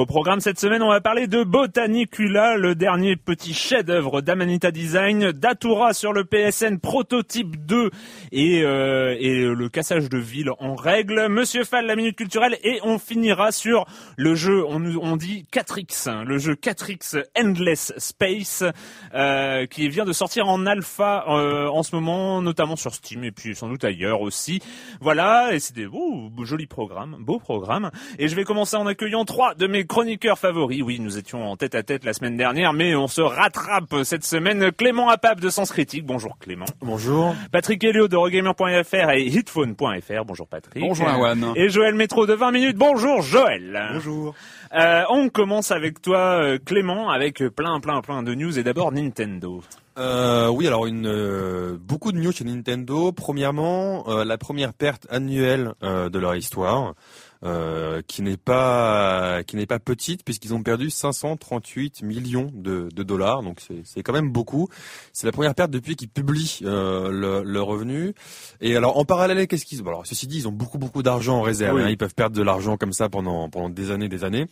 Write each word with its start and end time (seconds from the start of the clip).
Au 0.00 0.06
programme 0.06 0.40
cette 0.40 0.58
semaine, 0.58 0.82
on 0.82 0.88
va 0.88 1.02
parler 1.02 1.26
de 1.26 1.44
Botanicula, 1.44 2.56
le 2.56 2.74
dernier 2.74 3.16
petit 3.16 3.52
chef-d'œuvre 3.52 4.22
d'Amanita 4.22 4.70
Design, 4.70 5.30
Datura 5.30 5.92
sur 5.92 6.14
le 6.14 6.24
PSN 6.24 6.78
Prototype 6.78 7.66
2 7.66 7.90
et, 8.32 8.62
euh, 8.62 9.14
et 9.20 9.44
le 9.44 9.68
cassage 9.68 10.08
de 10.08 10.16
ville 10.16 10.52
en 10.58 10.74
règle. 10.74 11.28
Monsieur 11.28 11.64
Fall, 11.64 11.84
la 11.84 11.96
minute 11.96 12.16
culturelle 12.16 12.56
et 12.64 12.80
on 12.82 12.98
finira 12.98 13.52
sur 13.52 13.84
le 14.16 14.34
jeu, 14.34 14.64
on, 14.66 14.82
on 15.02 15.16
dit 15.18 15.44
4X, 15.52 16.24
le 16.24 16.38
jeu 16.38 16.54
4X 16.54 17.22
Endless 17.38 17.92
Space 17.98 18.64
euh, 19.12 19.66
qui 19.66 19.86
vient 19.90 20.06
de 20.06 20.14
sortir 20.14 20.48
en 20.48 20.64
alpha 20.64 21.26
euh, 21.28 21.68
en 21.68 21.82
ce 21.82 21.94
moment, 21.94 22.40
notamment 22.40 22.76
sur 22.76 22.94
Steam 22.94 23.22
et 23.22 23.32
puis 23.32 23.54
sans 23.54 23.68
doute 23.68 23.84
ailleurs 23.84 24.22
aussi. 24.22 24.62
Voilà, 25.02 25.52
et 25.52 25.58
c'est 25.58 25.76
des 25.76 25.86
beaux, 25.86 26.30
jolis 26.42 26.66
programmes, 26.66 27.18
beaux 27.20 27.38
programmes. 27.38 27.90
Et 28.18 28.28
je 28.28 28.34
vais 28.34 28.44
commencer 28.44 28.76
en 28.78 28.86
accueillant 28.86 29.26
trois 29.26 29.54
de 29.54 29.66
mes 29.66 29.84
chroniqueurs 29.90 30.38
favoris. 30.38 30.82
Oui, 30.82 31.00
nous 31.00 31.18
étions 31.18 31.50
en 31.50 31.56
tête 31.56 31.74
à 31.74 31.82
tête 31.82 32.04
la 32.04 32.12
semaine 32.12 32.36
dernière, 32.36 32.72
mais 32.72 32.94
on 32.94 33.08
se 33.08 33.20
rattrape 33.20 34.04
cette 34.04 34.24
semaine. 34.24 34.70
Clément 34.70 35.08
Apap 35.08 35.40
de 35.40 35.50
Sens 35.50 35.72
Critique. 35.72 36.06
Bonjour 36.06 36.38
Clément. 36.38 36.66
Bonjour. 36.80 37.34
Patrick 37.50 37.82
Helio 37.82 38.06
de 38.06 38.16
Regamer.fr 38.16 39.10
et 39.10 39.24
Hitphone.fr. 39.24 40.24
Bonjour 40.24 40.46
Patrick. 40.46 40.80
Bonjour 40.80 41.08
Awan. 41.08 41.54
Et 41.56 41.68
Joël 41.70 41.96
Métro 41.96 42.24
de 42.24 42.34
20 42.34 42.52
minutes. 42.52 42.76
Bonjour 42.76 43.20
Joël. 43.20 43.90
Bonjour. 43.94 44.34
Euh, 44.72 45.02
on 45.10 45.28
commence 45.28 45.72
avec 45.72 46.00
toi 46.00 46.40
euh, 46.40 46.58
Clément 46.64 47.10
avec 47.10 47.42
plein 47.48 47.80
plein 47.80 48.00
plein 48.00 48.22
de 48.22 48.32
news 48.34 48.56
et 48.60 48.62
d'abord 48.62 48.92
Nintendo. 48.92 49.60
Euh, 49.98 50.48
oui, 50.48 50.66
alors 50.66 50.86
une 50.86 51.06
euh, 51.06 51.76
beaucoup 51.78 52.12
de 52.12 52.18
news 52.18 52.32
chez 52.32 52.44
Nintendo. 52.44 53.12
Premièrement, 53.12 54.08
euh, 54.08 54.24
la 54.24 54.38
première 54.38 54.72
perte 54.72 55.06
annuelle 55.10 55.72
euh, 55.82 56.08
de 56.08 56.18
leur 56.18 56.36
histoire. 56.36 56.94
Euh, 57.42 58.02
qui 58.06 58.20
n'est 58.20 58.36
pas 58.36 59.42
qui 59.46 59.56
n'est 59.56 59.64
pas 59.64 59.78
petite 59.78 60.24
puisqu'ils 60.26 60.52
ont 60.52 60.62
perdu 60.62 60.90
538 60.90 62.02
millions 62.02 62.50
de, 62.52 62.90
de 62.94 63.02
dollars. 63.02 63.42
Donc 63.42 63.62
c'est 63.82 64.02
quand 64.02 64.12
même 64.12 64.30
beaucoup. 64.30 64.68
C'est 65.14 65.26
la 65.26 65.32
première 65.32 65.54
perte 65.54 65.70
depuis 65.70 65.96
qu'ils 65.96 66.10
publient 66.10 66.58
euh, 66.64 67.08
le, 67.10 67.42
le, 67.42 67.62
revenu. 67.62 68.12
Et 68.60 68.76
alors 68.76 68.98
en 68.98 69.06
parallèle 69.06 69.46
qu'est-ce 69.46 69.64
qu'ils 69.64 69.80
alors 69.80 70.04
ceci 70.06 70.26
dit 70.26 70.36
ils 70.36 70.48
ont 70.48 70.52
beaucoup 70.52 70.76
beaucoup 70.76 71.02
d'argent 71.02 71.38
en 71.38 71.42
réserve 71.42 71.76
Oui. 71.76 71.82
hein. 71.84 71.88
ils 71.88 71.96
peuvent 71.96 72.14
perdre 72.14 72.36
de 72.36 72.42
l'argent 72.42 72.76
comme 72.76 72.92
ça 72.92 73.08
pendant 73.08 73.48
pendant 73.48 73.70
des 73.70 73.90
années 73.90 74.10
des 74.10 74.22
années. 74.22 74.46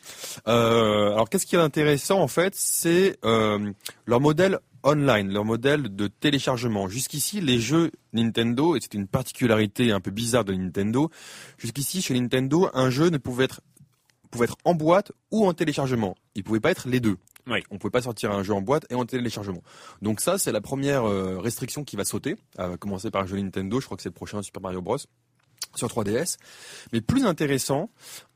Euh, 0.47 1.13
alors 1.13 1.29
qu'est-ce 1.29 1.45
qui 1.45 1.57
est 1.57 1.61
intéressant 1.61 2.21
en 2.21 2.29
fait 2.29 2.55
c'est 2.57 3.19
euh, 3.27 3.71
leur 4.07 4.21
modèle 4.21 4.61
online, 4.83 5.33
leur 5.33 5.45
modèle 5.45 5.95
de 5.95 6.07
téléchargement. 6.07 6.89
Jusqu'ici, 6.89 7.41
les 7.41 7.61
jeux 7.61 7.91
Nintendo, 8.13 8.77
et 8.77 8.81
c'est 8.81 8.95
une 8.95 9.07
particularité 9.07 9.93
un 9.93 10.01
peu 10.01 10.11
bizarre 10.11 10.45
de 10.45 10.55
Nintendo, 10.55 11.11
jusqu'ici, 11.57 12.03
chez 12.03 12.19
Nintendo, 12.19 12.69
un 12.75 12.91
jeu 12.91 13.11
ne 13.11 13.19
pouvait 13.19 13.45
être, 13.45 13.61
pouvait 14.31 14.45
être 14.45 14.57
en 14.65 14.75
boîte 14.75 15.13
ou 15.31 15.47
en 15.47 15.55
téléchargement. 15.55 16.15
Il 16.35 16.45
pouvait 16.45 16.61
pas 16.61 16.71
être 16.71 16.89
les 16.89 17.01
deux. 17.01 17.17
Oui. 17.47 17.63
On 17.71 17.79
pouvait 17.79 17.91
pas 17.91 18.03
sortir 18.03 18.31
un 18.31 18.43
jeu 18.43 18.53
en 18.53 18.61
boîte 18.61 18.87
et 18.91 18.95
en 18.95 19.07
téléchargement. 19.07 19.63
Donc 20.03 20.21
ça, 20.21 20.39
c'est 20.39 20.53
la 20.53 20.61
première 20.61 21.05
euh, 21.05 21.39
restriction 21.39 21.83
qui 21.85 21.97
va 21.97 22.05
sauter, 22.05 22.37
à 22.59 22.77
commencer 22.77 23.11
par 23.11 23.23
un 23.23 23.27
jeu 23.27 23.39
Nintendo, 23.39 23.81
je 23.81 23.87
crois 23.87 23.97
que 23.97 24.03
c'est 24.03 24.11
le 24.11 24.15
prochain 24.15 24.43
Super 24.43 24.61
Mario 24.61 24.83
Bros 24.83 24.99
sur 25.75 25.89
3DS. 25.89 26.37
Mais 26.93 27.01
plus 27.01 27.25
intéressant, 27.25 27.91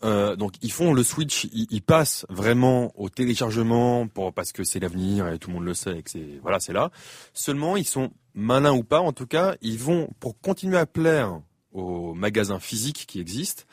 euh, 0.05 0.37
donc 0.37 0.55
ils 0.62 0.72
font 0.72 0.93
le 0.93 1.03
switch, 1.03 1.44
ils, 1.53 1.66
ils 1.71 1.83
passent 1.83 2.27
vraiment 2.28 2.93
au 2.97 3.09
téléchargement 3.09 4.06
pour 4.06 4.33
parce 4.33 4.53
que 4.53 4.65
c'est 4.65 4.81
l'avenir 4.81 5.28
et 5.28 5.38
tout 5.38 5.49
le 5.50 5.55
monde 5.56 5.65
le 5.65 5.75
sait 5.75 5.99
et 5.99 6.03
que 6.03 6.10
c'est 6.10 6.38
voilà 6.43 6.60
c'est 6.60 6.72
là. 6.72 6.91
Seulement 7.34 7.77
ils 7.77 7.87
sont 7.87 8.10
malins 8.34 8.72
ou 8.72 8.84
pas, 8.84 9.00
en 9.00 9.12
tout 9.12 9.27
cas 9.27 9.56
ils 9.60 9.78
vont 9.78 10.09
pour 10.21 10.41
continuer 10.41 10.78
à 10.78 10.87
plaire 10.87 11.41
aux 11.72 12.15
magasins 12.15 12.60
physiques 12.60 13.06
qui 13.06 13.19
existent, 13.19 13.65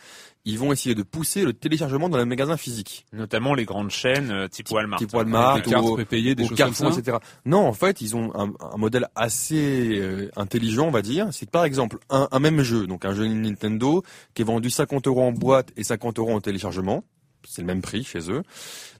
ils 0.45 0.57
vont 0.57 0.71
essayer 0.71 0.95
de 0.95 1.03
pousser 1.03 1.43
le 1.43 1.53
téléchargement 1.53 2.09
dans 2.09 2.17
les 2.17 2.25
magasins 2.25 2.57
physiques. 2.57 3.05
Notamment 3.13 3.53
les 3.53 3.65
grandes 3.65 3.91
chaînes 3.91 4.31
euh, 4.31 4.47
type 4.47 4.71
Walmart. 4.71 4.99
Type 4.99 5.13
Walmart, 5.13 5.61
Des 5.61 5.69
cartes 5.69 5.85
ou- 5.85 5.93
prépayées, 5.95 6.33
des 6.35 6.47
choses 6.47 6.57
Carrefour, 6.57 6.85
comme 6.87 6.93
ça. 6.95 6.99
etc. 7.01 7.17
Non, 7.45 7.67
en 7.67 7.73
fait, 7.73 8.01
ils 8.01 8.15
ont 8.15 8.31
un, 8.35 8.51
un 8.59 8.77
modèle 8.77 9.07
assez 9.15 9.99
euh, 9.99 10.31
intelligent, 10.37 10.87
on 10.87 10.91
va 10.91 11.01
dire. 11.01 11.27
C'est 11.31 11.45
que 11.45 11.51
par 11.51 11.65
exemple, 11.65 11.97
un, 12.09 12.27
un 12.31 12.39
même 12.39 12.61
jeu, 12.61 12.87
donc 12.87 13.05
un 13.05 13.13
jeu 13.13 13.25
Nintendo, 13.27 14.03
qui 14.33 14.41
est 14.41 14.45
vendu 14.45 14.69
50 14.69 15.07
euros 15.07 15.23
en 15.23 15.31
boîte 15.31 15.69
et 15.77 15.83
50 15.83 16.19
euros 16.19 16.33
en 16.33 16.41
téléchargement. 16.41 17.03
C'est 17.47 17.61
le 17.61 17.67
même 17.67 17.81
prix 17.81 18.03
chez 18.03 18.31
eux. 18.31 18.43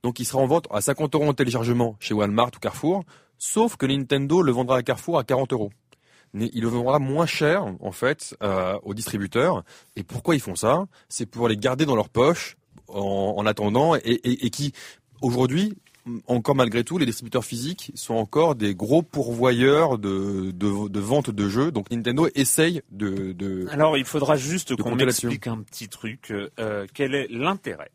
Donc 0.03 0.19
il 0.19 0.25
sera 0.25 0.41
en 0.41 0.47
vente 0.47 0.67
à 0.71 0.81
50 0.81 1.13
euros 1.15 1.25
en 1.27 1.33
téléchargement 1.33 1.95
chez 1.99 2.13
Walmart 2.13 2.51
ou 2.55 2.59
Carrefour, 2.59 3.03
sauf 3.37 3.75
que 3.75 3.85
Nintendo 3.85 4.41
le 4.41 4.51
vendra 4.51 4.77
à 4.77 4.83
Carrefour 4.83 5.17
à 5.19 5.23
40 5.23 5.51
euros. 5.53 5.71
Mais 6.33 6.49
il 6.53 6.61
le 6.61 6.67
vendra 6.67 6.99
moins 6.99 7.25
cher, 7.25 7.65
en 7.79 7.91
fait, 7.91 8.35
euh, 8.43 8.77
aux 8.83 8.93
distributeurs. 8.93 9.63
Et 9.95 10.03
pourquoi 10.03 10.35
ils 10.35 10.41
font 10.41 10.55
ça? 10.55 10.85
C'est 11.07 11.25
pour 11.25 11.47
les 11.47 11.57
garder 11.57 11.85
dans 11.85 11.95
leur 11.95 12.09
poche 12.09 12.55
en, 12.87 13.33
en 13.37 13.45
attendant 13.45 13.95
et, 13.95 14.01
et, 14.03 14.45
et 14.45 14.49
qui, 14.51 14.73
aujourd'hui, 15.21 15.75
encore 16.27 16.55
malgré 16.55 16.83
tout, 16.83 16.97
les 16.97 17.05
distributeurs 17.05 17.45
physiques 17.45 17.91
sont 17.93 18.15
encore 18.15 18.55
des 18.55 18.73
gros 18.73 19.01
pourvoyeurs 19.01 19.97
de, 19.97 20.51
de, 20.51 20.87
de 20.87 20.99
vente 20.99 21.29
de 21.29 21.49
jeux. 21.49 21.71
Donc 21.71 21.89
Nintendo 21.91 22.27
essaye 22.35 22.81
de... 22.91 23.31
de... 23.33 23.67
Alors, 23.69 23.97
il 23.97 24.05
faudra 24.05 24.35
juste 24.35 24.75
qu'on 24.75 24.95
m'explique 24.95 25.47
un 25.47 25.61
petit 25.61 25.87
truc. 25.87 26.31
euh, 26.31 26.85
quel 26.93 27.15
est 27.15 27.27
l'intérêt 27.29 27.91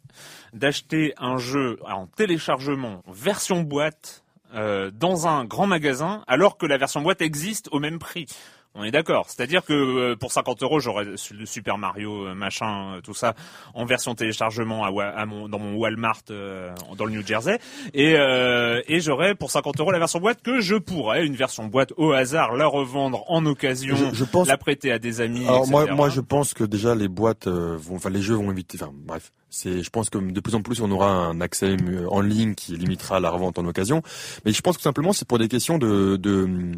d'acheter 0.52 1.14
un 1.18 1.38
jeu 1.38 1.78
en 1.88 2.06
téléchargement 2.06 3.02
version 3.08 3.62
boîte 3.62 4.23
euh, 4.54 4.90
dans 4.92 5.26
un 5.26 5.44
grand 5.44 5.66
magasin 5.66 6.22
alors 6.26 6.58
que 6.58 6.66
la 6.66 6.78
version 6.78 7.00
boîte 7.00 7.22
existe 7.22 7.68
au 7.72 7.80
même 7.80 7.98
prix 7.98 8.26
on 8.74 8.82
est 8.82 8.90
d'accord. 8.90 9.26
C'est-à-dire 9.28 9.64
que 9.64 9.72
euh, 9.72 10.16
pour 10.16 10.32
50 10.32 10.62
euros, 10.62 10.80
j'aurais 10.80 11.04
le 11.04 11.46
Super 11.46 11.78
Mario, 11.78 12.26
euh, 12.26 12.34
machin, 12.34 12.94
euh, 12.96 13.00
tout 13.00 13.14
ça, 13.14 13.34
en 13.72 13.84
version 13.84 14.14
téléchargement 14.14 14.84
à, 14.84 15.26
mon, 15.26 15.48
dans 15.48 15.58
mon 15.60 15.74
Walmart 15.76 16.22
euh, 16.30 16.72
dans 16.96 17.04
le 17.04 17.12
New 17.12 17.24
Jersey, 17.24 17.58
et, 17.92 18.14
euh, 18.16 18.82
et 18.88 19.00
j'aurais 19.00 19.34
pour 19.36 19.50
50 19.50 19.78
euros 19.80 19.92
la 19.92 19.98
version 20.00 20.18
boîte 20.18 20.42
que 20.42 20.60
je 20.60 20.74
pourrais, 20.74 21.24
une 21.24 21.36
version 21.36 21.66
boîte 21.66 21.92
au 21.96 22.12
hasard, 22.12 22.54
la 22.54 22.66
revendre 22.66 23.24
en 23.28 23.46
occasion, 23.46 23.96
Je, 23.96 24.14
je 24.14 24.24
pense 24.24 24.48
la 24.48 24.58
prêter 24.58 24.90
à 24.90 24.98
des 24.98 25.20
amis. 25.20 25.44
Alors 25.44 25.68
moi, 25.68 25.82
etc. 25.82 25.96
moi, 25.96 26.08
je 26.08 26.20
pense 26.20 26.52
que 26.52 26.64
déjà 26.64 26.94
les 26.94 27.08
boîtes 27.08 27.46
vont, 27.46 27.96
enfin 27.96 28.10
les 28.10 28.22
jeux 28.22 28.34
vont 28.34 28.50
éviter. 28.50 28.76
Enfin 28.80 28.92
bref, 28.92 29.32
c'est, 29.50 29.82
je 29.82 29.90
pense 29.90 30.10
que 30.10 30.18
de 30.18 30.40
plus 30.40 30.56
en 30.56 30.62
plus 30.62 30.80
on 30.80 30.90
aura 30.90 31.10
un 31.10 31.40
accès 31.40 31.76
en 32.10 32.20
ligne 32.20 32.54
qui 32.54 32.76
limitera 32.76 33.20
la 33.20 33.30
revente 33.30 33.58
en 33.58 33.66
occasion. 33.66 34.02
Mais 34.44 34.52
je 34.52 34.60
pense 34.62 34.76
que 34.76 34.82
simplement 34.82 35.12
c'est 35.12 35.28
pour 35.28 35.38
des 35.38 35.48
questions 35.48 35.78
de, 35.78 36.16
de 36.16 36.72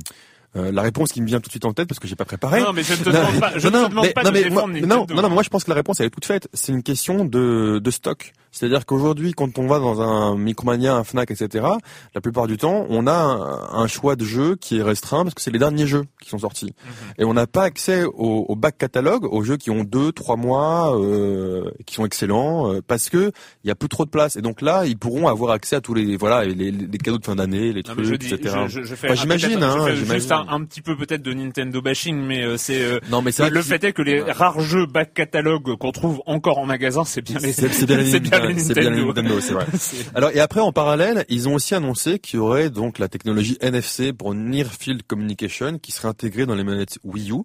euh, 0.54 0.70
la 0.72 0.82
réponse 0.82 1.12
qui 1.12 1.20
me 1.20 1.26
vient 1.26 1.38
tout 1.40 1.48
de 1.48 1.52
suite 1.52 1.64
en 1.64 1.72
tête 1.72 1.88
parce 1.88 1.98
que 1.98 2.06
j'ai 2.06 2.16
pas 2.16 2.24
préparé. 2.24 2.60
Non, 2.62 2.72
mais 2.72 2.82
je 2.82 2.92
ne 2.92 2.98
te 2.98 3.10
demande 3.10 3.40
pas, 3.40 3.52
je 3.58 3.66
non, 3.68 3.72
te 3.72 3.76
non, 3.82 3.88
demande 3.88 4.04
mais- 4.06 4.12
pas 4.12 4.22
non, 4.22 4.30
de 4.30 4.34
mais 4.34 4.44
défendre 4.44 4.68
moi- 4.68 4.80
non, 4.80 5.06
non, 5.08 5.22
non, 5.22 5.28
mais 5.28 5.34
moi 5.34 5.42
je 5.42 5.48
pense 5.48 5.64
que 5.64 5.70
la 5.70 5.74
réponse 5.76 6.00
elle 6.00 6.06
est 6.06 6.10
toute 6.10 6.24
faite. 6.24 6.48
C'est 6.54 6.72
une 6.72 6.82
question 6.82 7.24
de, 7.24 7.81
de 7.82 7.90
stock. 7.90 8.32
C'est-à-dire 8.52 8.87
qu'aujourd'hui, 8.87 9.32
quand 9.32 9.58
on 9.58 9.66
va 9.66 9.78
dans 9.78 10.00
un 10.00 10.37
Micromania, 10.37 10.94
un 10.96 11.04
Fnac, 11.04 11.31
etc., 11.31 11.66
la 12.14 12.20
plupart 12.20 12.46
du 12.46 12.56
temps, 12.56 12.87
on 12.88 13.06
a 13.06 13.12
un, 13.12 13.69
un 13.82 13.87
choix 13.87 14.16
de 14.16 14.25
jeux 14.25 14.56
qui 14.56 14.78
est 14.78 14.82
restreint 14.82 15.25
parce 15.25 15.34
que 15.34 15.43
c'est 15.43 15.50
les 15.50 15.58
derniers 15.58 15.87
jeux 15.87 16.04
qui 16.22 16.31
sont 16.31 16.38
sortis. 16.38 16.66
Mhm. 16.66 16.93
Et 17.19 17.25
on 17.25 17.34
n'a 17.34 17.46
pas 17.46 17.64
accès 17.64 18.04
au, 18.04 18.46
au 18.48 18.56
back 18.56 18.78
catalogue, 18.78 19.25
aux 19.31 19.43
jeux 19.43 19.56
qui 19.56 19.70
ont 19.70 19.84
deux, 19.84 20.12
trois 20.12 20.37
mois, 20.37 20.96
euh, 20.98 21.70
qui 21.84 21.94
sont 21.94 22.06
excellents, 22.06 22.72
euh, 22.72 22.81
parce 22.87 23.08
que 23.10 23.31
il 23.64 23.69
y 23.69 23.70
a 23.70 23.75
plus 23.75 23.88
trop 23.88 24.04
de 24.04 24.10
place. 24.10 24.37
Et 24.37 24.43
donc 24.43 24.62
là, 24.62 24.84
ils 24.87 24.96
pourront 24.96 25.28
avoir 25.28 25.52
accès 25.52 25.76
à 25.76 25.81
tous 25.81 25.94
les 25.94 26.16
voilà 26.16 26.44
les, 26.44 26.72
cadeaux 26.99 27.19
de 27.19 27.25
fin 27.25 27.37
d'année, 27.37 27.72
les 27.72 27.82
trucs, 27.82 27.99
mais 27.99 28.04
je 28.04 28.14
dis, 28.14 28.32
etc. 28.32 28.56
je, 28.69 28.81
je, 28.81 28.82
je 28.84 28.94
fais, 28.94 29.06
Enfin, 29.08 29.12
un- 29.12 29.16
j'imagine, 29.22 29.62
hein, 29.62 29.94
juste 29.94 30.32
un, 30.32 30.46
un 30.49 30.64
petit 30.64 30.81
peu 30.82 30.96
peut-être 30.96 31.22
de 31.22 31.32
Nintendo 31.32 31.81
bashing, 31.82 32.16
mais 32.16 32.42
euh, 32.42 32.56
c'est 32.56 32.82
euh, 32.82 33.00
Non, 33.10 33.22
mais 33.22 33.32
c'est 33.32 33.50
le, 33.50 33.60
fait 33.62 33.82
est 33.84 33.92
que 33.92 34.02
les 34.02 34.22
rares 34.22 34.60
jeux 34.60 34.87
back 34.87 35.12
catalogue 35.14 35.76
qu'on 35.76 35.92
trouve 35.92 36.22
encore 36.26 36.58
en 36.58 36.66
magasin, 36.66 37.04
c'est 37.04 37.20
bien 37.22 37.38
les, 37.38 37.52
C'est- 37.52 37.84
bien 37.87 37.96
les 37.99 38.06
bien 38.48 38.56
les 38.56 38.62
C'est 38.62 38.75
bien 38.75 38.90
Nintendo. 38.90 39.06
Nintendo, 39.12 39.40
c'est 39.40 39.52
vrai. 39.54 39.66
C'est- 39.78 40.16
Alors 40.16 40.31
et 40.34 40.40
après 40.40 40.60
en 40.60 40.72
parallèle, 40.72 41.25
ils 41.28 41.48
ont 41.48 41.54
aussi 41.54 41.75
annoncé 41.75 42.19
qu'il 42.19 42.38
y 42.38 42.40
aurait 42.40 42.70
donc 42.70 42.98
la 42.98 43.08
technologie 43.08 43.56
NFC 43.60 44.12
pour 44.12 44.34
Near 44.34 44.66
Field 44.72 45.02
Communication 45.06 45.78
qui 45.78 45.93
serait 45.93 46.08
intégrée 46.08 46.46
dans 46.46 46.54
les 46.54 46.64
manettes 46.64 46.98
Wii 47.04 47.31
U. 47.32 47.43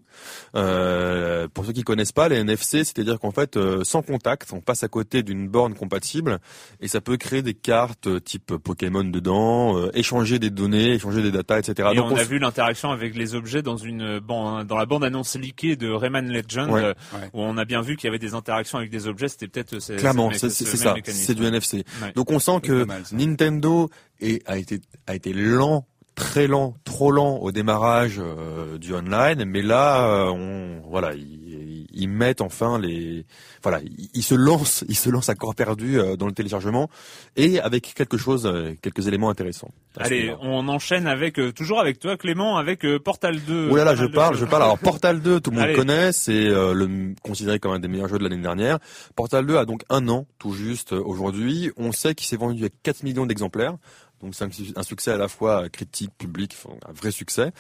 Euh, 0.56 1.48
pour 1.54 1.66
ceux 1.66 1.72
qui 1.74 1.84
connaissent 1.84 2.12
pas, 2.12 2.30
les 2.30 2.38
NFC, 2.38 2.84
c'est-à-dire 2.84 3.20
qu'en 3.20 3.32
fait, 3.32 3.58
euh, 3.58 3.84
sans 3.84 4.02
contact, 4.02 4.50
on 4.54 4.60
passe 4.62 4.84
à 4.84 4.88
côté 4.88 5.24
d'une 5.24 5.48
borne 5.48 5.74
compatible 5.74 6.40
et 6.82 6.88
ça 6.88 7.02
peut 7.02 7.18
créer 7.18 7.42
des 7.42 7.54
cartes 7.54 8.08
euh, 8.08 8.20
type 8.20 8.56
Pokémon 8.58 9.04
dedans, 9.04 9.78
euh, 9.78 9.90
échanger 9.94 10.40
des 10.40 10.50
données, 10.50 10.94
échanger 10.94 11.22
des 11.22 11.32
datas, 11.32 11.60
etc. 11.60 11.90
Et 11.94 11.96
Donc, 11.96 12.12
on 12.12 12.16
on 12.16 12.18
a 12.18 12.24
vu 12.24 12.40
l'interaction 12.40 12.92
avec 12.92 13.16
les 13.16 13.36
objets 13.36 13.62
dans 13.62 13.78
une 13.78 14.20
ban- 14.20 14.64
dans 14.64 14.76
la 14.78 14.86
bande 14.86 15.04
annonce 15.04 15.36
leakée 15.36 15.76
de 15.76 15.90
Rayman 15.90 16.28
Legend 16.32 16.70
Ouais. 16.72 16.84
euh, 16.84 16.94
Ouais. 17.14 17.30
où 17.34 17.42
on 17.42 17.58
a 17.58 17.66
bien 17.66 17.82
vu 17.82 17.96
qu'il 17.96 18.08
y 18.08 18.10
avait 18.10 18.20
des 18.20 18.34
interactions 18.34 18.78
avec 18.78 18.90
des 18.92 19.08
objets. 19.08 19.28
C'était 19.30 19.48
peut-être 19.48 19.80
c'est- 19.80 19.96
Clairement, 19.96 20.30
c'est- 20.34 20.50
ça, 20.82 20.96
c'est 21.04 21.36
du 21.36 21.46
NFC. 21.46 21.84
Ouais. 22.02 22.12
Donc 22.16 22.32
on 22.32 22.40
sent 22.40 22.62
que 22.62 22.84
mal. 22.86 23.04
Nintendo 23.12 23.90
est, 24.20 24.48
a 24.50 24.58
été 24.58 24.82
a 25.08 25.16
été 25.16 25.34
lent, 25.34 25.86
très 26.16 26.48
lent, 26.48 26.76
trop 26.84 27.12
lent 27.12 27.38
au 27.38 27.52
démarrage 27.52 28.20
euh, 28.20 28.78
du 28.78 28.94
online, 28.94 29.46
mais 29.46 29.62
là, 29.62 30.08
euh, 30.08 30.30
on 30.30 30.90
voilà, 30.90 31.14
ils, 31.52 31.88
ils 31.94 32.08
mettent 32.10 32.42
enfin 32.42 32.80
les, 32.80 33.26
voilà, 33.64 33.80
ils, 34.14 34.24
se 34.24 34.36
lancent, 34.36 34.84
ils 34.88 34.96
se 34.96 35.10
lancent 35.10 35.30
à 35.30 35.36
corps 35.36 35.56
perdu 35.56 36.00
euh, 36.00 36.16
dans 36.16 36.26
le 36.28 36.32
téléchargement 36.32 36.90
et 37.36 37.60
avec 37.60 37.94
quelque 37.94 38.18
chose, 38.18 38.46
euh, 38.46 38.74
quelques 38.82 39.08
éléments 39.08 39.30
intéressants. 39.30 39.72
Allez, 39.98 40.34
on 40.42 40.68
enchaîne 40.68 41.08
avec 41.08 41.40
euh, 41.40 41.52
toujours 41.52 41.80
avec 41.80 42.00
toi 42.00 42.16
Clément 42.18 42.58
avec 42.58 42.86
Portal 43.04 43.40
2. 43.42 43.70
Oh 43.72 43.76
là 43.76 43.84
là, 43.84 43.92
Pas 43.92 43.98
je 44.02 44.06
parle, 44.06 44.38
je 44.38 44.46
parle. 44.46 44.64
Alors 44.64 44.80
Portal 44.80 45.22
2, 45.22 45.40
tout 45.42 45.52
le 45.52 45.58
monde 45.58 45.66
Allez. 45.66 45.76
connaît, 45.76 46.12
c'est 46.12 46.46
le 46.50 47.14
considéré 47.22 47.60
comme 47.60 47.74
un 47.74 47.80
des 47.80 47.88
meilleurs 47.88 48.08
jeux 48.08 48.18
de 48.18 48.24
l'année 48.24 48.42
dernière. 48.42 48.80
Portal 49.16 49.46
2 49.46 49.58
a 49.58 49.66
donc 49.66 49.84
un 49.90 50.08
an, 50.08 50.26
tout 50.40 50.54
juste 50.54 50.94
aujourd'hui. 50.94 51.72
On 51.78 51.92
sait 51.92 52.16
qu'il 52.16 52.28
s'est 52.28 52.38
vendu 52.38 52.66
à 52.66 52.70
4 52.84 53.04
millions 53.04 53.26
d'exemplaires. 53.26 53.76
Donc 54.22 54.36
c'est 54.36 54.44
un, 54.44 54.52
su- 54.52 54.72
un 54.76 54.84
succès 54.84 55.10
à 55.12 55.18
la 55.18 55.28
fois 55.28 55.68
critique, 55.70 56.12
public, 56.16 56.56
un 56.88 56.94
vrai 56.94 57.10
succès. 57.10 57.52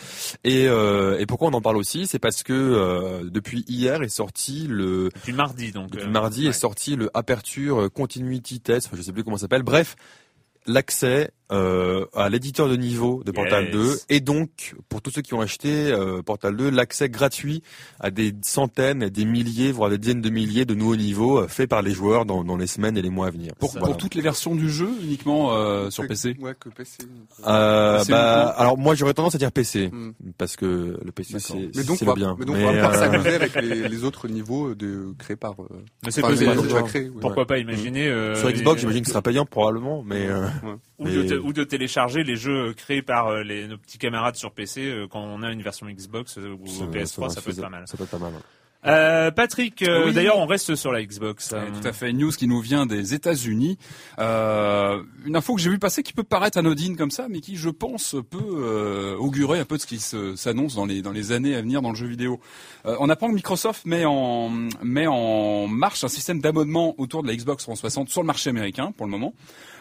Et, 0.43 0.67
euh, 0.67 1.17
et 1.17 1.25
pourquoi 1.25 1.47
on 1.49 1.53
en 1.53 1.61
parle 1.61 1.77
aussi? 1.77 2.05
C'est 2.05 2.19
parce 2.19 2.43
que 2.43 2.53
euh, 2.53 3.23
depuis 3.23 3.65
hier 3.81 4.01
est 4.03 4.09
sorti 4.09 4.67
le 4.67 5.09
Depuis 5.13 5.33
mardi 5.33 5.71
donc. 5.71 5.91
depuis 5.91 6.05
euh, 6.07 6.09
mardi 6.11 6.43
ouais. 6.43 6.49
est 6.49 6.53
sorti 6.53 6.95
le 6.95 7.09
Aperture 7.13 7.91
Continuity 7.91 8.59
Test, 8.59 8.87
enfin, 8.87 8.97
je 8.97 9.01
sais 9.01 9.11
plus 9.11 9.23
comment 9.23 9.37
ça 9.37 9.41
s'appelle. 9.41 9.63
Bref, 9.63 9.95
l'accès 10.65 11.31
euh, 11.51 12.05
à 12.15 12.29
l'éditeur 12.29 12.69
de 12.69 12.75
niveau 12.75 13.21
de 13.25 13.31
Portal 13.31 13.65
Yes. 13.65 13.73
2 13.73 13.95
et 14.09 14.19
donc 14.21 14.75
pour 14.89 15.01
tous 15.01 15.11
ceux 15.11 15.21
qui 15.21 15.33
ont 15.33 15.41
acheté 15.41 15.91
euh, 15.91 16.21
Portal 16.21 16.55
2 16.55 16.69
l'accès 16.69 17.09
gratuit 17.09 17.61
à 17.99 18.09
des 18.11 18.33
centaines, 18.41 19.09
des 19.09 19.25
milliers, 19.25 19.71
voire 19.71 19.89
des 19.89 19.97
dizaines 19.97 20.21
de 20.21 20.29
milliers 20.29 20.65
de 20.65 20.73
nouveaux 20.75 20.95
niveaux 20.95 21.39
euh, 21.39 21.47
faits 21.47 21.69
par 21.69 21.81
les 21.81 21.91
joueurs 21.91 22.25
dans, 22.25 22.43
dans 22.43 22.57
les 22.57 22.67
semaines 22.67 22.97
et 22.97 23.01
les 23.01 23.09
mois 23.09 23.27
à 23.27 23.31
venir. 23.31 23.53
Pour, 23.59 23.71
Ça, 23.71 23.79
pour 23.81 23.97
toutes 23.97 24.15
les 24.15 24.21
versions 24.21 24.55
du 24.55 24.69
jeu, 24.69 24.89
uniquement 25.03 25.53
euh, 25.53 25.89
sur 25.89 26.07
PC. 26.07 26.37
Ouais, 26.39 26.55
que 26.59 26.69
PC. 26.69 27.03
Euh, 27.47 27.97
PC 27.99 28.11
bah, 28.11 28.47
alors 28.57 28.77
moi 28.77 28.95
j'aurais 28.95 29.13
tendance 29.13 29.35
à 29.35 29.37
dire 29.37 29.51
PC 29.51 29.89
Hmm. 29.91 30.11
parce 30.37 30.55
que 30.55 30.97
le 31.03 31.11
PC 31.11 31.39
c'est 31.39 31.53
le 31.55 32.13
bien. 32.15 32.35
mais 32.39 32.45
donc 32.45 32.55
on 32.57 32.65
va 32.65 32.71
pouvoir 32.73 32.93
euh, 32.93 32.97
s'amuser 32.97 33.33
avec 33.35 33.55
les, 33.61 33.89
les 33.89 34.03
autres 34.03 34.27
niveaux 34.27 34.73
de, 34.75 35.13
créés 35.17 35.35
par. 35.35 35.53
euh, 35.61 35.65
Mais 36.05 36.11
c'est 36.11 36.23
enfin, 36.23 36.33
ouais. 36.35 37.11
Pourquoi 37.19 37.45
pas 37.45 37.57
imaginer 37.57 38.07
euh, 38.07 38.35
sur 38.35 38.51
Xbox, 38.51 38.81
j'imagine 38.81 39.01
que 39.01 39.07
ce 39.07 39.11
sera 39.13 39.21
payant 39.21 39.45
probablement, 39.45 40.03
mais 40.05 40.27
euh, 40.27 40.45
mais- 40.99 41.11
ou 41.43 41.53
de 41.53 41.63
télécharger 41.63 42.23
les 42.23 42.35
jeux 42.35 42.73
créés 42.73 43.01
par 43.01 43.27
euh, 43.27 43.43
les, 43.43 43.67
nos 43.67 43.77
petits 43.77 43.97
camarades 43.97 44.35
sur 44.35 44.51
PC 44.51 44.81
euh, 44.85 45.07
quand 45.09 45.21
on 45.21 45.43
a 45.43 45.51
une 45.51 45.61
version 45.61 45.87
Xbox 45.87 46.37
euh, 46.37 46.55
ou 46.61 46.67
ça- 46.67 46.85
PS3, 46.85 47.29
ça, 47.29 47.35
ça- 47.35 47.41
peut 47.41 47.51
être 47.51 47.61
pas 47.61 47.69
mal. 47.69 47.83
Ça 47.87 47.97
peut 47.97 48.03
être 48.03 48.09
pas 48.11 48.17
mal. 48.19 48.33
Euh, 48.87 49.29
Patrick, 49.29 49.83
euh, 49.83 50.07
Oui. 50.07 50.13
d'ailleurs, 50.13 50.39
on 50.39 50.47
reste 50.47 50.73
sur 50.73 50.91
la 50.91 51.03
Xbox. 51.03 51.51
Euh, 51.53 51.67
tout 51.79 51.87
à 51.87 51.93
fait. 51.93 52.09
Une 52.09 52.17
news 52.17 52.31
qui 52.31 52.47
nous 52.47 52.61
vient 52.61 52.87
des 52.87 53.13
États-Unis. 53.13 53.77
Euh, 54.17 55.03
une 55.25 55.35
info 55.35 55.53
que 55.55 55.61
j'ai 55.61 55.69
vu 55.69 55.77
passer 55.77 56.01
qui 56.03 56.13
peut 56.13 56.23
paraître 56.23 56.57
anodine 56.57 56.95
comme 56.97 57.11
ça, 57.11 57.27
mais 57.29 57.41
qui, 57.41 57.57
je 57.57 57.69
pense, 57.69 58.15
peut 58.29 58.39
euh, 58.41 59.15
augurer 59.17 59.59
un 59.59 59.65
peu 59.65 59.77
de 59.77 59.81
ce 59.81 59.85
qui 59.87 59.99
s'annonce 59.99 60.75
dans 60.75 60.85
les 60.85 61.01
dans 61.03 61.11
les 61.11 61.31
années 61.31 61.55
à 61.55 61.61
venir 61.61 61.81
dans 61.83 61.89
le 61.91 61.95
jeu 61.95 62.07
vidéo. 62.07 62.39
Euh, 62.87 62.95
on 62.99 63.09
apprend 63.09 63.29
que 63.29 63.35
Microsoft 63.35 63.85
met 63.85 64.05
en 64.05 64.49
met 64.81 65.05
en 65.05 65.67
marche 65.67 66.03
un 66.03 66.07
système 66.09 66.41
d'abonnement 66.41 66.95
autour 66.99 67.21
de 67.23 67.27
la 67.27 67.35
Xbox 67.35 67.63
360 67.63 68.09
sur 68.09 68.21
le 68.21 68.27
marché 68.27 68.49
américain 68.49 68.91
pour 68.97 69.05
le 69.05 69.11
moment. 69.11 69.33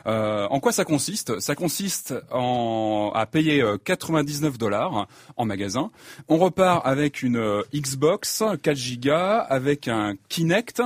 Euh, 0.06 0.46
en 0.48 0.60
quoi 0.60 0.72
ça 0.72 0.84
consiste? 0.84 1.40
Ça 1.40 1.54
consiste 1.54 2.14
en, 2.30 3.12
à 3.14 3.26
payer 3.26 3.62
euh, 3.62 3.76
99 3.82 4.58
dollars 4.58 5.06
en 5.36 5.44
magasin. 5.44 5.90
On 6.28 6.38
repart 6.38 6.86
avec 6.86 7.22
une 7.22 7.36
euh, 7.36 7.62
Xbox 7.74 8.42
4 8.62 9.00
Go 9.00 9.10
avec 9.12 9.88
un 9.88 10.14
Kinect 10.28 10.82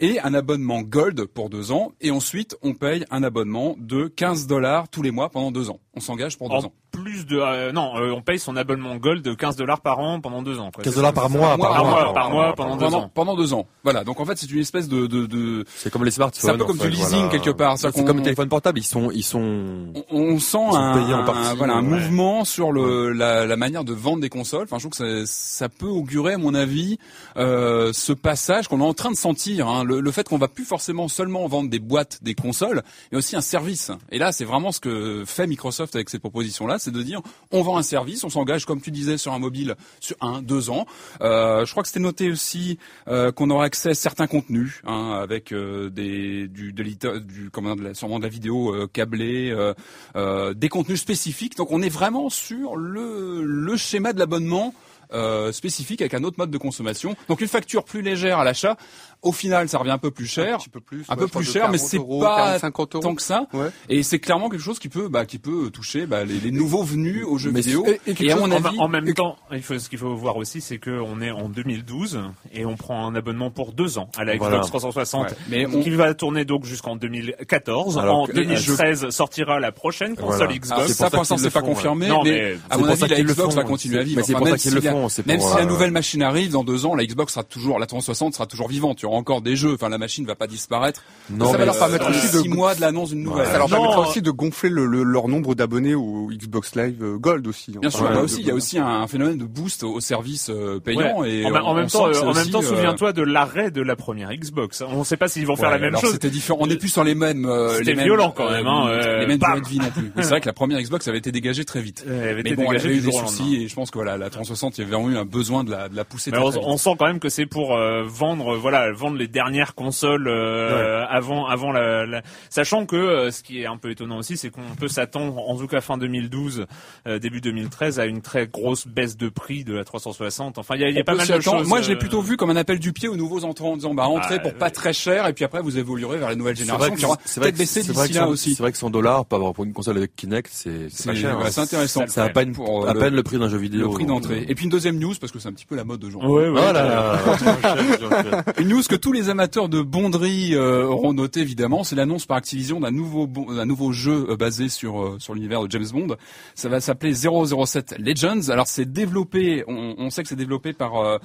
et 0.00 0.20
un 0.20 0.34
abonnement 0.34 0.82
Gold 0.82 1.24
pour 1.26 1.50
deux 1.50 1.72
ans. 1.72 1.92
Et 2.00 2.10
ensuite, 2.10 2.56
on 2.62 2.74
paye 2.74 3.04
un 3.10 3.22
abonnement 3.22 3.76
de 3.78 4.06
15 4.08 4.46
dollars 4.46 4.88
tous 4.88 5.02
les 5.02 5.10
mois 5.10 5.28
pendant 5.30 5.50
deux 5.50 5.70
ans. 5.70 5.80
On 5.94 6.00
s'engage 6.00 6.38
pour 6.38 6.48
deux 6.48 6.56
en 6.56 6.64
ans. 6.64 6.72
plus 6.90 7.26
de 7.26 7.38
euh, 7.38 7.70
non, 7.72 7.92
euh, 7.96 8.12
on 8.12 8.22
paye 8.22 8.38
son 8.38 8.56
abonnement 8.56 8.96
Gold 8.96 9.22
de 9.22 9.34
15 9.34 9.56
dollars 9.56 9.80
par 9.82 9.98
an 9.98 10.20
pendant 10.20 10.42
deux 10.42 10.58
ans. 10.58 10.70
Quoi. 10.74 10.82
15 10.84 10.92
C'est 10.92 10.98
dollars 10.98 11.12
par 11.12 11.28
mois, 11.28 11.56
mois, 11.56 11.68
par 11.68 11.84
mois, 11.84 12.12
par 12.14 12.30
mois, 12.30 12.54
pendant 12.54 12.76
deux 12.76 12.84
Pendant, 12.86 12.98
ans. 13.02 13.10
pendant 13.12 13.36
deux 13.36 13.52
ans. 13.54 13.66
Voilà. 13.84 14.02
Donc 14.04 14.18
en 14.20 14.24
fait, 14.24 14.38
c'est 14.38 14.50
une 14.50 14.60
espèce 14.60 14.88
de, 14.88 15.06
de, 15.06 15.26
de 15.26 15.64
C'est 15.76 15.92
comme 15.92 16.04
les 16.04 16.10
smartphones. 16.10 16.40
C'est 16.50 16.54
un 16.54 16.58
peu 16.58 16.64
comme 16.64 16.78
fait, 16.78 16.84
du 16.88 16.96
leasing, 16.96 17.24
voilà. 17.24 17.28
quelque 17.30 17.50
part. 17.50 17.76
C'est 17.78 18.04
comme 18.04 18.16
les 18.18 18.22
téléphones 18.22 18.48
portables, 18.48 18.78
ils 18.78 18.84
sont, 18.84 19.10
ils 19.10 19.22
sont. 19.22 19.92
on, 19.94 20.04
on 20.10 20.38
sent 20.38 20.50
sont 20.52 20.72
un, 20.74 20.94
payés 20.98 21.14
en 21.14 21.24
partie, 21.24 21.48
un- 21.48 21.54
voilà, 21.54 21.74
un 21.74 21.82
ouais. 21.82 21.98
mouvement 22.00 22.44
sur 22.46 22.72
le, 22.72 23.12
la, 23.12 23.46
la 23.46 23.56
manière 23.56 23.84
de 23.84 23.92
vendre 23.92 24.20
des 24.20 24.28
consoles. 24.30 24.64
Enfin, 24.64 24.78
je 24.78 24.88
trouve 24.88 24.98
que 25.06 25.24
ça, 25.26 25.32
ça 25.62 25.68
peut 25.68 25.86
augurer, 25.86 26.34
à 26.34 26.38
mon 26.38 26.54
avis, 26.54 26.98
euh, 27.36 27.92
ce 27.92 28.12
passage 28.12 28.68
qu'on 28.68 28.80
est 28.80 28.84
en 28.84 28.94
train 28.94 29.10
de 29.10 29.16
sentir. 29.16 29.68
hein. 29.68 29.81
Le, 29.84 30.00
le 30.00 30.10
fait 30.10 30.28
qu'on 30.28 30.38
va 30.38 30.48
plus 30.48 30.64
forcément 30.64 31.08
seulement 31.08 31.46
vendre 31.48 31.70
des 31.70 31.78
boîtes, 31.78 32.18
des 32.22 32.34
consoles, 32.34 32.82
mais 33.10 33.18
aussi 33.18 33.36
un 33.36 33.40
service. 33.40 33.90
Et 34.10 34.18
là, 34.18 34.32
c'est 34.32 34.44
vraiment 34.44 34.72
ce 34.72 34.80
que 34.80 35.24
fait 35.26 35.46
Microsoft 35.46 35.94
avec 35.94 36.10
cette 36.10 36.20
proposition-là, 36.20 36.78
c'est 36.78 36.90
de 36.90 37.02
dire 37.02 37.20
on 37.50 37.62
vend 37.62 37.76
un 37.76 37.82
service, 37.82 38.24
on 38.24 38.30
s'engage, 38.30 38.64
comme 38.66 38.80
tu 38.80 38.90
disais, 38.90 39.18
sur 39.18 39.32
un 39.32 39.38
mobile 39.38 39.74
sur 40.00 40.16
un, 40.20 40.42
deux 40.42 40.70
ans. 40.70 40.86
Euh, 41.20 41.64
je 41.64 41.70
crois 41.70 41.82
que 41.82 41.88
c'était 41.88 42.00
noté 42.00 42.30
aussi 42.30 42.78
euh, 43.08 43.32
qu'on 43.32 43.50
aura 43.50 43.64
accès 43.64 43.90
à 43.90 43.94
certains 43.94 44.26
contenus, 44.26 44.80
hein, 44.86 45.18
avec 45.22 45.52
euh, 45.52 45.90
des 45.90 46.48
du 46.48 46.72
de 46.72 46.82
du 47.18 47.50
comment 47.50 47.76
de 47.76 47.82
la, 47.82 47.94
sûrement 47.94 48.18
de 48.18 48.24
la 48.24 48.28
vidéo 48.30 48.74
euh, 48.74 48.86
câblée, 48.92 49.50
euh, 49.50 49.74
euh, 50.16 50.54
des 50.54 50.68
contenus 50.68 51.00
spécifiques. 51.00 51.56
Donc 51.56 51.70
on 51.72 51.82
est 51.82 51.88
vraiment 51.88 52.30
sur 52.30 52.76
le 52.76 53.42
le 53.44 53.76
schéma 53.76 54.12
de 54.12 54.18
l'abonnement. 54.18 54.74
euh, 55.12 55.52
spécifique 55.52 56.00
avec 56.00 56.14
un 56.14 56.24
autre 56.24 56.36
mode 56.38 56.50
de 56.50 56.58
consommation. 56.58 57.14
Donc 57.28 57.40
une 57.40 57.48
facture 57.48 57.84
plus 57.84 58.02
légère 58.02 58.38
à 58.38 58.44
l'achat. 58.44 58.76
Au 59.22 59.30
final, 59.32 59.68
ça 59.68 59.78
revient 59.78 59.90
un 59.92 59.98
peu 59.98 60.10
plus 60.10 60.26
cher, 60.26 60.56
Un 60.56 60.58
petit 60.58 60.68
peu 60.68 60.80
plus. 60.80 61.04
un 61.08 61.14
ouais, 61.14 61.16
peu 61.16 61.22
je 61.26 61.28
crois 61.30 61.40
plus 61.42 61.46
de 61.48 61.52
cher, 61.52 61.70
mais 61.70 61.78
40 61.78 61.88
c'est 61.88 61.98
pas 61.98 62.36
40, 62.36 62.60
50 62.60 62.94
euros. 62.96 63.02
tant 63.04 63.14
que 63.14 63.22
ça. 63.22 63.46
Ouais. 63.52 63.68
Et 63.88 64.02
c'est 64.02 64.18
clairement 64.18 64.48
quelque 64.48 64.60
chose 64.62 64.80
qui 64.80 64.88
peut, 64.88 65.06
bah, 65.08 65.26
qui 65.26 65.38
peut 65.38 65.70
toucher 65.70 66.06
bah, 66.06 66.24
les, 66.24 66.40
les 66.40 66.50
nouveaux 66.50 66.82
venus 66.82 67.24
aux 67.26 67.38
jeux 67.38 67.52
Mais 67.52 67.60
vidéo. 67.60 67.86
et- 67.86 68.00
et 68.20 68.32
En, 68.34 68.50
avis, 68.50 68.78
en 68.80 68.88
même 68.88 69.14
temps, 69.14 69.36
il 69.52 69.62
faut, 69.62 69.78
ce 69.78 69.88
qu'il 69.88 69.98
faut 70.00 70.14
voir 70.16 70.36
aussi, 70.38 70.60
c'est 70.60 70.78
qu'on 70.78 71.20
est 71.20 71.30
en 71.30 71.48
2012 71.48 72.20
et 72.52 72.64
on 72.66 72.76
prend 72.76 73.06
un 73.06 73.14
abonnement 73.14 73.50
pour 73.50 73.72
deux 73.72 73.96
ans 73.98 74.10
à 74.16 74.24
la 74.24 74.34
Xbox 74.34 74.50
Voilà. 74.50 74.64
360, 74.66 75.22
Ouais. 75.30 75.36
Mais 75.48 75.66
on- 75.66 75.82
qui 75.82 75.90
va 75.90 76.14
tourner 76.14 76.44
donc 76.44 76.64
jusqu'en 76.64 76.96
2014. 76.96 77.98
Alors 77.98 78.22
en 78.22 78.26
que- 78.26 78.32
2013 78.32 79.10
sortira 79.10 79.60
la 79.60 79.70
prochaine 79.72 80.16
console 80.16 80.36
Voilà. 80.36 80.52
Xbox. 80.54 80.72
Alors, 80.72 80.86
c'est 80.88 80.94
ça, 80.94 81.10
pour 81.10 81.18
l'instant, 81.20 81.36
c'est 81.38 81.50
pas 81.50 81.62
confirmé, 81.62 82.08
Non, 82.08 82.22
mais, 82.24 82.56
à 82.70 82.76
mon 82.78 82.86
avis, 82.86 83.06
la 83.08 83.22
Xbox 83.22 83.54
va 83.54 83.64
continuer 83.64 83.98
à 83.98 84.02
vivre. 84.02 84.16
Mais 84.16 84.22
c'est 84.24 84.32
Enfin, 84.34 84.40
pour 84.40 84.48
ça 84.48 85.22
même 85.26 85.38
la- 85.38 85.42
si 85.46 85.54
la 85.56 85.62
euh, 85.62 85.66
nouvelle 85.66 85.90
machine 85.92 86.22
arrive 86.22 86.50
dans 86.50 86.64
deux 86.64 86.86
ans, 86.86 86.94
la 86.96 87.04
Xbox 87.04 87.32
sera 87.34 87.44
toujours, 87.44 87.78
la 87.78 87.86
360 87.86 88.34
sera 88.34 88.46
toujours 88.46 88.68
vivante. 88.68 89.02
Encore 89.12 89.42
des 89.42 89.56
jeux. 89.56 89.74
Enfin, 89.74 89.88
la 89.88 89.98
machine 89.98 90.24
va 90.26 90.34
pas 90.34 90.46
disparaître. 90.46 91.02
Non, 91.30 91.50
Ça 91.52 91.58
va 91.58 91.64
leur 91.64 91.78
permettre 91.78 92.06
Euh, 92.06 92.10
aussi 92.10 92.32
de- 92.36 92.42
six 92.42 92.48
mois 92.48 92.74
de 92.74 92.80
l'annonce 92.80 93.10
d'une 93.10 93.22
nouvelle. 93.22 93.46
Ça 93.46 93.58
leur 93.58 93.68
permettra 93.68 94.00
aussi 94.00 94.22
de 94.22 94.30
gonfler 94.30 94.70
le, 94.70 94.86
le- 94.86 95.02
leur 95.02 95.28
nombre 95.28 95.54
d'abonnés 95.54 95.94
au 95.94 96.28
Xbox 96.32 96.74
Live 96.76 97.02
euh, 97.02 97.16
Gold 97.18 97.46
aussi. 97.46 97.72
Bien 97.78 97.90
sûr, 97.90 98.04
là 98.10 98.16
de- 98.16 98.20
aussi, 98.22 98.40
il 98.40 98.46
y 98.46 98.50
a 98.50 98.54
aussi 98.54 98.78
un 98.78 99.06
phénomène 99.06 99.38
de 99.38 99.44
boost 99.44 99.82
au 99.84 100.00
service 100.00 100.50
euh, 100.50 100.80
payant. 100.80 101.20
Ouais. 101.20 101.30
Et 101.32 101.46
en, 101.46 101.74
même 101.74 101.86
temps, 101.88 102.08
euh, 102.08 102.20
en 102.22 102.34
même 102.34 102.46
euh, 102.54 102.62
souviens-toi 102.62 103.12
de 103.12 103.22
l'arrêt 103.22 103.70
de 103.70 103.82
la 103.82 103.96
première 103.96 104.30
Xbox. 104.32 104.82
On 104.86 105.00
ne 105.00 105.04
sait 105.04 105.16
pas 105.16 105.28
s'ils 105.28 105.46
vont 105.46 105.56
faire 105.56 105.70
ouais, 105.70 105.78
la 105.78 105.90
même 105.90 105.96
chose. 106.00 106.12
C'était 106.12 106.30
différent. 106.30 106.58
On 106.60 106.66
n'est 106.66 106.76
plus 106.76 106.88
sur 106.88 107.04
les 107.04 107.14
mêmes. 107.14 107.44
euh, 107.46 107.76
C'était 107.78 107.94
violent 107.94 108.32
quand 108.36 108.50
même, 108.50 108.66
hein, 108.66 108.86
euh, 108.88 109.02
euh, 109.02 109.20
les 109.20 109.26
mêmes 109.26 109.38
durées 109.38 109.60
de 109.60 109.68
vie 109.68 109.78
non 109.78 109.90
plus. 109.90 110.10
C'est 110.16 110.28
vrai 110.28 110.40
que 110.40 110.46
la 110.46 110.52
première 110.52 110.80
Xbox 110.80 111.06
avait 111.08 111.18
été 111.18 111.32
dégagée 111.32 111.64
très 111.64 111.80
vite. 111.80 112.04
Elle 112.06 112.28
avait 112.28 112.42
Mais 112.42 112.54
bon, 112.54 112.70
elle 112.72 112.78
avait 112.78 112.96
eu 112.96 113.00
des 113.00 113.12
soucis 113.12 113.56
et 113.62 113.68
je 113.68 113.74
pense 113.74 113.90
que 113.90 113.98
voilà, 113.98 114.16
la 114.16 114.30
360, 114.30 114.78
il 114.78 114.80
y 114.82 114.84
avait 114.84 114.92
vraiment 114.94 115.10
eu 115.10 115.16
un 115.16 115.24
besoin 115.24 115.64
de 115.64 115.70
la, 115.70 116.04
pousser 116.04 116.30
on, 116.34 116.76
sent 116.76 116.90
quand 116.98 117.06
même 117.06 117.20
que 117.20 117.28
c'est 117.28 117.46
pour 117.46 117.74
euh, 117.76 118.02
vendre, 118.06 118.56
voilà, 118.56 118.90
vendre 119.02 119.16
les 119.18 119.28
dernières 119.28 119.74
consoles 119.74 120.28
euh, 120.28 121.04
avant, 121.08 121.46
avant 121.46 121.72
la, 121.72 122.06
la- 122.06 122.22
sachant 122.50 122.86
que 122.86 122.96
euh, 122.96 123.30
ce 123.30 123.42
qui 123.42 123.60
est 123.60 123.66
un 123.66 123.76
peu 123.76 123.90
étonnant 123.90 124.18
aussi, 124.18 124.36
c'est 124.36 124.50
qu'on 124.50 124.62
peut 124.78 124.88
s'attendre, 124.88 125.36
en 125.38 125.56
tout 125.58 125.66
cas 125.66 125.80
fin 125.80 125.98
2012, 125.98 126.66
euh, 127.06 127.18
début 127.18 127.40
2013, 127.40 127.98
à 128.00 128.06
une 128.06 128.22
très 128.22 128.46
grosse 128.46 128.86
baisse 128.86 129.16
de 129.16 129.28
prix 129.28 129.64
de 129.64 129.74
la 129.74 129.84
360. 129.84 130.58
Enfin, 130.58 130.74
il 130.76 130.80
y 130.80 130.84
a, 130.84 130.88
y 130.90 131.02
pas 131.02 131.14
mal 131.14 131.26
de 131.26 131.40
choses. 131.40 131.68
Moi, 131.68 131.82
je 131.82 131.90
l'ai 131.90 131.96
plutôt 131.96 132.22
vu 132.22 132.36
comme 132.36 132.50
un 132.50 132.56
appel 132.56 132.78
du 132.78 132.92
pied 132.92 133.08
aux 133.08 133.16
nouveaux 133.16 133.44
entrants 133.44 133.72
en 133.72 133.76
disant, 133.76 133.92
bah, 133.94 134.04
rentrez 134.04 134.36
Ah, 134.36 134.38
pour 134.38 134.54
pas 134.54 134.70
très 134.70 134.92
cher 134.92 135.26
et 135.26 135.32
puis 135.32 135.44
après 135.44 135.60
vous 135.60 135.76
évoluerez 135.78 136.18
vers 136.18 136.30
les 136.30 136.36
nouvelles 136.36 136.56
C'est 136.56 136.62
générations 136.64 136.88
vrai 136.90 136.96
qui 136.98 137.04
aura 137.04 137.18
c'est 137.24 137.40
peut-être 137.40 137.54
que 137.54 137.58
baissé 137.58 137.82
c'est 137.82 137.92
vrai 137.92 138.06
d'ici 138.06 138.18
que 138.18 138.22
là 138.24 138.28
aussi. 138.28 138.54
C'est 138.54 138.62
vrai 138.62 138.72
que 138.72 138.78
100 138.78 138.90
dollars 138.90 139.24
par 139.26 139.38
rapport 139.40 139.52
pour 139.54 139.64
une 139.64 139.72
console 139.72 139.96
avec 139.98 140.14
Kinect, 140.16 140.48
c'est 140.52 140.88
c'est 140.90 141.06
pas 141.10 141.14
cher. 141.14 141.38
ouais, 141.38 141.44
hein. 141.46 141.48
c'est 141.50 141.60
intéressant. 141.60 142.04
C'est 142.08 142.20
à 142.20 142.28
peine, 142.28 142.52
Pour, 142.52 142.88
à 142.88 142.94
le- 142.94 143.00
peine 143.00 143.14
le 143.14 143.22
prix 143.22 143.38
d'un 143.38 143.48
jeu 143.48 143.58
vidéo. 143.58 143.88
le 143.88 143.88
prix 143.94 144.06
d'entrée. 144.06 144.44
Et 144.48 144.54
puis 144.54 144.64
une 144.64 144.70
deuxième 144.70 144.98
news 144.98 145.14
parce 145.20 145.32
que 145.32 145.38
c'est 145.40 145.48
un 145.48 145.52
petit 145.52 145.66
peu 145.66 145.74
la 145.76 145.84
mode 145.84 146.02
aujourd'hui. 146.04 146.30
Ouais, 146.30 146.48
ouais. 146.48 146.60
Voilà. 146.60 147.18
Une 148.58 148.68
news 148.68 148.82
que 148.92 148.96
tous 148.98 149.12
les 149.12 149.30
amateurs 149.30 149.70
de 149.70 149.80
bonderie 149.80 150.54
euh, 150.54 150.84
auront 150.84 151.14
noté 151.14 151.40
évidemment, 151.40 151.82
c'est 151.82 151.96
l'annonce 151.96 152.26
par 152.26 152.36
Activision 152.36 152.78
d'un 152.78 152.90
nouveau 152.90 153.26
d'un 153.26 153.64
nouveau 153.64 153.90
jeu 153.90 154.26
euh, 154.28 154.36
basé 154.36 154.68
sur 154.68 155.00
euh, 155.00 155.16
sur 155.18 155.32
l'univers 155.32 155.62
de 155.62 155.70
James 155.70 155.86
Bond. 155.90 156.16
Ça 156.54 156.68
va 156.68 156.78
s'appeler 156.78 157.14
007 157.14 157.94
Legends. 157.98 158.50
Alors 158.50 158.66
c'est 158.66 158.84
développé, 158.84 159.64
on, 159.66 159.94
on 159.96 160.10
sait 160.10 160.22
que 160.22 160.28
c'est 160.28 160.36
développé 160.36 160.74
par 160.74 160.96
euh, 160.96 161.16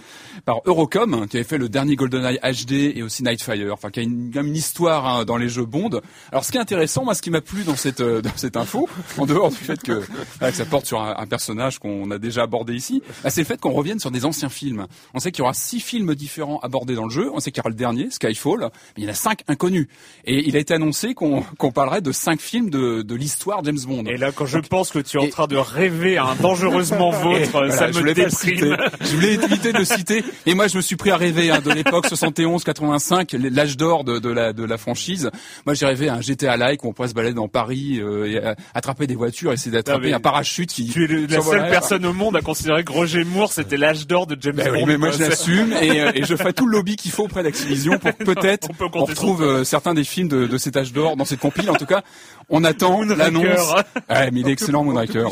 par 0.46 0.62
Eurocom 0.64 1.14
hein, 1.14 1.28
qui 1.30 1.36
avait 1.36 1.44
fait 1.44 1.58
le 1.58 1.68
dernier 1.68 1.98
GoldenEye 1.98 2.40
HD 2.42 2.96
et 2.96 3.04
aussi 3.04 3.22
Nightfire, 3.22 3.74
enfin 3.74 3.90
qui 3.90 4.00
a 4.00 4.04
une, 4.04 4.32
une 4.34 4.56
histoire 4.56 5.06
hein, 5.06 5.26
dans 5.26 5.36
les 5.36 5.50
jeux 5.50 5.66
Bond. 5.66 6.00
Alors 6.32 6.46
ce 6.46 6.54
qui 6.54 6.58
est 6.58 6.62
intéressant, 6.62 7.04
moi 7.04 7.16
ce 7.16 7.22
qui 7.22 7.32
m'a 7.32 7.42
plu 7.42 7.66
dans 7.66 7.76
cette 7.76 8.00
euh, 8.00 8.22
dans 8.22 8.38
cette 8.38 8.56
info, 8.56 8.88
en 9.18 9.26
dehors 9.26 9.50
du 9.50 9.58
fait 9.58 9.84
que, 9.84 10.04
voilà, 10.40 10.52
que 10.52 10.58
ça 10.58 10.64
porte 10.64 10.86
sur 10.86 11.02
un, 11.02 11.28
personnage 11.28 11.80
qu'on 11.80 12.12
a 12.12 12.18
déjà 12.18 12.44
abordé 12.44 12.76
ici, 12.76 13.04
bah, 13.26 13.30
c'est 13.30 13.42
le 13.42 13.46
fait 13.46 13.60
qu'on 13.60 13.74
revienne 13.74 14.00
sur 14.00 14.10
des 14.10 14.24
anciens 14.24 14.48
films. 14.48 14.88
On 15.14 15.20
sait 15.20 15.34
qu'il 15.34 15.40
y 15.40 15.44
aura 15.44 15.54
six 15.54 15.82
films 15.82 16.16
différents 16.16 16.60
abordés 16.60 16.96
dans 16.96 17.04
le 17.04 17.12
jeu. 17.12 17.30
Sait 17.48 17.52
qu'il 17.52 17.60
y 17.60 17.62
aura 17.62 17.70
le 17.70 17.76
dernier, 17.76 18.10
Skyfall, 18.12 18.60
mais 18.62 18.70
il 18.98 19.04
y 19.06 19.08
en 19.08 19.12
a 19.12 19.14
cinq 19.14 19.40
inconnus. 19.48 19.88
Et 20.26 20.48
il 20.48 20.56
a 20.56 20.60
été 20.60 20.74
annoncé 20.74 21.14
qu'on 21.14 21.44
parlerait 21.74 22.02
de 22.02 22.12
cinq 22.12 22.40
films 22.42 22.70
de, 22.70 23.02
de 23.02 23.16
l'histoire 23.16 23.64
James 23.64 23.78
Bond. 23.88 24.04
Et 24.06 24.18
là, 24.18 24.32
quand 24.32 24.46
je 24.46 24.60
pense 24.60 24.92
que 24.92 25.00
tu 25.00 25.18
es 25.18 25.22
en 25.22 25.30
train 25.30 25.48
de 25.48 25.56
rêver 25.58 26.18
à 26.18 26.26
un 26.26 26.36
dangereusement 26.36 27.10
vôtre, 27.24 27.50
Voilà, 27.52 27.72
ça 27.72 27.92
je 27.92 28.00
me 28.00 28.04
le 28.04 28.14
déprime. 28.14 28.78
Je 29.02 29.16
voulais 29.16 29.34
éviter 29.36 29.72
de 29.74 29.84
citer. 29.84 30.24
Et 30.46 30.54
moi, 30.54 30.68
je 30.68 30.78
me 30.78 30.82
suis 30.82 30.96
pris 30.96 31.12
à 31.12 31.18
rêver 31.18 31.52
hein, 31.52 31.62
de 31.62 31.72
l'époque 31.72 32.08
71-85, 32.08 33.36
l'âge 33.50 33.78
d'or 33.78 34.04
de, 34.04 34.20
de 34.20 34.30
la, 34.30 34.54
de 34.54 34.64
la 34.64 34.78
franchise. 34.78 35.30
Moi, 35.66 35.74
j'ai 35.76 35.86
rêvé 35.86 36.10
à 36.10 36.16
un 36.16 36.22
GTA-like 36.22 36.84
où 36.84 36.90
on 36.90 36.94
pourrait 36.94 37.08
se 37.10 37.14
balader 37.14 37.34
dans 37.36 37.48
Paris, 37.48 38.00
euh, 38.00 38.26
et, 38.26 38.38
euh, 38.38 38.54
attraper 38.74 39.08
des 39.08 39.16
voitures, 39.16 39.52
essayer 39.54 39.72
d'attraper 39.72 40.14
un 40.14 40.20
parachute 40.20 40.70
qui. 40.72 40.90
Tu 40.90 41.04
es 41.06 41.08
le- 41.08 41.26
la 41.26 41.42
seule 41.42 41.70
personne 41.70 42.06
au 42.06 42.14
monde 42.14 42.36
à 42.36 42.42
considérer 42.42 42.84
que 42.84 42.92
Roger 42.92 43.24
Moore 43.24 43.52
c'était 43.52 43.78
l'âge 43.78 44.08
d'or 44.08 44.28
de 44.28 44.38
James 44.40 44.56
Ben 44.56 44.72
oui, 44.72 44.80
Bond. 44.82 44.86
mais 44.88 44.98
moi 44.98 45.12
je 45.12 45.20
l'assume 45.20 45.74
et, 45.82 46.02
euh, 46.02 46.12
et 46.16 46.24
je 46.26 46.36
ferai 46.36 46.54
tout 46.54 46.66
le 46.66 46.72
lobby 46.74 46.96
qu'il 46.96 47.12
faut 47.12 47.28
auprès 47.38 47.44
d'Activision 47.44 48.00
pour 48.00 48.14
peut-être 48.18 48.70
On 48.70 48.74
peut 48.74 48.86
on, 48.86 48.90
compter 48.90 49.12
retrouve 49.12 49.44
euh, 49.44 49.64
certains 49.64 49.94
des 49.94 50.04
films 50.04 50.28
de, 50.28 50.48
de 50.48 50.58
cet 50.58 50.76
âge 50.76 50.92
d'or 50.92 51.16
dans 51.16 51.26
cette 51.26 51.40
compile. 51.40 51.70
En 51.70 51.76
tout 51.76 51.86
cas, 51.86 52.02
on 52.50 52.64
attend 52.64 53.04
l'annonce. 53.04 53.46
Ouais, 54.10 54.32
mais 54.32 54.40
il 54.40 54.48
est 54.48 54.54
excellent 54.54 54.84
Moonraker. 54.84 55.28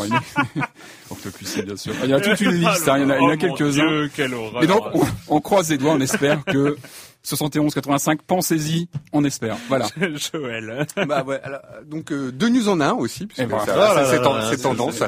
Octopussy, 1.09 1.61
bien 1.65 1.77
sûr. 1.77 1.93
Il 2.03 2.09
y 2.09 2.13
a 2.13 2.19
toute 2.19 2.39
une 2.41 2.51
liste, 2.51 2.87
hein, 2.87 2.97
il 2.97 3.03
y 3.03 3.05
en 3.05 3.09
a, 3.09 3.17
Oh 3.19 3.37
quelques-uns. 3.37 4.09
Et 4.61 4.67
donc, 4.67 4.83
on, 4.93 5.05
on 5.27 5.41
croise 5.41 5.69
les 5.69 5.77
doigts, 5.77 5.93
on 5.93 6.01
espère 6.01 6.43
que 6.43 6.75
71-85, 7.25 8.19
pensez-y, 8.27 8.87
on 9.11 9.23
espère. 9.23 9.57
Voilà. 9.67 9.87
Joël. 10.31 10.85
bah 11.07 11.23
ouais, 11.25 11.39
alors, 11.43 11.59
donc 11.85 12.11
euh, 12.11 12.31
deux 12.31 12.49
news 12.49 12.69
en 12.69 12.79
un 12.81 12.93
aussi, 12.93 13.25
puisque 13.25 13.47
voilà. 13.49 13.95
Ah 13.97 14.05
c'est 14.09 14.21
ten- 14.21 14.61
tendance. 14.61 14.99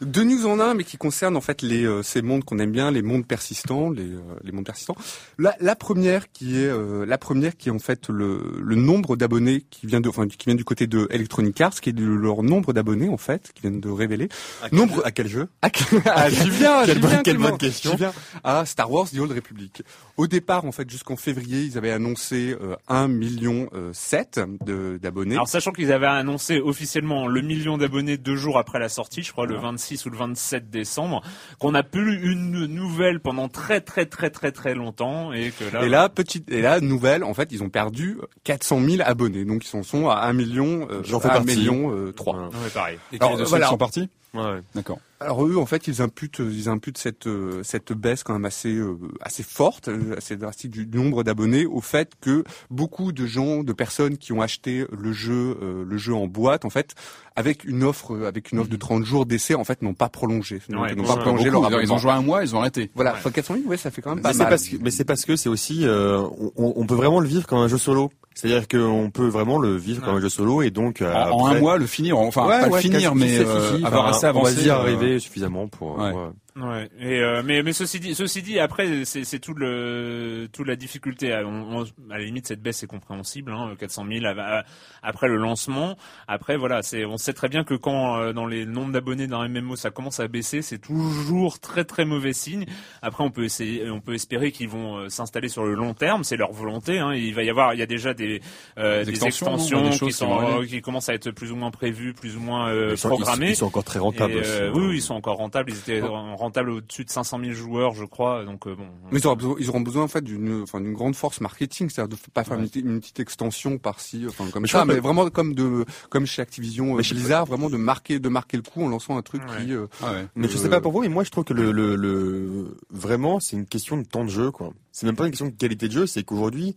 Deux 0.00 0.24
news 0.24 0.46
en 0.46 0.58
un, 0.60 0.74
mais 0.74 0.84
qui 0.84 0.96
concernent 0.96 1.36
en 1.36 1.40
fait 1.40 1.62
les 1.62 1.84
euh, 1.84 2.02
ces 2.02 2.22
mondes 2.22 2.44
qu'on 2.44 2.58
aime 2.58 2.72
bien, 2.72 2.90
les 2.90 3.02
mondes 3.02 3.26
persistants, 3.26 3.90
les 3.90 4.02
euh, 4.04 4.20
les 4.42 4.52
mondes 4.52 4.64
persistants. 4.66 4.96
La, 5.38 5.54
la 5.60 5.76
première 5.76 6.30
qui 6.32 6.58
est 6.58 6.66
euh, 6.68 7.04
la 7.06 7.18
première 7.18 7.56
qui 7.56 7.68
est 7.68 7.72
en 7.72 7.78
fait 7.78 8.08
le 8.08 8.40
le 8.60 8.76
nombre 8.76 9.16
d'abonnés 9.16 9.64
qui 9.70 9.86
vient 9.86 10.00
de 10.00 10.08
enfin 10.08 10.26
qui 10.28 10.46
vient 10.46 10.54
du 10.54 10.64
côté 10.64 10.86
de 10.86 11.06
Electronic 11.10 11.60
Arts, 11.60 11.80
qui 11.80 11.90
est 11.90 11.98
le- 11.98 12.16
leur 12.16 12.42
nombre 12.42 12.72
d'abonnés 12.72 13.08
en 13.08 13.16
fait, 13.18 13.50
qui 13.54 13.62
viennent 13.62 13.80
de 13.80 13.90
révéler. 13.90 14.28
À 14.62 14.68
quel 14.70 14.78
Nombre- 14.78 14.96
jeu- 14.96 15.02
à 15.06 15.10
quel 15.10 15.28
jeu? 15.28 15.48
Ah, 15.62 15.68
ah, 16.06 16.30
j'y 16.30 16.48
viens, 16.50 16.84
Quelle 16.86 17.00
bonne- 17.00 17.22
quelle 17.22 17.36
bonne 17.38 17.58
question. 17.58 17.90
J'y 17.92 17.96
viens. 17.98 18.12
À 18.44 18.64
Star 18.64 18.90
Wars 18.90 19.08
The 19.10 19.18
Old 19.18 19.32
Republic. 19.32 19.82
Au 20.16 20.26
départ, 20.26 20.64
en 20.64 20.72
fait, 20.72 20.88
jusqu'en 20.88 21.16
février, 21.16 21.49
ils 21.58 21.78
avaient 21.78 21.90
annoncé 21.90 22.56
euh, 22.60 22.76
1 22.88 23.08
million 23.08 23.68
euh, 23.74 23.90
7 23.92 24.40
de- 24.64 24.98
d'abonnés. 25.00 25.34
Alors 25.34 25.48
sachant 25.48 25.72
qu'ils 25.72 25.92
avaient 25.92 26.06
annoncé 26.06 26.60
officiellement 26.60 27.26
le 27.26 27.40
million 27.40 27.78
d'abonnés 27.78 28.16
deux 28.18 28.36
jours 28.36 28.58
après 28.58 28.78
la 28.78 28.88
sortie, 28.88 29.22
je 29.22 29.32
crois 29.32 29.46
le 29.46 29.56
26 29.56 30.06
ou 30.06 30.10
le 30.10 30.16
27 30.16 30.70
décembre, 30.70 31.22
qu'on 31.58 31.72
n'a 31.72 31.82
plus 31.82 32.14
eu 32.14 32.32
une 32.32 32.66
nouvelle 32.66 33.20
pendant 33.20 33.48
très 33.48 33.80
très 33.80 34.06
très 34.06 34.30
très 34.30 34.52
très 34.52 34.74
longtemps 34.74 35.32
et 35.32 35.50
que 35.50 35.64
là. 35.72 35.84
Et 35.84 35.88
là, 35.88 36.08
petite, 36.08 36.50
et 36.50 36.62
là, 36.62 36.80
nouvelle, 36.80 37.24
en 37.24 37.34
fait, 37.34 37.48
ils 37.52 37.62
ont 37.62 37.68
perdu 37.70 38.18
400 38.44 38.80
000 38.80 39.02
abonnés. 39.04 39.44
Donc, 39.44 39.64
ils 39.70 39.76
en 39.76 39.82
sont 39.82 40.08
à 40.08 40.16
1 40.26 40.32
million, 40.32 40.86
euh, 40.90 41.02
J'en 41.04 41.20
fais 41.20 41.28
à 41.28 41.32
1 41.32 41.34
partie. 41.44 41.56
million 41.58 41.90
euh, 41.94 42.12
3. 42.12 42.34
Voilà. 42.34 42.48
Non, 42.48 42.58
mais 42.64 42.70
pareil. 42.70 42.98
Et 43.12 43.16
Alors, 43.20 43.38
ceux 43.38 43.44
voilà. 43.44 43.66
qui 43.66 43.70
sont 43.70 43.78
partis? 43.78 44.08
Ouais, 44.34 44.40
ouais. 44.42 44.62
D'accord. 44.74 44.98
Alors 45.22 45.44
eux, 45.46 45.58
en 45.58 45.66
fait, 45.66 45.86
ils 45.86 46.00
imputent, 46.00 46.38
ils 46.38 46.68
imputent 46.70 46.96
cette 46.96 47.26
euh, 47.26 47.62
cette 47.62 47.92
baisse 47.92 48.22
quand 48.22 48.32
même 48.32 48.46
assez 48.46 48.74
euh, 48.74 48.96
assez 49.20 49.42
forte, 49.42 49.88
euh, 49.88 50.16
assez 50.16 50.36
drastique 50.36 50.70
du 50.70 50.86
nombre 50.86 51.24
d'abonnés 51.24 51.66
au 51.66 51.80
fait 51.82 52.12
que 52.22 52.42
beaucoup 52.70 53.12
de 53.12 53.26
gens, 53.26 53.62
de 53.62 53.72
personnes 53.74 54.16
qui 54.16 54.32
ont 54.32 54.40
acheté 54.40 54.86
le 54.96 55.12
jeu, 55.12 55.58
euh, 55.60 55.84
le 55.86 55.98
jeu 55.98 56.14
en 56.14 56.26
boîte, 56.26 56.64
en 56.64 56.70
fait, 56.70 56.94
avec 57.36 57.64
une 57.64 57.82
offre, 57.84 58.14
euh, 58.14 58.28
avec 58.28 58.50
une 58.52 58.60
offre 58.60 58.70
de 58.70 58.76
30 58.76 59.04
jours 59.04 59.26
d'essai, 59.26 59.54
en 59.54 59.64
fait, 59.64 59.82
n'ont 59.82 59.92
pas 59.94 60.08
prolongé, 60.08 60.62
Donc, 60.70 60.82
Ouais, 60.84 60.92
ils 60.92 60.96
n'ont 60.96 61.02
ouais, 61.02 61.08
pas 61.08 61.14
ouais, 61.16 61.20
prolongé 61.20 61.50
Beaucoup, 61.50 61.62
leur 61.68 61.70
ils 61.72 61.74
ont 61.74 61.96
abonnement. 61.96 61.98
joué 61.98 62.10
un 62.12 62.22
mois, 62.22 62.42
ils 62.42 62.56
ont 62.56 62.60
arrêté. 62.60 62.90
Voilà, 62.94 63.12
enfin, 63.14 63.30
400 63.30 63.56
000, 63.56 63.66
ouais, 63.68 63.76
ça 63.76 63.90
fait 63.90 64.00
quand 64.00 64.14
même 64.14 64.22
pas 64.22 64.28
Mais 64.30 64.32
c'est 64.32 64.38
mal. 64.44 64.48
parce 64.48 64.68
que, 64.68 64.76
mais 64.80 64.90
c'est 64.90 65.04
parce 65.04 65.24
que 65.26 65.36
c'est 65.36 65.50
aussi, 65.50 65.86
euh, 65.86 66.22
on, 66.56 66.72
on 66.76 66.86
peut 66.86 66.94
vraiment 66.94 67.20
le 67.20 67.28
vivre 67.28 67.46
comme 67.46 67.58
un 67.58 67.68
jeu 67.68 67.78
solo. 67.78 68.10
C'est-à-dire 68.40 68.66
qu'on 68.68 69.10
peut 69.10 69.28
vraiment 69.28 69.58
le 69.58 69.76
vivre 69.76 70.02
comme 70.02 70.16
un 70.16 70.20
jeu 70.20 70.30
solo 70.30 70.62
et 70.62 70.70
donc 70.70 71.02
euh, 71.02 71.12
En, 71.12 71.44
après- 71.44 71.56
un 71.58 71.60
mois, 71.60 71.76
le 71.76 71.86
finir, 71.86 72.18
enfin 72.18 72.46
Ouais, 72.46 72.60
pas 72.60 72.68
ouais, 72.68 72.76
le 72.76 72.80
finir, 72.80 73.14
mais 73.14 73.38
euh, 73.38 73.76
avoir 73.84 74.06
Enfin, 74.06 74.16
assez 74.16 74.26
avancé. 74.26 74.52
On 74.52 74.56
va 74.56 74.62
dire 74.62 74.76
euh, 74.76 74.80
arriver 74.80 75.18
suffisamment 75.18 75.68
pour. 75.68 75.98
Ouais. 75.98 76.12
Ouais. 76.56 76.88
Et 76.98 77.20
euh, 77.20 77.42
mais 77.44 77.62
mais 77.62 77.72
ceci 77.72 78.00
dit, 78.00 78.14
ceci 78.14 78.42
dit, 78.42 78.58
après 78.58 79.04
c'est 79.04 79.38
tout 79.38 79.54
le 79.54 80.48
toute 80.52 80.66
la 80.66 80.76
difficulté. 80.76 81.32
À, 81.32 81.44
on- 81.46 81.80
on- 81.80 81.84
à 82.12 82.18
la 82.18 82.24
limite, 82.24 82.46
cette 82.46 82.62
baisse 82.62 82.82
est 82.82 82.86
compréhensible. 82.86 83.52
Hein, 83.52 83.74
400 83.78 84.04
000 84.10 84.24
av- 84.26 84.38
à- 84.38 84.64
après 85.02 85.28
le 85.28 85.36
lancement. 85.36 85.96
Après 86.28 86.56
voilà, 86.56 86.82
c'est 86.82 87.04
on 87.04 87.16
sait 87.16 87.32
très 87.32 87.48
bien 87.48 87.64
que 87.64 87.74
quand 87.74 88.16
euh, 88.18 88.32
dans 88.32 88.46
les 88.46 88.66
nombres 88.66 88.92
d'abonnés 88.92 89.26
d'un 89.26 89.48
MMO 89.48 89.76
ça 89.76 89.90
commence 89.90 90.20
à 90.20 90.28
baisser, 90.28 90.62
c'est 90.62 90.78
toujours 90.78 91.58
très 91.60 91.84
très 91.84 92.04
mauvais 92.04 92.32
signe. 92.32 92.66
Après 93.02 93.24
on 93.24 93.30
peut 93.30 93.44
essayer, 93.44 93.88
on 93.90 94.00
peut 94.00 94.14
espérer 94.14 94.52
qu'ils 94.52 94.68
vont 94.68 94.96
euh, 94.98 95.08
s'installer 95.08 95.48
sur 95.48 95.64
le 95.64 95.74
long 95.74 95.94
terme. 95.94 96.24
C'est 96.24 96.36
leur 96.36 96.52
volonté. 96.52 96.98
Hein. 96.98 97.14
Il 97.14 97.34
va 97.34 97.42
y 97.42 97.50
avoir, 97.50 97.74
il 97.74 97.80
y 97.80 97.82
a 97.82 97.86
déjà 97.86 98.14
des 98.14 98.40
euh, 98.78 99.04
Des 99.04 99.12
des 99.12 99.24
extensions, 99.24 99.90
des 99.90 99.98
qui 99.98 100.12
sont 100.12 100.60
euh, 100.60 100.66
qui 100.66 100.80
commencent 100.82 101.08
à 101.08 101.14
être 101.14 101.30
plus 101.30 101.52
ou 101.52 101.56
moins 101.56 101.70
prévues, 101.70 102.12
plus 102.14 102.36
ou 102.36 102.40
moins 102.40 102.68
euh, 102.70 102.90
Ils, 102.92 102.98
sont, 102.98 103.08
ils 103.08 103.10
sont- 103.10 103.16
programmées. 103.16 103.50
ils 103.50 103.56
sont 103.56 103.66
encore 103.66 103.84
très 103.84 103.98
rentables. 103.98 104.32
Et, 104.34 104.40
aussi, 104.40 104.50
euh, 104.50 104.68
hein. 104.68 104.72
oui, 104.74 104.86
oui, 104.88 104.96
ils 104.96 105.02
sont 105.02 105.14
encore 105.14 105.36
rentables. 105.36 105.70
Ils 105.70 105.78
étaient 105.78 106.00
rentables 106.40 106.70
au-dessus 106.70 107.04
de 107.04 107.10
500 107.10 107.38
000 107.40 107.52
joueurs, 107.52 107.92
je 107.94 108.04
crois. 108.04 108.44
Donc 108.44 108.66
euh, 108.66 108.74
bon. 108.74 108.86
Mais 109.12 109.20
ils 109.20 109.26
auront 109.26 109.36
besoin, 109.36 109.56
ils 109.60 109.68
auront 109.70 109.80
besoin 109.80 110.02
en 110.04 110.08
fait 110.08 110.22
d'une, 110.22 110.62
enfin 110.62 110.80
d'une 110.80 110.92
grande 110.94 111.14
force 111.14 111.40
marketing, 111.40 111.88
c'est-à-dire 111.88 112.16
de 112.16 112.30
pas 112.32 112.42
faire 112.44 112.58
une, 112.58 112.66
petite- 112.68 112.84
une 112.84 113.00
petite 113.00 113.20
extension 113.20 113.78
par-ci, 113.78 114.24
enfin 114.28 114.44
comme 114.50 114.62
Mais 114.62 114.68
ça, 114.68 114.84
mais 114.84 114.96
que- 114.96 115.00
vraiment 115.00 115.30
comme 115.30 115.54
de, 115.54 115.84
comme 116.08 116.26
chez 116.26 116.42
Activision, 116.42 116.94
euh, 116.94 116.96
Mais 116.98 117.02
je- 117.02 117.14
Blizzard, 117.14 117.46
vraiment 117.46 117.70
de 117.70 117.76
marquer, 117.76 118.18
de 118.18 118.28
marquer 118.28 118.56
le 118.56 118.62
coup 118.62 118.82
en 118.84 118.88
lançant 118.88 119.16
un 119.16 119.22
truc 119.22 119.42
Ouais. 119.42 119.64
qui. 119.64 119.72
euh, 119.72 119.86
Ah 120.02 120.12
ouais. 120.12 120.26
Mais 120.34 120.48
je 120.48 120.56
euh, 120.56 120.60
sais 120.60 120.68
pas 120.68 120.80
pour 120.80 120.92
vous, 120.92 121.00
mais 121.02 121.08
moi 121.08 121.22
je 121.24 121.30
trouve 121.30 121.44
que 121.44 121.54
le, 121.54 121.70
le, 121.72 121.94
le 121.96 122.76
vraiment 122.90 123.38
c'est 123.40 123.56
une 123.56 123.66
question 123.66 123.96
de 123.96 124.04
temps 124.04 124.24
de 124.24 124.30
jeu 124.30 124.50
quoi. 124.50 124.72
C'est 124.92 125.06
même 125.06 125.16
pas 125.16 125.24
une 125.26 125.30
question 125.30 125.46
de 125.46 125.52
qualité 125.52 125.86
de 125.88 125.92
jeu, 125.92 126.06
c'est 126.06 126.22
qu'aujourd'hui, 126.24 126.74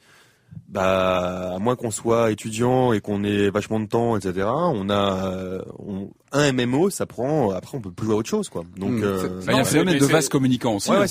bah 0.70 1.54
à 1.56 1.60
moins 1.60 1.76
qu'on 1.76 1.92
soit 1.92 2.32
étudiant 2.32 2.94
et 2.94 3.02
qu'on 3.02 3.24
ait 3.24 3.50
vachement 3.50 3.80
de 3.80 3.88
temps, 3.88 4.16
etc. 4.18 4.46
On 4.48 4.90
a 4.90 5.26
euh, 5.28 5.62
on- 5.80 6.12
un 6.34 6.52
MMO, 6.52 6.90
ça 6.90 7.06
prend. 7.06 7.52
Après, 7.52 7.78
on 7.78 7.82
peut 7.82 7.92
plus 7.92 8.06
jouer 8.08 8.16
à 8.16 8.18
autre 8.18 8.30
chose 8.30 8.50
quoi. 8.50 8.64
Donc 8.78 8.92
Mm, 8.92 9.04
euh, 9.04 9.28
Bah, 9.28 9.30
il 9.48 9.54
y 9.54 9.58
a 9.58 9.62
un 9.62 9.64
phénomène 9.64 9.98
de 10.00 10.06
c'est- 10.06 10.12
vase 10.12 10.30
communicant 10.30 10.76
aussi. 10.76 10.90
Ouais, 10.90 11.06
voilà, 11.06 11.08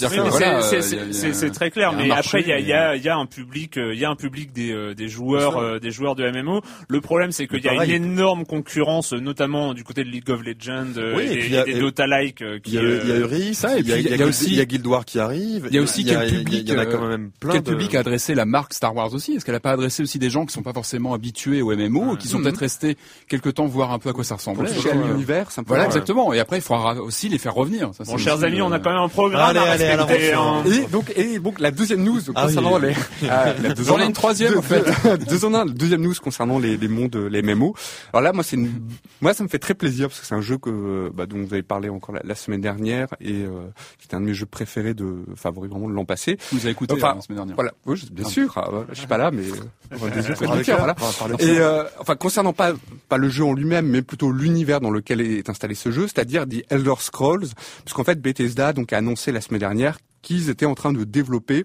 c'est- 0.62 1.44
euh, 1.44 1.50
très 1.50 1.70
clair. 1.70 1.92
Mais 1.96 2.06
marché, 2.06 2.38
après, 2.38 2.40
il 2.42 2.48
y 2.48 2.52
a, 2.52 2.58
il 2.60 2.66
y, 2.66 2.70
et- 2.70 2.74
a, 2.74 2.96
il 2.96 3.02
y 3.02 3.08
a 3.08 3.16
un 3.16 3.26
public, 3.26 3.76
euh, 3.78 3.94
il 3.94 4.00
y 4.00 4.04
a 4.04 4.10
un 4.10 4.16
public 4.16 4.52
des, 4.52 4.72
euh, 4.72 4.94
des 4.94 5.08
joueurs, 5.08 5.56
euh, 5.58 5.78
des 5.78 5.90
joueurs 5.90 6.14
de 6.16 6.24
MMO. 6.28 6.60
Le 6.88 7.00
problème, 7.00 7.32
c'est 7.32 7.46
qu'il 7.46 7.62
y 7.64 7.68
a 7.68 7.84
une 7.84 7.90
énorme 8.04 8.44
concurrence, 8.44 9.12
euh, 9.12 9.18
notamment 9.20 9.74
du 9.74 9.84
côté 9.84 10.04
de 10.04 10.08
League 10.10 10.28
of 10.30 10.42
Legends 10.42 10.96
euh, 10.96 11.16
Oui, 11.16 11.22
et 11.24 11.32
et, 11.32 11.36
puis 11.38 11.46
il 11.48 11.52
y 11.52 11.56
a- 11.56 11.62
et 11.62 11.72
des 11.72 11.78
et- 11.78 11.80
Dota-like. 11.80 12.42
euh, 12.42 12.56
il 12.56 12.60
qui, 12.62 12.72
y 12.72 12.78
a, 12.78 12.82
il 12.82 12.86
y 12.88 13.12
a 13.12 13.14
euh, 13.14 13.20
Euris, 13.20 13.54
ça, 13.54 13.76
et 13.76 13.80
il 13.80 13.88
y 13.88 13.92
a, 13.92 13.94
puis 13.96 14.04
il 14.10 14.16
y 14.16 14.22
a, 14.22 14.26
aussi- 14.26 14.46
il 14.46 14.54
y 14.56 14.60
a 14.60 14.64
Guild 14.64 14.86
Wars 14.86 15.04
qui 15.04 15.18
arrive. 15.18 15.66
Il 15.70 15.74
y 15.76 15.78
a 15.78 15.82
aussi 15.82 16.04
quel 16.04 16.26
public, 16.28 16.64
il 16.66 16.72
y 16.72 16.76
en 16.76 16.78
a 16.78 16.86
quand 16.86 17.04
euh, 17.04 17.08
même 17.08 17.30
plein 17.38 17.52
Quel 17.52 17.62
public 17.62 17.94
a 17.94 18.00
adressé 18.00 18.34
la 18.34 18.44
marque 18.44 18.74
Star 18.74 18.94
Wars 18.94 19.12
aussi 19.14 19.34
Est-ce 19.34 19.44
qu'elle 19.44 19.54
a 19.54 19.60
pas 19.60 19.72
adressé 19.72 20.02
aussi 20.02 20.18
des 20.18 20.30
gens 20.30 20.46
qui 20.46 20.52
sont 20.52 20.62
pas 20.62 20.72
forcément 20.72 21.14
habitués 21.14 21.62
au 21.62 21.72
MMO, 21.72 22.16
qui 22.16 22.28
sont 22.28 22.38
Mhm. 22.38 22.44
peut-être 22.44 22.58
restés 22.58 22.96
quelque 23.28 23.48
temps 23.50 23.66
voir 23.66 23.92
un 23.92 23.98
peu 23.98 24.08
à 24.10 24.12
quoi 24.12 24.24
ça 24.24 24.34
ressemblait 24.36 24.72
chez 24.72 24.88
l'univers, 25.12 25.50
simplement. 25.50 25.76
Voilà, 25.76 25.86
exactement. 25.86 26.32
Et 26.32 26.38
après, 26.40 26.58
il 26.58 26.62
faudra 26.62 26.94
aussi 26.94 27.28
les 27.28 27.38
faire 27.38 27.54
revenir. 27.54 27.90
Ça, 27.94 28.04
Bon, 28.04 28.16
chers 28.18 28.42
amis, 28.44 28.60
euh, 28.60 28.64
on 28.64 28.72
a 28.72 28.78
quand 28.78 28.90
même 28.90 29.00
un 29.02 29.08
programme 29.08 29.56
Allez, 29.56 29.58
à 29.58 30.02
allez, 30.02 30.32
hein. 30.32 30.62
Et 30.66 30.86
donc, 30.86 31.12
et 31.16 31.38
donc 31.38 31.60
la 31.60 31.70
deuxième 31.70 32.02
news 32.02 32.18
Ah 32.34 32.46
oui. 32.46 32.54
concernant 32.54 32.78
les, 32.78 32.94
ah, 33.30 33.52
la 33.62 33.74
deux 33.74 33.84
J'en 33.84 33.94
en 33.96 33.98
une 34.06 34.12
troisième, 34.12 34.52
Deux- 34.52 34.58
en 34.58 34.62
fait. 34.62 34.84
deux- 35.28 35.44
en 35.44 35.54
un. 35.54 35.64
La 35.64 35.72
deuxième 35.72 36.00
news 36.02 36.14
concernant 36.22 36.58
les, 36.58 36.76
les 36.76 36.88
mondes, 36.88 37.16
les 37.16 37.42
MMO. 37.42 37.74
Alors 38.12 38.22
là, 38.22 38.32
moi, 38.32 38.42
c'est 38.44 38.56
une, 38.56 38.70
moi, 39.20 39.34
ça 39.34 39.44
me 39.44 39.48
fait 39.48 39.58
très 39.58 39.74
plaisir 39.74 40.08
parce 40.08 40.20
que 40.20 40.26
c'est 40.26 40.34
un 40.34 40.40
jeu 40.40 40.58
que, 40.58 41.10
bah, 41.14 41.26
dont 41.26 41.38
vous 41.38 41.52
avez 41.52 41.62
parlé 41.62 41.88
encore 41.88 42.14
la, 42.14 42.20
la 42.24 42.34
semaine 42.34 42.60
dernière 42.60 43.08
et 43.20 43.32
euh, 43.42 43.50
qui 43.98 44.08
est 44.10 44.14
un 44.14 44.20
de 44.20 44.26
mes 44.26 44.34
jeux 44.34 44.46
préférés 44.46 44.94
de, 44.94 45.24
favoris 45.36 45.70
vraiment 45.70 45.88
de 45.88 45.94
l'an 45.94 46.04
passé. 46.04 46.38
Vous 46.52 46.60
avez 46.60 46.70
écouté 46.70 46.94
Enfin, 46.94 47.14
la 47.16 47.20
semaine 47.20 47.36
dernière. 47.36 47.54
Voilà, 47.56 47.72
oui, 47.86 48.02
bien 48.12 48.24
sûr. 48.28 48.52
ah, 48.56 48.68
je 48.90 48.98
suis 48.98 49.06
pas 49.06 49.18
là, 49.18 49.30
mais 49.30 49.42
euh, 49.44 50.62
clair, 50.62 50.78
voilà. 50.78 50.94
Et 51.38 51.58
euh, 51.58 51.84
enfin 51.98 52.16
concernant 52.16 52.52
pas 52.52 52.72
pas 53.08 53.16
le 53.16 53.28
jeu 53.28 53.44
en 53.44 53.52
lui-même, 53.52 53.86
mais 53.86 54.02
plutôt 54.02 54.30
l'univers 54.32 54.80
dans 54.80 54.90
lequel 54.90 55.01
est 55.10 55.48
installé 55.48 55.74
ce 55.74 55.90
jeu, 55.90 56.02
c'est-à-dire 56.06 56.46
The 56.48 56.64
Elder 56.70 56.94
Scrolls, 56.98 57.46
puisqu'en 57.84 58.04
fait 58.04 58.20
Bethesda 58.20 58.72
donc 58.72 58.92
a 58.92 58.98
annoncé 58.98 59.32
la 59.32 59.40
semaine 59.40 59.60
dernière 59.60 59.98
qu'ils 60.22 60.50
étaient 60.50 60.66
en 60.66 60.74
train 60.74 60.92
de 60.92 61.04
développer 61.04 61.64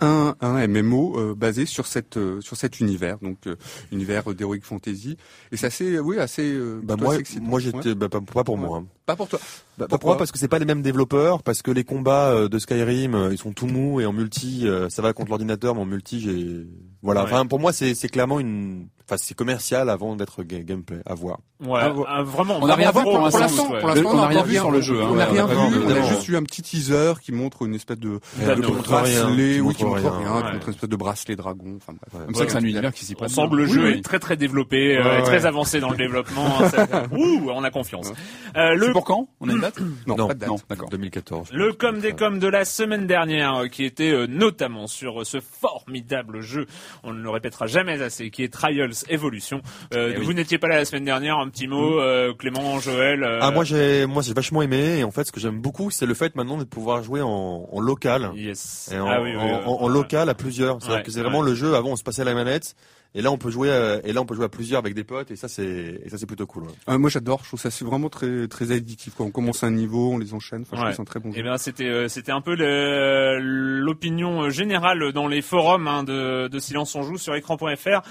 un, 0.00 0.34
un 0.40 0.66
MMO 0.66 1.18
euh, 1.18 1.34
basé 1.34 1.66
sur 1.66 1.86
cette 1.86 2.16
euh, 2.16 2.40
sur 2.40 2.56
cet 2.56 2.80
univers, 2.80 3.18
donc 3.18 3.38
euh, 3.46 3.56
univers 3.92 4.32
d'heroic 4.34 4.60
fantasy. 4.62 5.16
Et 5.52 5.56
c'est 5.56 5.66
assez, 5.66 5.98
oui, 5.98 6.18
assez. 6.18 6.58
Bah 6.82 6.96
moi, 6.96 7.16
assez 7.16 7.40
moi 7.40 7.60
j'étais 7.60 7.88
Ouais. 7.88 7.94
bah, 7.94 8.08
pas, 8.08 8.20
pas 8.20 8.44
pour 8.44 8.56
moi. 8.58 8.78
hein. 8.78 8.86
Pas 9.08 9.16
pour 9.16 9.26
toi. 9.26 9.38
Bah, 9.40 9.86
Pourquoi 9.88 9.98
pourquoi? 9.98 10.16
Parce 10.18 10.30
que 10.32 10.38
c'est 10.38 10.48
pas 10.48 10.58
les 10.58 10.66
mêmes 10.66 10.82
développeurs, 10.82 11.42
parce 11.42 11.62
que 11.62 11.70
les 11.70 11.82
combats 11.82 12.28
euh, 12.30 12.48
de 12.50 12.58
Skyrim, 12.58 13.14
euh, 13.14 13.28
ils 13.32 13.38
sont 13.38 13.52
tout 13.52 13.66
mous 13.66 14.00
et 14.02 14.06
en 14.06 14.12
multi, 14.12 14.68
euh, 14.68 14.90
ça 14.90 15.00
va 15.00 15.14
contre 15.14 15.30
l'ordinateur, 15.30 15.74
mais 15.74 15.80
en 15.80 15.86
multi, 15.86 16.20
j'ai 16.20 16.66
voilà. 17.02 17.22
Ouais. 17.24 17.26
Enfin, 17.32 17.46
pour 17.46 17.58
moi, 17.58 17.72
c'est 17.72 17.94
c'est 17.94 18.08
clairement 18.08 18.38
une, 18.38 18.88
enfin, 19.08 19.16
c'est 19.16 19.34
commercial 19.34 19.88
avant 19.88 20.14
d'être 20.16 20.42
ga- 20.42 20.60
gameplay. 20.62 20.98
À 21.06 21.14
voir. 21.14 21.38
Ouais, 21.64 21.78
Ah, 21.82 21.92
ouais. 21.92 22.04
ah, 22.06 22.22
vraiment. 22.22 22.58
On 22.60 22.66
n'a 22.66 22.74
rien 22.74 22.90
vu 22.90 23.02
pour 23.02 23.18
l'instant, 23.20 23.70
ouais. 23.70 23.78
pour 23.80 23.88
l'instant, 23.88 24.10
On 24.12 24.16
n'a 24.16 24.26
rien 24.26 24.42
vu 24.42 24.54
sur 24.56 24.70
le 24.70 24.80
jeu, 24.82 25.00
hein. 25.02 25.08
On 25.10 25.14
n'a 25.14 25.24
rien 25.26 25.46
vu. 25.46 25.56
On 25.56 25.90
a 25.90 26.02
juste 26.02 26.28
eu 26.28 26.36
un 26.36 26.42
petit 26.42 26.60
teaser 26.62 27.14
qui 27.22 27.32
montre 27.32 27.62
une 27.64 27.74
espèce 27.74 27.98
de, 27.98 28.20
de 28.40 28.82
bracelet, 28.82 29.54
qui 29.54 29.60
oui, 29.60 29.74
qui 29.74 29.84
montre 29.84 30.00
rien. 30.02 30.52
une 30.52 30.58
espèce 30.68 30.88
de 30.90 30.96
bracelet 30.96 31.36
dragon. 31.36 31.76
Enfin 31.76 31.94
bref. 31.98 32.12
Ouais. 32.20 32.26
Comme 32.26 32.34
ça 32.34 32.44
que 32.46 32.50
c'est 32.52 32.58
un 32.58 32.62
univers 32.64 32.92
qui 32.92 33.04
s'y 33.06 33.14
On 33.14 33.24
prête. 33.24 33.50
que 33.50 33.56
le 33.56 33.66
jeu 33.66 33.96
est 33.96 34.02
très 34.04 34.18
très 34.18 34.36
développé, 34.36 35.00
très 35.24 35.46
avancé 35.46 35.80
dans 35.80 35.90
le 35.90 35.96
développement. 35.96 36.68
Ça- 36.68 36.86
Ouh, 37.12 37.48
on 37.50 37.64
a 37.64 37.70
confiance. 37.70 38.12
Le 38.54 38.92
pour 38.98 39.04
quand 39.06 39.28
On 39.40 39.48
a 39.48 39.52
une 39.52 39.60
date 39.60 39.78
Non, 40.06 40.16
Non, 40.16 40.28
pas 40.28 40.34
de 40.34 40.38
date. 40.40 40.48
Non, 40.48 40.56
d'accord. 40.68 40.88
2014. 40.90 41.48
Le 41.52 41.72
com 41.72 41.98
des 42.00 42.12
com 42.12 42.38
de 42.38 42.48
la 42.48 42.64
semaine 42.64 43.06
dernière, 43.06 43.54
euh, 43.56 43.66
qui 43.68 43.84
était 43.84 44.10
euh, 44.10 44.26
notamment 44.26 44.86
sur 44.86 45.20
euh, 45.20 45.24
ce 45.24 45.38
formidable 45.40 46.40
jeu, 46.40 46.66
on 47.02 47.12
ne 47.12 47.22
le 47.22 47.30
répétera 47.30 47.66
jamais 47.66 48.00
assez, 48.02 48.30
qui 48.30 48.42
est 48.44 48.52
Trials 48.52 48.92
Evolution. 49.08 49.60
Euh, 49.94 50.12
Eh 50.14 50.18
oui. 50.18 50.24
Vous 50.26 50.32
n'étiez 50.32 50.58
pas 50.58 50.68
là 50.68 50.76
la 50.76 50.84
semaine 50.84 51.04
dernière, 51.04 51.38
un 51.38 51.48
petit 51.48 51.66
mot, 51.68 52.00
euh, 52.00 52.32
Clément, 52.34 52.78
Joël. 52.80 53.22
euh, 53.22 53.38
Ah 53.42 53.50
moi 53.50 53.64
j'ai, 53.64 54.06
moi 54.06 54.22
j'ai 54.22 54.32
vachement 54.34 54.62
aimé 54.62 54.98
et 54.98 55.04
en 55.04 55.10
fait 55.10 55.24
ce 55.24 55.32
que 55.32 55.40
j'aime 55.40 55.60
beaucoup 55.60 55.90
c'est 55.90 56.06
le 56.06 56.14
fait 56.14 56.34
maintenant 56.36 56.56
de 56.58 56.64
pouvoir 56.64 57.02
jouer 57.02 57.20
en, 57.22 57.68
en 57.70 57.80
local. 57.80 58.30
Yes. 58.34 58.90
Et 58.92 58.98
en, 58.98 59.06
Ah 59.06 59.20
oui, 59.22 59.30
oui, 59.30 59.36
en- 59.36 59.46
oui, 59.46 59.52
en- 59.66 59.70
en 59.82 59.86
ouais. 59.86 59.92
local 59.92 60.28
à 60.28 60.34
plusieurs. 60.34 60.78
C'est-à-dire 60.80 60.96
Ouais, 60.98 61.02
que 61.02 61.10
c'est 61.10 61.20
vraiment 61.22 61.40
ouais. 61.40 61.50
le 61.50 61.54
jeu. 61.54 61.74
Avant, 61.74 61.90
on 61.90 61.96
se 61.96 62.02
passait 62.02 62.22
à 62.22 62.24
la 62.24 62.34
manette. 62.34 62.74
Et 63.14 63.22
là, 63.22 63.30
on 63.32 63.38
peut 63.38 63.50
jouer. 63.50 63.70
euh, 63.70 64.00
et 64.04 64.12
là, 64.12 64.20
on 64.20 64.26
peut 64.26 64.34
jouer 64.34 64.44
à 64.44 64.48
plusieurs 64.48 64.78
avec 64.78 64.94
des 64.94 65.04
potes. 65.04 65.30
Et 65.30 65.36
ça, 65.36 65.48
c'est. 65.48 66.00
Et 66.04 66.08
ça, 66.08 66.18
c'est 66.18 66.26
plutôt 66.26 66.46
cool. 66.46 66.64
ouais. 66.64 66.68
Euh, 66.90 66.98
moi 66.98 67.08
j'adore, 67.10 67.40
je 67.42 67.48
trouve 67.48 67.60
ça 67.60 67.70
c'est 67.70 67.84
vraiment 67.84 68.08
très 68.10 68.46
très 68.48 68.70
addictif. 68.72 69.14
Quoi. 69.14 69.26
On 69.26 69.30
commence 69.30 69.62
un 69.64 69.70
niveau, 69.70 70.12
on 70.12 70.18
les 70.18 70.34
enchaîne. 70.34 70.62
Enfin, 70.62 70.70
je 70.72 70.76
trouve 70.76 70.84
Ouais. 70.84 70.90
que 70.90 70.96
c'est 70.96 71.02
un 71.02 71.04
très 71.04 71.20
bon 71.20 71.30
Eh 71.32 71.36
jeu. 71.38 71.42
bien, 71.42 71.56
c'était 71.58 71.88
euh, 71.88 72.08
c'était 72.08 72.32
un 72.32 72.40
peu 72.40 72.54
le- 72.54 73.38
l'opinion 73.80 74.50
générale 74.50 75.12
dans 75.12 75.26
les 75.26 75.42
forums 75.42 75.88
hein, 75.88 76.04
de, 76.04 76.48
de 76.48 76.58
Silence 76.58 76.94
on 76.94 77.02
joue 77.02 77.16
sur 77.18 77.34
écran.fr, 77.34 78.02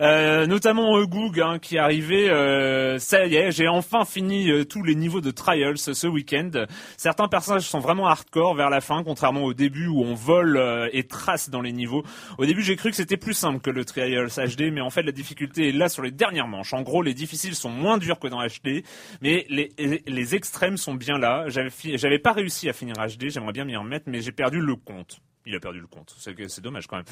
euh, 0.00 0.46
notamment 0.46 0.96
euh, 0.98 1.04
Goog 1.06 1.40
hein, 1.40 1.58
qui 1.60 1.78
arrivait. 1.78 2.28
euh, 2.28 2.98
ça 2.98 3.26
y 3.26 3.34
est, 3.36 3.52
j'ai 3.52 3.68
enfin 3.68 4.04
fini 4.04 4.50
euh, 4.50 4.64
tous 4.64 4.82
les 4.82 4.94
niveaux 4.94 5.20
de 5.20 5.30
Trials 5.30 5.78
ce 5.78 6.06
week-end. 6.06 6.50
Certains 6.96 7.28
personnages 7.28 7.68
sont 7.68 7.80
vraiment 7.80 8.06
hardcore 8.06 8.54
vers 8.54 8.70
la 8.70 8.80
fin, 8.80 9.02
contrairement 9.04 9.42
au 9.44 9.54
début 9.54 9.86
où 9.86 10.02
on 10.02 10.14
vole 10.14 10.56
euh, 10.56 10.88
et 10.92 11.04
trace 11.06 11.50
dans 11.50 11.60
les 11.60 11.72
niveaux. 11.72 12.02
Au 12.38 12.46
début, 12.46 12.62
j'ai 12.62 12.76
cru 12.76 12.90
que 12.90 12.96
c'était 12.96 13.16
plus 13.16 13.34
simple 13.34 13.60
que 13.60 13.70
le 13.70 13.84
Trials 13.84 14.30
HD, 14.46 14.72
mais 14.72 14.80
en 14.80 14.90
fait, 14.90 15.02
la 15.02 15.12
difficulté 15.12 15.68
est 15.68 15.72
là 15.72 15.88
sur 15.88 16.02
les 16.02 16.10
dernières 16.10 16.48
manches. 16.48 16.72
En 16.72 16.82
gros, 16.82 17.02
les 17.02 17.14
difficiles 17.14 17.54
sont 17.54 17.70
moins 17.70 17.98
durs 17.98 18.18
que 18.18 18.28
dans 18.28 18.44
HD, 18.44 18.84
mais 19.20 19.46
les, 19.48 20.34
extrêmes 20.34 20.76
sont 20.76 20.94
bien 20.94 21.18
là. 21.18 21.46
J'avais 21.48 22.18
pas 22.18 22.32
réussi 22.32 22.68
à 22.68 22.72
finir 22.72 22.94
HD, 22.94 23.28
j'aimerais 23.28 23.52
bien 23.52 23.64
m'y 23.64 23.76
remettre, 23.76 24.06
mais 24.08 24.20
j'ai 24.20 24.32
perdu 24.32 24.60
le 24.60 24.76
compte. 24.76 25.20
Il 25.48 25.54
a 25.54 25.60
perdu 25.60 25.78
le 25.80 25.86
compte. 25.86 26.12
C'est 26.18 26.60
dommage 26.60 26.88
quand 26.88 26.96
même. 26.96 27.04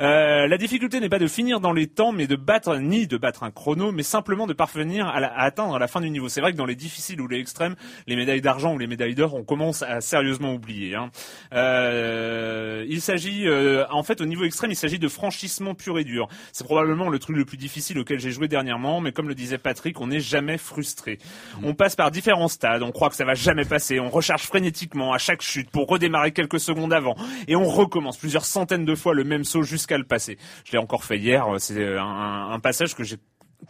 Euh, 0.00 0.46
la 0.46 0.56
difficulté 0.56 0.98
n'est 0.98 1.10
pas 1.10 1.18
de 1.18 1.26
finir 1.26 1.60
dans 1.60 1.72
les 1.72 1.86
temps, 1.86 2.10
mais 2.12 2.26
de 2.26 2.36
battre 2.36 2.76
ni 2.78 3.06
de 3.06 3.18
battre 3.18 3.42
un 3.42 3.50
chrono, 3.50 3.92
mais 3.92 4.02
simplement 4.02 4.46
de 4.46 4.54
parvenir 4.54 5.06
à, 5.08 5.20
la- 5.20 5.32
à 5.32 5.42
atteindre 5.44 5.78
la 5.78 5.86
fin 5.88 6.00
du 6.00 6.08
niveau. 6.08 6.28
C'est 6.30 6.40
vrai 6.40 6.52
que 6.52 6.56
dans 6.56 6.64
les 6.64 6.74
difficiles 6.74 7.20
ou 7.20 7.28
les 7.28 7.38
extrêmes, 7.38 7.76
les 8.06 8.16
médailles 8.16 8.40
d'argent 8.40 8.72
ou 8.74 8.78
les 8.78 8.86
médailles 8.86 9.14
d'or, 9.14 9.34
on 9.34 9.44
commence 9.44 9.82
à 9.82 10.00
sérieusement 10.00 10.54
oublier. 10.54 10.94
Hein. 10.94 11.10
Euh, 11.52 12.84
il 12.88 13.00
s'agit, 13.00 13.46
euh, 13.46 13.84
en 13.90 14.02
fait, 14.02 14.20
au 14.20 14.24
niveau 14.26 14.44
extrême, 14.44 14.70
il 14.70 14.76
s'agit 14.76 14.98
de 14.98 15.08
franchissement 15.08 15.74
pur 15.74 15.98
et 15.98 16.04
dur. 16.04 16.28
C'est 16.52 16.64
probablement 16.64 17.08
le 17.08 17.18
truc 17.18 17.36
le 17.36 17.44
plus 17.44 17.56
difficile 17.58 17.98
auquel 17.98 18.18
j'ai 18.20 18.30
joué 18.30 18.48
dernièrement, 18.48 19.00
mais 19.00 19.12
comme 19.12 19.28
le 19.28 19.34
disait 19.34 19.58
Patrick, 19.58 20.00
on 20.00 20.06
n'est 20.06 20.20
jamais 20.20 20.58
frustré. 20.58 21.18
On 21.62 21.74
passe 21.74 21.94
par 21.96 22.10
différents 22.10 22.48
stades, 22.48 22.82
on 22.82 22.90
croit 22.90 23.10
que 23.10 23.16
ça 23.16 23.24
va 23.24 23.34
jamais 23.34 23.64
passer, 23.64 24.00
on 24.00 24.08
recharge 24.10 24.42
frénétiquement 24.42 25.12
à 25.12 25.18
chaque 25.18 25.42
chute 25.42 25.70
pour 25.70 25.88
redémarrer 25.88 26.32
quelques 26.32 26.60
secondes 26.60 26.92
avant, 26.92 27.16
et 27.48 27.56
on 27.56 27.64
recommence 27.84 28.16
plusieurs 28.16 28.44
centaines 28.44 28.84
de 28.84 28.94
fois 28.94 29.14
le 29.14 29.24
même 29.24 29.44
saut 29.44 29.62
jusqu'à 29.62 29.98
le 29.98 30.04
passer. 30.04 30.38
Je 30.64 30.72
l'ai 30.72 30.78
encore 30.78 31.04
fait 31.04 31.18
hier, 31.18 31.46
c'est 31.58 31.96
un, 31.96 32.50
un 32.50 32.60
passage 32.60 32.94
que 32.94 33.04
j'ai 33.04 33.18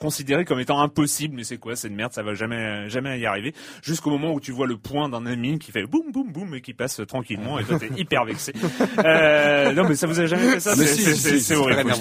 considéré 0.00 0.44
comme 0.44 0.60
étant 0.60 0.80
impossible, 0.80 1.34
mais 1.36 1.44
c'est 1.44 1.58
quoi 1.58 1.76
cette 1.76 1.92
merde, 1.92 2.12
ça 2.12 2.22
va 2.22 2.34
jamais 2.34 2.88
jamais 2.88 3.18
y 3.20 3.26
arriver, 3.26 3.54
jusqu'au 3.82 4.10
moment 4.10 4.32
où 4.32 4.40
tu 4.40 4.52
vois 4.52 4.66
le 4.66 4.76
point 4.76 5.08
d'un 5.08 5.26
ami 5.26 5.58
qui 5.58 5.70
fait 5.72 5.84
boum 5.84 6.10
boum 6.12 6.32
boum 6.32 6.54
et 6.54 6.60
qui 6.60 6.72
passe 6.74 7.00
tranquillement 7.06 7.58
et 7.58 7.64
toi 7.64 7.78
t'es 7.78 7.90
hyper 7.96 8.24
vexé. 8.24 8.52
Euh, 9.04 9.72
non 9.72 9.84
mais 9.88 9.94
ça 9.96 10.06
vous 10.06 10.20
a 10.20 10.26
jamais 10.26 10.48
fait 10.52 10.60
ça? 10.60 10.74
Mais 10.76 10.84
C'est- 10.86 10.94
si, 10.94 11.02
c'est- 11.16 11.38
si, 11.38 11.40
si, 11.40 11.54
horrible. 11.54 11.92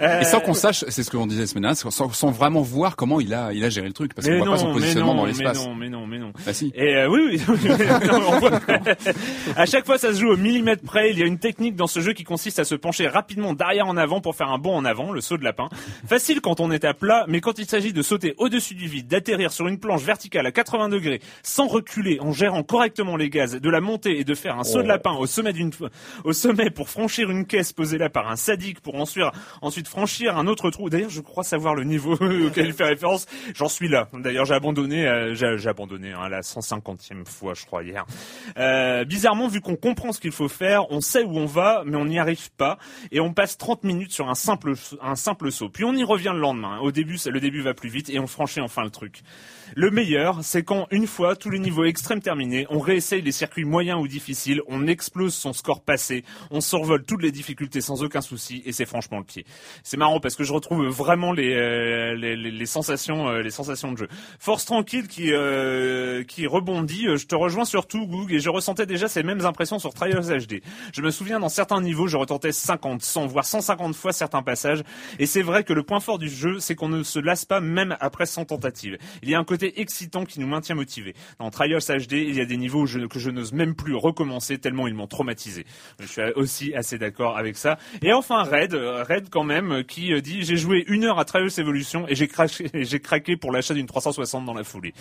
Euh, 0.00 0.20
Et 0.20 0.24
sans 0.24 0.40
qu'on 0.40 0.54
sache, 0.54 0.84
c'est 0.88 1.02
ce 1.02 1.10
qu'on 1.10 1.26
disait 1.26 1.42
la 1.42 1.46
semaine 1.46 1.62
dernière, 1.62 1.76
sans, 1.76 1.90
sans 2.12 2.30
vraiment 2.30 2.60
voir 2.60 2.96
comment 2.96 3.20
il 3.20 3.32
a, 3.34 3.52
il 3.52 3.64
a 3.64 3.70
géré 3.70 3.86
le 3.86 3.92
truc, 3.92 4.14
parce 4.14 4.26
mais 4.28 4.38
qu'on 4.38 4.44
voit 4.44 4.54
pas 4.56 4.60
non, 4.62 4.62
son 4.62 4.68
mais 4.68 4.74
positionnement 4.74 5.14
non, 5.14 5.20
dans 5.20 5.22
mais 5.26 5.28
l'espace. 5.32 5.66
non, 5.66 5.74
mais 5.74 5.88
non, 5.88 6.06
mais 6.06 6.18
non. 6.18 6.32
Bah 6.44 6.52
si. 6.52 6.72
Et 6.74 6.96
euh, 6.96 7.08
oui, 7.08 7.40
oui, 7.48 7.58
non, 8.10 8.38
voit- 8.38 8.60
à 9.56 9.66
chaque 9.66 9.86
fois, 9.86 9.98
ça 9.98 10.12
se 10.12 10.20
joue 10.20 10.30
au 10.30 10.36
millimètre 10.36 10.82
près. 10.82 11.10
Il 11.10 11.18
y 11.18 11.22
a 11.22 11.26
une 11.26 11.38
technique 11.38 11.76
dans 11.76 11.86
ce 11.86 12.00
jeu 12.00 12.12
qui 12.12 12.24
consiste 12.24 12.58
à 12.58 12.64
se 12.64 12.74
pencher 12.74 13.06
rapidement 13.08 13.52
d'arrière 13.54 13.86
en 13.86 13.96
avant 13.96 14.20
pour 14.20 14.36
faire 14.36 14.50
un 14.50 14.58
bond 14.58 14.74
en 14.76 14.84
avant, 14.84 15.12
le 15.12 15.20
saut 15.20 15.36
de 15.36 15.44
lapin. 15.44 15.68
Facile 16.06 16.40
quand 16.40 16.60
on 16.60 16.70
est 16.70 16.84
à 16.84 16.94
plat, 17.02 17.24
mais 17.26 17.40
quand 17.40 17.58
il 17.58 17.66
s'agit 17.66 17.92
de 17.92 18.00
sauter 18.00 18.32
au-dessus 18.38 18.76
du 18.76 18.86
vide, 18.86 19.08
d'atterrir 19.08 19.52
sur 19.52 19.66
une 19.66 19.80
planche 19.80 20.02
verticale 20.02 20.46
à 20.46 20.52
80 20.52 20.88
degrés, 20.88 21.20
sans 21.42 21.66
reculer, 21.66 22.20
en 22.20 22.30
gérant 22.30 22.62
correctement 22.62 23.16
les 23.16 23.28
gaz, 23.28 23.60
de 23.60 23.70
la 23.70 23.80
monter 23.80 24.20
et 24.20 24.24
de 24.24 24.34
faire 24.36 24.56
un 24.56 24.62
saut 24.62 24.84
de 24.84 24.86
lapin 24.86 25.10
au 25.10 25.26
sommet 25.26 25.52
d'une, 25.52 25.72
au 26.22 26.32
sommet 26.32 26.70
pour 26.70 26.88
franchir 26.88 27.28
une 27.28 27.44
caisse 27.44 27.72
posée 27.72 27.98
là 27.98 28.08
par 28.08 28.30
un 28.30 28.36
sadique, 28.36 28.80
pour 28.80 28.94
ensuite, 28.94 29.24
ensuite 29.62 29.88
franchir 29.88 30.38
un 30.38 30.46
autre 30.46 30.70
trou. 30.70 30.90
D'ailleurs, 30.90 31.10
je 31.10 31.20
crois 31.20 31.42
savoir 31.42 31.74
le 31.74 31.82
niveau 31.82 32.12
auquel 32.46 32.66
il 32.66 32.72
fait 32.72 32.84
référence. 32.84 33.26
J'en 33.52 33.68
suis 33.68 33.88
là. 33.88 34.08
D'ailleurs, 34.12 34.44
j'ai 34.44 34.54
abandonné, 34.54 35.04
euh, 35.04 35.34
j'ai, 35.34 35.58
j'ai 35.58 35.68
abandonné 35.68 36.12
hein, 36.12 36.28
la 36.28 36.42
150e 36.42 37.26
fois, 37.26 37.54
je 37.54 37.66
crois 37.66 37.82
hier. 37.82 38.06
Euh, 38.58 39.04
bizarrement, 39.04 39.48
vu 39.48 39.60
qu'on 39.60 39.74
comprend 39.74 40.12
ce 40.12 40.20
qu'il 40.20 40.30
faut 40.30 40.48
faire, 40.48 40.88
on 40.92 41.00
sait 41.00 41.24
où 41.24 41.36
on 41.36 41.46
va, 41.46 41.82
mais 41.84 41.96
on 41.96 42.04
n'y 42.04 42.20
arrive 42.20 42.52
pas, 42.52 42.78
et 43.10 43.18
on 43.18 43.34
passe 43.34 43.58
30 43.58 43.82
minutes 43.82 44.12
sur 44.12 44.28
un 44.28 44.36
simple, 44.36 44.74
un 45.00 45.16
simple 45.16 45.50
saut. 45.50 45.68
Puis 45.68 45.84
on 45.84 45.94
y 45.94 46.04
revient 46.04 46.30
le 46.32 46.40
lendemain. 46.40 46.78
Au 46.78 46.91
début, 46.92 47.18
ça- 47.18 47.30
le 47.30 47.40
début 47.40 47.60
va 47.62 47.74
plus 47.74 47.88
vite, 47.88 48.08
et 48.10 48.18
on 48.18 48.26
franchit 48.26 48.60
enfin 48.60 48.84
le 48.84 48.90
truc. 48.90 49.22
Le 49.74 49.90
meilleur, 49.90 50.38
c'est 50.42 50.62
quand, 50.62 50.86
une 50.90 51.06
fois 51.06 51.34
tous 51.34 51.48
les 51.50 51.58
niveaux 51.58 51.84
extrêmes 51.84 52.20
terminés, 52.20 52.66
on 52.68 52.78
réessaye 52.78 53.22
les 53.22 53.32
circuits 53.32 53.64
moyens 53.64 53.98
ou 54.00 54.06
difficiles, 54.06 54.60
on 54.68 54.86
explose 54.86 55.34
son 55.34 55.52
score 55.52 55.82
passé, 55.82 56.24
on 56.50 56.60
survole 56.60 57.04
toutes 57.04 57.22
les 57.22 57.32
difficultés 57.32 57.80
sans 57.80 58.02
aucun 58.02 58.20
souci, 58.20 58.62
et 58.66 58.72
c'est 58.72 58.84
franchement 58.86 59.18
le 59.18 59.24
pied. 59.24 59.44
C'est 59.82 59.96
marrant 59.96 60.20
parce 60.20 60.36
que 60.36 60.44
je 60.44 60.52
retrouve 60.52 60.86
vraiment 60.86 61.32
les, 61.32 61.54
euh, 61.54 62.64
sensations, 62.66 63.28
euh, 63.28 63.42
les 63.42 63.50
sensations 63.50 63.92
de 63.92 63.98
jeu. 63.98 64.08
Force 64.38 64.64
tranquille 64.64 65.08
qui, 65.08 65.32
euh, 65.32 66.22
qui 66.24 66.46
rebondit, 66.46 67.06
je 67.16 67.26
te 67.26 67.34
rejoins 67.34 67.64
surtout, 67.64 68.06
Goog, 68.06 68.32
et 68.32 68.40
je 68.40 68.50
ressentais 68.50 68.86
déjà 68.86 69.08
ces 69.08 69.22
mêmes 69.22 69.44
impressions 69.46 69.78
sur 69.78 69.94
Trials 69.94 70.26
HD. 70.46 70.62
Je 70.94 71.00
me 71.02 71.10
souviens, 71.10 71.40
dans 71.40 71.48
certains 71.48 71.80
niveaux, 71.80 72.06
je 72.08 72.16
retentais 72.16 72.52
50, 72.52 73.02
100, 73.02 73.26
voire 73.26 73.44
150 73.44 73.94
fois 73.94 74.12
certains 74.12 74.42
passages, 74.42 74.82
et 75.18 75.26
c'est 75.26 75.42
vrai 75.42 75.64
que 75.64 75.72
le 75.72 75.82
point 75.82 76.00
fort 76.00 76.18
du 76.18 76.28
jeu, 76.28 76.58
c'est 76.60 76.71
qu'on 76.74 76.88
ne 76.88 77.02
se 77.02 77.18
lasse 77.18 77.44
pas 77.44 77.60
même 77.60 77.96
après 78.00 78.26
100 78.26 78.46
tentatives. 78.46 78.98
Il 79.22 79.30
y 79.30 79.34
a 79.34 79.38
un 79.38 79.44
côté 79.44 79.80
excitant 79.80 80.24
qui 80.24 80.40
nous 80.40 80.46
maintient 80.46 80.74
motivés. 80.74 81.14
Dans 81.38 81.50
Trials 81.50 81.80
HD, 81.80 82.12
il 82.12 82.34
y 82.34 82.40
a 82.40 82.44
des 82.44 82.56
niveaux 82.56 82.84
que 82.84 83.18
je 83.18 83.30
n'ose 83.30 83.52
même 83.52 83.74
plus 83.74 83.94
recommencer 83.94 84.58
tellement 84.58 84.86
ils 84.86 84.94
m'ont 84.94 85.06
traumatisé. 85.06 85.66
Je 86.00 86.06
suis 86.06 86.22
aussi 86.36 86.74
assez 86.74 86.98
d'accord 86.98 87.36
avec 87.36 87.56
ça. 87.56 87.78
Et 88.02 88.12
enfin 88.12 88.42
Red, 88.42 88.74
euh, 88.74 89.04
Red 89.04 89.28
quand 89.30 89.44
même, 89.44 89.72
euh, 89.72 89.82
qui 89.82 90.12
euh, 90.12 90.20
dit 90.20 90.42
j'ai 90.42 90.56
joué 90.56 90.84
une 90.88 91.04
heure 91.04 91.18
à 91.18 91.24
Trials 91.24 91.50
Evolution 91.58 92.06
et 92.08 92.14
j'ai 92.14 92.28
craqué, 92.28 92.68
et 92.74 92.84
j'ai 92.84 93.00
craqué 93.00 93.36
pour 93.36 93.52
l'achat 93.52 93.74
d'une 93.74 93.86
360 93.86 94.44
dans 94.44 94.54
la 94.54 94.64
foulée. 94.64 94.94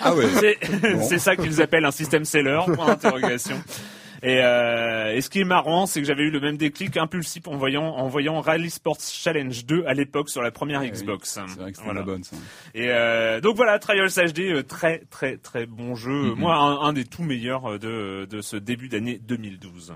Ah 0.00 0.14
ouais. 0.14 0.26
C'est 0.40 0.58
c'est 1.08 1.18
ça 1.18 1.36
qu'ils 1.36 1.60
appellent 1.60 1.84
un 1.84 1.90
système 1.90 2.24
seller, 2.24 2.60
point 2.74 2.86
d'interrogation. 2.86 3.56
Euh, 4.24 5.12
et, 5.12 5.20
ce 5.20 5.30
qui 5.30 5.40
est 5.40 5.44
marrant, 5.44 5.86
c'est 5.86 6.00
que 6.00 6.06
j'avais 6.06 6.24
eu 6.24 6.30
le 6.30 6.40
même 6.40 6.56
déclic 6.56 6.96
impulsif 6.96 7.46
en 7.48 7.56
voyant, 7.56 7.84
en 7.84 8.40
Rally 8.40 8.70
Sports 8.70 9.00
Challenge 9.00 9.64
2 9.64 9.84
à 9.86 9.94
l'époque 9.94 10.28
sur 10.28 10.42
la 10.42 10.50
première 10.50 10.82
eh 10.82 10.90
Xbox. 10.90 11.38
Oui. 11.40 11.48
C'est 11.48 11.60
vrai 11.60 11.72
que 11.72 11.78
c'était 11.78 11.94
la 11.94 12.02
bonne. 12.02 12.22
Et 12.74 12.88
euh, 12.90 13.40
donc 13.40 13.56
voilà, 13.56 13.78
Trials 13.78 14.10
HD, 14.10 14.40
euh, 14.40 14.62
très 14.62 15.02
très 15.10 15.36
très 15.36 15.66
bon 15.66 15.94
jeu. 15.94 16.10
Mm-hmm. 16.10 16.34
Moi, 16.36 16.56
un, 16.56 16.92
des 16.92 17.04
tout 17.04 17.22
meilleurs 17.22 17.78
de, 17.78 18.26
de 18.28 18.40
ce 18.40 18.56
début 18.56 18.88
d'année 18.88 19.18
2012. 19.22 19.94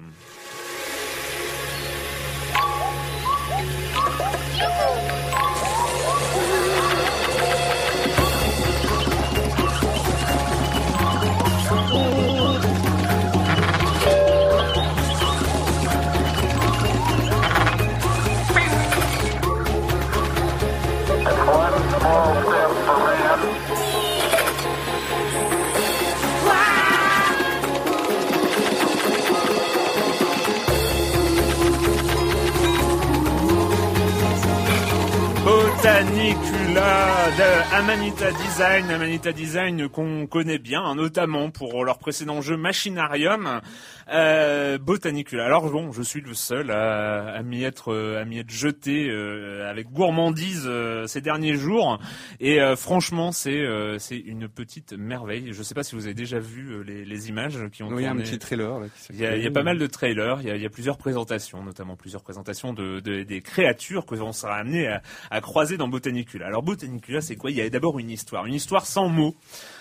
De 37.25 38.33
Design, 38.45 38.91
Amanita 38.91 39.33
Design 39.33 39.89
qu'on 39.89 40.27
connaît 40.27 40.59
bien, 40.59 40.83
hein, 40.83 40.95
notamment 40.95 41.51
pour 41.51 41.83
leur 41.83 41.99
précédent 41.99 42.43
jeu 42.43 42.59
Machinarium. 42.59 43.63
Euh, 44.12 44.79
Botanicula. 44.79 45.47
Alors 45.47 45.71
bon, 45.71 45.93
je 45.93 46.03
suis 46.03 46.21
le 46.21 46.35
seul 46.35 46.71
à, 46.71 47.35
à 47.35 47.43
m'y 47.43 47.64
être, 47.64 47.93
euh, 47.93 48.21
à 48.21 48.25
m'y 48.25 48.38
être 48.38 48.51
jeté 48.51 49.09
euh, 49.09 49.71
avec 49.71 49.90
gourmandise 49.90 50.64
euh, 50.67 51.07
ces 51.07 51.21
derniers 51.21 51.55
jours. 51.55 51.99
Et 52.40 52.61
euh, 52.61 52.77
franchement, 52.77 53.33
c'est 53.33 53.59
euh, 53.61 53.99
c'est 53.99 54.19
une 54.19 54.49
petite 54.49 54.93
merveille. 54.93 55.53
Je 55.53 55.59
ne 55.59 55.62
sais 55.64 55.75
pas 55.75 55.83
si 55.83 55.95
vous 55.95 56.05
avez 56.05 56.14
déjà 56.14 56.38
vu 56.38 56.85
les, 56.85 57.05
les 57.05 57.29
images 57.29 57.59
qui 57.73 57.83
ont 57.83 57.88
Oui, 57.88 58.05
un 58.05 58.09
tourné. 58.11 58.25
petit 58.25 58.38
trailer. 58.38 58.79
Là, 58.81 58.87
qui 58.88 59.12
Il 59.14 59.21
y, 59.21 59.27
a, 59.27 59.37
il 59.37 59.43
y 59.43 59.47
a 59.47 59.51
pas 59.51 59.62
mal 59.62 59.79
de 59.79 59.87
trailers, 59.87 60.38
il 60.40 60.49
y 60.49 60.51
a, 60.51 60.57
il 60.57 60.62
y 60.62 60.67
a 60.67 60.71
plusieurs 60.71 60.99
présentations, 60.99 61.62
notamment 61.62 61.97
plusieurs 61.97 62.23
présentations 62.23 62.73
de, 62.73 63.01
de- 63.01 63.23
des 63.23 63.40
créatures 63.40 64.05
que 64.07 64.14
l'on 64.14 64.33
sera 64.33 64.57
amené 64.57 64.87
à, 64.88 65.03
à 65.31 65.40
croiser 65.40 65.77
dans 65.77 65.88
Botanicula. 65.88 66.47
Alors 66.47 66.62
Botanicula, 66.62 67.21
c'est 67.21 67.37
quoi? 67.37 67.51
Il 67.51 67.57
y 67.57 67.61
a 67.62 67.71
d'abord 67.71 67.99
une 67.99 68.11
histoire, 68.11 68.45
une 68.47 68.55
histoire 68.55 68.85
sans 68.87 69.09
mots, 69.09 69.35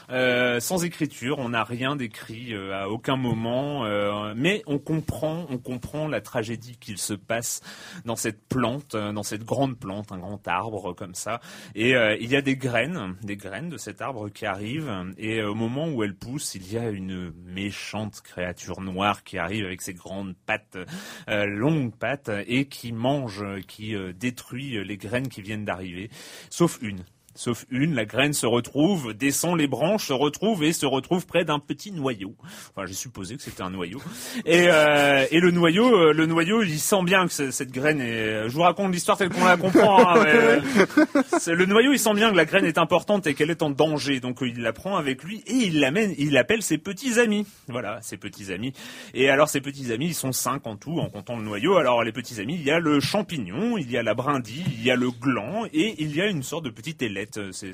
euh, 0.10 0.60
sans 0.60 0.84
écriture. 0.84 1.40
On 1.40 1.50
n'a 1.50 1.64
rien 1.64 1.96
d'écrit 1.96 2.54
euh, 2.54 2.74
à 2.74 2.90
aucun 2.90 3.16
moment, 3.16 3.86
euh, 3.86 4.34
mais 4.36 4.64
on 4.68 4.80
comprend, 4.80 5.46
on 5.50 5.58
comprend 5.58 6.08
la 6.08 6.22
tragédie 6.22 6.78
qu'il 6.78 6.98
se 6.98 7.14
passe 7.14 7.62
dans 8.06 8.16
cette 8.16 8.48
plante, 8.48 8.96
euh, 8.96 9.12
dans 9.12 9.24
cette 9.24 9.44
grande 9.44 9.78
plante, 9.78 10.12
un 10.12 10.18
grand 10.18 10.48
arbre 10.48 10.94
comme 10.94 11.16
ça. 11.16 11.40
Et 11.76 11.96
euh, 11.96 12.16
il 12.20 12.30
y 12.30 12.36
a 12.36 12.42
des 12.42 12.56
graines, 12.56 13.16
des 13.24 13.38
graines 13.38 13.70
de 13.70 13.78
cet 13.78 14.02
arbre 14.02 14.30
qui 14.30 14.46
arrivent. 14.46 14.92
Et 15.18 15.42
au 15.42 15.56
moment 15.56 15.90
où 15.90 16.04
elles 16.04 16.16
poussent, 16.16 16.56
il 16.56 16.72
y 16.72 16.78
a 16.78 16.90
une 16.90 17.32
méchante 17.46 18.22
créature 18.22 18.82
noire 18.82 19.24
qui 19.24 19.38
arrive 19.38 19.66
avec 19.66 19.82
ses 19.82 19.94
grandes 19.94 20.36
pattes, 20.46 20.78
longues 21.28 21.96
pattes, 21.96 22.32
et 22.48 22.66
qui 22.66 22.92
mange, 22.92 23.44
qui 23.68 23.96
détruit 24.14 24.84
les 24.84 24.98
graines 24.98 25.28
qui 25.28 25.42
viennent 25.42 25.66
d'arriver, 25.66 26.10
sauf 26.50 26.80
une. 26.82 27.04
Sauf 27.36 27.66
une, 27.72 27.96
la 27.96 28.06
graine 28.06 28.34
se 28.34 28.46
retrouve, 28.46 29.14
descend 29.14 29.58
les 29.58 29.68
branches, 29.68 30.08
se 30.08 30.14
retrouve 30.14 30.64
et 30.64 30.72
se 30.72 30.86
retrouve 30.86 31.26
près 31.26 31.44
d'un 31.44 31.58
petit 31.60 31.92
noyau. 31.92 32.36
Enfin, 32.70 32.86
j'ai 32.86 32.94
supposé 32.94 33.36
que 33.36 33.42
c'était 33.42 33.64
un 33.64 33.72
noyau. 33.72 34.00
Et, 34.46 34.68
euh, 34.68 35.26
et 35.32 35.40
le 35.40 35.50
noyau, 35.50 35.96
euh, 35.96 36.14
le 36.14 36.28
noyau, 36.28 36.62
il 36.62 36.80
sent 36.80 37.04
bien 37.04 37.28
que 37.28 37.52
cette 37.52 37.72
graine 37.72 38.00
est. 38.02 38.50
Je 38.50 38.54
vous 38.54 38.62
raconte 38.62 38.92
l'histoire 38.92 39.18
telle 39.18 39.30
qu'on 39.30 39.46
la 39.46 39.58
comprend. 39.58 40.08
hein, 40.08 40.24
mais, 40.24 40.34
euh, 40.34 41.56
le 41.56 41.66
noyau, 41.66 41.92
il 41.92 42.00
sent 42.00 42.14
bien 42.14 42.30
que 42.30 42.36
la 42.36 42.46
graine 42.46 42.66
est 42.66 42.78
importante 42.78 43.26
et 43.26 43.34
qu'elle 43.34 43.50
est 43.50 43.64
en 43.64 43.72
danger, 43.72 44.20
donc 44.20 44.44
euh, 44.44 44.48
il 44.48 44.62
la 44.62 44.74
prend 44.74 44.98
avec 44.98 45.24
lui 45.24 45.44
et 45.48 45.54
il 45.54 45.80
l'amène. 45.80 46.14
Il 46.20 46.38
appelle 46.38 46.62
ses 46.62 46.78
petits 46.78 47.20
amis. 47.20 47.48
Voilà, 47.68 48.00
ses 48.02 48.18
petits 48.18 48.54
amis. 48.54 48.74
Et 49.16 49.30
alors, 49.30 49.50
ses 49.50 49.62
petits 49.62 49.92
amis, 49.92 50.08
ils 50.08 50.14
sont 50.14 50.34
cinq 50.34 50.68
en 50.68 50.76
tout, 50.76 51.00
en 51.00 51.10
comptant 51.10 51.38
le 51.38 51.44
noyau. 51.44 51.78
Alors, 51.78 52.04
les 52.04 52.12
petits 52.12 52.40
amis, 52.40 52.56
il 52.56 52.64
y 52.64 52.72
a 52.72 52.80
le 52.80 53.00
champignon, 53.00 53.78
il 53.78 53.90
y 53.90 53.98
a 53.98 54.04
la 54.04 54.14
brindille, 54.14 54.66
il 54.78 54.84
y 54.84 54.92
a 54.92 54.96
le 54.96 55.10
gland 55.10 55.66
et 55.74 55.96
il 55.98 56.16
y 56.16 56.22
a 56.22 56.28
une 56.28 56.44
sorte 56.44 56.66
de 56.66 56.70
petite 56.70 57.02
ailette. 57.02 57.23
C'est, 57.52 57.74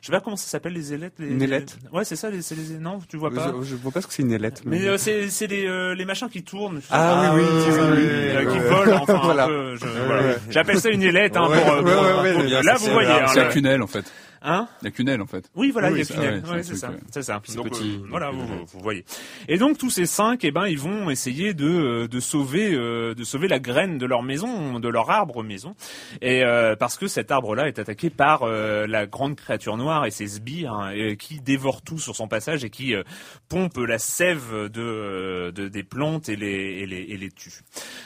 je 0.00 0.06
sais 0.06 0.12
pas 0.12 0.20
comment 0.20 0.36
ça 0.36 0.46
s'appelle 0.48 0.72
les 0.72 0.92
ailettes. 0.92 1.14
Les, 1.18 1.28
Une 1.28 1.42
ailette 1.42 1.76
Ouais, 1.92 2.04
c'est 2.04 2.16
ça. 2.16 2.30
Les, 2.30 2.42
c'est 2.42 2.54
les... 2.54 2.78
Non, 2.78 2.98
tu 3.08 3.16
vois 3.16 3.30
pas. 3.30 3.52
Je, 3.62 3.70
je 3.70 3.76
vois 3.76 3.92
pas 3.92 4.00
ce 4.00 4.06
que 4.06 4.12
c'est 4.12 4.22
une 4.22 4.32
ailette. 4.32 4.62
Mais 4.64 4.86
euh, 4.86 4.96
c'est 4.98 5.28
c'est 5.30 5.46
les 5.46 5.66
euh, 5.66 5.94
les 5.94 6.04
machins 6.04 6.28
qui 6.28 6.42
tournent. 6.42 6.80
Ah 6.90 7.32
oui, 7.34 7.40
oui, 7.42 7.46
euh, 7.48 7.90
oui, 7.90 7.96
oui, 7.96 8.08
euh, 8.08 8.44
oui, 8.46 8.52
qui 8.52 8.58
volent. 8.60 8.98
Enfin, 9.02 9.20
Voilà. 9.22 9.44
un 9.44 9.48
peu, 9.48 9.76
je- 9.76 9.84
Ouais, 9.84 9.90
voilà. 10.06 10.22
ouais. 10.22 10.36
J'appelle 10.50 10.80
ça 10.80 10.90
une 10.90 11.02
ailette 11.02 11.36
hein, 11.36 11.46
pour, 11.46 11.54
euh, 11.72 11.82
pour, 11.82 11.90
euh, 11.90 12.32
pour- 12.34 12.42
là 12.44 12.74
vous 12.76 12.84
c'est 12.86 12.92
voyez. 12.92 13.10
hein, 13.10 13.26
C'est 13.28 13.40
la 13.40 13.48
le- 13.48 13.52
quenelle 13.54 13.82
en 13.82 13.86
fait. 13.86 14.04
Hein 14.42 14.68
La 14.82 14.90
quenelle 14.90 15.20
en 15.20 15.26
fait. 15.26 15.50
oui, 15.56 15.70
voilà, 15.70 15.90
Oui, 15.90 16.02
il 16.08 16.16
y 16.16 16.26
a 16.26 16.30
ouais, 16.52 16.62
c'est 16.62 16.76
ça, 16.76 16.90
c'est 17.10 17.22
ça. 17.22 17.40
Donc, 17.54 17.70
petit. 17.70 17.98
euh, 18.02 18.06
voilà, 18.08 18.30
vous, 18.30 18.46
vous- 18.46 18.78
voyez. 18.80 19.04
Et 19.48 19.58
donc 19.58 19.78
tous 19.78 19.90
ces 19.90 20.06
cinq, 20.06 20.44
eh 20.44 20.50
ben, 20.52 20.66
ils 20.66 20.78
vont 20.78 21.10
essayer 21.10 21.54
de 21.54 21.66
euh, 21.68 22.08
de 22.08 22.20
sauver 22.20 22.72
euh, 22.72 23.14
de 23.14 23.24
sauver 23.24 23.48
la 23.48 23.58
graine 23.58 23.98
de 23.98 24.06
leur 24.06 24.22
maison, 24.22 24.78
de 24.78 24.88
leur 24.88 25.10
arbre 25.10 25.42
maison, 25.42 25.74
et 26.22 26.44
euh, 26.44 26.76
parce 26.76 26.96
que 26.96 27.06
cet 27.08 27.30
arbre-là 27.30 27.68
est 27.68 27.78
attaqué 27.78 28.10
par 28.10 28.42
euh, 28.44 28.86
la 28.86 29.06
grande 29.06 29.34
créature 29.36 29.76
noire 29.76 30.06
et 30.06 30.10
ses 30.10 30.26
sbires 30.26 30.72
hein, 30.74 30.92
qui 31.18 31.40
dévorent 31.40 31.82
tout 31.82 31.98
sur 31.98 32.14
son 32.14 32.28
passage 32.28 32.64
et 32.64 32.70
qui 32.70 32.94
euh, 32.94 33.02
pompent 33.48 33.78
la 33.78 33.98
sève 33.98 34.68
de, 34.72 34.80
euh, 34.80 35.50
de 35.52 35.68
des 35.68 35.82
plantes 35.82 36.28
et 36.28 36.36
les 36.36 36.46
et 36.82 36.86
les 36.86 37.02
et 37.08 37.16
les 37.16 37.30
tue. 37.30 37.50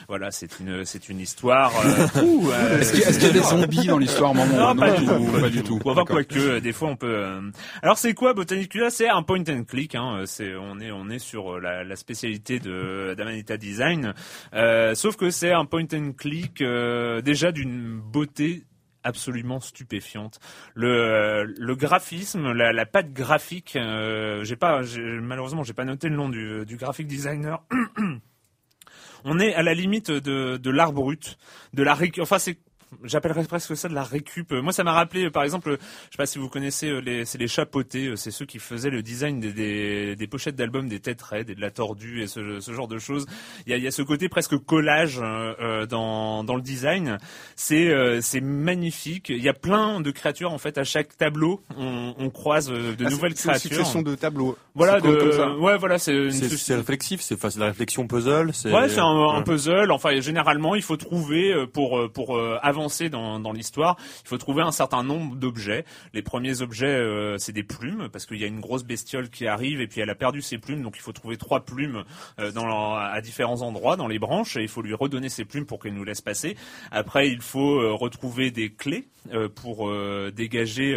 Voilà, 0.09 0.31
c'est 0.31 0.61
une 0.61 0.85
c'est 0.85 1.09
une 1.09 1.21
histoire. 1.21 1.73
euh, 1.85 2.07
euh, 2.17 2.79
Est-ce 2.81 2.93
qu'il 2.93 3.01
y, 3.01 3.27
a- 3.27 3.29
y 3.29 3.33
des 3.33 3.41
zombies 3.43 3.87
dans 3.87 3.99
l'histoire 3.99 4.35
Maman 4.35 4.57
non, 4.75 4.77
pas 4.77 4.91
du 4.93 5.05
tout, 5.07 5.41
Pas 5.41 5.49
du 5.51 5.63
tout. 5.63 5.79
Enfin. 5.85 6.22
Quoique, 6.25 6.39
euh, 6.39 6.61
des 6.61 6.73
fois 6.73 6.89
on 6.89 6.97
peut. 6.97 7.15
euh, 7.15 7.51
Alors 7.83 7.99
c'est 7.99 8.15
quoi 8.15 8.35
Botanicula 8.35 8.91
C'est 8.91 9.09
un 9.09 9.23
point 9.23 9.43
and 9.49 9.65
click. 9.65 9.95
Hein. 9.95 10.23
C'est 10.27 10.55
on 10.55 10.81
est 10.81 10.91
on 10.91 11.09
est 11.09 11.19
sur 11.19 11.57
euh, 11.57 11.61
la, 11.61 11.97
spécialité 11.97 12.59
de 12.59 13.15
d'Amanita 13.17 13.57
Design. 13.57 14.15
Euh, 14.55 14.95
sauf 14.95 15.17
que 15.17 15.31
c'est 15.31 15.53
un 15.53 15.65
point 15.65 15.87
and 15.93 16.13
click 16.17 16.61
euh, 16.61 17.21
déjà 17.21 17.53
d'une 17.53 18.01
beauté 18.01 18.65
absolument 19.05 19.61
stupéfiante. 19.61 20.39
Le, 20.75 20.89
euh, 20.89 21.75
graphisme, 21.75 22.53
la, 22.53 22.87
patte 22.87 23.13
graphique, 23.13 23.77
euh, 23.77 24.45
j'ai 24.45 24.57
pas, 24.57 24.81
malheureusement, 25.21 25.63
j'ai 25.65 25.73
pas 25.73 25.85
noté 25.85 26.09
le 26.09 26.17
nom 26.17 26.29
du, 26.29 26.65
du 26.65 26.77
graphic 26.77 27.07
designer. 27.07 27.63
On 29.25 29.39
est 29.39 29.55
à 29.55 29.63
la 29.63 29.75
limite 29.75 30.11
de, 30.11 30.57
de 30.57 30.71
l'art 30.71 30.93
brut, 30.93 31.39
de 31.75 31.83
la 31.85 31.97
enfin 32.21 32.39
c'est 32.41 32.59
J'appellerais 33.05 33.45
presque 33.45 33.77
ça 33.77 33.89
de 33.89 33.95
la 33.95 34.03
récup. 34.05 34.53
Moi, 34.53 34.73
ça 34.73 34.85
m'a 34.85 34.93
rappelé, 34.93 35.31
par 35.31 35.43
exemple, 35.45 35.71
je 35.81 36.11
sais 36.13 36.17
pas 36.19 36.27
si 36.27 36.39
vous 36.39 36.49
connaissez 36.49 36.89
euh, 36.89 37.01
les, 37.01 37.25
c'est 37.25 37.39
les 37.39 37.49
chapeautés. 37.49 38.09
euh, 38.09 38.17
C'est 38.17 38.31
ceux 38.31 38.45
qui 38.45 38.59
faisaient 38.59 38.91
le 38.91 39.03
design 39.03 39.41
des, 39.41 39.53
des, 39.53 40.17
des 40.17 40.27
pochettes 40.27 40.57
d'albums 40.57 40.89
des 40.89 41.01
têtes 41.01 41.23
raides 41.23 41.51
et 41.51 41.55
de 41.55 41.61
la 41.61 41.71
tordue 41.71 42.23
et 42.23 42.27
ce, 42.27 42.61
ce 42.61 42.73
genre 42.73 42.89
de 42.89 42.99
choses. 42.99 43.27
Il 43.67 43.71
y 43.71 43.73
a, 43.75 43.77
il 43.79 43.83
y 43.83 43.87
a 43.87 43.91
ce 43.91 44.03
côté 44.03 44.29
presque 44.29 44.57
collage 44.59 45.19
euh, 45.23 45.55
euh, 45.61 45.87
dans, 45.87 46.45
dans 46.45 46.55
le 46.55 46.63
design. 46.63 47.19
C'est, 47.57 47.89
euh, 47.89 48.21
c'est 48.21 48.41
magnifique. 48.41 49.29
Il 49.31 49.43
y 49.43 49.49
a 49.49 49.55
plein 49.55 50.01
de 50.01 50.11
créatures 50.11 50.53
en 50.53 50.59
fait 50.59 50.79
à 50.79 50.85
chaque 50.85 51.17
tableau. 51.17 51.63
On, 51.77 52.15
on 52.19 52.31
croise 52.31 52.71
euh, 52.71 52.95
de 52.95 53.07
Ah, 53.07 53.11
nouvelles 53.11 53.33
c'est- 53.37 53.43
c'est 53.43 53.49
une 53.49 53.51
créatures. 53.53 53.77
succession 53.79 54.03
de 54.03 54.15
tableaux. 54.15 54.57
Voilà, 54.75 55.01
de, 55.01 55.15
comme 55.15 55.33
ça. 55.33 55.57
ouais, 55.57 55.77
voilà, 55.79 55.99
c'est 55.99 56.31
C'est 56.31 56.75
réflexif, 56.77 57.21
c'est 57.21 57.35
enfin, 57.35 57.49
la 57.59 57.67
réflexion 57.67 58.07
puzzle. 58.07 58.51
C'est 58.53 58.73
Ouais, 58.73 58.89
c'est 58.89 59.01
un, 59.01 59.43
puzzle. 59.43 59.91
Enfin, 59.91 60.19
généralement, 60.21 60.75
il 60.75 60.83
faut 60.83 60.97
trouver 60.97 61.53
euh, 61.53 61.67
pour 61.67 61.99
euh, 61.99 62.09
pour 62.09 62.37
euh, 62.37 62.59
dans, 63.09 63.39
dans 63.39 63.53
l'histoire, 63.53 63.97
il 64.25 64.29
faut 64.29 64.39
trouver 64.39 64.63
un 64.63 64.73
certain 64.73 65.03
nombre 65.03 65.37
d'objets. 65.37 65.85
Les 66.15 66.23
premiers 66.23 66.63
objets, 66.63 66.87
euh, 66.87 67.39
c'est 67.39 67.53
des 67.53 67.63
plumes 67.63 68.09
parce 68.13 68.27
qu'il 68.27 68.39
y 68.39 68.45
a 68.45 68.47
une 68.47 68.61
grosse 68.61 68.85
bestiole 68.85 69.29
qui 69.29 69.47
arrive 69.47 69.81
et 69.81 69.87
puis 69.87 70.01
elle 70.01 70.11
a 70.11 70.15
perdu 70.15 70.43
ses 70.43 70.59
plumes, 70.59 70.83
donc 70.83 70.97
il 70.97 71.01
faut 71.03 71.13
trouver 71.13 71.37
trois 71.37 71.65
plumes 71.65 72.05
euh, 72.39 72.51
dans 72.53 72.95
à 72.95 73.21
différents 73.21 73.63
endroits 73.63 73.97
dans 73.97 74.09
les 74.09 74.19
branches 74.19 74.57
et 74.57 74.63
il 74.63 74.69
faut 74.69 74.83
lui 74.83 74.95
redonner 74.95 75.29
ses 75.29 75.45
plumes 75.45 75.67
pour 75.67 75.79
qu'elle 75.79 75.95
nous 75.95 76.05
laisse 76.05 76.21
passer. 76.21 76.57
Après, 76.91 77.29
il 77.29 77.41
faut 77.41 77.81
euh, 77.81 77.93
retrouver 77.93 78.51
des 78.51 78.71
clés 78.71 79.09
euh, 79.33 79.49
pour 79.49 79.89
euh, 79.89 80.33
dégager 80.35 80.93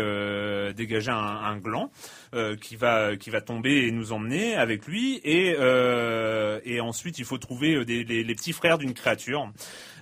dégager 0.76 1.12
un, 1.12 1.16
un 1.16 1.58
gland 1.58 1.92
qui 2.34 2.76
va 2.76 3.16
qui 3.16 3.30
va 3.30 3.42
tomber 3.42 3.88
et 3.88 3.92
nous 3.92 4.12
emmener 4.12 4.56
avec 4.56 4.86
lui 4.88 5.22
et 5.24 5.56
euh, 5.60 6.60
et 6.66 6.80
ensuite 6.82 7.20
il 7.20 7.26
faut 7.26 7.38
trouver 7.38 7.76
euh, 7.76 7.86
des, 7.86 8.04
les, 8.04 8.24
les 8.24 8.36
petits 8.36 8.54
frères 8.54 8.78
d'une 8.78 8.94
créature. 8.94 9.50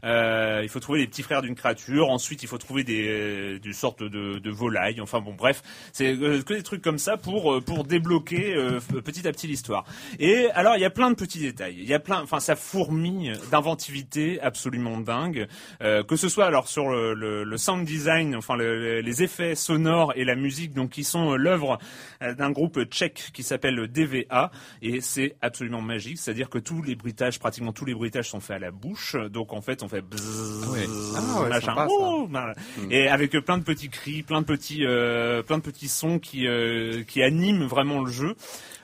Euh, 0.06 0.60
il 0.64 0.68
faut 0.68 0.82
trouver 0.82 1.00
les 1.00 1.08
petits 1.08 1.24
frères 1.24 1.42
d'une 1.42 1.56
créature. 1.56 2.10
Ensuite, 2.10 2.44
il 2.44 2.48
faut 2.50 2.58
trouver 2.58 2.84
des, 2.84 3.08
euh, 3.08 3.60
des 3.60 3.72
sortes 3.72 4.04
de, 4.04 4.38
de 4.38 4.52
volailles. 4.52 5.00
Enfin 5.00 5.22
bon, 5.22 5.34
bref, 5.34 5.62
c'est 5.94 6.14
euh, 6.14 6.42
que 6.42 6.54
des 6.56 6.62
trucs 6.64 6.82
comme 6.82 6.98
ça 6.98 7.16
pour 7.16 7.54
euh, 7.54 7.62
pour 7.62 7.86
débloquer 7.86 8.54
euh, 8.54 8.82
petit 9.06 9.26
à 9.26 9.32
petit 9.32 9.48
l'histoire. 9.48 9.86
Et 10.20 10.50
alors, 10.56 10.76
il 10.76 10.82
y 10.82 10.86
a 10.86 10.90
plein 10.90 11.10
de 11.10 11.16
petits 11.16 11.40
détails. 11.40 11.76
Il 11.80 11.86
y 11.86 11.94
a 11.94 12.00
plein, 12.00 12.22
enfin, 12.22 12.42
ça 12.42 12.58
fourmille 12.58 13.32
d'inventivité 13.50 14.42
absolument 14.42 15.00
dingue. 15.00 15.48
Euh, 15.82 16.04
que 16.04 16.18
ce 16.18 16.28
soit 16.28 16.46
alors 16.48 16.68
sur 16.68 16.90
le, 16.90 17.14
le, 17.14 17.46
le 17.46 17.58
sound 17.58 17.86
design, 17.86 18.36
enfin 18.36 18.58
le- 18.58 18.78
le- 18.78 19.00
les 19.02 19.24
effets 19.24 19.56
sonores 19.56 20.12
et 20.18 20.26
la 20.26 20.36
musique, 20.36 20.74
donc 20.74 20.90
qui 20.90 21.06
sont 21.06 21.32
euh, 21.32 21.38
l'œuvre 21.38 21.80
euh, 22.22 22.23
d'un 22.38 22.52
groupe 22.52 22.82
tchèque 22.86 23.32
qui 23.34 23.44
s'appelle 23.44 23.88
DVA 23.88 24.52
et 24.82 25.02
c'est 25.02 25.36
absolument 25.42 25.82
magique. 25.82 26.18
C'est-à-dire 26.18 26.50
que 26.50 26.58
tous 26.60 26.82
les 26.82 26.96
bruitages, 26.96 27.40
pratiquement 27.40 27.74
tous 27.74 27.86
les 27.86 27.94
bruitages 27.94 28.30
sont 28.30 28.40
faits 28.40 28.58
à 28.58 28.60
la 28.60 28.72
bouche. 28.72 29.16
Donc 29.32 29.54
en 29.54 29.62
fait, 29.62 29.84
on 29.84 29.88
fait 29.90 30.02
bzzz, 30.02 30.68
Ouais. 30.72 30.86
Ah 31.16 31.42
ouais, 31.42 31.50
machin. 31.50 31.68
sympa. 31.68 31.88
Oh, 31.90 32.28
voilà. 32.30 32.54
Et 32.90 33.08
avec 33.08 33.36
euh, 33.36 33.42
plein 33.42 33.58
de 33.58 33.64
petits 33.64 33.90
cris, 33.90 34.24
plein 34.24 34.42
de 34.42 34.46
petits, 34.46 34.86
euh, 34.86 35.44
plein 35.44 35.58
de 35.58 35.64
petits 35.64 35.88
sons 35.88 36.20
qui 36.20 36.48
euh, 36.48 37.04
qui 37.04 37.22
animent 37.22 37.66
vraiment 37.66 38.02
le 38.02 38.12
jeu. 38.12 38.36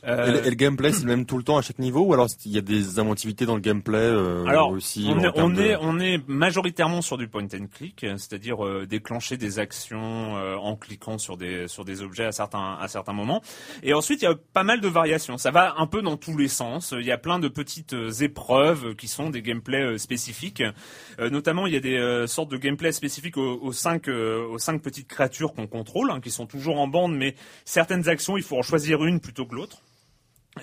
Euh, 0.05 0.27
Et, 0.27 0.31
le- 0.31 0.45
et 0.47 0.49
le 0.49 0.55
gameplay, 0.55 0.93
c'est 0.93 1.01
le 1.01 1.07
même 1.07 1.25
tout 1.25 1.37
le 1.37 1.43
temps 1.43 1.57
à 1.57 1.61
chaque 1.61 1.79
niveau 1.79 1.99
ou 2.01 2.13
alors 2.13 2.27
il 2.45 2.53
y 2.53 2.57
a 2.57 2.61
des 2.61 2.99
inventivités 2.99 3.45
dans 3.45 3.55
le 3.55 3.59
gameplay 3.61 3.97
euh, 3.97 4.45
Alors, 4.45 4.71
aussi 4.71 5.05
on, 5.09 5.19
est, 5.21 5.29
on, 5.35 5.49
de- 5.49 5.61
est, 5.61 5.75
on 5.81 5.99
est 5.99 6.25
majoritairement 6.29 7.01
sur 7.01 7.17
du 7.17 7.27
point 7.27 7.43
and 7.43 7.67
click, 7.73 8.05
c'est-à-dire 8.17 8.65
euh, 8.65 8.85
déclencher 8.85 9.35
des 9.35 9.59
actions 9.59 10.37
euh, 10.37 10.55
en 10.55 10.77
cliquant 10.77 11.17
sur 11.17 11.35
des 11.35 11.67
sur 11.67 11.83
des 11.83 12.01
objets 12.01 12.23
à 12.25 12.31
certains 12.31 12.77
à 12.79 12.87
certains 12.87 13.11
moments. 13.11 13.41
Et 13.83 13.93
ensuite, 13.93 14.21
il 14.21 14.25
y 14.25 14.27
a 14.29 14.35
pas 14.53 14.63
mal 14.63 14.79
de 14.79 14.87
variations. 14.87 15.37
Ça 15.37 15.51
va 15.51 15.75
un 15.77 15.85
peu 15.87 16.01
dans 16.01 16.15
tous 16.15 16.37
les 16.37 16.47
sens. 16.47 16.93
Il 16.97 17.05
y 17.05 17.11
a 17.11 17.17
plein 17.17 17.39
de 17.39 17.49
petites 17.49 17.93
euh, 17.93 18.09
épreuves 18.21 18.95
qui 18.95 19.09
sont 19.09 19.29
des 19.29 19.41
gameplays 19.41 19.83
euh, 19.83 19.97
spécifiques. 19.97 20.63
Euh, 21.19 21.29
notamment, 21.29 21.67
il 21.67 21.73
y 21.73 21.77
a 21.77 21.81
des 21.81 22.23
sortes 22.27 22.49
de 22.51 22.57
gameplay 22.57 22.93
spécifiques 22.93 23.35
aux, 23.35 23.59
aux 23.61 23.73
cinq 23.73 24.07
aux 24.07 24.57
cinq 24.59 24.81
petites 24.81 25.07
créatures 25.09 25.53
qu'on 25.53 25.67
contrôle, 25.67 26.09
hein, 26.11 26.21
qui 26.21 26.31
sont 26.31 26.45
toujours 26.45 26.79
en 26.79 26.87
bande, 26.87 27.13
mais 27.15 27.35
certaines 27.65 28.07
actions, 28.07 28.37
il 28.37 28.43
faut 28.43 28.57
en 28.57 28.61
choisir 28.61 29.03
une 29.03 29.19
plutôt 29.19 29.45
que 29.45 29.55
l'autre. 29.55 29.81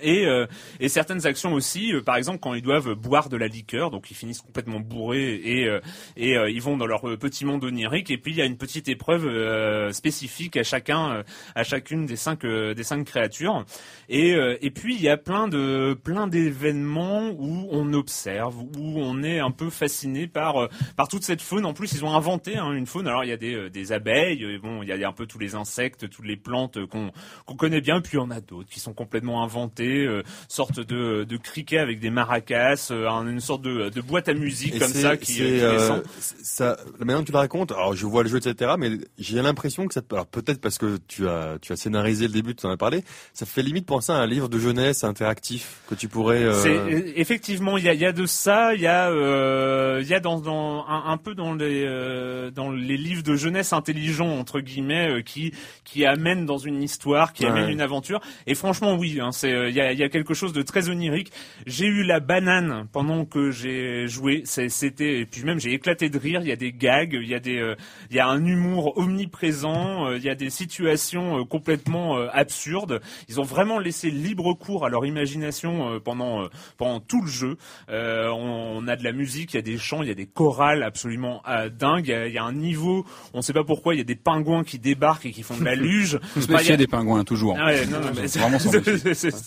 Et, 0.02 0.26
euh, 0.26 0.46
et 0.80 0.88
certaines 0.88 1.26
actions 1.26 1.52
aussi, 1.52 1.92
euh, 1.92 2.02
par 2.02 2.16
exemple 2.16 2.38
quand 2.40 2.54
ils 2.54 2.62
doivent 2.62 2.94
boire 2.94 3.28
de 3.28 3.36
la 3.36 3.48
liqueur, 3.48 3.90
donc 3.90 4.10
ils 4.10 4.14
finissent 4.14 4.42
complètement 4.42 4.80
bourrés 4.80 5.34
et, 5.34 5.66
euh, 5.66 5.80
et 6.16 6.36
euh, 6.36 6.50
ils 6.50 6.62
vont 6.62 6.76
dans 6.76 6.86
leur 6.86 7.08
euh, 7.08 7.16
petit 7.16 7.44
monde 7.44 7.64
onirique. 7.64 8.10
Et 8.10 8.18
puis 8.18 8.32
il 8.32 8.38
y 8.38 8.42
a 8.42 8.44
une 8.44 8.56
petite 8.56 8.88
épreuve 8.88 9.26
euh, 9.26 9.92
spécifique 9.92 10.56
à 10.56 10.62
chacun, 10.62 11.22
à 11.54 11.64
chacune 11.64 12.06
des 12.06 12.16
cinq 12.16 12.44
des 12.46 12.82
cinq 12.82 13.04
créatures. 13.04 13.64
Et, 14.08 14.34
et 14.60 14.70
puis 14.70 14.94
il 14.94 15.02
y 15.02 15.08
a 15.08 15.16
plein 15.16 15.48
de 15.48 15.98
plein 16.02 16.26
d'événements 16.26 17.30
où 17.30 17.68
on 17.70 17.92
observe, 17.92 18.56
où 18.58 19.00
on 19.00 19.22
est 19.22 19.38
un 19.38 19.50
peu 19.50 19.70
fasciné 19.70 20.26
par 20.26 20.68
par 20.96 21.08
toute 21.08 21.22
cette 21.22 21.42
faune. 21.42 21.64
En 21.64 21.74
plus 21.74 21.92
ils 21.92 22.04
ont 22.04 22.14
inventé 22.14 22.56
hein, 22.56 22.72
une 22.72 22.86
faune. 22.86 23.08
Alors 23.08 23.24
il 23.24 23.28
y 23.28 23.32
a 23.32 23.36
des, 23.36 23.70
des 23.70 23.92
abeilles, 23.92 24.58
bon 24.58 24.82
il 24.82 24.88
y 24.88 24.92
a 24.92 25.08
un 25.08 25.12
peu 25.12 25.26
tous 25.26 25.38
les 25.38 25.54
insectes, 25.54 26.08
toutes 26.08 26.26
les 26.26 26.36
plantes 26.36 26.84
qu'on 26.86 27.10
qu'on 27.44 27.56
connaît 27.56 27.80
bien. 27.80 28.00
Puis 28.00 28.18
on 28.18 28.30
a 28.30 28.40
d'autres 28.40 28.68
qui 28.68 28.80
sont 28.80 28.94
complètement 28.94 29.42
inventés, 29.86 30.06
euh, 30.06 30.22
sorte 30.48 30.80
de, 30.80 31.24
de 31.24 31.36
criquet 31.36 31.78
avec 31.78 32.00
des 32.00 32.10
maracas, 32.10 32.88
euh, 32.90 33.08
un- 33.08 33.26
une 33.28 33.40
sorte 33.40 33.62
de, 33.62 33.88
de 33.90 34.00
boîte 34.00 34.28
à 34.28 34.34
musique 34.34 34.74
Et 34.74 34.78
comme 34.78 34.88
ça 34.92 35.16
qui, 35.16 35.42
euh, 35.42 35.78
qui 35.78 35.84
euh, 35.84 36.00
ça, 36.42 36.76
manière 36.98 37.18
dont 37.18 37.24
tu 37.24 37.32
la 37.32 37.38
racontes, 37.40 37.72
alors 37.72 37.94
je 37.94 38.06
vois 38.06 38.22
le 38.22 38.28
jeu, 38.28 38.38
etc., 38.38 38.72
mais 38.78 38.90
j'ai 39.18 39.40
l'impression 39.42 39.86
que 39.86 39.94
ça, 39.94 40.00
alors 40.10 40.26
peut-être 40.26 40.60
parce 40.60 40.78
que 40.78 40.98
tu 41.08 41.28
as, 41.28 41.58
tu 41.60 41.72
as 41.72 41.76
scénarisé 41.76 42.26
le 42.26 42.32
début, 42.32 42.54
tu 42.54 42.66
en 42.66 42.70
as 42.70 42.76
parlé, 42.76 43.02
ça 43.32 43.46
fait 43.46 43.62
limite 43.62 43.86
penser 43.86 44.12
à 44.12 44.16
un 44.16 44.26
livre 44.26 44.48
de 44.48 44.58
jeunesse 44.58 45.04
interactif 45.04 45.80
que 45.88 45.94
tu 45.94 46.08
pourrais. 46.08 46.44
effectivement 47.16 47.78
il 47.78 47.84
y 47.84 47.88
a, 47.88 47.94
y 47.94 48.04
a 48.04 48.12
de 48.12 48.26
ça, 48.26 48.74
il 48.74 48.80
y 48.80 48.86
a 48.86 49.10
il 50.00 50.06
y 50.06 50.14
a 50.14 50.20
dans, 50.20 50.40
dans 50.40 50.84
un, 50.88 51.04
un 51.06 51.16
peu 51.16 51.34
dans 51.34 51.54
les 51.54 51.86
dans 52.54 52.70
les 52.70 52.96
livres 52.96 53.22
de 53.22 53.34
jeunesse 53.36 53.72
intelligents 53.72 54.38
entre 54.38 54.60
guillemets 54.60 55.22
qui 55.24 55.52
qui 55.84 56.04
amènent 56.04 56.46
dans 56.46 56.58
une 56.58 56.82
histoire, 56.82 57.32
qui 57.32 57.44
Ouais. 57.44 57.50
amènent 57.52 57.70
une 57.70 57.80
aventure. 57.80 58.20
Et 58.46 58.54
franchement 58.54 58.94
oui, 58.96 59.18
hein, 59.20 59.30
c'est 59.32 59.52
euh, 59.52 59.70
y 59.76 59.80
a 59.80 59.92
y 59.92 60.02
a 60.02 60.08
quelque 60.08 60.34
chose 60.34 60.52
de 60.52 60.62
très 60.62 60.88
onirique. 60.88 61.32
J'ai 61.66 61.86
eu 61.86 62.02
la 62.04 62.20
banane 62.20 62.86
pendant 62.92 63.24
que 63.24 63.50
j'ai 63.50 64.06
joué, 64.08 64.42
c'était 64.44 65.20
et 65.20 65.26
puis 65.26 65.42
même 65.44 65.58
j'ai 65.60 65.72
éclaté 65.72 66.08
de 66.08 66.18
rire. 66.18 66.40
Il 66.42 66.48
y 66.48 66.52
a 66.52 66.56
des 66.56 66.72
gags, 66.72 67.12
il 67.14 67.28
y 67.28 67.34
a 67.34 67.40
des 67.40 67.58
euh, 67.58 67.74
il 68.10 68.16
y 68.16 68.20
a 68.20 68.26
un 68.28 68.44
humour 68.44 68.96
omniprésent, 68.98 70.06
euh, 70.08 70.16
il 70.16 70.22
y 70.24 70.28
a 70.30 70.34
des 70.34 70.50
situations 70.50 71.40
euh, 71.40 71.44
complètement 71.44 72.16
euh, 72.18 72.28
absurdes. 72.32 73.00
Ils 73.28 73.40
ont 73.40 73.44
vraiment 73.44 73.78
laissé 73.78 74.10
libre 74.10 74.54
cours 74.54 74.84
à 74.86 74.88
leur 74.88 75.04
imagination 75.06 75.92
euh, 75.94 76.00
pendant 76.00 76.42
euh, 76.44 76.48
pendant 76.76 77.00
tout 77.00 77.22
le 77.22 77.28
jeu. 77.28 77.56
Euh, 77.90 78.28
on, 78.30 78.78
on 78.84 78.88
a 78.88 78.96
de 78.96 79.04
la 79.04 79.12
musique, 79.12 79.54
il 79.54 79.56
y 79.56 79.58
a 79.58 79.62
des 79.62 79.78
chants, 79.78 80.02
il 80.02 80.08
y 80.08 80.12
a 80.12 80.14
des 80.14 80.26
chorales 80.26 80.82
absolument 80.82 81.42
euh, 81.48 81.68
dingues. 81.68 82.06
Il 82.08 82.10
y, 82.10 82.14
a, 82.14 82.26
il 82.28 82.32
y 82.34 82.38
a 82.38 82.44
un 82.44 82.52
niveau, 82.52 83.04
on 83.34 83.38
ne 83.38 83.42
sait 83.42 83.52
pas 83.52 83.64
pourquoi, 83.64 83.94
il 83.94 83.98
y 83.98 84.00
a 84.00 84.04
des 84.04 84.14
pingouins 84.16 84.64
qui 84.64 84.78
débarquent 84.78 85.26
et 85.26 85.32
qui 85.32 85.42
font 85.42 85.56
de 85.56 85.64
la 85.64 85.74
luge. 85.74 86.18
Se 86.34 86.38
Enfin, 86.38 86.40
il 86.46 86.50
y 86.50 86.52
méfier 86.54 86.74
a- 86.74 86.76
des 86.76 86.86
pingouins 86.86 87.24
toujours. 87.24 87.56
Ah 87.58 87.66
ouais, 87.66 87.86
non, 87.86 88.00
non, 88.00 88.10
mais 88.14 88.26
vraiment 88.26 88.58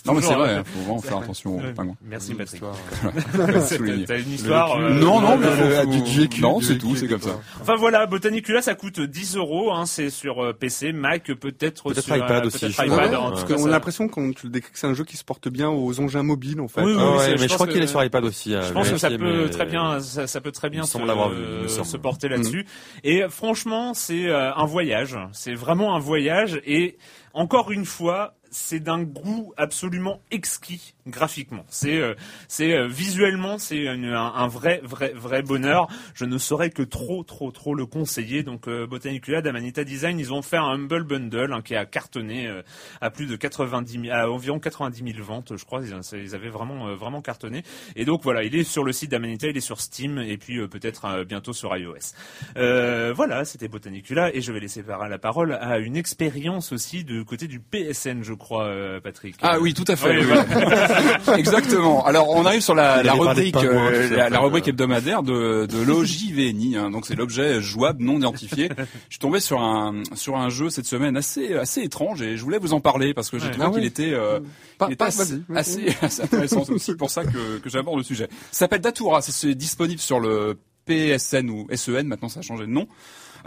Non 0.10 0.20
mais 0.20 0.22
c'est 0.26 0.34
vrai, 0.34 0.50
euh, 0.50 0.60
hein, 0.60 0.64
faut 0.66 0.80
vraiment 0.80 1.02
faire 1.02 1.18
attention 1.18 1.58
aux 1.58 1.74
pingouins. 1.74 1.96
Merci 2.04 2.34
Patrick. 2.34 2.62
histoire. 2.62 3.64
Souligner. 3.68 4.06
T'as 4.06 4.20
une 4.20 4.32
histoire. 4.32 4.78
Euh, 4.78 4.94
Non, 4.94 5.20
non, 5.22 5.38
faut- 5.40 6.06
GQ, 6.06 6.42
non, 6.42 6.62
c'est 6.62 6.78
tout, 6.78 6.96
c'est 6.96 7.08
comme 7.08 7.22
ça. 7.22 7.40
Enfin 7.62 7.76
voilà, 7.76 8.06
Botanicula 8.06 8.62
ça 8.62 8.76
coûte 8.76 9.00
10 9.00 9.36
euros, 9.38 9.72
hein, 9.72 9.86
c'est 9.86 10.10
sur 10.10 10.44
euh, 10.44 10.54
PC, 10.54 10.92
Mac, 10.94 11.32
peut-être 11.34 11.94
sur 11.94 12.16
iPad 12.16 12.44
euh, 12.44 12.48
aussi, 12.48 12.72
ça- 12.72 12.84
a 12.84 13.70
l'impression 13.70 14.08
qu'on 14.08 14.32
tu 14.32 14.48
le 14.48 14.52
décris 14.52 14.72
que 14.72 14.80
c'est 14.80 14.88
un 14.88 14.94
jeu 14.94 15.04
qui 15.04 15.18
se 15.18 15.24
porte 15.24 15.50
bien 15.50 15.70
aux 15.70 16.00
engins 16.00 16.24
mobiles 16.24 16.62
en 16.62 16.68
fait. 16.68 16.82
Oui, 16.82 16.94
oui, 16.96 17.02
Ah 17.02 17.28
mais 17.40 17.48
je, 17.48 17.54
crois 17.54 17.68
qu'il 17.68 17.82
est 17.82 17.88
sur 17.88 18.04
iPad 18.04 18.24
aussi. 18.24 18.52
Je 18.54 18.74
pense 18.74 18.90
que 18.90 18.98
ça 18.98 19.10
peut 19.10 19.50
très 19.50 19.66
bien, 19.66 20.00
ça, 20.00 20.42
peut 20.42 20.52
très 20.52 20.70
bien 20.70 20.84
il 20.84 20.88
se, 20.88 21.96
il 21.96 22.00
porter 22.00 22.30
là-dessus. 22.30 22.66
Et 23.04 23.24
franchement, 23.30 23.94
c'est 23.94 24.28
euh, 24.28 24.54
un 24.54 24.66
voyage. 24.66 25.18
C'est 25.32 25.54
vraiment 25.54 25.96
un 25.96 26.00
voyage. 26.00 26.60
Et 26.66 26.98
encore 27.34 27.72
une 27.72 27.86
fois, 27.86 28.36
c'est 28.52 28.80
d'un 28.80 29.04
goût 29.04 29.54
absolument 29.58 30.22
exquis 30.32 30.96
graphiquement. 31.08 31.66
C'est, 31.70 31.98
euh, 31.98 32.14
c'est 32.48 32.74
euh, 32.74 32.88
visuellement, 32.88 33.58
c'est 33.58 33.88
un, 33.88 34.04
un 34.04 34.48
vrai, 34.48 34.82
vrai, 34.84 35.14
vrai 35.16 35.42
bonheur. 35.42 35.88
Je 36.14 36.26
ne 36.26 36.38
saurais 36.38 36.70
que 36.70 36.84
trop, 36.84 37.24
trop, 37.24 37.52
trop 37.52 37.76
le 37.76 37.86
conseiller. 37.86 38.44
Donc, 38.44 38.68
euh, 38.68 38.86
Botanicula, 38.86 39.42
Damanita 39.42 39.84
Design, 39.84 40.20
ils 40.20 40.34
ont 40.34 40.42
fait 40.42 40.58
un 40.58 40.70
humble 40.70 41.04
bundle 41.04 41.54
hein, 41.54 41.62
qui 41.62 41.76
a 41.76 41.86
cartonné 41.86 42.48
euh, 42.48 42.62
à 43.02 43.10
plus 43.10 43.26
de 43.26 43.36
90 43.36 44.02
000, 44.02 44.16
à 44.16 44.30
environ 44.30 44.60
90 44.60 45.14
000 45.14 45.24
ventes, 45.24 45.54
je 45.58 45.66
crois. 45.66 45.82
Ils, 45.84 45.96
ils 46.18 46.36
avaient 46.36 46.50
vraiment, 46.50 46.90
euh, 46.90 46.96
vraiment 46.96 47.22
cartonné. 47.22 47.64
Et 47.96 48.06
donc 48.06 48.24
voilà, 48.24 48.44
il 48.44 48.56
est 48.56 48.64
sur 48.64 48.84
le 48.84 48.92
site 48.92 49.12
d'Amanita, 49.12 49.48
il 49.48 49.58
est 49.58 49.62
sur 49.62 49.82
Steam 49.82 50.20
et 50.20 50.38
puis 50.38 50.60
euh, 50.60 50.68
peut-être 50.68 51.06
euh, 51.06 51.24
bientôt 51.24 51.54
sur 51.54 51.76
iOS. 51.76 52.14
Euh, 52.58 53.14
voilà, 53.16 53.46
c'était 53.46 53.68
Botanicula 53.68 54.34
et 54.36 54.42
je 54.42 54.52
vais 54.52 54.60
laisser 54.60 54.84
la 54.88 55.18
parole 55.18 55.54
à 55.54 55.80
une 55.80 55.96
expérience 55.96 56.72
aussi 56.72 57.04
du 57.04 57.26
côté 57.26 57.48
du 57.48 57.60
PSN, 57.60 58.24
je 58.24 58.34
crois, 58.40 58.64
euh, 58.64 59.00
Patrick. 59.00 59.36
Ah 59.44 59.60
oui, 59.60 59.76
tout 59.76 59.86
à 59.88 59.96
fait. 59.96 60.18
Oui, 60.18 60.26
oui. 60.26 61.34
Exactement. 61.38 62.04
Alors 62.06 62.30
on 62.30 62.46
arrive 62.46 62.62
sur 62.62 62.74
la, 62.74 63.02
rubrique, 63.14 63.56
euh, 63.58 64.30
la, 64.30 64.40
rubrique 64.40 64.68
hebdomadaire 64.68 65.22
de, 65.22 65.68
de 65.68 65.82
l'OJVNI. 65.84 66.78
Hein, 66.78 66.90
donc 66.90 67.06
c'est 67.06 67.16
l'objet 67.16 67.62
jouable 67.62 68.04
non 68.04 68.18
identifié. 68.18 68.70
je 68.78 68.84
suis 69.14 69.20
tombé 69.20 69.40
sur 69.40 69.62
un 69.62 70.02
sur 70.16 70.38
un 70.38 70.50
jeu 70.50 70.70
cette 70.72 70.86
semaine 70.86 71.16
assez 71.18 71.54
assez 71.56 71.82
étrange 71.82 72.22
et 72.22 72.36
je 72.38 72.44
voulais 72.44 72.58
vous 72.58 72.74
en 72.74 72.80
parler 72.80 73.14
parce 73.14 73.30
que 73.30 73.38
j'ai 73.38 73.46
Ouais. 73.46 73.52
trouvé 73.52 73.68
Ah 73.72 73.76
qu'il 73.76 73.86
était, 73.86 74.14
euh, 74.14 74.40
Pas- 74.78 74.88
il 74.90 74.94
était 74.94 74.96
pas- 74.98 75.08
assez, 75.56 75.90
intéressant. 76.24 76.64
C'est 76.66 76.72
aussi 76.74 76.96
pour 76.96 77.10
ça 77.10 77.24
que, 77.26 77.58
que 77.60 77.70
j'aborde 77.70 77.98
le 77.98 78.04
sujet. 78.04 78.28
Ça 78.52 78.60
s'appelle 78.60 78.82
Datura. 78.82 79.22
C'est- 79.22 79.32
C'est 79.32 79.56
disponible 79.56 80.00
sur 80.00 80.20
le 80.20 80.58
PSN 80.86 81.50
ou 81.50 81.68
SEN. 81.76 82.04
Maintenant 82.08 82.30
ça 82.30 82.40
a 82.40 82.44
changé 82.44 82.66
de 82.66 82.72
nom. 82.72 82.88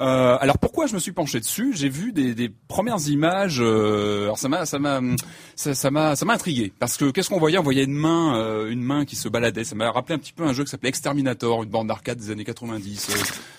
Euh, 0.01 0.37
alors 0.41 0.59
pourquoi 0.59 0.87
je 0.87 0.95
me 0.95 0.99
suis 0.99 1.13
penché 1.13 1.39
dessus? 1.41 1.73
J'ai 1.75 1.89
vu 1.89 2.13
des, 2.13 2.35
des 2.35 2.49
premières 2.69 3.07
images. 3.09 3.59
euh, 3.61 4.25
alors 4.25 4.39
ça 4.39 4.49
m'a, 4.49 4.67
ça 4.67 4.79
m'a, 4.79 5.01
ça, 5.57 5.91
m'a, 5.91 6.17
ça 6.17 6.25
m'a 6.25 6.33
intrigué 6.35 6.73
parce 6.79 6.97
que 6.97 7.11
qu'est-ce 7.11 7.29
qu'on 7.29 7.39
voyait? 7.39 7.59
On 7.59 7.63
voyait 7.63 7.85
une 7.85 7.93
main, 7.95 8.37
euh, 8.37 8.71
une 8.71 8.83
main 8.83 9.05
qui 9.05 9.17
se 9.17 9.29
baladait. 9.29 9.65
Ça 9.65 9.75
m'a 9.75 9.91
rappelé 9.91 10.15
un 10.15 10.19
petit 10.19 10.33
peu 10.33 10.45
un 10.45 10.53
jeu 10.53 10.65
qui 10.65 10.71
s'appelait 10.71 10.89
Exterminator, 10.89 11.63
une 11.63 11.71
bande 11.71 11.89
d'arcade 11.89 12.19
des 12.19 12.31
années 12.31 12.45
90. 12.45 13.09
Euh, 13.11 13.15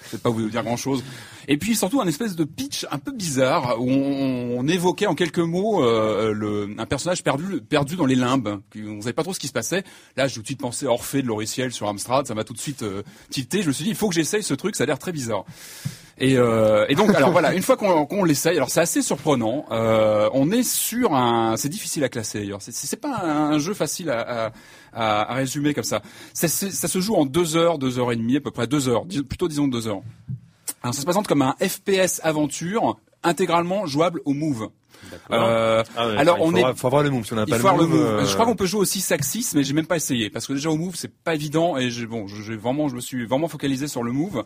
je 0.08 0.18
vais 0.18 0.22
pas 0.22 0.30
vous 0.30 0.48
dire 0.50 0.64
grand 0.64 0.78
chose. 0.78 1.04
Et 1.48 1.58
puis 1.58 1.76
surtout 1.76 2.02
un 2.02 2.08
espèce 2.08 2.36
de 2.36 2.44
pitch 2.44 2.86
un 2.92 3.00
peu 3.00 3.12
bizarre 3.12 3.80
où 3.80 3.90
on, 3.90 4.60
on 4.60 4.68
évoquait 4.68 5.08
en 5.08 5.16
quelques 5.16 5.40
mots 5.40 5.84
euh, 5.84 6.34
le, 6.34 6.76
un 6.78 6.86
personnage 6.86 7.24
perdu, 7.24 7.62
perdu 7.62 7.96
dans 7.96 8.06
les 8.06 8.16
limbes. 8.16 8.60
On 8.78 9.02
savait 9.02 9.14
pas 9.14 9.24
trop 9.24 9.34
ce 9.34 9.40
qui 9.40 9.48
se 9.48 9.54
passait. 9.54 9.84
Là, 10.18 10.28
j'ai 10.28 10.36
tout 10.36 10.42
de 10.42 10.46
suite 10.48 10.60
pensé 10.60 10.86
à 10.86 10.90
Orphée 10.92 11.22
de 11.22 11.28
Lauriciel 11.28 11.72
sur 11.72 11.88
Amstrad. 11.88 12.28
Ça 12.28 12.36
m'a 12.36 12.44
tout 12.44 12.54
de 12.54 12.60
suite 12.60 12.84
euh, 12.84 13.02
tilté. 13.30 13.62
Je 13.62 13.68
me 13.68 13.74
suis 13.74 13.84
dit, 13.86 13.90
il 13.92 13.96
faut 13.96 14.08
que 14.10 14.16
j'essaye 14.16 14.44
ce 14.44 14.54
truc. 14.54 14.76
Ça 14.76 14.84
a 14.84 14.88
l'air 14.88 15.00
très 15.00 15.12
bizarre. 15.12 15.46
Et, 16.26 16.38
euh, 16.38 16.86
et 16.88 16.96
donc, 16.96 17.14
alors 17.14 17.32
voilà, 17.32 17.54
une 17.54 17.64
fois 17.64 17.76
qu'on 17.76 18.06
qu'on 18.06 18.24
l'essaye, 18.24 18.56
alors 18.56 18.70
c'est 18.70 18.80
assez 18.80 19.02
surprenant. 19.02 19.66
Euh, 19.72 20.30
on 20.34 20.52
est 20.52 20.64
sur 20.64 21.14
un, 21.16 21.58
c'est 21.58 21.68
difficile 21.68 22.04
à 22.06 22.10
classer 22.10 22.40
d'ailleurs. 22.40 22.62
C'est- 22.62 22.72
C'est 22.74 22.96
pas 22.96 23.18
un, 23.24 23.60
jeu 23.60 23.74
facile 23.74 24.10
à, 24.10 24.52
à, 24.94 25.32
à- 25.32 25.34
résumer 25.34 25.74
comme 25.74 25.84
ça. 25.84 26.02
Ça, 26.34 26.48
se- 26.48 26.70
ça 26.70 26.88
se 26.88 27.00
joue 27.02 27.16
en 27.16 27.26
deux 27.26 27.58
heures, 27.58 27.78
deux 27.78 28.00
heures 28.00 28.12
et 28.14 28.16
demie, 28.16 28.38
à 28.38 28.42
peu 28.42 28.52
près 28.52 28.68
deux 28.68 28.88
heures, 28.88 29.04
plutôt 29.28 29.50
disons 29.50 29.68
deux 29.68 29.88
heures. 29.88 30.02
Alors 30.82 30.94
ça 30.94 31.02
se 31.02 31.06
présente 31.06 31.28
comme 31.28 31.42
un 31.42 31.56
FPS 31.60 32.22
aventure 32.24 32.98
intégralement 33.24 33.86
jouable 33.86 34.22
au 34.24 34.34
Move. 34.34 34.70
Euh, 35.32 35.84
Ah 35.98 36.08
ouais, 36.08 36.18
alors 36.18 36.38
il 36.40 36.44
on 36.44 36.52
faut 36.52 36.58
est 36.58 36.76
faut 36.78 36.88
avoir 36.88 37.04
le 37.04 37.10
move. 37.10 37.26
Si 37.26 37.34
on 37.34 37.36
n'a 37.36 37.46
pas 37.46 37.58
faut 37.60 37.68
avoir 37.68 37.82
le 37.84 37.88
move. 37.90 38.00
euh, 38.06 38.26
Je 38.26 38.34
crois 38.34 38.46
qu'on 38.46 38.56
peut 38.56 38.66
jouer 38.66 38.80
aussi 38.80 39.02
Saxis, 39.02 39.48
mais 39.56 39.64
j'ai 39.64 39.74
même 39.74 39.86
pas 39.86 39.98
essayé 39.98 40.30
parce 40.30 40.48
que 40.48 40.54
déjà 40.54 40.70
au 40.70 40.78
move 40.78 40.96
c'est 40.96 41.12
pas 41.14 41.36
évident 41.36 41.76
et 41.78 41.90
j'ai 41.92 42.06
bon, 42.06 42.28
j'ai 42.28 42.56
vraiment, 42.56 42.88
je 42.88 42.96
me 42.96 43.02
suis 43.02 43.26
vraiment 43.26 43.50
focalisé 43.50 43.88
sur 43.90 44.04
le 44.04 44.14
move. 44.14 44.44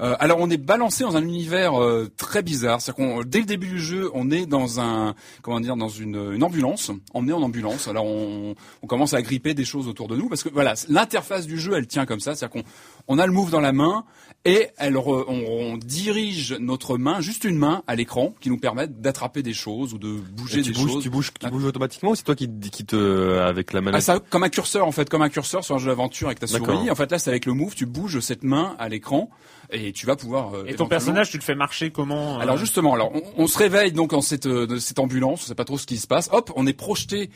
Euh, 0.00 0.14
alors 0.18 0.38
on 0.40 0.50
est 0.50 0.56
balancé 0.56 1.04
dans 1.04 1.16
un 1.16 1.22
univers 1.22 1.80
euh, 1.80 2.10
très 2.16 2.42
bizarre, 2.42 2.80
c'est-à-dire 2.80 3.04
qu'on 3.14 3.22
dès 3.22 3.38
le 3.40 3.44
début 3.46 3.68
du 3.68 3.78
jeu, 3.80 4.10
on 4.14 4.30
est 4.30 4.46
dans 4.46 4.80
un 4.80 5.14
comment 5.42 5.60
dire 5.60 5.76
dans 5.76 5.88
une, 5.88 6.32
une 6.34 6.42
ambulance, 6.42 6.90
emmené 7.12 7.32
en 7.32 7.42
ambulance. 7.42 7.86
Alors 7.88 8.04
on, 8.06 8.54
on 8.82 8.86
commence 8.86 9.14
à 9.14 9.22
gripper 9.22 9.54
des 9.54 9.64
choses 9.64 9.86
autour 9.88 10.08
de 10.08 10.16
nous 10.16 10.28
parce 10.28 10.42
que 10.42 10.48
voilà, 10.48 10.74
l'interface 10.88 11.46
du 11.46 11.58
jeu 11.58 11.74
elle 11.76 11.86
tient 11.86 12.06
comme 12.06 12.20
ça, 12.20 12.34
c'est-à-dire 12.34 12.62
qu'on 12.62 12.68
on 13.08 13.18
a 13.18 13.26
le 13.26 13.32
move 13.32 13.50
dans 13.50 13.60
la 13.60 13.72
main 13.72 14.04
et 14.44 14.68
elle 14.78 14.94
re- 14.94 15.24
on, 15.28 15.72
on 15.72 15.76
dirige 15.76 16.52
notre 16.60 16.98
main, 16.98 17.20
juste 17.20 17.44
une 17.44 17.56
main 17.56 17.82
à 17.86 17.94
l'écran 17.94 18.34
qui 18.40 18.50
nous 18.50 18.58
permet 18.58 18.86
d'attraper 18.88 19.42
des 19.42 19.54
choses 19.54 19.94
ou 19.94 19.98
de 19.98 20.08
bouger 20.36 20.62
tu 20.62 20.72
des 20.72 20.78
bouges, 20.78 20.92
choses. 20.92 21.02
tu 21.02 21.10
bouges, 21.10 21.32
tu 21.38 21.48
bouges 21.48 21.64
automatiquement 21.64 22.10
ou 22.10 22.14
c'est 22.14 22.24
toi 22.24 22.34
qui, 22.34 22.48
qui 22.72 22.84
te, 22.84 23.38
avec 23.38 23.72
la 23.72 23.78
Ah, 23.78 23.82
manette? 23.82 24.02
ça, 24.02 24.18
comme 24.30 24.42
un 24.42 24.48
curseur 24.48 24.86
en 24.86 24.92
fait, 24.92 25.08
comme 25.08 25.22
un 25.22 25.28
curseur 25.30 25.64
sur 25.64 25.76
un 25.76 25.78
jeu 25.78 25.86
d'aventure 25.88 26.26
avec 26.28 26.40
ta 26.40 26.46
souris. 26.46 26.90
En 26.90 26.94
fait 26.94 27.10
là 27.12 27.18
c'est 27.18 27.30
avec 27.30 27.46
le 27.46 27.52
move, 27.54 27.74
tu 27.74 27.86
bouges 27.86 28.18
cette 28.20 28.42
main 28.44 28.74
à 28.78 28.88
l'écran 28.88 29.30
et 29.74 29.92
tu 29.92 30.06
vas 30.06 30.16
pouvoir. 30.16 30.54
euh, 30.54 30.64
Et 30.66 30.74
ton 30.74 30.86
personnage, 30.86 31.30
tu 31.30 31.36
le 31.36 31.42
fais 31.42 31.54
marcher 31.54 31.90
comment 31.90 32.36
euh, 32.38 32.42
Alors 32.42 32.56
justement, 32.56 32.94
alors 32.94 33.12
on, 33.14 33.22
on 33.44 33.46
se 33.46 33.58
réveille 33.58 33.92
donc 33.92 34.10
dans 34.10 34.20
cette, 34.20 34.46
euh, 34.46 34.78
cette 34.78 34.98
ambulance, 34.98 35.42
on 35.42 35.46
sait 35.48 35.54
pas 35.54 35.64
trop 35.64 35.78
ce 35.78 35.86
qui 35.86 35.98
se 35.98 36.06
passe. 36.06 36.28
Hop, 36.32 36.52
on 36.56 36.66
est 36.66 36.72
projeté 36.72 37.30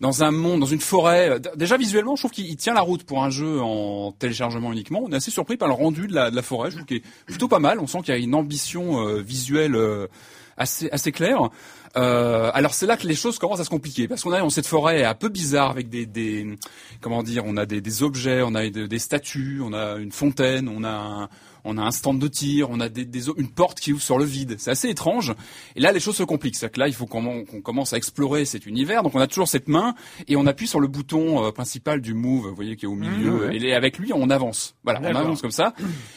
dans 0.00 0.24
un 0.24 0.32
monde, 0.32 0.60
dans 0.60 0.66
une 0.66 0.80
forêt. 0.80 1.38
Déjà 1.56 1.76
visuellement, 1.76 2.16
je 2.16 2.22
trouve 2.22 2.32
qu'il 2.32 2.46
il 2.46 2.56
tient 2.56 2.74
la 2.74 2.80
route 2.80 3.04
pour 3.04 3.22
un 3.22 3.30
jeu 3.30 3.60
en 3.60 4.12
téléchargement 4.12 4.72
uniquement. 4.72 5.02
On 5.04 5.12
est 5.12 5.16
assez 5.16 5.30
surpris 5.30 5.56
par 5.56 5.68
le 5.68 5.74
rendu 5.74 6.08
de 6.08 6.14
la, 6.14 6.30
de 6.30 6.36
la 6.36 6.42
forêt, 6.42 6.70
je 6.70 6.76
trouve 6.76 6.86
qu'il 6.86 6.98
est 6.98 7.04
plutôt 7.26 7.48
pas 7.48 7.60
mal. 7.60 7.78
On 7.78 7.86
sent 7.86 7.98
qu'il 8.04 8.12
y 8.14 8.16
a 8.16 8.20
une 8.20 8.34
ambition 8.34 9.06
euh, 9.06 9.20
visuelle 9.22 9.76
euh, 9.76 10.08
assez 10.56 10.90
assez 10.90 11.12
claire. 11.12 11.48
Euh, 11.96 12.50
alors 12.54 12.74
c'est 12.74 12.86
là 12.86 12.96
que 12.96 13.06
les 13.06 13.14
choses 13.14 13.38
commencent 13.38 13.60
à 13.60 13.64
se 13.64 13.70
compliquer 13.70 14.08
parce 14.08 14.24
qu'on 14.24 14.34
est 14.34 14.40
dans 14.40 14.50
cette 14.50 14.66
forêt 14.66 15.04
un 15.04 15.14
peu 15.14 15.28
bizarre 15.28 15.70
avec 15.70 15.88
des, 15.88 16.06
des 16.06 16.56
comment 17.00 17.22
dire, 17.22 17.44
on 17.46 17.56
a 17.56 17.66
des, 17.66 17.80
des 17.80 18.02
objets, 18.02 18.42
on 18.42 18.56
a 18.56 18.68
des, 18.68 18.88
des 18.88 18.98
statues, 18.98 19.60
on 19.62 19.72
a 19.72 19.96
une 19.98 20.10
fontaine, 20.10 20.68
on 20.68 20.82
a 20.82 20.90
un, 20.90 21.28
on 21.64 21.78
a 21.78 21.82
un 21.82 21.90
stand 21.90 22.18
de 22.18 22.28
tir, 22.28 22.68
on 22.70 22.78
a 22.80 22.88
des, 22.88 23.04
des 23.04 23.28
o- 23.28 23.34
une 23.38 23.48
porte 23.50 23.80
qui 23.80 23.92
ouvre 23.92 24.02
sur 24.02 24.18
le 24.18 24.24
vide. 24.24 24.56
C'est 24.58 24.70
assez 24.70 24.88
étrange. 24.88 25.32
Et 25.76 25.80
là, 25.80 25.92
les 25.92 26.00
choses 26.00 26.16
se 26.16 26.22
compliquent. 26.22 26.56
C'est 26.56 26.70
que 26.70 26.78
là, 26.78 26.88
il 26.88 26.94
faut 26.94 27.06
qu'on 27.06 27.44
commence 27.62 27.92
à 27.92 27.96
explorer 27.96 28.44
cet 28.44 28.66
univers. 28.66 29.02
Donc, 29.02 29.14
on 29.14 29.20
a 29.20 29.26
toujours 29.26 29.48
cette 29.48 29.68
main 29.68 29.94
et 30.28 30.36
on 30.36 30.46
appuie 30.46 30.66
sur 30.66 30.80
le 30.80 30.88
bouton 30.88 31.44
euh, 31.44 31.50
principal 31.52 32.00
du 32.00 32.12
move, 32.14 32.48
vous 32.48 32.54
voyez, 32.54 32.76
qui 32.76 32.84
est 32.84 32.88
au 32.88 32.94
milieu. 32.94 33.52
Et 33.54 33.58
les- 33.58 33.72
avec 33.72 33.98
lui, 33.98 34.12
on 34.14 34.30
avance. 34.30 34.74
Voilà, 34.84 35.00
on 35.00 35.04
avance 35.20 35.40
comme 35.42 35.50
ça. 35.50 35.74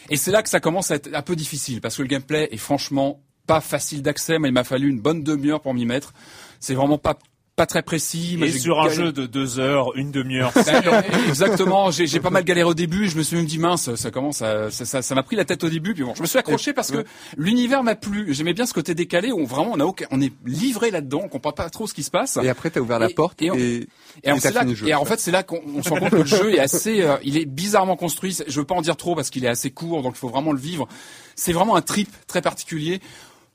Et 0.09 0.17
c'est 0.17 0.31
là 0.31 0.43
que 0.43 0.49
ça 0.49 0.59
commence 0.59 0.91
à 0.91 0.95
être 0.95 1.09
un 1.13 1.21
peu 1.21 1.35
difficile 1.35 1.81
parce 1.81 1.95
que 1.95 2.01
le 2.01 2.07
gameplay 2.07 2.49
est 2.51 2.57
franchement 2.57 3.21
pas 3.45 3.61
facile 3.61 4.01
d'accès. 4.01 4.39
Mais 4.39 4.49
il 4.49 4.53
m'a 4.53 4.63
fallu 4.65 4.89
une 4.89 4.99
bonne 4.99 5.23
demi-heure 5.23 5.61
pour 5.61 5.73
m'y 5.73 5.85
mettre. 5.85 6.13
C'est 6.59 6.73
vraiment 6.73 6.97
pas 6.97 7.17
pas 7.57 7.65
très 7.65 7.81
précis. 7.81 8.37
Et 8.41 8.51
sur 8.51 8.79
un 8.79 8.87
jeu 8.89 9.11
de 9.11 9.25
deux 9.25 9.59
heures, 9.59 9.93
une 9.97 10.11
demi-heure. 10.11 10.53
Exactement, 11.27 11.89
j'ai 11.91 12.05
j'ai 12.07 12.19
pas 12.19 12.29
mal 12.29 12.43
galéré 12.43 12.69
au 12.69 12.73
début, 12.75 13.09
je 13.09 13.17
me 13.17 13.23
suis 13.23 13.35
même 13.35 13.45
dit 13.47 13.57
mince, 13.57 13.93
ça 13.95 14.11
commence 14.11 14.41
à, 14.43 14.69
ça 14.71 14.85
ça 14.85 15.01
ça 15.01 15.15
m'a 15.15 15.23
pris 15.23 15.35
la 15.35 15.43
tête 15.43 15.63
au 15.63 15.69
début, 15.69 15.93
puis 15.95 16.03
bon, 16.03 16.13
je 16.15 16.21
me 16.21 16.27
suis 16.27 16.37
accroché 16.37 16.71
parce 16.71 16.91
que 16.91 17.03
l'univers 17.35 17.83
m'a 17.83 17.95
plu, 17.95 18.33
j'aimais 18.33 18.53
bien 18.53 18.65
ce 18.67 18.73
côté 18.73 18.93
décalé 18.93 19.31
où 19.31 19.45
vraiment 19.47 19.71
on 19.73 19.79
a 19.79 19.85
aucun- 19.85 20.05
on 20.11 20.21
est 20.21 20.31
livré 20.45 20.91
là-dedans, 20.91 21.21
on 21.25 21.29
comprend 21.29 21.51
pas 21.51 21.69
trop 21.71 21.87
ce 21.87 21.93
qui 21.95 22.03
se 22.03 22.11
passe. 22.11 22.37
Et 22.41 22.47
après, 22.47 22.69
t'as 22.69 22.79
ouvert 22.79 22.99
la 22.99 23.09
Et- 23.09 23.13
porte 23.15 23.41
et 23.41 23.49
on- 23.51 23.55
et, 23.55 23.87
Et, 24.23 24.29
alors, 24.29 24.39
là, 24.53 24.63
le 24.63 24.75
jeu. 24.75 24.93
en 24.95 25.05
fait, 25.05 25.19
c'est 25.19 25.31
là 25.31 25.41
qu'on 25.43 25.59
on 25.75 25.81
se 25.81 25.89
rend 25.89 25.97
compte 25.99 26.11
que 26.11 26.15
le 26.17 26.25
jeu 26.25 26.53
est 26.53 26.59
assez, 26.59 27.01
euh, 27.01 27.17
il 27.23 27.37
est 27.37 27.45
bizarrement 27.45 27.95
construit. 27.95 28.37
Je 28.47 28.59
veux 28.59 28.65
pas 28.65 28.75
en 28.75 28.81
dire 28.81 28.97
trop 28.97 29.15
parce 29.15 29.31
qu'il 29.31 29.43
est 29.45 29.49
assez 29.49 29.71
court, 29.71 30.03
donc 30.03 30.13
il 30.15 30.19
faut 30.19 30.29
vraiment 30.29 30.51
le 30.51 30.59
vivre. 30.59 30.87
C'est 31.35 31.53
vraiment 31.53 31.75
un 31.75 31.81
trip 31.81 32.09
très 32.27 32.41
particulier. 32.41 32.99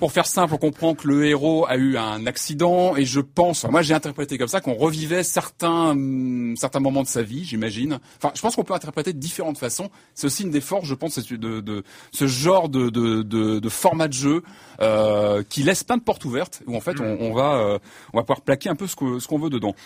Pour 0.03 0.11
faire 0.11 0.27
simple, 0.27 0.55
on 0.55 0.59
comprend 0.59 0.97
que 0.97 1.07
le 1.07 1.27
héros 1.27 1.65
a 1.69 1.77
eu 1.77 1.97
un 1.97 2.27
accident 2.27 2.97
et 2.97 3.05
je 3.05 3.21
pense, 3.21 3.63
moi 3.71 3.83
j'ai 3.83 3.95
interprété 3.95 4.37
comme 4.37 4.49
ça 4.49 4.61
qu'on 4.61 4.75
revivait 4.75 5.23
certains 5.23 5.91
hum, 5.91 6.57
certains 6.57 6.81
moments 6.81 7.05
de 7.05 7.07
sa 7.07 7.23
vie, 7.23 7.45
j'imagine. 7.45 8.01
Enfin, 8.17 8.33
je 8.35 8.41
pense 8.41 8.57
qu'on 8.57 8.65
peut 8.65 8.75
interpréter 8.75 9.13
de 9.13 9.19
différentes 9.21 9.59
façons. 9.59 9.91
C'est 10.17 10.27
aussi 10.27 10.43
une 10.43 10.51
des 10.51 10.61
forces, 10.61 10.87
je 10.89 10.95
pense, 10.95 11.21
de, 11.21 11.61
de 11.61 11.85
ce 12.11 12.27
genre 12.27 12.69
de, 12.69 12.91
de, 12.91 13.23
de, 13.23 13.61
de 13.61 13.69
format 13.69 14.09
de 14.09 14.13
jeu 14.13 14.43
euh, 14.81 15.45
qui 15.49 15.63
laisse 15.63 15.85
plein 15.85 15.99
de 15.99 16.03
portes 16.03 16.25
ouvertes 16.25 16.63
où 16.67 16.75
en 16.75 16.81
fait 16.81 16.99
on, 16.99 17.19
on 17.21 17.33
va 17.33 17.55
euh, 17.59 17.79
on 18.13 18.19
va 18.19 18.25
pouvoir 18.25 18.41
plaquer 18.41 18.71
un 18.71 18.75
peu 18.75 18.89
ce 18.89 18.97
que- 18.97 19.21
ce 19.21 19.29
qu'on 19.29 19.39
veut 19.39 19.51
dedans. 19.51 19.77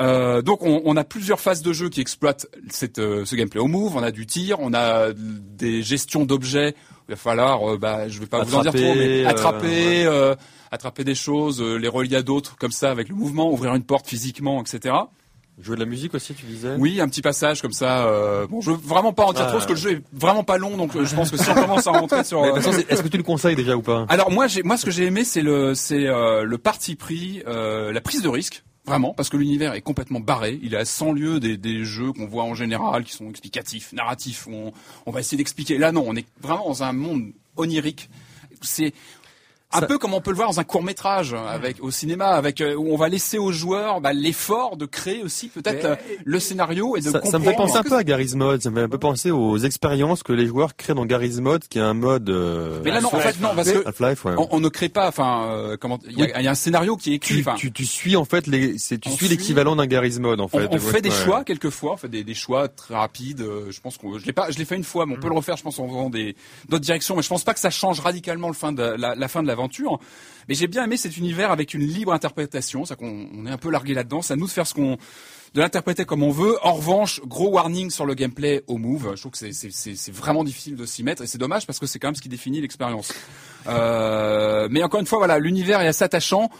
Euh, 0.00 0.42
donc 0.42 0.62
on, 0.62 0.82
on 0.84 0.96
a 0.96 1.04
plusieurs 1.04 1.38
phases 1.38 1.62
de 1.62 1.72
jeu 1.72 1.90
qui 1.90 2.00
exploitent 2.00 2.46
cette, 2.70 2.98
euh, 2.98 3.24
ce 3.24 3.36
gameplay 3.36 3.60
au 3.60 3.68
move. 3.68 3.94
On 3.96 4.02
a 4.02 4.10
du 4.10 4.26
tir, 4.26 4.58
on 4.58 4.74
a 4.74 5.12
des 5.14 5.84
gestions 5.84 6.24
d'objets. 6.24 6.74
Il 7.10 7.14
va 7.14 7.16
falloir, 7.16 7.68
euh, 7.72 7.76
bah, 7.76 8.08
je 8.08 8.20
vais 8.20 8.26
pas 8.26 8.44
vous 8.44 8.54
en 8.54 8.62
dire 8.62 8.72
trop, 8.72 8.94
mais 8.94 9.24
Attraper, 9.24 9.26
euh, 9.26 9.28
attraper, 9.28 10.04
euh, 10.06 10.34
attraper 10.70 11.02
des 11.02 11.16
choses, 11.16 11.60
euh, 11.60 11.74
les 11.74 11.88
relier 11.88 12.14
à 12.14 12.22
d'autres 12.22 12.54
comme 12.56 12.70
ça 12.70 12.92
avec 12.92 13.08
le 13.08 13.16
mouvement, 13.16 13.50
ouvrir 13.50 13.74
une 13.74 13.82
porte 13.82 14.06
physiquement, 14.06 14.60
etc. 14.62 14.94
Jouer 15.60 15.74
de 15.74 15.80
la 15.80 15.86
musique 15.86 16.14
aussi, 16.14 16.34
tu 16.34 16.46
disais? 16.46 16.76
Oui, 16.78 17.00
un 17.00 17.08
petit 17.08 17.20
passage 17.20 17.60
comme 17.62 17.72
ça. 17.72 18.06
Euh, 18.06 18.46
bon, 18.46 18.60
je 18.60 18.70
veux 18.70 18.76
vraiment 18.76 19.12
pas 19.12 19.24
en 19.24 19.32
dire 19.32 19.42
Ah. 19.42 19.48
trop 19.48 19.54
parce 19.58 19.66
que 19.66 19.72
le 19.72 19.78
jeu 19.78 19.90
est 19.94 20.02
vraiment 20.12 20.44
pas 20.44 20.56
long, 20.56 20.76
donc 20.76 20.94
euh, 20.94 21.04
je 21.04 21.16
pense 21.16 21.32
que 21.32 21.36
si 21.36 21.50
on 21.50 21.54
commence 21.54 21.86
à 21.88 21.90
rentrer 21.90 22.22
sur. 22.22 22.40
Euh, 22.44 22.54
Est-ce 22.88 23.02
que 23.02 23.08
tu 23.08 23.16
le 23.16 23.24
conseilles 23.24 23.56
déjà 23.56 23.76
ou 23.76 23.82
pas? 23.82 24.06
Alors 24.08 24.30
moi, 24.30 24.46
moi, 24.64 24.76
ce 24.76 24.84
que 24.84 24.92
j'ai 24.92 25.04
aimé, 25.06 25.24
c'est 25.24 25.42
le, 25.42 25.74
c'est 25.74 26.06
euh, 26.06 26.44
le 26.44 26.58
parti 26.58 26.94
pris, 26.94 27.42
euh, 27.48 27.92
la 27.92 28.00
prise 28.00 28.22
de 28.22 28.28
risque. 28.28 28.62
Vraiment, 28.90 29.14
parce 29.14 29.28
que 29.28 29.36
l'univers 29.36 29.74
est 29.74 29.82
complètement 29.82 30.18
barré. 30.18 30.58
Il 30.64 30.74
est 30.74 30.76
à 30.76 30.84
100 30.84 31.12
lieues 31.12 31.38
des, 31.38 31.84
jeux 31.84 32.12
qu'on 32.12 32.26
voit 32.26 32.42
en 32.42 32.56
général, 32.56 33.04
qui 33.04 33.12
sont 33.12 33.30
explicatifs, 33.30 33.92
narratifs. 33.92 34.48
où 34.48 34.52
On, 34.52 34.72
on 35.06 35.12
va 35.12 35.20
essayer 35.20 35.38
d'expliquer. 35.38 35.78
Là, 35.78 35.92
non, 35.92 36.02
on 36.08 36.16
est 36.16 36.26
vraiment 36.40 36.66
dans 36.66 36.82
un 36.82 36.92
monde 36.92 37.30
onirique. 37.56 38.10
C'est 38.62 38.92
un 39.72 39.80
Ça- 39.80 39.86
peu 39.86 39.98
comme 39.98 40.14
on 40.14 40.20
peut 40.20 40.30
le 40.30 40.36
voir 40.36 40.48
dans 40.48 40.58
un 40.60 40.64
court 40.64 40.82
métrage 40.82 41.32
avec 41.34 41.76
au 41.80 41.90
cinéma, 41.90 42.26
avec 42.30 42.60
euh, 42.60 42.74
où 42.74 42.92
on 42.92 42.96
va 42.96 43.08
laisser 43.08 43.38
aux 43.38 43.52
joueurs 43.52 44.00
bah, 44.00 44.12
l'effort 44.12 44.76
de 44.76 44.84
créer 44.86 45.22
aussi 45.22 45.48
peut-être 45.48 45.84
euh, 45.84 45.96
le 46.24 46.40
scénario 46.40 46.96
et 46.96 47.00
de 47.00 47.04
ça, 47.06 47.12
comprendre. 47.20 47.30
ça 47.32 47.38
me 47.38 47.44
fait 47.44 47.56
penser 47.56 47.76
un 47.76 47.82
peu 47.82 47.96
à 47.96 48.02
Garry's 48.04 48.34
Mod, 48.34 48.62
ça 48.62 48.70
me 48.70 48.76
fait 48.76 48.82
un 48.82 48.88
peu 48.88 48.98
penser 48.98 49.30
aux 49.30 49.58
expériences 49.58 50.22
que 50.22 50.32
les 50.32 50.46
joueurs 50.46 50.74
créent 50.76 50.94
dans 50.94 51.06
Garry's 51.06 51.38
Mod, 51.40 51.62
qui 51.68 51.78
est 51.78 51.82
un 51.82 51.94
mode 51.94 52.28
euh, 52.30 52.80
Mais 52.84 52.90
là, 52.90 53.00
non, 53.00 53.08
en 53.14 53.18
fait, 53.18 53.40
non, 53.40 53.50
parce 53.54 53.70
que 53.70 53.78
ouais. 54.28 54.34
on, 54.38 54.48
on 54.50 54.60
ne 54.60 54.68
crée 54.68 54.88
pas. 54.88 55.08
Enfin, 55.08 55.44
euh, 55.50 55.76
comment 55.80 55.98
Il 56.08 56.18
y, 56.18 56.22
a- 56.24 56.40
il 56.40 56.44
y 56.44 56.48
a 56.48 56.50
un 56.50 56.54
scénario 56.54 56.96
qui 56.96 57.12
est 57.12 57.16
écrit. 57.16 57.44
tu, 57.56 57.70
tu, 57.70 57.72
tu 57.72 57.86
suis 57.86 58.16
en 58.16 58.24
fait 58.24 58.46
les, 58.46 58.78
c'est, 58.78 58.98
tu 58.98 59.08
On 59.08 59.12
suis 59.12 59.28
l'équivalent 59.28 59.76
d'un 59.76 59.86
Garry's 59.86 60.18
Mod 60.18 60.40
en 60.40 60.44
On, 60.44 60.48
fait. 60.48 60.68
on 60.70 60.78
fait 60.78 61.00
des 61.02 61.10
Ouais. 61.10 61.14
choix 61.24 61.44
quelquefois, 61.44 61.92
on 61.92 61.96
fait 61.96 62.08
des, 62.08 62.24
des 62.24 62.34
choix 62.34 62.68
très 62.68 62.94
rapides. 62.94 63.40
euh, 63.40 63.70
je 63.70 63.80
pense 63.80 63.98
qu'on, 63.98 64.18
je 64.18 64.24
l'ai 64.26 64.32
pas, 64.32 64.50
je 64.50 64.58
l'ai 64.58 64.64
fait 64.64 64.76
une 64.76 64.84
fois, 64.84 65.06
mais 65.06 65.14
on 65.16 65.20
peut 65.20 65.28
le 65.28 65.34
refaire, 65.34 65.56
je 65.56 65.62
pense, 65.62 65.78
en 65.78 65.86
faisant 65.88 66.10
des 66.10 66.34
d'autres 66.68 66.84
directions. 66.84 67.14
Mais 67.16 67.22
je 67.22 67.28
pense 67.28 67.44
pas 67.44 67.54
que 67.54 67.60
ça 67.60 67.70
change 67.70 68.00
radicalement 68.00 68.48
le 68.48 68.54
fin 68.54 68.72
de 68.72 68.82
la, 68.82 69.14
la 69.14 69.28
fin 69.28 69.42
de 69.42 69.48
Mais 70.48 70.54
j'ai 70.54 70.66
bien 70.66 70.84
aimé 70.84 70.96
cet 70.96 71.16
univers 71.16 71.50
avec 71.50 71.74
une 71.74 71.82
libre 71.82 72.12
interprétation, 72.12 72.84
c'est 72.84 72.96
qu'on 72.96 73.28
on 73.34 73.46
est 73.46 73.50
un 73.50 73.58
peu 73.58 73.70
largué 73.70 73.94
là-dedans. 73.94 74.22
C'est 74.22 74.32
à 74.32 74.36
nous 74.36 74.46
de 74.46 74.50
faire 74.50 74.66
ce 74.66 74.74
qu'on 74.74 74.98
de 75.54 75.60
l'interpréter 75.60 76.04
comme 76.04 76.22
on 76.22 76.30
veut. 76.30 76.56
En 76.64 76.74
revanche, 76.74 77.20
gros 77.24 77.50
warning 77.50 77.90
sur 77.90 78.06
le 78.06 78.14
gameplay 78.14 78.62
au 78.66 78.78
move. 78.78 79.12
Je 79.16 79.20
trouve 79.20 79.32
que 79.32 79.52
c'est 79.52 80.12
vraiment 80.12 80.44
difficile 80.44 80.76
de 80.76 80.86
s'y 80.86 81.02
mettre 81.02 81.22
et 81.22 81.26
c'est 81.26 81.38
dommage 81.38 81.66
parce 81.66 81.78
que 81.78 81.86
c'est 81.86 81.98
quand 81.98 82.08
même 82.08 82.14
ce 82.14 82.22
qui 82.22 82.28
définit 82.28 82.60
l'expérience. 82.60 83.12
Euh, 83.66 84.68
mais 84.70 84.82
encore 84.82 85.00
une 85.00 85.06
fois, 85.06 85.18
voilà, 85.18 85.38
l'univers 85.38 85.80
est 85.80 85.88
assez 85.88 86.04
attachant. 86.04 86.50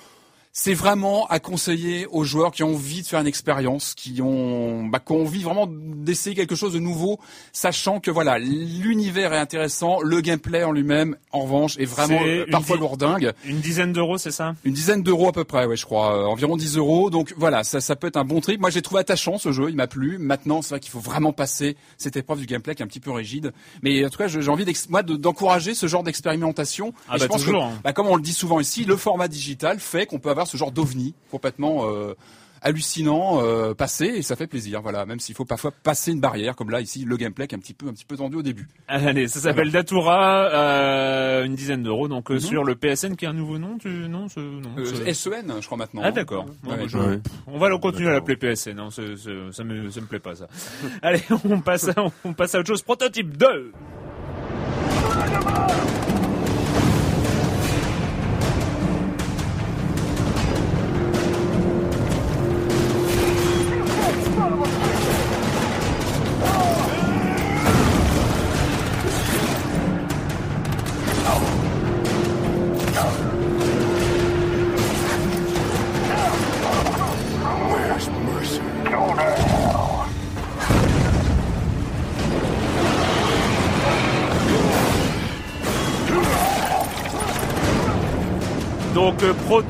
C'est 0.52 0.74
vraiment 0.74 1.28
à 1.28 1.38
conseiller 1.38 2.06
aux 2.10 2.24
joueurs 2.24 2.50
qui 2.50 2.64
ont 2.64 2.70
envie 2.74 3.02
de 3.02 3.06
faire 3.06 3.20
une 3.20 3.28
expérience, 3.28 3.94
qui 3.94 4.20
ont, 4.20 4.84
bah, 4.86 4.98
qui 4.98 5.12
ont 5.12 5.22
envie 5.22 5.44
vraiment 5.44 5.68
d'essayer 5.70 6.34
quelque 6.34 6.56
chose 6.56 6.72
de 6.72 6.80
nouveau, 6.80 7.20
sachant 7.52 8.00
que 8.00 8.10
voilà, 8.10 8.40
l'univers 8.40 9.32
est 9.32 9.38
intéressant, 9.38 10.00
le 10.00 10.20
gameplay 10.20 10.64
en 10.64 10.72
lui-même, 10.72 11.16
en 11.30 11.42
revanche, 11.42 11.78
est 11.78 11.84
vraiment 11.84 12.20
une 12.24 12.46
parfois 12.50 12.76
di- 12.76 12.80
lourdingue. 12.82 13.32
Une 13.44 13.60
dizaine 13.60 13.92
d'euros, 13.92 14.18
c'est 14.18 14.32
ça? 14.32 14.56
Une 14.64 14.74
dizaine 14.74 15.04
d'euros 15.04 15.28
à 15.28 15.32
peu 15.32 15.44
près, 15.44 15.66
ouais, 15.66 15.76
je 15.76 15.84
crois, 15.86 16.16
euh, 16.18 16.24
environ 16.26 16.56
10 16.56 16.76
euros. 16.78 17.10
Donc 17.10 17.32
voilà, 17.36 17.62
ça, 17.62 17.80
ça 17.80 17.94
peut 17.94 18.08
être 18.08 18.16
un 18.16 18.24
bon 18.24 18.40
trip. 18.40 18.60
Moi, 18.60 18.70
j'ai 18.70 18.82
trouvé 18.82 19.00
attachant 19.02 19.38
ce 19.38 19.52
jeu, 19.52 19.70
il 19.70 19.76
m'a 19.76 19.86
plu. 19.86 20.18
Maintenant, 20.18 20.62
c'est 20.62 20.70
vrai 20.70 20.80
qu'il 20.80 20.90
faut 20.90 20.98
vraiment 20.98 21.32
passer 21.32 21.76
cette 21.96 22.16
épreuve 22.16 22.40
du 22.40 22.46
gameplay 22.46 22.74
qui 22.74 22.82
est 22.82 22.84
un 22.84 22.88
petit 22.88 22.98
peu 22.98 23.12
rigide. 23.12 23.52
Mais 23.82 24.04
en 24.04 24.10
tout 24.10 24.18
cas, 24.18 24.26
j'ai 24.26 24.48
envie 24.48 24.66
moi 24.88 25.04
de- 25.04 25.14
d'encourager 25.14 25.74
ce 25.74 25.86
genre 25.86 26.02
d'expérimentation. 26.02 26.92
Ah 27.08 27.12
bah, 27.12 27.18
je 27.20 27.26
pense 27.26 27.44
toujours, 27.44 27.60
que, 27.68 27.72
hein. 27.72 27.80
bah, 27.84 27.92
comme 27.92 28.08
on 28.08 28.16
le 28.16 28.22
dit 28.22 28.34
souvent 28.34 28.58
ici, 28.58 28.84
le 28.84 28.96
format 28.96 29.28
digital 29.28 29.78
fait 29.78 30.06
qu'on 30.06 30.18
peut 30.18 30.30
avoir 30.30 30.39
ce 30.46 30.56
genre 30.56 30.72
d'ovni 30.72 31.14
complètement 31.30 31.86
euh, 31.88 32.14
hallucinant 32.62 33.40
euh, 33.42 33.72
passer 33.72 34.04
et 34.04 34.20
ça 34.22 34.36
fait 34.36 34.46
plaisir. 34.46 34.82
Voilà, 34.82 35.06
même 35.06 35.18
s'il 35.18 35.34
faut 35.34 35.46
parfois 35.46 35.70
passer 35.70 36.12
une 36.12 36.20
barrière, 36.20 36.54
comme 36.54 36.68
là 36.68 36.82
ici, 36.82 37.06
le 37.06 37.16
gameplay 37.16 37.46
qui 37.46 37.54
est 37.54 37.58
un 37.58 37.60
petit 37.60 37.72
peu 37.72 37.88
un 37.88 37.92
petit 37.92 38.04
peu 38.04 38.18
tendu 38.18 38.36
au 38.36 38.42
début. 38.42 38.68
Allez, 38.88 39.28
ça 39.28 39.40
s'appelle 39.40 39.70
Datura, 39.70 40.44
euh, 40.52 41.44
une 41.44 41.54
dizaine 41.54 41.82
d'euros, 41.82 42.06
donc 42.06 42.30
euh, 42.30 42.34
Mhm. 42.34 42.40
sur 42.40 42.64
le 42.64 42.74
PSN 42.74 43.16
qui 43.16 43.24
est 43.24 43.28
un 43.28 43.32
nouveau 43.32 43.56
nom, 43.56 43.78
tu... 43.78 43.88
non, 43.88 44.28
ce... 44.28 44.40
non 44.40 44.68
Euh, 44.76 44.84
ce- 44.84 45.12
SEN, 45.30 45.54
je 45.60 45.64
crois 45.66 45.78
maintenant. 45.78 46.02
Ah 46.04 46.12
d'accord. 46.12 46.44
Bon, 46.62 46.72
Ouais. 46.72 46.76
bah, 46.76 46.82
je- 46.86 46.98
Ouais. 46.98 47.18
On 47.46 47.58
va 47.58 47.70
le 47.70 47.78
continuer 47.78 48.10
à 48.10 48.12
l'appeler 48.12 48.36
PSN, 48.36 48.74
non, 48.74 48.90
c'est- 48.90 49.16
c'est- 49.16 49.52
ça 49.52 49.64
me 49.64 49.88
ça 49.90 50.00
me 50.02 50.06
plaît 50.06 50.18
pas 50.20 50.34
ça. 50.34 50.46
Allez, 51.02 51.22
on 51.48 51.60
passe 51.62 51.88
à, 51.88 51.94
on 52.24 52.34
passe 52.34 52.54
à 52.54 52.58
autre 52.58 52.68
chose. 52.68 52.82
Prototype 52.82 53.38
2. 53.38 53.72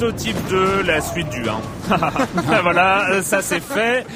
Prototype 0.01 0.49
2, 0.49 0.83
la 0.87 0.99
suite 1.03 1.29
du 1.29 1.47
1. 1.47 1.80
voilà, 2.63 3.11
euh, 3.11 3.23
ça 3.23 3.43
c'est 3.43 3.61
fait. 3.61 4.07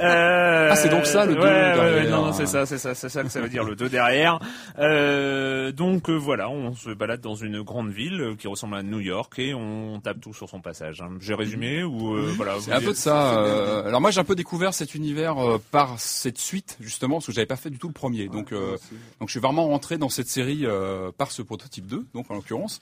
Euh, 0.00 0.68
Ah, 0.72 0.76
c'est 0.76 0.88
donc 0.88 1.06
ça, 1.06 1.24
le 1.26 1.32
ouais, 1.34 1.38
deux 1.40 1.44
ouais, 1.46 1.52
ouais, 1.52 1.92
derrière. 1.94 2.10
non, 2.16 2.26
non, 2.26 2.32
c'est 2.32 2.46
ça, 2.46 2.66
c'est 2.66 2.78
ça, 2.78 2.94
c'est 2.94 3.08
ça 3.08 3.22
que 3.22 3.28
ça 3.28 3.40
veut 3.40 3.48
dire 3.48 3.64
le 3.64 3.74
2 3.76 3.88
derrière. 3.88 4.38
Euh, 4.78 5.72
donc 5.72 6.08
euh, 6.10 6.14
voilà, 6.14 6.48
on 6.50 6.74
se 6.74 6.90
balade 6.90 7.20
dans 7.20 7.34
une 7.34 7.62
grande 7.62 7.90
ville 7.90 8.36
qui 8.38 8.46
ressemble 8.48 8.76
à 8.76 8.82
New 8.82 9.00
York 9.00 9.38
et 9.38 9.54
on 9.54 10.00
tape 10.00 10.20
tout 10.20 10.34
sur 10.34 10.48
son 10.48 10.60
passage. 10.60 11.00
hein. 11.02 11.10
J'ai 11.20 11.34
résumé 11.34 11.82
ou 11.82 12.14
euh, 12.14 12.32
voilà. 12.36 12.54
C'est 12.60 12.72
un 12.72 12.80
peu 12.80 12.92
de 12.92 12.96
ça. 12.96 13.38
euh, 13.38 13.86
alors 13.86 14.00
moi 14.00 14.10
j'ai 14.10 14.20
un 14.20 14.24
peu 14.24 14.34
découvert 14.34 14.74
cet 14.74 14.94
univers 14.94 15.38
euh, 15.38 15.60
par 15.70 15.98
cette 15.98 16.38
suite 16.38 16.76
justement 16.80 17.16
parce 17.16 17.26
que 17.26 17.32
j'avais 17.32 17.46
pas 17.46 17.56
fait 17.56 17.70
du 17.70 17.78
tout 17.78 17.88
le 17.88 17.92
premier. 17.94 18.28
Donc 18.28 18.52
euh, 18.52 18.76
donc 19.20 19.28
je 19.28 19.32
suis 19.32 19.40
vraiment 19.40 19.66
rentré 19.66 19.98
dans 19.98 20.08
cette 20.08 20.28
série 20.28 20.60
euh, 20.64 21.10
par 21.16 21.30
ce 21.30 21.42
prototype 21.42 21.86
2 21.86 22.06
donc 22.14 22.30
en 22.30 22.34
l'occurrence. 22.34 22.80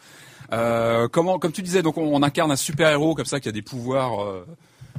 Euh, 0.52 1.08
comment 1.08 1.38
comme 1.38 1.52
tu 1.52 1.62
disais 1.62 1.82
donc 1.82 1.96
on, 1.96 2.02
on 2.14 2.22
incarne 2.22 2.50
un 2.50 2.56
super 2.56 2.90
héros 2.90 3.14
comme 3.14 3.24
ça 3.24 3.40
qui 3.40 3.48
a 3.48 3.52
des 3.52 3.62
pouvoirs 3.62 4.22
euh, 4.22 4.33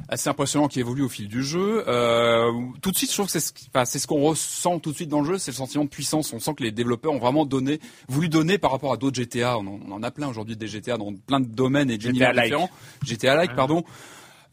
assez 0.08 0.28
impressionnants 0.28 0.68
qui 0.68 0.80
évoluent 0.80 1.04
au 1.04 1.08
fil 1.08 1.28
du 1.28 1.42
jeu. 1.42 1.84
Euh, 1.88 2.50
tout 2.80 2.90
de 2.90 2.96
suite 2.96 3.10
je 3.10 3.16
trouve 3.16 3.26
que 3.26 3.32
c'est 3.32 3.40
ce, 3.40 3.52
enfin, 3.74 3.84
qu'on 4.06 4.22
ressent 4.22 4.78
tout 4.78 4.90
de 4.90 4.96
suite 4.96 5.08
dans 5.08 5.20
le 5.20 5.26
jeu, 5.26 5.38
c'est 5.38 5.50
le 5.50 5.56
sentiment 5.56 5.84
de 5.84 5.88
puissance. 5.88 6.32
On 6.32 6.38
sent 6.40 6.54
que 6.54 6.62
les 6.62 6.70
développeurs 6.70 7.12
ont 7.12 7.18
vraiment 7.18 7.44
donné 7.44 7.80
voulu 8.08 8.28
donner 8.28 8.58
par 8.58 8.70
rapport 8.70 8.92
à 8.92 8.96
d'autres 8.96 9.16
GTA. 9.16 9.58
On 9.58 9.66
en, 9.66 9.80
on 9.88 9.92
en 9.92 10.02
a 10.02 10.10
plein 10.10 10.28
aujourd'hui 10.28 10.56
des 10.56 10.68
GTA 10.68 10.96
dans 10.96 11.12
plein 11.14 11.40
de 11.40 11.46
domaines 11.46 11.90
et 11.90 11.98
d'univers 11.98 12.30
GTA-like. 12.30 12.44
différents. 12.44 12.70
GTA 13.04 13.34
like 13.36 13.56
pardon. 13.56 13.84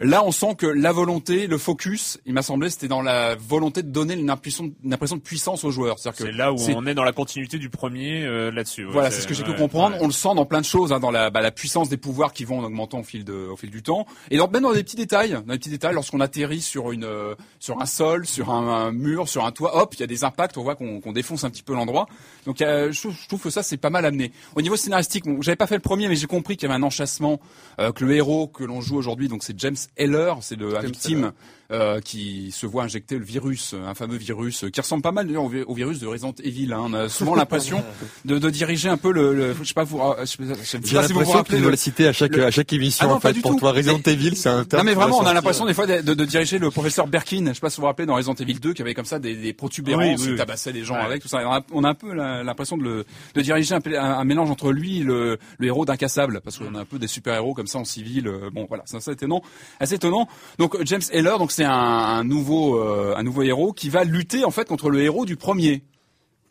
Là, 0.03 0.23
on 0.25 0.31
sent 0.31 0.55
que 0.57 0.65
la 0.65 0.91
volonté, 0.91 1.47
le 1.47 1.57
focus, 1.57 2.19
il 2.25 2.33
m'a 2.33 2.41
semblé, 2.41 2.69
c'était 2.69 2.89
dans 2.89 3.01
la 3.01 3.35
volonté 3.35 3.83
de 3.83 3.89
donner 3.89 4.15
une 4.15 4.29
impression, 4.29 4.73
une 4.83 4.93
impression 4.93 5.15
de 5.15 5.21
puissance 5.21 5.63
aux 5.63 5.71
joueurs. 5.71 5.97
C'est 5.97 6.31
là 6.33 6.51
où 6.51 6.57
on 6.75 6.85
est 6.85 6.93
dans 6.93 7.05
la 7.05 7.13
continuité 7.13 7.57
du 7.57 7.69
premier 7.69 8.25
euh, 8.25 8.51
là-dessus. 8.51 8.83
voilà, 8.83 9.11
c'est 9.11 9.21
ce 9.21 9.27
que 9.27 9.33
j'ai 9.33 9.43
pu 9.43 9.53
comprendre. 9.53 9.95
On 10.01 10.07
le 10.07 10.11
sent 10.11 10.35
dans 10.35 10.45
plein 10.45 10.59
de 10.59 10.65
choses, 10.65 10.91
hein, 10.91 10.99
dans 10.99 11.11
la, 11.11 11.29
bah, 11.29 11.39
la 11.39 11.51
puissance 11.51 11.87
des 11.87 11.95
pouvoirs 11.95 12.33
qui 12.33 12.43
vont 12.43 12.59
en 12.59 12.63
augmentant 12.63 12.99
au 12.99 13.03
fil 13.03 13.23
de, 13.23 13.33
au 13.33 13.55
fil 13.55 13.69
du 13.69 13.81
temps, 13.81 14.05
et 14.29 14.37
dans, 14.37 14.49
même 14.49 14.63
dans 14.63 14.73
des 14.73 14.83
petits 14.83 14.97
détails, 14.97 15.31
dans 15.31 15.53
des 15.53 15.57
petits 15.57 15.69
détails, 15.69 15.93
lorsqu'on 15.93 16.19
atterrit 16.19 16.61
sur 16.61 16.91
une, 16.91 17.05
euh, 17.05 17.35
sur 17.59 17.81
un 17.81 17.85
sol, 17.85 18.25
sur 18.25 18.49
un, 18.49 18.91
mur, 18.91 19.29
sur 19.29 19.45
un 19.45 19.51
toit, 19.51 19.81
hop, 19.81 19.93
il 19.95 20.01
y 20.01 20.03
a 20.03 20.07
des 20.07 20.25
impacts, 20.25 20.57
on 20.57 20.63
voit 20.63 20.75
qu'on 20.75 21.11
défonce 21.13 21.45
un 21.45 21.49
petit 21.49 21.63
peu 21.63 21.73
l'endroit. 21.73 22.07
Donc, 22.45 22.57
je, 22.59 23.27
trouve 23.27 23.41
que 23.41 23.49
ça 23.49 23.63
c'est 23.63 23.77
pas 23.77 23.89
mal 23.89 24.05
amené. 24.05 24.31
Au 24.55 24.61
niveau 24.61 24.75
scénaristique, 24.75 25.23
bon, 25.25 25.41
j'avais 25.41 25.55
pas 25.55 25.67
fait 25.67 25.75
le 25.75 25.81
premier, 25.81 26.09
mais 26.09 26.15
j'ai 26.15 26.27
compris 26.27 26.57
qu'il 26.57 26.67
y 26.67 26.71
avait 26.71 26.79
un 26.79 26.83
enchâssement, 26.83 27.39
euh, 27.79 27.91
que 27.91 28.03
le 28.03 28.15
héros 28.15 28.47
que 28.47 28.63
l'on 28.63 28.81
joue 28.81 28.97
aujourd'hui, 28.97 29.27
donc 29.27 29.43
c'est 29.43 29.57
James 29.59 29.75
Heller, 29.97 30.35
c'est 30.41 30.55
le 30.55 30.79
victime 30.79 31.31
euh, 31.71 31.99
qui 32.01 32.51
se 32.51 32.65
voit 32.65 32.83
injecter 32.83 33.17
le 33.17 33.25
virus, 33.25 33.73
un 33.73 33.93
fameux 33.93 34.17
virus 34.17 34.65
qui 34.71 34.81
ressemble 34.81 35.01
pas 35.01 35.11
mal 35.11 35.27
d'ailleurs 35.27 35.43
au, 35.43 35.73
virus 35.73 35.99
de 35.99 36.07
Resident 36.07 36.33
Evil. 36.43 36.71
Hein. 36.73 36.81
On 36.85 36.93
a 36.93 37.09
souvent 37.09 37.35
l'impression 37.35 37.83
de, 38.25 38.37
de, 38.37 38.49
diriger 38.49 38.89
un 38.89 38.97
peu 38.97 39.11
le, 39.11 39.33
le 39.33 39.53
je 39.53 39.63
sais 39.63 39.73
pas 39.73 39.83
vous, 39.83 39.99
je 40.19 40.25
sais 40.25 40.37
pas, 40.37 41.07
si 41.07 41.13
vous 41.13 41.21
vous 41.21 41.31
rappelez. 41.31 41.59
le 41.59 41.75
citer 41.75 42.07
à 42.07 42.13
chaque 42.13 42.37
à 42.37 42.51
chaque 42.51 42.71
émission 42.73 43.07
ah 43.09 43.15
en 43.15 43.19
fait. 43.19 43.33
Pour 43.41 43.55
toi, 43.55 43.71
Resident 43.71 43.99
Evil, 44.05 44.35
c'est 44.35 44.49
un. 44.49 44.65
Non 44.73 44.83
mais 44.83 44.93
vraiment, 44.93 45.19
on 45.19 45.25
a 45.25 45.33
l'impression 45.33 45.65
des 45.65 45.73
fois 45.73 45.87
de, 45.87 46.01
de, 46.01 46.25
diriger 46.25 46.59
le 46.59 46.69
professeur 46.71 47.07
Berkin. 47.07 47.45
Je 47.47 47.53
sais 47.53 47.59
pas 47.59 47.69
si 47.69 47.77
vous 47.77 47.81
vous 47.81 47.87
rappelez 47.87 48.05
dans 48.05 48.15
Resident 48.15 48.35
Evil 48.35 48.55
2 48.55 48.73
qui 48.73 48.81
avait 48.81 48.93
comme 48.93 49.05
ça 49.05 49.19
des, 49.19 49.35
des 49.35 49.53
protubérances, 49.53 50.21
oui, 50.21 50.31
oui, 50.31 50.37
tabassait 50.37 50.71
les 50.71 50.83
gens 50.83 50.95
avec 50.95 51.21
tout 51.21 51.27
ça. 51.27 51.39
On 51.71 51.83
a, 51.83 51.89
un 51.89 51.93
peu 51.93 52.13
l'impression 52.13 52.77
de, 52.77 52.83
le, 52.83 53.05
de 53.35 53.41
diriger 53.41 53.75
un, 53.75 53.81
un, 53.95 54.23
mélange 54.23 54.49
entre 54.49 54.71
lui 54.71 54.99
et 54.99 55.03
le, 55.03 55.37
le 55.57 55.67
héros 55.67 55.85
d'incassable 55.85 56.41
parce 56.43 56.57
qu'on 56.57 56.75
a 56.75 56.79
un 56.79 56.85
peu 56.85 56.99
des 56.99 57.07
super 57.07 57.35
héros 57.35 57.53
comme 57.53 57.67
ça 57.67 57.79
en 57.79 57.85
civil. 57.85 58.27
Euh, 58.27 58.49
bon 58.51 58.65
voilà, 58.67 58.83
c'est 58.85 58.97
assez 58.97 59.11
étonnant, 59.11 59.41
assez 59.79 59.95
étonnant. 59.95 60.27
Donc 60.57 60.77
James 60.85 61.01
Heller, 61.11 61.37
donc 61.37 61.51
c'est 61.53 61.65
un, 61.65 62.23
nouveau 62.23 62.79
euh, 62.79 63.13
un 63.15 63.21
nouveau 63.21 63.43
héros 63.43 63.73
qui 63.73 63.89
va 63.89 64.03
lutter 64.03 64.43
en 64.43 64.49
fait 64.49 64.67
contre 64.67 64.89
le 64.89 65.01
héros 65.01 65.25
du 65.25 65.35
premier. 65.35 65.83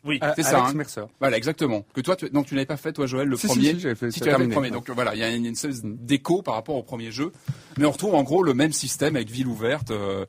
Oui, 0.05 0.19
c'est 0.35 0.43
ça. 0.43 0.59
Alex 0.59 0.73
Mercer. 0.73 1.03
Voilà, 1.19 1.37
exactement. 1.37 1.85
Que 1.93 2.01
toi, 2.01 2.15
tu, 2.15 2.29
donc 2.29 2.45
tu 2.47 2.55
n'avais 2.55 2.65
pas 2.65 2.77
fait 2.77 2.91
toi, 2.91 3.05
Joël, 3.05 3.27
le 3.27 3.37
premier. 3.37 3.53
Si, 3.53 3.73
si, 3.75 3.79
j'avais 3.79 3.95
fait. 3.95 4.11
Si 4.11 4.19
tu 4.19 4.29
avais 4.29 4.37
fait 4.37 4.43
le 4.45 4.53
premier, 4.53 4.69
donc 4.71 4.89
voilà, 4.89 5.15
il 5.15 5.19
y 5.19 5.23
a 5.23 5.29
une, 5.29 5.45
une 5.45 5.53
espèce 5.53 5.81
d'écho 5.83 6.41
par 6.41 6.55
rapport 6.55 6.75
au 6.75 6.83
premier 6.83 7.11
jeu, 7.11 7.31
mais 7.77 7.85
on 7.85 7.91
retrouve 7.91 8.15
en 8.15 8.23
gros 8.23 8.43
le 8.43 8.53
même 8.53 8.73
système 8.73 9.15
avec 9.15 9.29
ville 9.29 9.47
ouverte. 9.47 9.91
Euh, 9.91 10.25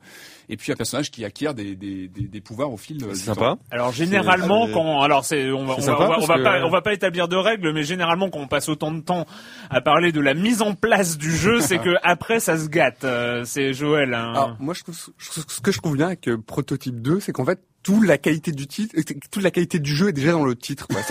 et 0.49 0.57
puis 0.57 0.71
un 0.71 0.75
personnage 0.75 1.11
qui 1.11 1.25
acquiert 1.25 1.53
des, 1.53 1.75
des, 1.75 2.07
des, 2.07 2.27
des 2.27 2.41
pouvoirs 2.41 2.71
au 2.71 2.77
fil 2.77 2.97
du 2.97 3.15
sympa. 3.15 3.41
temps. 3.41 3.59
Alors 3.71 3.91
généralement 3.91 4.67
quand 4.71 5.01
alors 5.01 5.25
c'est 5.25 5.51
on 5.51 5.65
va 5.65 5.75
on, 5.77 5.81
va, 5.81 6.19
on 6.19 6.25
va 6.25 6.39
pas 6.39 6.63
on 6.63 6.69
va 6.69 6.81
pas 6.81 6.93
établir 6.93 7.27
de 7.27 7.35
règles 7.35 7.73
mais 7.73 7.83
généralement 7.83 8.29
quand 8.29 8.39
on 8.39 8.47
passe 8.47 8.69
autant 8.69 8.91
de 8.91 9.01
temps 9.01 9.25
à 9.69 9.81
parler 9.81 10.11
de 10.11 10.19
la 10.19 10.33
mise 10.33 10.61
en 10.61 10.73
place 10.75 11.17
du 11.17 11.31
jeu 11.35 11.61
c'est 11.61 11.79
que 11.79 11.95
après 12.03 12.39
ça 12.39 12.57
se 12.57 12.67
gâte 12.67 13.03
euh, 13.03 13.43
c'est 13.45 13.73
Joël 13.73 14.13
hein. 14.13 14.33
Alors 14.35 14.55
moi 14.59 14.73
je 14.73 14.83
trouve, 14.83 14.95
ce 15.17 15.61
que 15.61 15.71
je 15.71 15.79
trouve 15.79 15.97
bien 15.97 16.07
avec 16.07 16.27
euh, 16.27 16.37
Prototype 16.37 17.01
2 17.01 17.19
c'est 17.19 17.31
qu'en 17.31 17.45
fait 17.45 17.59
toute 17.85 18.03
la 18.03 18.17
qualité 18.17 18.51
du 18.51 18.65
titre, 18.65 18.95
toute 19.29 19.43
la 19.43 19.51
qualité 19.51 19.77
du 19.77 19.95
jeu 19.95 20.09
est 20.09 20.13
déjà 20.13 20.31
dans 20.31 20.43
le 20.43 20.55
titre. 20.55 20.87
Quoi. 20.87 21.03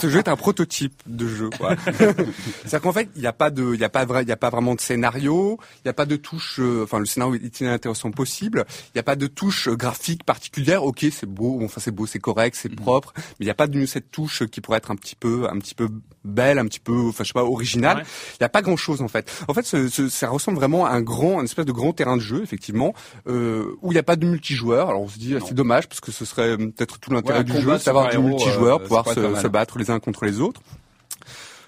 ce 0.00 0.08
jeu 0.08 0.20
est 0.20 0.28
un 0.28 0.36
prototype 0.36 0.94
de 1.06 1.26
jeu. 1.26 1.50
C'est-à-dire 1.58 2.80
qu'en 2.80 2.92
fait, 2.92 3.08
il 3.16 3.20
n'y 3.20 3.26
a 3.26 3.32
pas 3.32 3.50
de, 3.50 3.74
il 3.74 3.80
y 3.80 3.84
a 3.84 3.88
pas 3.88 4.04
vrai, 4.04 4.22
il 4.22 4.28
y 4.28 4.32
a 4.32 4.36
pas 4.36 4.48
vraiment 4.48 4.76
de 4.76 4.80
scénario, 4.80 5.58
il 5.78 5.86
n'y 5.86 5.90
a 5.90 5.92
pas 5.92 6.06
de 6.06 6.14
touche. 6.14 6.60
Euh, 6.60 6.84
enfin, 6.84 7.00
le 7.00 7.06
scénario 7.06 7.34
est 7.34 7.62
intéressant 7.62 8.12
possible. 8.12 8.64
Il 8.68 8.90
n'y 8.94 9.00
a 9.00 9.02
pas 9.02 9.16
de 9.16 9.26
touche 9.26 9.68
graphique 9.70 10.22
particulière. 10.22 10.84
Ok, 10.84 11.04
c'est 11.10 11.26
beau, 11.26 11.58
enfin 11.64 11.80
c'est 11.80 11.90
beau, 11.90 12.06
c'est 12.06 12.20
correct, 12.20 12.56
c'est 12.56 12.70
mhm. 12.70 12.76
propre, 12.76 13.12
mais 13.16 13.22
il 13.40 13.46
n'y 13.46 13.50
a 13.50 13.54
pas 13.54 13.66
de 13.66 13.84
cette 13.84 14.12
touche 14.12 14.46
qui 14.46 14.60
pourrait 14.60 14.78
être 14.78 14.92
un 14.92 14.96
petit 14.96 15.16
peu, 15.16 15.48
un 15.50 15.58
petit 15.58 15.74
peu 15.74 15.88
belle, 16.24 16.60
un 16.60 16.66
petit 16.66 16.78
peu, 16.78 17.08
enfin 17.08 17.24
je 17.24 17.28
sais 17.28 17.34
pas, 17.34 17.44
originale. 17.44 18.04
Il 18.34 18.42
n'y 18.42 18.46
a 18.46 18.50
pas 18.50 18.62
grand-chose 18.62 19.02
en 19.02 19.08
fait. 19.08 19.28
En 19.48 19.54
fait, 19.54 19.66
ce, 19.66 19.88
ce, 19.88 20.08
ça 20.08 20.28
ressemble 20.28 20.58
vraiment 20.58 20.86
à 20.86 20.90
un 20.90 21.02
grand, 21.02 21.40
une 21.40 21.46
espèce 21.46 21.66
de 21.66 21.72
grand 21.72 21.92
terrain 21.92 22.16
de 22.16 22.22
jeu, 22.22 22.40
effectivement, 22.44 22.94
euh, 23.26 23.74
où 23.82 23.90
il 23.90 23.94
n'y 23.94 23.98
a 23.98 24.04
pas 24.04 24.14
de 24.14 24.26
multijoueur. 24.26 24.90
Alors 24.90 25.02
on 25.02 25.08
se 25.08 25.18
dit, 25.18 25.34
c'est 25.44 25.54
dommage 25.54 25.88
parce 25.88 26.00
que 26.00 26.12
ce 26.20 26.26
serait 26.26 26.56
peut-être 26.58 26.98
tout 26.98 27.12
l'intérêt 27.12 27.44
du 27.44 27.58
jeu, 27.58 27.78
d'avoir 27.78 28.10
du 28.10 28.18
multijoueur, 28.18 28.76
euh, 28.76 28.82
pouvoir 28.82 29.08
se, 29.08 29.34
se 29.40 29.48
battre 29.48 29.78
les 29.78 29.90
uns 29.90 30.00
contre 30.00 30.26
les 30.26 30.40
autres. 30.40 30.60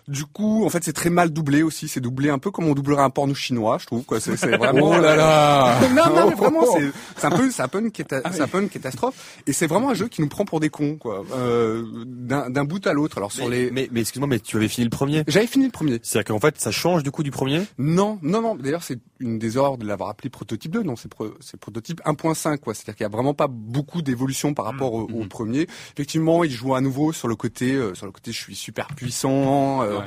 Du 0.08 0.24
coup, 0.24 0.64
en 0.64 0.68
fait, 0.68 0.82
c'est 0.82 0.92
très 0.92 1.10
mal 1.10 1.30
doublé 1.30 1.62
aussi. 1.62 1.86
C'est 1.86 2.00
doublé 2.00 2.28
un 2.28 2.38
peu 2.38 2.50
comme 2.50 2.66
on 2.66 2.74
doublerait 2.74 3.04
un 3.04 3.10
porno 3.10 3.34
chinois, 3.34 3.78
je 3.80 3.86
trouve. 3.86 4.04
C'est 4.18 4.34
vraiment. 4.56 4.90
oh 4.90 5.00
là 5.00 5.14
là. 5.14 5.80
non, 5.94 6.14
non, 6.14 6.28
mais 6.28 6.34
vraiment, 6.34 6.64
c'est 7.16 7.24
un 7.24 7.30
peu, 7.30 7.50
c'est 7.50 7.62
un 7.62 7.68
peu 7.68 7.78
une, 7.78 7.90
ah 8.10 8.30
un 8.40 8.48
peu 8.48 8.60
une 8.60 8.68
catastrophe. 8.68 9.38
Et 9.46 9.52
c'est 9.52 9.68
vraiment 9.68 9.90
un 9.90 9.94
jeu 9.94 10.08
qui 10.08 10.20
nous 10.20 10.28
prend 10.28 10.44
pour 10.44 10.58
des 10.58 10.70
cons, 10.70 10.96
quoi. 10.96 11.24
Euh, 11.34 11.84
D'un 12.04 12.64
bout 12.64 12.84
à 12.86 12.92
l'autre. 12.92 13.18
Alors 13.18 13.30
sur 13.30 13.48
mais, 13.48 13.56
les. 13.56 13.70
Mais, 13.70 13.88
mais 13.92 14.00
excuse-moi, 14.00 14.28
mais 14.28 14.40
tu 14.40 14.56
avais 14.56 14.68
fini 14.68 14.84
le 14.84 14.90
premier? 14.90 15.22
J'avais 15.28 15.46
fini 15.46 15.66
le 15.66 15.70
premier. 15.70 16.00
C'est-à-dire 16.02 16.34
qu'en 16.34 16.40
fait, 16.40 16.60
ça 16.60 16.72
change 16.72 17.04
du 17.04 17.12
coup 17.12 17.22
du 17.22 17.30
premier? 17.30 17.62
Non, 17.78 18.18
non, 18.22 18.42
non. 18.42 18.56
D'ailleurs, 18.56 18.82
c'est 18.82 18.98
une 19.22 19.38
des 19.38 19.56
horreurs 19.56 19.78
de 19.78 19.86
l'avoir 19.86 20.10
appelé 20.10 20.28
prototype 20.28 20.72
2. 20.72 20.82
Non, 20.82 20.96
c'est 20.96 21.08
pro, 21.08 21.28
prototype 21.60 22.00
1.5, 22.04 22.58
quoi. 22.58 22.74
C'est-à-dire 22.74 22.96
qu'il 22.96 23.04
y 23.04 23.06
a 23.06 23.10
vraiment 23.10 23.34
pas 23.34 23.48
beaucoup 23.48 24.02
d'évolution 24.02 24.52
par 24.52 24.66
rapport 24.66 24.92
au, 24.92 25.02
au, 25.02 25.24
mmh. 25.24 25.28
premier. 25.28 25.66
Effectivement, 25.94 26.44
il 26.44 26.50
joue 26.50 26.74
à 26.74 26.80
nouveau 26.80 27.12
sur 27.12 27.28
le 27.28 27.36
côté, 27.36 27.72
euh, 27.72 27.94
sur 27.94 28.06
le 28.06 28.12
côté, 28.12 28.32
je 28.32 28.38
suis 28.38 28.56
super 28.56 28.88
puissant. 28.88 29.82
Euh, 29.82 30.00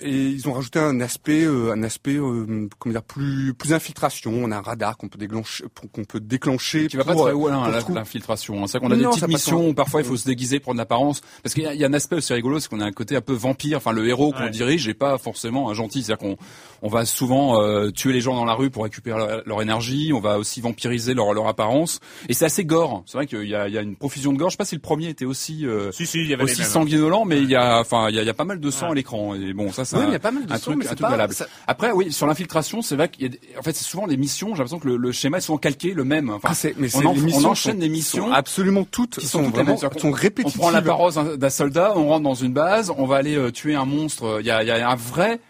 et 0.00 0.10
ils 0.10 0.48
ont 0.48 0.52
rajouté 0.52 0.78
un 0.78 1.00
aspect, 1.00 1.44
euh, 1.44 1.72
un 1.72 1.82
aspect, 1.82 2.16
euh, 2.16 2.68
comment 2.78 2.92
dire, 2.92 3.02
plus, 3.02 3.54
plus 3.54 3.72
infiltration. 3.72 4.32
On 4.34 4.50
a 4.50 4.56
un 4.56 4.60
radar 4.60 4.96
qu'on 4.96 5.08
peut 5.08 5.18
déclencher, 5.18 5.64
qu'on 5.92 6.04
peut 6.04 6.20
déclencher. 6.20 6.86
Qui 6.88 6.96
va 6.96 7.04
pas 7.04 7.14
très 7.14 7.32
hein, 7.32 7.70
l'infiltration. 7.94 8.66
C'est 8.66 8.78
qu'on 8.78 8.90
a 8.90 8.96
des 8.96 9.04
petites 9.04 9.28
missions 9.28 9.68
où 9.68 9.74
parfois 9.74 10.00
il 10.00 10.06
faut 10.06 10.16
se 10.16 10.26
déguiser, 10.26 10.60
prendre 10.60 10.78
l'apparence. 10.78 11.20
Parce 11.42 11.54
qu'il 11.54 11.64
y, 11.64 11.76
y, 11.76 11.84
a 11.84 11.88
un 11.88 11.92
aspect 11.92 12.16
aussi 12.16 12.32
rigolo, 12.32 12.60
c'est 12.60 12.68
qu'on 12.68 12.80
a 12.80 12.84
un 12.84 12.92
côté 12.92 13.16
un 13.16 13.20
peu 13.20 13.32
vampire. 13.32 13.78
Enfin, 13.78 13.92
le 13.92 14.06
héros 14.06 14.32
qu'on 14.32 14.48
dirige 14.48 14.86
n'est 14.86 14.94
pas 14.94 15.18
forcément 15.18 15.70
un 15.70 15.74
gentil. 15.74 16.02
C'est-à-dire 16.02 16.18
qu'on 16.18 16.36
on 16.82 16.88
va 16.88 17.04
souvent 17.04 17.62
euh, 17.62 17.90
tuer 17.90 18.12
les 18.12 18.20
gens 18.20 18.34
dans 18.34 18.44
la 18.44 18.54
rue 18.54 18.70
pour 18.70 18.84
récupérer 18.84 19.42
leur, 19.46 19.62
énergie. 19.62 20.12
On 20.12 20.20
va 20.20 20.38
aussi 20.38 20.60
vampiriser 20.60 21.14
leur, 21.14 21.32
leur 21.32 21.48
apparence. 21.48 22.00
Et 22.28 22.34
c'est 22.34 22.44
assez 22.44 22.64
gore. 22.64 23.02
C'est 23.06 23.16
vrai 23.16 23.26
qu'il 23.26 23.48
y 23.48 23.54
a, 23.54 23.68
il 23.68 23.74
y 23.74 23.78
a 23.78 23.82
une 23.82 23.96
profusion 23.96 24.32
de 24.32 24.38
gore. 24.38 24.50
Je 24.50 24.54
sais 24.54 24.58
pas 24.58 24.64
si 24.64 24.74
le 24.74 24.80
premier 24.80 25.08
était 25.08 25.24
aussi, 25.24 25.66
si, 25.92 26.06
si, 26.06 26.20
il 26.20 26.28
y 26.28 26.34
avait 26.34 26.44
aussi 26.44 26.64
sanguinolent, 26.64 27.24
mais 27.24 27.40
il 27.40 27.50
y 27.50 27.56
a, 27.56 27.80
enfin, 27.80 28.08
il 28.08 28.16
y 28.16 28.18
a, 28.18 28.22
il 28.22 28.26
y 28.26 28.30
a 28.30 28.34
pas 28.34 28.44
mal 28.44 28.60
de 28.60 28.70
sang 28.70 28.90
à 28.90 28.94
l'écran. 28.94 29.34
Et 29.34 29.52
bon, 29.52 29.63
ça, 29.72 29.84
c'est 29.84 29.96
oui, 29.96 30.04
il 30.08 30.12
y 30.12 30.16
a 30.16 30.18
pas 30.18 30.30
mal 30.30 30.46
de 30.46 30.52
un 30.52 30.58
truc, 30.58 30.84
un 30.84 30.94
truc 30.94 31.00
valable. 31.00 31.34
Après, 31.66 31.92
oui, 31.92 32.12
sur 32.12 32.26
l'infiltration, 32.26 32.82
c'est 32.82 32.96
vrai 32.96 33.08
qu'il 33.08 33.24
y 33.24 33.54
a, 33.54 33.58
en 33.58 33.62
fait, 33.62 33.72
c'est 33.72 33.84
souvent 33.84 34.06
les 34.06 34.16
missions. 34.16 34.48
J'ai 34.48 34.58
l'impression 34.58 34.78
que 34.78 34.88
le, 34.88 34.96
le, 34.96 35.12
schéma 35.12 35.38
est 35.38 35.40
souvent 35.40 35.58
calqué, 35.58 35.94
le 35.94 36.04
même. 36.04 36.30
Enfin, 36.30 36.50
ah, 36.52 36.68
mais 36.76 36.88
on, 36.96 37.06
en, 37.06 37.14
on, 37.14 37.44
enchaîne 37.44 37.78
des 37.78 37.88
missions, 37.88 38.32
absolument 38.32 38.84
toutes, 38.84 39.18
qui 39.18 39.26
sont, 39.26 39.42
vraiment, 39.50 39.76
sont 39.76 40.10
répétitives. 40.10 40.60
On 40.60 40.62
prend 40.62 40.70
l'apparence 40.70 41.14
d'un 41.16 41.50
soldat, 41.50 41.92
on 41.96 42.08
rentre 42.08 42.24
dans 42.24 42.34
une 42.34 42.52
base, 42.52 42.92
on 42.96 43.06
va 43.06 43.16
aller 43.16 43.36
euh, 43.36 43.50
tuer 43.50 43.74
un 43.74 43.84
monstre. 43.84 44.38
Il 44.40 44.46
y 44.46 44.50
a, 44.50 44.62
il 44.62 44.68
y 44.68 44.70
a 44.70 44.88
un 44.88 44.96
vrai 44.96 45.40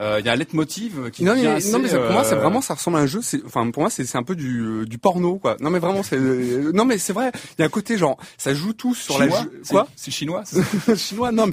euh, 0.00 0.20
il 0.20 0.26
y 0.26 0.28
a 0.28 0.32
un 0.32 0.36
leitmotiv 0.36 1.10
qui 1.10 1.24
non, 1.24 1.34
mais, 1.34 1.46
assez, 1.46 1.72
non 1.72 1.80
mais 1.80 1.88
pour 1.88 2.12
moi 2.12 2.22
c'est 2.22 2.34
euh, 2.34 2.38
vraiment 2.38 2.60
ça 2.60 2.74
ressemble 2.74 2.98
à 2.98 3.00
un 3.00 3.06
jeu 3.06 3.20
c'est 3.20 3.44
enfin 3.44 3.68
pour 3.70 3.82
moi 3.82 3.90
c'est 3.90 4.04
c'est 4.04 4.16
un 4.16 4.22
peu 4.22 4.36
du 4.36 4.60
euh, 4.60 4.84
du 4.84 4.98
porno 4.98 5.38
quoi. 5.38 5.56
Non 5.60 5.70
mais 5.70 5.80
vraiment 5.80 6.02
c'est 6.02 6.18
non 6.18 6.84
mais 6.84 6.98
c'est 6.98 7.12
vrai 7.12 7.32
il 7.58 7.60
y 7.60 7.62
a 7.62 7.66
un 7.66 7.70
côté 7.70 7.98
genre 7.98 8.16
ça 8.36 8.54
joue 8.54 8.72
tout 8.72 8.94
sur 8.94 9.16
chinois, 9.16 9.40
la 9.40 9.68
quoi 9.68 9.88
c'est 9.96 10.10
chinois 10.10 10.44
chinois 10.96 11.32
non 11.32 11.46
mais, 11.46 11.52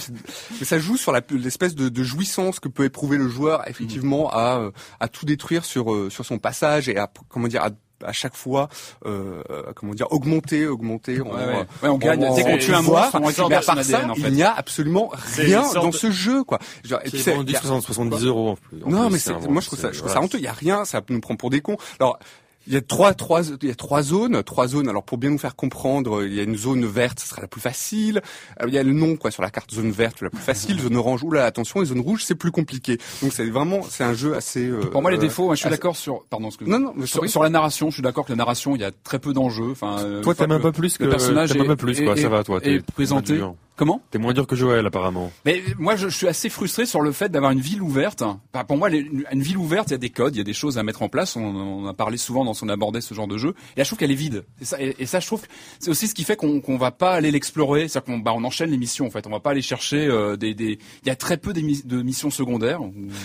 mais, 0.60 0.66
ça 0.66 0.78
joue 0.78 0.96
sur 0.96 1.12
l'espèce 1.12 1.74
de, 1.74 1.90
de, 1.90 2.04
jouissance 2.04 2.60
que 2.60 2.68
peut 2.68 2.84
éprouver 2.84 3.18
le 3.18 3.28
joueur 3.28 3.68
effectivement 3.68 4.30
à 4.32 4.70
à 5.00 5.08
tout 5.08 5.26
détruire 5.26 5.66
sur 5.66 6.12
sur 6.12 6.26
son 6.26 6.38
passage 6.38 6.88
et 6.88 6.98
à 6.98 7.12
comment 7.30 7.48
dire 7.48 7.64
à 7.64 7.72
à 8.04 8.12
chaque 8.12 8.36
fois, 8.36 8.70
euh, 9.06 9.42
comment 9.76 9.94
dire, 9.94 10.12
augmenter, 10.12 10.68
augmenter. 10.68 11.22
On, 11.22 11.34
ouais, 11.34 11.66
ouais. 11.84 11.90
on 11.90 11.98
gagne. 11.98 12.34
Dès 12.36 12.44
qu'on 12.44 12.58
tue 12.58 12.74
un 12.74 12.82
monstre, 12.82 13.20
on 13.22 13.26
récupère 13.26 13.66
par 13.66 13.84
ça, 13.84 14.02
il 14.18 14.34
n'y 14.34 14.44
a 14.44 14.54
absolument 14.54 15.12
rien 15.36 15.64
dans 15.74 15.92
ce 15.92 16.12
jeu, 16.12 16.44
quoi. 16.44 16.60
Genre, 16.84 17.02
qui 17.04 17.18
est 17.18 17.34
vendu 17.34 17.54
70 17.54 18.26
euros. 18.26 18.50
En 18.50 18.56
plus, 18.56 18.80
non, 18.86 19.10
mais 19.10 19.20
moi 19.50 19.62
je 19.62 19.68
trouve 19.68 19.80
ça, 19.80 19.92
je 19.92 20.00
trouve 20.00 20.12
ça 20.12 20.22
honteux. 20.22 20.38
Il 20.38 20.44
y 20.44 20.48
a 20.48 20.54
rien, 20.54 20.86
ça 20.86 21.02
nous 21.10 21.22
prend 21.22 21.36
pour 21.36 21.50
des 21.50 21.62
cons. 21.62 21.78
Alors 22.00 22.20
il 22.68 22.74
y 22.74 22.78
a 22.78 22.82
trois, 22.82 23.14
trois, 23.14 23.42
il 23.62 23.68
y 23.68 23.72
a 23.72 23.76
trois 23.76 24.02
zones, 24.02 24.42
trois 24.44 24.68
zones. 24.68 24.90
Alors 24.90 25.04
pour 25.04 25.18
bien 25.18 25.30
nous 25.30 25.38
faire 25.38 25.56
comprendre, 25.56 26.24
il 26.24 26.34
y 26.34 26.40
a 26.40 26.44
une 26.44 26.58
zone 26.58 26.86
verte, 26.86 27.20
ce 27.20 27.28
sera 27.28 27.42
la 27.42 27.48
plus 27.48 27.62
facile. 27.62 28.22
Euh, 28.62 28.66
il 28.68 28.74
y 28.74 28.78
a 28.78 28.84
le 28.84 28.94
nom 28.94 29.16
quoi 29.16 29.32
sur 29.32 29.44
la 29.44 29.50
carte, 29.50 29.74
zone 29.74 29.92
verte 29.92 30.22
la 30.22 30.30
plus 30.30 30.40
facile, 30.42 30.80
zone 30.80 30.96
orange. 30.96 31.24
Oula, 31.24 31.46
attention, 31.46 31.80
les 31.80 31.88
zones 31.88 32.02
rouges 32.02 32.24
c'est 32.24 32.36
plus 32.36 32.52
compliqué. 32.52 32.98
Donc 33.22 33.34
c'est 33.34 33.50
vraiment, 33.50 33.82
c'est 33.88 34.04
un 34.04 34.14
jeu 34.14 34.36
assez. 34.36 34.66
Euh, 34.66 34.82
pour 34.82 35.02
moi 35.02 35.12
les 35.12 35.18
défauts, 35.18 35.54
je 35.54 35.60
suis 35.60 35.70
d'accord 35.70 35.96
sur, 35.96 36.24
pardon, 36.30 36.50
non, 36.62 36.80
non, 36.80 37.06
sur, 37.06 37.28
sur, 37.30 37.44
la 37.44 37.50
narration, 37.50 37.90
je 37.90 37.96
suis 37.96 38.04
d'accord 38.04 38.26
que 38.26 38.32
la 38.32 38.38
narration, 38.38 38.76
il 38.76 38.82
y 38.82 38.86
a 38.86 38.92
très 38.92 39.20
peu 39.20 39.34
d'enjeux. 39.34 39.72
Enfin, 39.72 39.98
euh, 40.00 40.22
toi 40.22 40.36
t'aimes 40.36 40.52
un 40.52 40.60
peu 40.60 40.72
plus 40.72 40.98
que 40.98 41.04
le 41.04 41.10
personnage, 41.12 41.52
t'aimes 41.52 41.62
un 41.62 41.66
peu 41.68 41.76
plus 41.76 42.04
quoi, 42.04 42.16
ça 42.18 42.30
va 42.30 42.44
toi. 42.44 42.60
Et 42.64 42.80
présenté. 42.80 43.42
Comment 43.76 44.02
T'es 44.12 44.20
moins 44.20 44.34
dur 44.34 44.48
que 44.48 44.56
Joël 44.56 44.86
apparemment. 44.86 45.32
Mais 45.46 45.62
moi 45.78 45.96
je, 45.96 46.08
je 46.08 46.16
suis 46.16 46.28
assez 46.28 46.50
frustré 46.50 46.86
sur 46.86 47.02
le 47.02 47.12
fait 47.12 47.30
d'avoir 47.30 47.52
une 47.52 47.60
ville 47.60 47.82
ouverte. 47.82 48.24
pour 48.68 48.78
moi, 48.78 48.90
une 48.90 49.42
ville 49.42 49.58
ouverte, 49.58 49.90
il 49.90 49.92
y 49.92 49.96
a 49.96 50.00
des 50.00 50.10
codes, 50.10 50.36
il 50.36 50.38
y 50.38 50.42
a 50.42 50.46
des 50.46 50.54
choses 50.54 50.78
à 50.78 50.84
mettre 50.84 51.02
en 51.02 51.10
place. 51.10 51.36
On, 51.36 51.42
on 51.44 51.86
a 51.86 51.94
parlé 51.94 52.18
souvent 52.18 52.46
dans 52.46 52.54
son 52.54 52.70
abordé 52.70 53.02
ce 53.02 53.14
genre 53.14 53.28
de 53.28 53.38
jeu. 53.38 53.54
Et 53.76 53.80
là, 53.80 53.84
je 53.84 53.90
trouve 53.90 54.00
qu'elle 54.00 54.12
est 54.12 54.16
vide. 54.16 54.46
Et 54.62 54.66
ça, 54.66 54.78
et, 54.80 55.06
ça, 55.06 55.20
je 55.20 55.28
trouve, 55.28 55.42
c'est 55.80 55.90
aussi 55.90 56.08
ce 56.08 56.16
qui 56.16 56.24
fait 56.24 56.38
qu'on 56.38 56.62
qu'on 56.62 56.78
va 56.78 56.92
pas 56.92 57.14
aller 57.14 57.32
l'explorer. 57.32 57.88
C'est-à-dire 57.88 58.14
qu'on 58.14 58.20
bah, 58.20 58.34
on 58.34 58.44
enchaîne 58.46 58.72
les 58.72 58.78
missions. 58.78 59.08
En 59.08 59.10
fait, 59.10 59.28
on 59.28 59.32
va 59.32 59.42
pas 59.42 59.52
aller 59.52 59.62
chercher 59.62 60.08
euh, 60.08 60.38
des, 60.38 60.54
des. 60.54 60.80
Il 61.04 61.08
y 61.08 61.12
a 61.12 61.16
très 61.18 61.38
peu 61.38 61.52
de 61.52 62.02
missions 62.02 62.30
secondaires. 62.30 62.80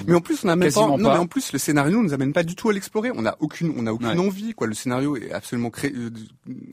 Mais 0.07 0.15
en 0.15 0.21
plus, 0.21 0.45
on 0.45 0.49
a 0.49 0.57
même 0.57 0.73
pas, 0.73 0.87
Non, 0.87 0.99
mais 0.99 1.09
en 1.11 1.27
plus, 1.27 1.53
le 1.53 1.59
scénario 1.59 2.03
nous 2.03 2.13
amène 2.13 2.33
pas 2.33 2.43
du 2.43 2.57
tout 2.57 2.69
à 2.71 2.73
l'explorer. 2.73 3.13
On 3.15 3.25
a 3.25 3.37
aucune, 3.39 3.73
on 3.77 3.87
a 3.87 3.93
aucune 3.93 4.19
envie. 4.19 4.53
Quoi, 4.55 4.67
le 4.67 4.75
scénario 4.75 5.17
est 5.17 5.33
absolument 5.33 5.71
cré... 5.71 5.93
Euh, 5.95 6.11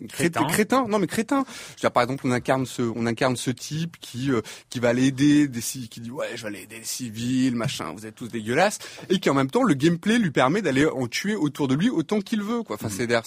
crétin. 0.09 0.45
crétin. 0.45 0.85
Non, 0.89 0.97
mais 0.97 1.07
crétin. 1.07 1.45
Je 1.47 1.73
veux 1.73 1.79
dire, 1.81 1.91
par 1.91 2.03
exemple, 2.03 2.25
on 2.25 2.31
incarne 2.31 2.65
ce, 2.65 2.81
on 2.81 3.05
incarne 3.05 3.35
ce 3.35 3.51
type 3.51 3.66
type 3.67 3.97
qui 3.99 4.31
euh, 4.31 4.41
qui 4.69 4.79
va 4.79 4.89
aller 4.89 5.05
aider 5.07 5.47
des 5.47 5.61
ci- 5.61 5.89
qui 5.89 5.99
dit 6.01 6.11
ouais 6.11 6.27
je 6.35 6.41
vais 6.43 6.47
aller 6.49 6.61
aider 6.63 6.77
les 6.79 6.83
civils 6.85 7.55
machin 7.55 7.91
vous 7.95 8.05
êtes 8.05 8.15
tous 8.15 8.27
dégueulasses 8.29 8.79
et 9.09 9.19
qui 9.19 9.29
en 9.29 9.33
même 9.33 9.49
temps 9.49 9.63
le 9.63 9.73
gameplay 9.73 10.17
lui 10.19 10.31
permet 10.31 10.61
d'aller 10.61 10.85
en 10.85 11.07
tuer 11.07 11.35
autour 11.35 11.67
de 11.67 11.75
lui 11.75 11.89
autant 11.89 12.21
qu'il 12.21 12.41
veut 12.43 12.63
quoi. 12.63 12.75
Enfin 12.75 12.89
c'est 12.89 13.07
d'ailleurs 13.07 13.25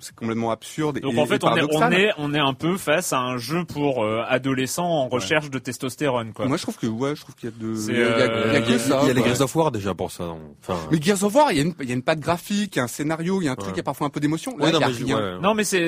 c'est 0.00 0.14
complètement 0.14 0.50
absurde 0.50 0.98
Donc 1.00 1.14
et, 1.14 1.18
en 1.20 1.24
et 1.24 1.26
fait, 1.26 1.44
on 1.44 1.56
est, 1.56 1.62
on 1.74 1.92
est, 1.92 2.10
on 2.18 2.34
est 2.34 2.38
un 2.38 2.54
peu 2.54 2.76
face 2.76 3.12
à 3.12 3.18
un 3.18 3.36
jeu 3.38 3.64
pour 3.64 4.04
euh, 4.04 4.22
adolescents 4.28 4.84
en 4.88 5.08
recherche 5.08 5.50
de 5.50 5.58
testostérone, 5.58 6.32
quoi. 6.32 6.46
Moi 6.46 6.56
je 6.56 6.62
trouve 6.62 6.76
que 6.78 6.86
ouais 6.86 7.14
je 7.16 7.20
trouve 7.22 7.34
qu'il 7.36 7.50
y 7.50 7.52
a 7.52 7.56
de 7.56 7.74
il 7.90 7.96
y 7.96 8.02
a, 8.02 8.04
il 8.04 8.18
y 8.18 8.22
a- 8.22 8.26
il 8.46 8.52
y 8.52 8.56
a 8.56 8.60
euh, 8.60 8.60
que 8.62 8.78
ça. 8.78 8.98
il 9.02 9.08
y 9.08 9.10
a 9.10 9.14
les. 9.14 9.22
Gears 9.22 9.40
of 9.42 9.54
War 9.56 9.70
déjà 9.70 9.94
pour 9.94 10.10
ça. 10.10 10.24
non 10.24 10.38
Enfin, 10.62 10.78
Mais 10.90 11.00
Gears 11.00 11.22
of 11.24 11.34
War, 11.34 11.52
il 11.52 11.56
y 11.58 11.60
a 11.60 11.64
une, 11.64 11.74
il 11.80 11.88
y 11.88 11.92
a 11.92 11.94
une 11.94 12.02
patte 12.02 12.20
graphique, 12.20 12.76
il 12.76 12.78
y 12.78 12.80
a 12.80 12.84
un 12.84 12.88
scénario, 12.88 13.40
il 13.40 13.44
y 13.44 13.48
a 13.48 13.52
un 13.52 13.56
truc, 13.56 13.72
il 13.74 13.76
y 13.78 13.80
a 13.80 13.84
parfois 13.84 14.06
un 14.06 14.10
peu 14.10 14.20
d'émotion. 14.20 14.56
Là, 14.58 14.68
il 14.68 14.72
non, 14.74 14.80
y 14.80 14.84
a 14.84 14.86
rien. 14.86 15.38
Non, 15.40 15.54
mais 15.54 15.64
c'est 15.64 15.80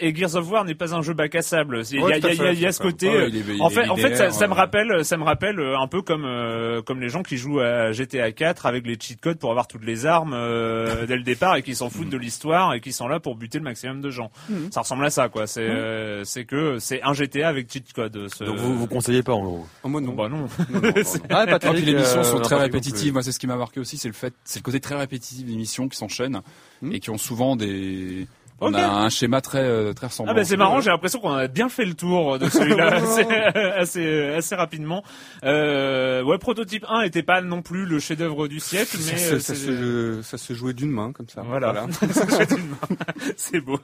et 0.00 0.14
Gears 0.14 0.34
of 0.36 0.50
War 0.50 0.64
n'est 0.64 0.74
pas 0.74 0.94
un 0.94 1.02
jeu 1.02 1.14
bac 1.14 1.34
à 1.34 1.42
sable. 1.42 1.82
Il 1.90 1.96
y 1.96 2.00
a, 2.00 2.04
Ouais, 2.04 2.18
il 2.18 2.20
tout 2.20 2.28
y 2.28 2.30
à 2.30 2.32
a- 2.32 2.34
il 2.34 2.38
y 2.38 2.40
a- 2.40 2.44
fait, 2.48 2.54
il 2.54 2.60
y 2.62 2.66
a 2.66 2.72
ce 2.72 2.82
côté. 2.82 3.08
Euh, 3.08 3.30
en 3.60 3.70
fait, 3.70 3.88
en 3.88 3.96
fait, 3.96 4.16
ça, 4.32 4.46
me 4.46 4.52
euh. 4.52 4.56
rappelle, 4.56 5.04
ça 5.04 5.16
me 5.16 5.24
rappelle 5.24 5.58
euh, 5.60 5.78
un 5.78 5.86
peu 5.86 6.02
comme 6.02 6.24
euh, 6.24 6.82
comme 6.82 7.00
les 7.00 7.08
gens 7.08 7.22
qui 7.22 7.36
jouent 7.36 7.60
à 7.60 7.92
GTA 7.92 8.32
4 8.32 8.66
avec 8.66 8.86
les 8.86 8.96
cheat 8.98 9.20
codes 9.20 9.38
pour 9.38 9.50
avoir 9.50 9.66
toutes 9.68 9.84
les 9.84 10.06
armes 10.06 10.32
euh, 10.34 11.06
dès 11.06 11.16
le 11.16 11.22
départ 11.22 11.56
et 11.56 11.62
qui 11.62 11.74
s'en 11.74 11.90
foutent 11.90 12.08
de 12.10 12.16
l'histoire 12.16 12.74
et 12.74 12.80
qui 12.80 12.92
sont 12.92 13.08
là 13.08 13.20
pour 13.20 13.36
buter 13.36 13.51
le 13.58 13.64
maximum 13.64 14.00
de 14.00 14.10
gens. 14.10 14.30
Ça 14.70 14.80
ressemble 14.80 15.04
à 15.04 15.10
ça, 15.10 15.28
quoi. 15.28 15.46
C'est 15.46 15.60
euh, 15.68 16.24
c'est 16.24 16.44
que 16.44 16.78
c'est 16.78 17.02
un 17.02 17.12
GTA 17.12 17.48
avec 17.48 17.72
cheat 17.72 17.92
code. 17.92 18.28
ce- 18.34 18.44
Donc 18.44 18.56
vous 18.56 18.76
vous 18.78 18.86
conseillez 18.86 19.22
pas 19.22 19.32
en 19.32 19.42
gros. 19.42 19.66
Oh, 19.82 19.88
moi 19.88 20.00
non. 20.00 20.12
Bah 20.14 20.28
non. 20.28 20.38
Non, 20.38 20.46
non, 20.70 20.80
non, 20.80 20.80
non. 20.80 20.92
Ah, 21.30 21.44
les 21.72 21.94
missions 21.94 22.22
sont 22.24 22.40
très 22.40 22.54
euh, 22.56 22.58
répétitives. 22.58 23.12
Moi, 23.12 23.22
c'est 23.22 23.32
ce 23.32 23.38
qui 23.38 23.46
m'a 23.46 23.56
marqué 23.56 23.80
aussi, 23.80 23.96
c'est 23.98 24.08
le 24.08 24.14
fait, 24.14 24.34
c'est 24.44 24.60
le 24.60 24.64
côté 24.64 24.80
très 24.80 24.96
répétitif 24.96 25.44
des 25.46 25.56
missions 25.56 25.88
qui 25.88 25.96
s'enchaînent 25.96 26.40
Hmm. 26.82 26.92
et 26.92 26.98
qui 27.00 27.10
ont 27.10 27.18
souvent 27.18 27.54
des. 27.54 28.26
On 28.60 28.74
a 28.74 28.86
un 28.86 29.08
schéma 29.08 29.40
très 29.40 29.58
euh, 29.64 29.92
très 29.92 30.06
ressemblant. 30.06 30.32
Ah 30.32 30.36
bah 30.36 30.44
c'est 30.44 30.56
marrant, 30.56 30.80
j'ai 30.80 30.90
l'impression 30.90 31.18
qu'on 31.18 31.32
a 31.32 31.48
bien 31.48 31.68
fait 31.68 31.84
le 31.84 31.94
tour 31.94 32.38
de 32.38 32.48
celui-là 32.48 32.86
assez, 32.94 33.22
assez 33.24 34.22
assez 34.36 34.54
rapidement. 34.54 35.02
Euh, 35.42 36.22
ouais, 36.22 36.38
prototype 36.38 36.84
1 36.88 37.00
était 37.02 37.24
pas 37.24 37.40
non 37.40 37.60
plus 37.62 37.86
le 37.86 37.98
chef-d'œuvre 37.98 38.46
du 38.46 38.60
siècle, 38.60 38.96
mais 39.04 39.20
euh, 39.32 39.40
ça, 39.40 39.54
se, 39.56 40.20
ça 40.22 40.38
se 40.38 40.52
jouait 40.54 40.74
d'une 40.74 40.90
main 40.92 41.10
comme 41.12 41.28
ça. 41.28 41.42
Voilà. 41.44 41.86
Ça 42.12 42.26
se 42.28 42.36
fait 42.36 42.54
d'une 42.54 42.68
main. 42.68 42.96
C'est 43.36 43.60
beau. 43.60 43.80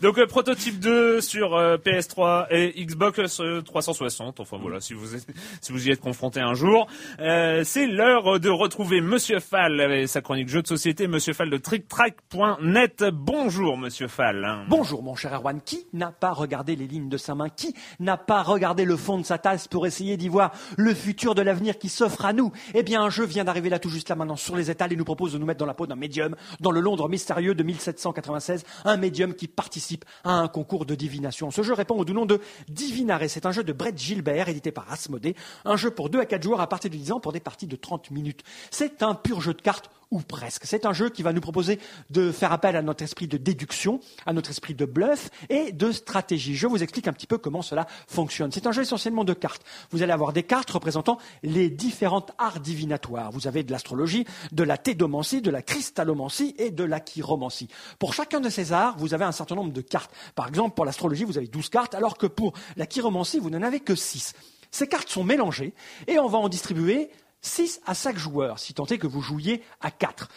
Donc 0.00 0.16
euh, 0.18 0.26
prototype 0.26 0.78
2 0.80 1.20
sur 1.20 1.54
euh, 1.54 1.76
PS3 1.76 2.46
et 2.50 2.72
Xbox 2.86 3.40
euh, 3.40 3.60
360. 3.60 4.40
Enfin 4.40 4.56
voilà, 4.60 4.80
si 4.80 4.94
vous 4.94 5.14
êtes- 5.14 5.26
si 5.60 5.70
vous 5.72 5.86
y 5.86 5.90
êtes 5.90 6.00
confronté 6.00 6.40
un 6.40 6.54
jour, 6.54 6.86
Euh, 7.20 7.62
c'est 7.64 7.86
l'heure 7.86 8.40
de 8.40 8.48
retrouver 8.48 9.00
Monsieur 9.02 9.38
Fall 9.40 9.80
avec 9.80 10.08
sa 10.08 10.22
chronique 10.22 10.48
jeux 10.48 10.62
de 10.62 10.66
société. 10.66 11.06
Monsieur 11.08 11.34
Fall 11.34 11.50
de 11.50 11.58
TrickTrack.net. 11.58 13.04
Bonjour 13.12 13.76
Monsieur 13.82 14.06
Fall. 14.06 14.64
Bonjour 14.68 15.02
mon 15.02 15.16
cher 15.16 15.34
Erwan, 15.34 15.60
qui 15.60 15.88
n'a 15.92 16.12
pas 16.12 16.30
regardé 16.30 16.76
les 16.76 16.86
lignes 16.86 17.08
de 17.08 17.16
sa 17.16 17.34
main? 17.34 17.48
Qui 17.48 17.74
n'a 17.98 18.16
pas 18.16 18.44
regardé 18.44 18.84
le 18.84 18.96
fond 18.96 19.18
de 19.18 19.24
sa 19.24 19.38
tasse 19.38 19.66
pour 19.66 19.88
essayer 19.88 20.16
d'y 20.16 20.28
voir 20.28 20.52
le 20.76 20.94
futur 20.94 21.34
de 21.34 21.42
l'avenir 21.42 21.76
qui 21.78 21.88
s'offre 21.88 22.24
à 22.24 22.32
nous? 22.32 22.52
Eh 22.74 22.84
bien 22.84 23.02
un 23.02 23.10
jeu 23.10 23.24
vient 23.24 23.42
d'arriver 23.42 23.70
là 23.70 23.80
tout 23.80 23.88
juste 23.88 24.08
là 24.08 24.14
maintenant 24.14 24.36
sur 24.36 24.54
les 24.54 24.70
étals 24.70 24.92
et 24.92 24.96
nous 24.96 25.04
propose 25.04 25.32
de 25.32 25.38
nous 25.38 25.46
mettre 25.46 25.58
dans 25.58 25.66
la 25.66 25.74
peau 25.74 25.88
d'un 25.88 25.96
médium 25.96 26.36
dans 26.60 26.70
le 26.70 26.78
Londres 26.78 27.08
mystérieux 27.08 27.56
de 27.56 27.62
1796, 27.64 28.64
un 28.84 28.96
médium 28.96 29.34
qui 29.34 29.48
participe 29.48 30.04
à 30.22 30.34
un 30.34 30.46
concours 30.46 30.86
de 30.86 30.94
divination. 30.94 31.50
Ce 31.50 31.62
jeu 31.62 31.74
répond 31.74 31.96
au 31.96 32.04
nom 32.04 32.24
de 32.24 32.40
Divinare, 32.68 33.22
c'est 33.26 33.46
un 33.46 33.52
jeu 33.52 33.64
de 33.64 33.72
Brett 33.72 33.98
Gilbert 33.98 34.48
édité 34.48 34.70
par 34.70 34.90
Asmodée, 34.92 35.34
un 35.64 35.76
jeu 35.76 35.90
pour 35.90 36.08
2 36.08 36.20
à 36.20 36.26
4 36.26 36.40
joueurs 36.40 36.60
à 36.60 36.68
partir 36.68 36.88
de 36.88 36.96
10 36.96 37.12
ans 37.12 37.20
pour 37.20 37.32
des 37.32 37.40
parties 37.40 37.66
de 37.66 37.74
30 37.74 38.12
minutes. 38.12 38.42
C'est 38.70 39.02
un 39.02 39.14
pur 39.14 39.40
jeu 39.40 39.54
de 39.54 39.60
cartes 39.60 39.90
ou 40.12 40.20
presque. 40.20 40.64
C'est 40.66 40.86
un 40.86 40.92
jeu 40.92 41.08
qui 41.08 41.22
va 41.22 41.32
nous 41.32 41.40
proposer 41.40 41.80
de 42.10 42.30
faire 42.30 42.52
appel 42.52 42.76
à 42.76 42.82
notre 42.82 43.02
esprit 43.02 43.26
de 43.26 43.38
déduction, 43.38 43.98
à 44.26 44.32
notre 44.32 44.50
esprit 44.50 44.74
de 44.74 44.84
bluff 44.84 45.30
et 45.48 45.72
de 45.72 45.90
stratégie. 45.90 46.54
Je 46.54 46.66
vous 46.66 46.82
explique 46.82 47.08
un 47.08 47.12
petit 47.12 47.26
peu 47.26 47.38
comment 47.38 47.62
cela 47.62 47.86
fonctionne. 48.06 48.52
C'est 48.52 48.66
un 48.66 48.72
jeu 48.72 48.82
essentiellement 48.82 49.24
de 49.24 49.32
cartes. 49.32 49.62
Vous 49.90 50.02
allez 50.02 50.12
avoir 50.12 50.34
des 50.34 50.42
cartes 50.42 50.70
représentant 50.70 51.18
les 51.42 51.70
différentes 51.70 52.32
arts 52.38 52.60
divinatoires. 52.60 53.32
Vous 53.32 53.48
avez 53.48 53.64
de 53.64 53.72
l'astrologie, 53.72 54.26
de 54.52 54.62
la 54.62 54.76
tédomancie, 54.76 55.40
de 55.40 55.50
la 55.50 55.62
cristallomancie 55.62 56.54
et 56.58 56.70
de 56.70 56.84
la 56.84 57.00
chiromancie. 57.00 57.68
Pour 57.98 58.12
chacun 58.12 58.40
de 58.40 58.50
ces 58.50 58.72
arts, 58.72 58.96
vous 58.98 59.14
avez 59.14 59.24
un 59.24 59.32
certain 59.32 59.54
nombre 59.54 59.72
de 59.72 59.80
cartes. 59.80 60.12
Par 60.34 60.46
exemple, 60.46 60.74
pour 60.74 60.84
l'astrologie, 60.84 61.24
vous 61.24 61.38
avez 61.38 61.48
12 61.48 61.70
cartes, 61.70 61.94
alors 61.94 62.18
que 62.18 62.26
pour 62.26 62.52
la 62.76 62.84
chiromancie, 62.84 63.38
vous 63.38 63.48
n'en 63.48 63.62
avez 63.62 63.80
que 63.80 63.94
6. 63.94 64.34
Ces 64.70 64.88
cartes 64.88 65.10
sont 65.10 65.24
mélangées 65.24 65.74
et 66.06 66.18
on 66.18 66.28
va 66.28 66.38
en 66.38 66.48
distribuer 66.48 67.10
6 67.42 67.80
à 67.86 67.94
5 67.94 68.16
joueurs, 68.16 68.58
si 68.58 68.72
tant 68.72 68.86
est 68.86 68.98
que 68.98 69.06
vous 69.06 69.20
jouiez 69.20 69.62
à 69.80 69.90
4. 69.90 70.28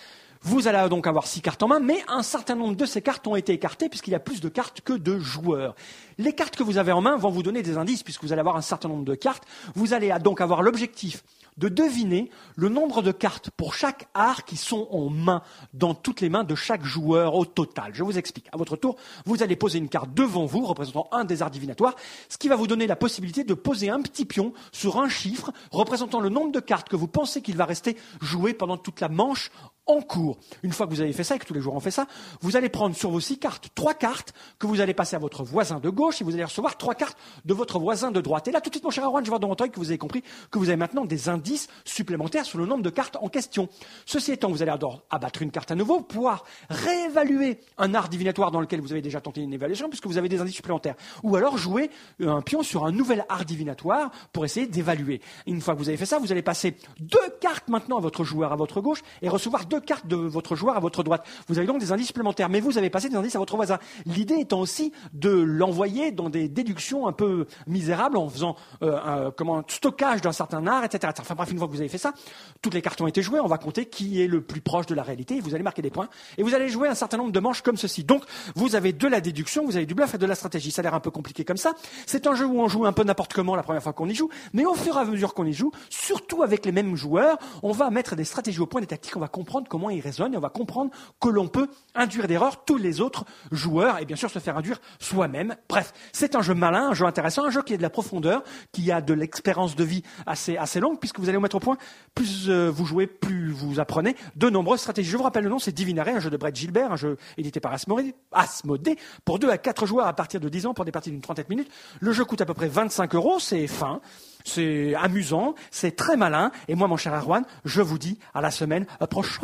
Vous 0.41 0.67
allez 0.67 0.89
donc 0.89 1.07
avoir 1.07 1.25
6 1.25 1.41
cartes 1.41 1.63
en 1.63 1.67
main, 1.67 1.79
mais 1.79 2.03
un 2.07 2.21
certain 2.21 2.53
nombre 2.53 2.75
de 2.75 2.85
ces 2.85 3.01
cartes 3.01 3.25
ont 3.25 3.35
été 3.35 3.53
écartées 3.53 3.89
puisqu'il 3.89 4.11
y 4.11 4.15
a 4.15 4.19
plus 4.19 4.41
de 4.41 4.49
cartes 4.49 4.81
que 4.81 4.93
de 4.93 5.17
joueurs. 5.17 5.75
Les 6.19 6.33
cartes 6.33 6.55
que 6.55 6.61
vous 6.61 6.77
avez 6.77 6.91
en 6.91 7.01
main 7.01 7.15
vont 7.15 7.31
vous 7.31 7.41
donner 7.41 7.63
des 7.63 7.77
indices 7.77 8.03
puisque 8.03 8.23
vous 8.23 8.31
allez 8.31 8.41
avoir 8.41 8.55
un 8.55 8.61
certain 8.61 8.89
nombre 8.89 9.05
de 9.05 9.15
cartes. 9.15 9.43
Vous 9.73 9.93
allez 9.93 10.13
donc 10.21 10.41
avoir 10.41 10.61
l'objectif 10.61 11.23
de 11.57 11.69
deviner 11.69 12.29
le 12.55 12.69
nombre 12.69 13.01
de 13.01 13.11
cartes 13.11 13.49
pour 13.51 13.73
chaque 13.73 14.07
art 14.13 14.45
qui 14.45 14.57
sont 14.57 14.87
en 14.91 15.09
main 15.09 15.41
dans 15.73 15.93
toutes 15.93 16.21
les 16.21 16.29
mains 16.29 16.43
de 16.43 16.55
chaque 16.55 16.83
joueur 16.83 17.35
au 17.35 17.45
total. 17.45 17.91
Je 17.93 18.03
vous 18.03 18.17
explique. 18.17 18.47
À 18.51 18.57
votre 18.57 18.75
tour, 18.75 18.97
vous 19.25 19.41
allez 19.43 19.55
poser 19.55 19.77
une 19.77 19.89
carte 19.89 20.13
devant 20.13 20.45
vous 20.45 20.65
représentant 20.65 21.07
un 21.11 21.23
des 21.23 21.41
arts 21.41 21.51
divinatoires, 21.51 21.95
ce 22.29 22.37
qui 22.37 22.47
va 22.47 22.55
vous 22.55 22.67
donner 22.67 22.87
la 22.87 22.95
possibilité 22.95 23.43
de 23.43 23.53
poser 23.53 23.89
un 23.89 24.01
petit 24.01 24.25
pion 24.25 24.53
sur 24.71 24.99
un 24.99 25.09
chiffre 25.09 25.51
représentant 25.71 26.19
le 26.19 26.29
nombre 26.29 26.51
de 26.51 26.59
cartes 26.59 26.89
que 26.89 26.95
vous 26.95 27.07
pensez 27.07 27.41
qu'il 27.41 27.57
va 27.57 27.65
rester 27.65 27.97
joué 28.21 28.53
pendant 28.53 28.77
toute 28.77 28.99
la 28.99 29.09
manche 29.09 29.51
en 29.87 30.01
cours. 30.01 30.37
Une 30.63 30.71
fois 30.71 30.87
que 30.87 30.91
vous 30.91 31.01
avez 31.01 31.13
fait 31.13 31.23
ça 31.23 31.35
et 31.35 31.39
que 31.39 31.45
tous 31.45 31.53
les 31.53 31.61
joueurs 31.61 31.75
ont 31.75 31.79
fait 31.79 31.91
ça, 31.91 32.07
vous 32.41 32.55
allez 32.57 32.69
prendre 32.69 32.95
sur 32.95 33.11
vos 33.11 33.19
six 33.19 33.37
cartes 33.37 33.69
trois 33.75 33.93
cartes 33.93 34.33
que 34.59 34.67
vous 34.67 34.81
allez 34.81 34.93
passer 34.93 35.15
à 35.15 35.19
votre 35.19 35.43
voisin 35.43 35.79
de 35.79 35.89
gauche 35.89 36.21
et 36.21 36.23
vous 36.23 36.33
allez 36.33 36.43
recevoir 36.43 36.77
trois 36.77 36.95
cartes 36.95 37.17
de 37.45 37.53
votre 37.53 37.79
voisin 37.79 38.11
de 38.11 38.21
droite. 38.21 38.47
Et 38.47 38.51
là, 38.51 38.61
tout 38.61 38.69
de 38.69 38.75
suite, 38.75 38.83
mon 38.83 38.89
cher 38.89 39.05
Erwan, 39.05 39.23
je 39.23 39.29
vois 39.29 39.39
dans 39.39 39.47
votre 39.47 39.63
œil 39.63 39.71
que 39.71 39.79
vous 39.79 39.89
avez 39.89 39.97
compris 39.97 40.23
que 40.51 40.59
vous 40.59 40.69
avez 40.69 40.77
maintenant 40.77 41.05
des 41.05 41.29
indices 41.29 41.67
supplémentaires 41.83 42.45
sur 42.45 42.57
le 42.57 42.65
nombre 42.65 42.83
de 42.83 42.89
cartes 42.89 43.17
en 43.21 43.29
question. 43.29 43.69
Ceci 44.05 44.31
étant, 44.31 44.49
vous 44.49 44.61
allez 44.61 44.71
alors 44.71 45.03
abattre 45.09 45.41
une 45.41 45.51
carte 45.51 45.71
à 45.71 45.75
nouveau, 45.75 46.01
pouvoir 46.01 46.43
réévaluer 46.69 47.59
un 47.77 47.93
art 47.93 48.09
divinatoire 48.09 48.51
dans 48.51 48.61
lequel 48.61 48.81
vous 48.81 48.91
avez 48.91 49.01
déjà 49.01 49.21
tenté 49.21 49.41
une 49.41 49.53
évaluation 49.53 49.89
puisque 49.89 50.07
vous 50.07 50.17
avez 50.17 50.29
des 50.29 50.41
indices 50.41 50.55
supplémentaires. 50.55 50.95
Ou 51.23 51.35
alors 51.35 51.57
jouer 51.57 51.89
un 52.21 52.41
pion 52.41 52.63
sur 52.63 52.85
un 52.85 52.91
nouvel 52.91 53.25
art 53.29 53.45
divinatoire 53.45 54.11
pour 54.33 54.45
essayer 54.45 54.67
d'évaluer. 54.67 55.21
Une 55.47 55.61
fois 55.61 55.73
que 55.73 55.79
vous 55.79 55.89
avez 55.89 55.97
fait 55.97 56.05
ça, 56.05 56.19
vous 56.19 56.31
allez 56.31 56.41
passer 56.41 56.75
deux 56.99 57.19
cartes 57.39 57.67
maintenant 57.67 57.97
à 57.97 58.01
votre 58.01 58.23
joueur 58.23 58.51
à 58.51 58.55
votre 58.55 58.81
gauche 58.81 59.01
et 59.21 59.29
recevoir 59.29 59.65
deux 59.65 59.74
cartes 59.79 60.07
de 60.07 60.15
votre 60.15 60.55
joueur 60.55 60.77
à 60.77 60.79
votre 60.79 61.03
droite. 61.03 61.25
Vous 61.47 61.57
avez 61.57 61.67
donc 61.67 61.79
des 61.79 61.91
indices 61.91 62.07
supplémentaires, 62.07 62.49
mais 62.49 62.59
vous 62.59 62.77
avez 62.77 62.89
passé 62.89 63.09
des 63.09 63.15
indices 63.15 63.35
à 63.35 63.39
votre 63.39 63.55
voisin. 63.55 63.79
L'idée 64.05 64.35
étant 64.35 64.59
aussi 64.59 64.91
de 65.13 65.29
l'envoyer 65.29 66.11
dans 66.11 66.29
des 66.29 66.47
déductions 66.47 67.07
un 67.07 67.13
peu 67.13 67.47
misérables 67.67 68.17
en 68.17 68.29
faisant 68.29 68.55
euh, 68.83 68.97
un, 69.27 69.31
comment, 69.31 69.59
un 69.59 69.65
stockage 69.67 70.21
d'un 70.21 70.31
certain 70.31 70.65
art, 70.67 70.83
etc.. 70.83 71.13
Enfin 71.19 71.35
bref, 71.35 71.51
une 71.51 71.57
fois 71.57 71.67
que 71.67 71.73
vous 71.73 71.79
avez 71.79 71.89
fait 71.89 71.97
ça, 71.97 72.13
toutes 72.61 72.73
les 72.73 72.81
cartes 72.81 73.01
ont 73.01 73.07
été 73.07 73.21
jouées, 73.21 73.39
on 73.39 73.47
va 73.47 73.57
compter 73.57 73.85
qui 73.85 74.21
est 74.21 74.27
le 74.27 74.41
plus 74.41 74.61
proche 74.61 74.85
de 74.85 74.95
la 74.95 75.03
réalité, 75.03 75.39
vous 75.39 75.53
allez 75.55 75.63
marquer 75.63 75.81
des 75.81 75.89
points, 75.89 76.09
et 76.37 76.43
vous 76.43 76.53
allez 76.53 76.69
jouer 76.69 76.87
un 76.87 76.95
certain 76.95 77.17
nombre 77.17 77.31
de 77.31 77.39
manches 77.39 77.61
comme 77.61 77.77
ceci. 77.77 78.03
Donc, 78.03 78.23
vous 78.55 78.75
avez 78.75 78.93
de 78.93 79.07
la 79.07 79.21
déduction, 79.21 79.65
vous 79.65 79.75
avez 79.75 79.85
du 79.85 79.95
bluff 79.95 80.13
et 80.15 80.17
de 80.17 80.25
la 80.25 80.35
stratégie. 80.35 80.71
Ça 80.71 80.81
a 80.81 80.83
l'air 80.83 80.93
un 80.93 80.99
peu 80.99 81.11
compliqué 81.11 81.45
comme 81.45 81.57
ça. 81.57 81.73
C'est 82.05 82.27
un 82.27 82.35
jeu 82.35 82.45
où 82.45 82.59
on 82.59 82.67
joue 82.67 82.85
un 82.85 82.93
peu 82.93 83.03
n'importe 83.03 83.33
comment 83.33 83.55
la 83.55 83.63
première 83.63 83.83
fois 83.83 83.93
qu'on 83.93 84.09
y 84.09 84.15
joue, 84.15 84.29
mais 84.53 84.65
au 84.65 84.73
fur 84.73 84.95
et 84.97 84.99
à 84.99 85.05
mesure 85.05 85.33
qu'on 85.33 85.45
y 85.45 85.53
joue, 85.53 85.71
surtout 85.89 86.43
avec 86.43 86.65
les 86.65 86.71
mêmes 86.71 86.95
joueurs, 86.95 87.37
on 87.63 87.71
va 87.71 87.89
mettre 87.89 88.15
des 88.15 88.23
stratégies 88.23 88.59
au 88.59 88.65
point, 88.65 88.81
des 88.81 88.87
tactiques, 88.87 89.15
on 89.15 89.19
va 89.19 89.27
comprendre 89.27 89.64
comment 89.67 89.89
ils 89.89 90.01
résonnent, 90.01 90.33
et 90.33 90.37
on 90.37 90.41
va 90.41 90.49
comprendre 90.49 90.91
que 91.19 91.29
l'on 91.29 91.47
peut 91.47 91.67
induire 91.93 92.27
d'erreur 92.27 92.65
tous 92.65 92.77
les 92.77 93.01
autres 93.01 93.25
joueurs, 93.51 93.99
et 93.99 94.05
bien 94.05 94.15
sûr 94.15 94.29
se 94.29 94.39
faire 94.39 94.57
induire 94.57 94.79
soi-même. 94.99 95.55
Bref, 95.69 95.93
c'est 96.13 96.35
un 96.35 96.41
jeu 96.41 96.53
malin, 96.53 96.89
un 96.89 96.93
jeu 96.93 97.05
intéressant, 97.05 97.45
un 97.45 97.49
jeu 97.49 97.61
qui 97.61 97.73
a 97.73 97.77
de 97.77 97.81
la 97.81 97.89
profondeur, 97.89 98.43
qui 98.71 98.91
a 98.91 99.01
de 99.01 99.13
l'expérience 99.13 99.75
de 99.75 99.83
vie 99.83 100.03
assez, 100.25 100.79
longue, 100.79 100.99
puisque 100.99 101.19
vous 101.19 101.29
allez 101.29 101.37
vous 101.37 101.43
mettre 101.43 101.55
au 101.55 101.59
point, 101.59 101.77
plus 102.13 102.49
euh, 102.49 102.69
vous 102.69 102.85
jouez, 102.85 103.07
plus 103.07 103.51
vous 103.51 103.79
apprenez 103.79 104.15
de 104.35 104.49
nombreuses 104.49 104.81
stratégies. 104.81 105.09
Je 105.09 105.17
vous 105.17 105.23
rappelle 105.23 105.43
le 105.43 105.49
nom, 105.49 105.59
c'est 105.59 105.71
Divinare, 105.71 106.07
un 106.07 106.19
jeu 106.19 106.29
de 106.29 106.37
Brett 106.37 106.55
Gilbert, 106.55 106.91
un 106.91 106.97
jeu 106.97 107.17
édité 107.37 107.59
par 107.59 107.73
Asmodée, 107.73 108.97
pour 109.23 109.39
2 109.39 109.49
à 109.49 109.57
4 109.57 109.85
joueurs 109.85 110.07
à 110.07 110.13
partir 110.13 110.39
de 110.39 110.49
10 110.49 110.67
ans 110.67 110.73
pour 110.73 110.85
des 110.85 110.91
parties 110.91 111.11
d'une 111.11 111.21
trentaine 111.21 111.45
de 111.45 111.49
minutes. 111.49 111.71
Le 111.99 112.11
jeu 112.11 112.25
coûte 112.25 112.41
à 112.41 112.45
peu 112.45 112.53
près 112.53 112.67
25 112.67 113.15
euros, 113.15 113.39
c'est 113.39 113.67
fin, 113.67 114.01
c'est 114.45 114.93
amusant, 114.95 115.55
c'est 115.71 115.95
très 115.95 116.15
malin, 116.15 116.51
et 116.67 116.75
moi 116.75 116.87
mon 116.87 116.97
cher 116.97 117.13
Arwan, 117.13 117.43
je 117.65 117.81
vous 117.81 117.97
dis 117.97 118.17
à 118.33 118.41
la 118.41 118.51
semaine 118.51 118.85
prochaine. 119.09 119.41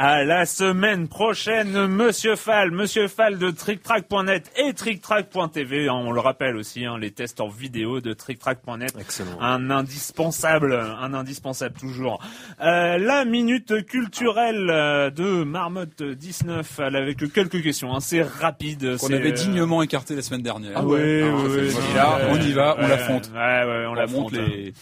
À 0.00 0.22
la 0.22 0.46
semaine 0.46 1.08
prochaine, 1.08 1.88
Monsieur 1.88 2.36
Fall, 2.36 2.70
Monsieur 2.70 3.08
Fall 3.08 3.36
de 3.36 3.50
TrickTrack.net 3.50 4.48
et 4.56 4.72
TrickTrack.tv. 4.72 5.90
On 5.90 6.12
le 6.12 6.20
rappelle 6.20 6.54
aussi, 6.56 6.84
hein, 6.84 6.96
les 6.98 7.10
tests 7.10 7.40
en 7.40 7.48
vidéo 7.48 8.00
de 8.00 8.12
TrickTrack.net. 8.12 8.94
Excellent. 9.00 9.40
Un 9.40 9.70
indispensable, 9.70 10.72
un 10.74 11.14
indispensable 11.14 11.74
toujours. 11.80 12.22
Euh, 12.60 12.96
la 12.98 13.24
minute 13.24 13.84
culturelle 13.86 14.70
euh, 14.70 15.10
de 15.10 15.42
Marmotte 15.42 16.00
19 16.00 16.78
avec 16.78 17.32
quelques 17.32 17.60
questions. 17.60 17.92
Hein, 17.92 17.98
c'est 18.00 18.22
rapide. 18.22 18.98
Qu'on 18.98 19.12
avait 19.12 19.30
euh, 19.30 19.32
dignement 19.32 19.82
écarté 19.82 20.14
la 20.14 20.22
semaine 20.22 20.42
dernière. 20.42 20.74
Ah 20.76 20.84
ouais, 20.84 21.24
Ah, 21.24 22.18
ouais, 22.18 22.22
on 22.30 22.36
y 22.36 22.52
va, 22.52 22.76
on 22.78 22.82
ouais, 22.82 22.88
l'affronte. 22.88 23.30
Ouais, 23.34 23.38
ouais, 23.64 23.84
on 23.88 23.90
On 23.90 23.94
l'affronte. 24.08 24.32
monte 24.32 24.40
les. 24.48 24.72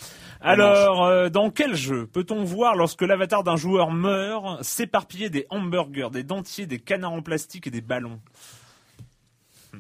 Alors, 0.41 1.05
euh, 1.05 1.29
dans 1.29 1.51
quel 1.51 1.75
jeu 1.75 2.07
peut-on 2.07 2.45
voir 2.45 2.77
lorsque 2.77 3.03
l'avatar 3.03 3.43
d'un 3.43 3.57
joueur 3.57 3.91
meurt 3.91 4.63
s'éparpiller 4.63 5.31
des 5.31 5.47
hamburgers, 5.51 6.11
des 6.13 6.23
dentiers, 6.23 6.67
des 6.67 6.79
canards 6.79 7.13
en 7.13 7.23
plastique 7.23 7.67
et 7.67 7.71
des 7.71 7.81
ballons 7.81 8.21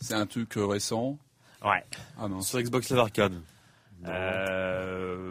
C'est 0.00 0.14
un 0.14 0.26
truc 0.26 0.56
euh, 0.56 0.66
récent. 0.66 1.18
Ouais. 1.64 1.84
Ah 2.18 2.28
non. 2.28 2.40
Sur 2.40 2.60
Xbox 2.60 2.90
Live 2.90 2.98
Arcade. 2.98 3.34
Euh, 4.06 5.26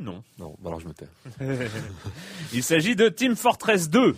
non. 0.00 0.22
Non, 0.38 0.56
bah 0.60 0.68
alors 0.68 0.80
je 0.80 0.86
me 0.86 0.92
tais. 0.92 1.08
Il 2.52 2.62
s'agit 2.62 2.94
de 2.96 3.08
Team 3.08 3.34
Fortress 3.36 3.90
2. 3.90 4.16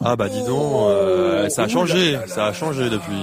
Ah 0.00 0.16
bah 0.16 0.28
dis 0.28 0.42
donc, 0.44 0.88
euh, 0.88 1.48
ça 1.48 1.64
a 1.64 1.68
changé, 1.68 2.18
ça 2.26 2.46
a 2.46 2.52
changé 2.52 2.90
depuis. 2.90 3.22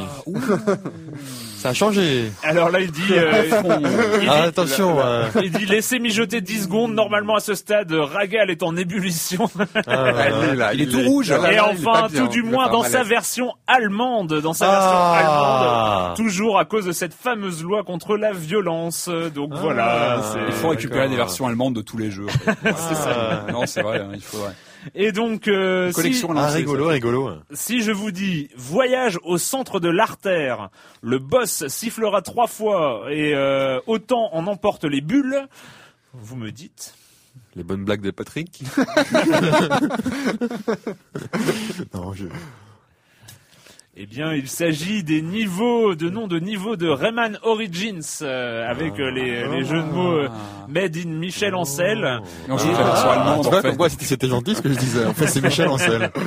Ça 1.68 1.72
a 1.72 1.74
changé. 1.74 2.32
Alors 2.43 2.70
là, 2.70 2.80
il 2.80 2.91
dit, 2.91 3.01
euh, 3.11 3.43
il 3.43 4.20
dit- 4.22 4.28
Ah, 4.30 4.43
attention. 4.43 4.97
euh, 4.99 5.26
il 5.43 5.51
dit 5.51 5.65
laissez 5.65 5.99
mijoter 5.99 6.39
10 6.41 6.63
secondes. 6.63 6.93
Normalement, 6.93 7.36
à 7.36 7.39
ce 7.41 7.55
stade, 7.55 7.91
Ragal 7.91 8.49
est 8.49 8.63
en 8.63 8.76
ébullition. 8.78 9.49
ah, 9.86 10.11
là, 10.55 10.74
Il 10.74 10.82
est 10.82 10.86
tout 10.88 10.99
est- 10.99 11.05
rouge. 11.07 11.32
Et 11.32 11.59
enfin, 11.59 12.07
bien, 12.09 12.22
tout 12.22 12.28
du 12.30 12.43
moins 12.43 12.70
dans 12.70 12.84
sa 12.84 13.03
version 13.03 13.53
allemande, 13.68 14.39
dans 14.41 14.53
sa 14.53 14.70
version 14.70 14.89
Ah. 14.93 16.03
allemande, 16.03 16.18
toujours 16.18 16.57
à 16.59 16.65
cause 16.65 16.86
de 16.86 16.91
cette 16.93 17.13
fameuse 17.13 17.63
loi 17.63 17.84
contre 17.84 18.15
la 18.18 18.32
violence. 18.32 19.09
Donc 19.36 19.53
voilà. 19.53 20.22
Il 20.47 20.53
faut 20.53 20.70
récupérer 20.70 21.09
des 21.09 21.15
versions 21.18 21.47
allemandes 21.47 21.76
de 21.76 21.82
tous 21.82 21.97
les 21.97 22.11
jeux. 22.11 22.28
c'est 22.63 22.95
ça. 22.95 23.45
non, 23.51 23.65
c'est 23.65 23.82
vrai, 23.82 23.99
hein, 23.99 24.09
il 24.13 24.22
faudrait. 24.22 24.53
Et 24.95 25.11
donc, 25.11 25.47
euh, 25.47 25.91
collection 25.91 26.29
si, 26.29 26.33
Ah, 26.38 26.47
rigolo, 26.49 26.88
rigolo. 26.88 27.31
si 27.51 27.81
je 27.81 27.91
vous 27.91 28.11
dis 28.11 28.49
voyage 28.55 29.19
au 29.23 29.38
centre 29.38 29.79
de 29.79 29.89
l'artère, 29.89 30.69
le 31.01 31.19
boss 31.19 31.67
sifflera 31.67 32.21
trois 32.21 32.47
fois 32.47 33.05
et 33.11 33.33
euh, 33.35 33.79
autant 33.88 34.33
en 34.33 34.47
emporte 34.47 34.85
les 34.85 35.01
bulles. 35.01 35.47
Vous 36.13 36.35
me 36.35 36.51
dites. 36.51 36.93
Les 37.55 37.63
bonnes 37.63 37.85
blagues 37.85 38.01
de 38.01 38.11
Patrick. 38.11 38.61
non, 41.93 42.13
je... 42.13 42.25
Eh 44.00 44.06
bien, 44.06 44.32
il 44.34 44.48
s'agit 44.48 45.04
des 45.04 45.24
niveaux, 45.24 45.95
de 45.95 46.08
noms 46.10 46.28
de 46.28 46.38
niveaux 46.39 46.76
de 46.76 46.88
Rayman 46.88 47.39
Origins, 47.41 48.00
euh, 48.22 48.70
avec 48.70 49.00
euh, 49.00 49.10
les, 49.10 49.48
les 49.48 49.66
jeux 49.66 49.82
de 49.82 49.88
mots 49.91 50.12
euh, 50.20 50.30
Made 50.68 50.95
in 50.98 51.10
Michel 51.10 51.56
Ancel. 51.56 52.22
Et 52.48 52.52
on 52.52 52.58
joue 52.60 52.66
avec 52.68 52.78
la 52.78 52.84
version 52.86 53.10
Ah, 53.10 53.39
tu 53.41 53.48
en 53.48 53.52
fait. 53.52 53.62
comme 53.64 53.78
quoi 53.78 53.89
c'était 53.89 54.28
gentil 54.28 54.54
ce 54.56 54.62
que 54.62 54.70
je 54.70 54.78
disais. 54.78 55.04
En 55.04 55.16
fait, 55.16 55.26
c'est 55.26 55.41
Michel 55.41 55.68
Ancel. 55.68 56.12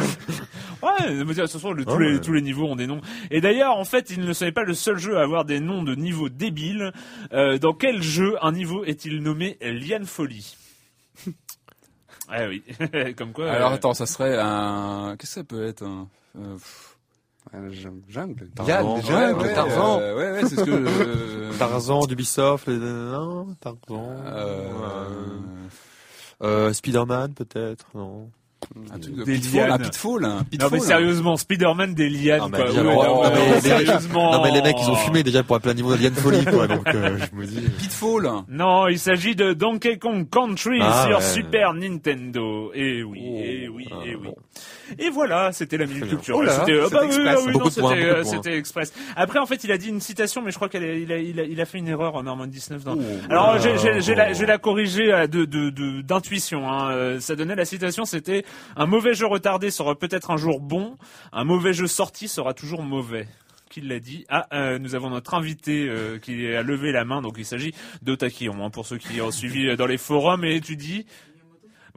Ouais, 0.83 1.09
de 1.15 1.23
le- 1.23 1.85
tous, 1.85 1.93
Ah, 1.95 1.99
les, 2.01 2.21
tous 2.23 2.33
les 2.33 2.41
niveaux 2.41 2.67
ont 2.67 2.75
des 2.75 2.87
noms. 2.87 3.03
Et 3.31 3.43
d'ailleurs, 3.43 3.77
en 3.77 3.85
fait, 3.85 4.09
il 4.11 4.21
ne 4.25 4.33
serait 4.33 4.51
pas 4.51 4.65
le 4.65 4.73
seul 4.73 4.97
jeu 4.99 5.19
à 5.19 5.23
avoir 5.23 5.45
des 5.45 5.61
noms 5.61 5.83
de 5.83 5.95
niveaux 5.95 6.31
débiles. 6.31 6.93
Euh, 7.35 7.59
dans 7.59 7.75
quel 7.75 8.03
jeu 8.03 8.37
un 8.41 8.51
niveau 8.53 8.83
est-il 8.85 9.23
nommé 9.23 9.59
Liane 9.61 10.07
Folie 10.07 10.57
Ah 12.31 12.47
oui, 12.49 12.63
comme 13.17 13.33
quoi. 13.33 13.51
Alors 13.51 13.73
euh, 13.73 13.75
attends, 13.75 13.93
ça 13.93 14.07
serait 14.07 14.39
un. 14.41 15.17
Qu'est-ce 15.19 15.35
que 15.35 15.41
ça 15.41 15.45
peut 15.45 15.67
être 15.67 15.83
un... 15.83 16.09
euh, 16.39 16.55
pff, 16.55 16.90
Jungle. 18.09 18.49
Tarzan. 18.55 18.69
Yann, 18.97 19.03
jungle, 19.03 19.43
ouais, 19.43 19.55
Tarzan. 19.55 19.99
ouais, 19.99 20.15
ouais, 20.15 20.41
c'est 20.49 20.57
ce 20.57 20.65
que. 20.65 20.71
euh, 21.51 21.53
Tarzan 21.59 22.07
les- 22.71 22.79
euh, 24.27 25.39
Euh, 26.43 26.73
Spider-Man 26.73 27.35
peut-être. 27.35 27.87
Non. 27.95 28.31
Un 28.93 28.99
truc 28.99 29.15
de 29.17 29.25
Des 29.25 29.35
pitfall, 29.35 29.71
un 29.71 29.79
pitfall, 29.79 30.25
un 30.25 30.29
Non 30.39 30.45
pitfall. 30.45 30.71
mais 30.73 30.81
sérieusement, 30.81 31.37
Spider-Man 31.37 31.95
des 31.95 32.09
lianes 32.11 32.41
Ah, 32.45 32.49
mais 32.51 32.59
quoi. 32.59 32.67
Ouais, 32.67 32.73
oh, 32.81 33.25
non, 33.25 33.25
non, 33.25 33.31
mais 33.55 33.61
sérieusement. 33.61 34.33
Non 34.33 34.43
mais 34.43 34.51
les 34.51 34.63
mecs 34.63 34.77
ils 34.81 34.91
ont 34.91 34.97
fumé 34.97 35.23
déjà 35.23 35.43
pour 35.43 35.57
appeler 35.57 35.73
un 35.73 35.75
niveau 35.75 35.91
d'Alien 35.95 36.15
Folie 36.15 36.45
quoi 36.45 36.67
donc 36.67 36.87
euh, 36.89 37.19
je 37.19 37.37
me 37.37 37.47
dis. 37.47 37.61
Pitfall. 37.79 38.31
Non, 38.49 38.87
il 38.89 38.99
s'agit 38.99 39.35
de 39.35 39.53
Donkey 39.53 39.99
Kong 39.99 40.29
Country 40.31 40.79
Ah, 40.83 41.07
sur 41.07 41.19
ouais. 41.19 41.23
Super 41.25 41.75
Nintendo. 41.75 42.71
Et 42.75 43.03
oui, 43.03 43.19
Oh. 43.23 43.39
et 43.43 43.69
oui, 43.69 43.87
Ah, 43.91 43.95
et 44.07 44.15
oui. 44.15 44.21
bon. 44.25 44.35
Et 44.99 45.09
voilà, 45.11 45.53
c'était 45.53 45.77
la 45.77 45.87
minute 45.87 46.09
culture. 46.09 46.37
Oh 46.37 46.45
c'était 46.47 46.81
ah 46.81 46.85
c'était 46.85 46.91
bah 46.91 47.01
oui, 47.03 47.07
express. 47.07 47.37
ah 47.39 47.45
oui, 47.47 47.53
non, 47.57 47.65
de 47.65 47.71
c'était 47.71 47.87
de 47.89 48.09
euh, 48.11 48.25
c'était 48.25 48.57
express. 48.59 48.93
Après, 49.15 49.39
en 49.39 49.47
fait, 49.47 49.63
il 49.63 49.71
a 49.71 49.79
dit 49.79 49.89
une 49.89 50.01
citation, 50.01 50.43
mais 50.43 50.51
je 50.51 50.57
crois 50.57 50.69
qu'il 50.69 50.83
a, 50.83 50.93
il 50.95 51.13
a, 51.13 51.19
il 51.19 51.39
a, 51.39 51.45
il 51.45 51.61
a 51.61 51.65
fait 51.65 51.79
une 51.79 51.87
erreur 51.89 52.17
en 52.17 52.25
Norman 52.25 52.47
19 52.49 52.83
dans. 52.85 52.97
Oh. 52.97 53.01
Alors, 53.31 53.59
j'ai- 53.61 53.79
j'ai 53.79 54.01
j'ai 54.01 54.15
la, 54.17 54.33
j'ai 54.33 54.47
la 54.47 54.59
euh, 55.13 55.27
de 55.29 55.45
de- 55.45 55.71
de- 55.71 56.03
d'intuition. 56.03 56.69
hein. 56.69 56.91
Euh, 56.91 57.21
Ça 57.21 57.37
donnait 57.37 57.55
la 57.55 57.65
citation, 57.65 58.05
c'était 58.05 58.45
un 58.77 58.87
mauvais 58.87 59.15
jeu 59.15 59.27
retardé 59.27 59.71
sera 59.71 59.95
peut-être 59.95 60.31
un 60.31 60.37
jour 60.37 60.61
bon, 60.61 60.97
un 61.33 61.45
mauvais 61.45 61.73
jeu 61.73 61.87
sorti 61.87 62.29
sera 62.29 62.55
toujours 62.55 62.83
mauvais. 62.83 63.29
Qui 63.71 63.81
l'a 63.83 64.01
dit 64.01 64.25
Ah, 64.29 64.49
euh, 64.53 64.81
nous 64.81 64.97
avons 64.97 65.11
notre 65.11 65.35
invité 65.35 65.89
euh, 65.89 66.19
qui 66.19 66.47
a 66.49 66.63
levé 66.63 66.91
la 66.91 67.05
main, 67.05 67.23
donc 67.23 67.37
il 67.39 67.45
s'agit 67.45 67.73
d'Otakion, 68.03 68.65
hein, 68.65 68.71
pour 68.71 68.85
ceux 68.85 68.99
qui 68.99 69.21
ont 69.21 69.31
suivi 69.31 69.77
dans 69.77 69.87
les 69.87 69.97
forums 69.97 70.45
et 70.45 70.57
étudient. 70.57 71.03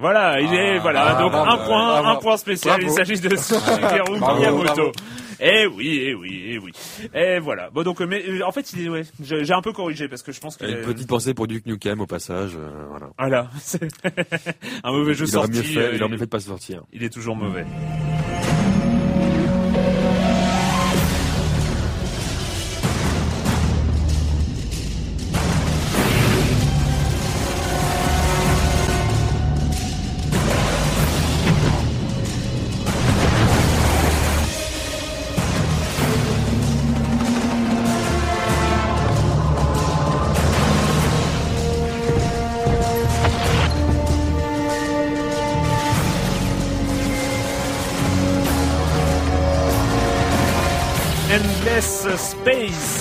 Voilà, 0.03 0.41
il 0.41 0.53
est 0.53 0.75
Ah, 0.75 0.79
voilà, 0.81 1.13
donc 1.15 1.33
un 1.33 1.57
point, 1.65 2.05
un 2.05 2.15
point 2.17 2.35
spécial. 2.35 2.77
Il 2.83 2.89
s'agit 2.89 3.21
de 3.21 3.29
Shigeru 3.37 4.19
Miyamoto. 4.19 4.91
Eh 5.39 5.65
oui, 5.65 6.01
eh 6.07 6.13
oui, 6.13 6.43
eh 6.45 6.57
oui. 6.57 6.71
Et 7.13 7.39
voilà. 7.39 7.69
Bon 7.69 7.83
donc, 7.83 8.01
euh, 8.01 8.05
mais 8.05 8.21
euh, 8.27 8.45
en 8.45 8.51
fait, 8.51 8.73
il 8.73 8.85
est 8.85 8.89
ouais. 8.89 9.03
J'ai 9.21 9.45
j'ai 9.45 9.53
un 9.53 9.61
peu 9.61 9.71
corrigé 9.71 10.09
parce 10.09 10.21
que 10.21 10.33
je 10.33 10.41
pense 10.41 10.57
qu'il 10.57 10.69
Une 10.69 10.81
petite 10.81 11.07
pensée 11.07 11.33
pour 11.33 11.47
Duke 11.47 11.65
Nukem 11.67 12.01
au 12.01 12.05
passage. 12.05 12.51
euh, 12.57 12.69
voilà. 12.89 13.07
Voilà. 13.17 13.49
C'est 13.61 13.87
un 14.83 14.91
mauvais 14.91 15.13
jeu 15.13 15.25
Il 15.25 15.37
aurait 15.37 15.47
sorti. 15.47 15.57
mieux 15.59 15.63
fait, 15.63 15.79
euh, 15.79 15.91
il 15.95 16.03
aurait 16.03 16.11
mieux 16.11 16.17
fait 16.17 16.25
de 16.25 16.29
pas 16.29 16.39
se 16.41 16.47
sortir. 16.47 16.83
il 16.91 17.01
est 17.01 17.09
toujours 17.09 17.37
mauvais. 17.37 17.65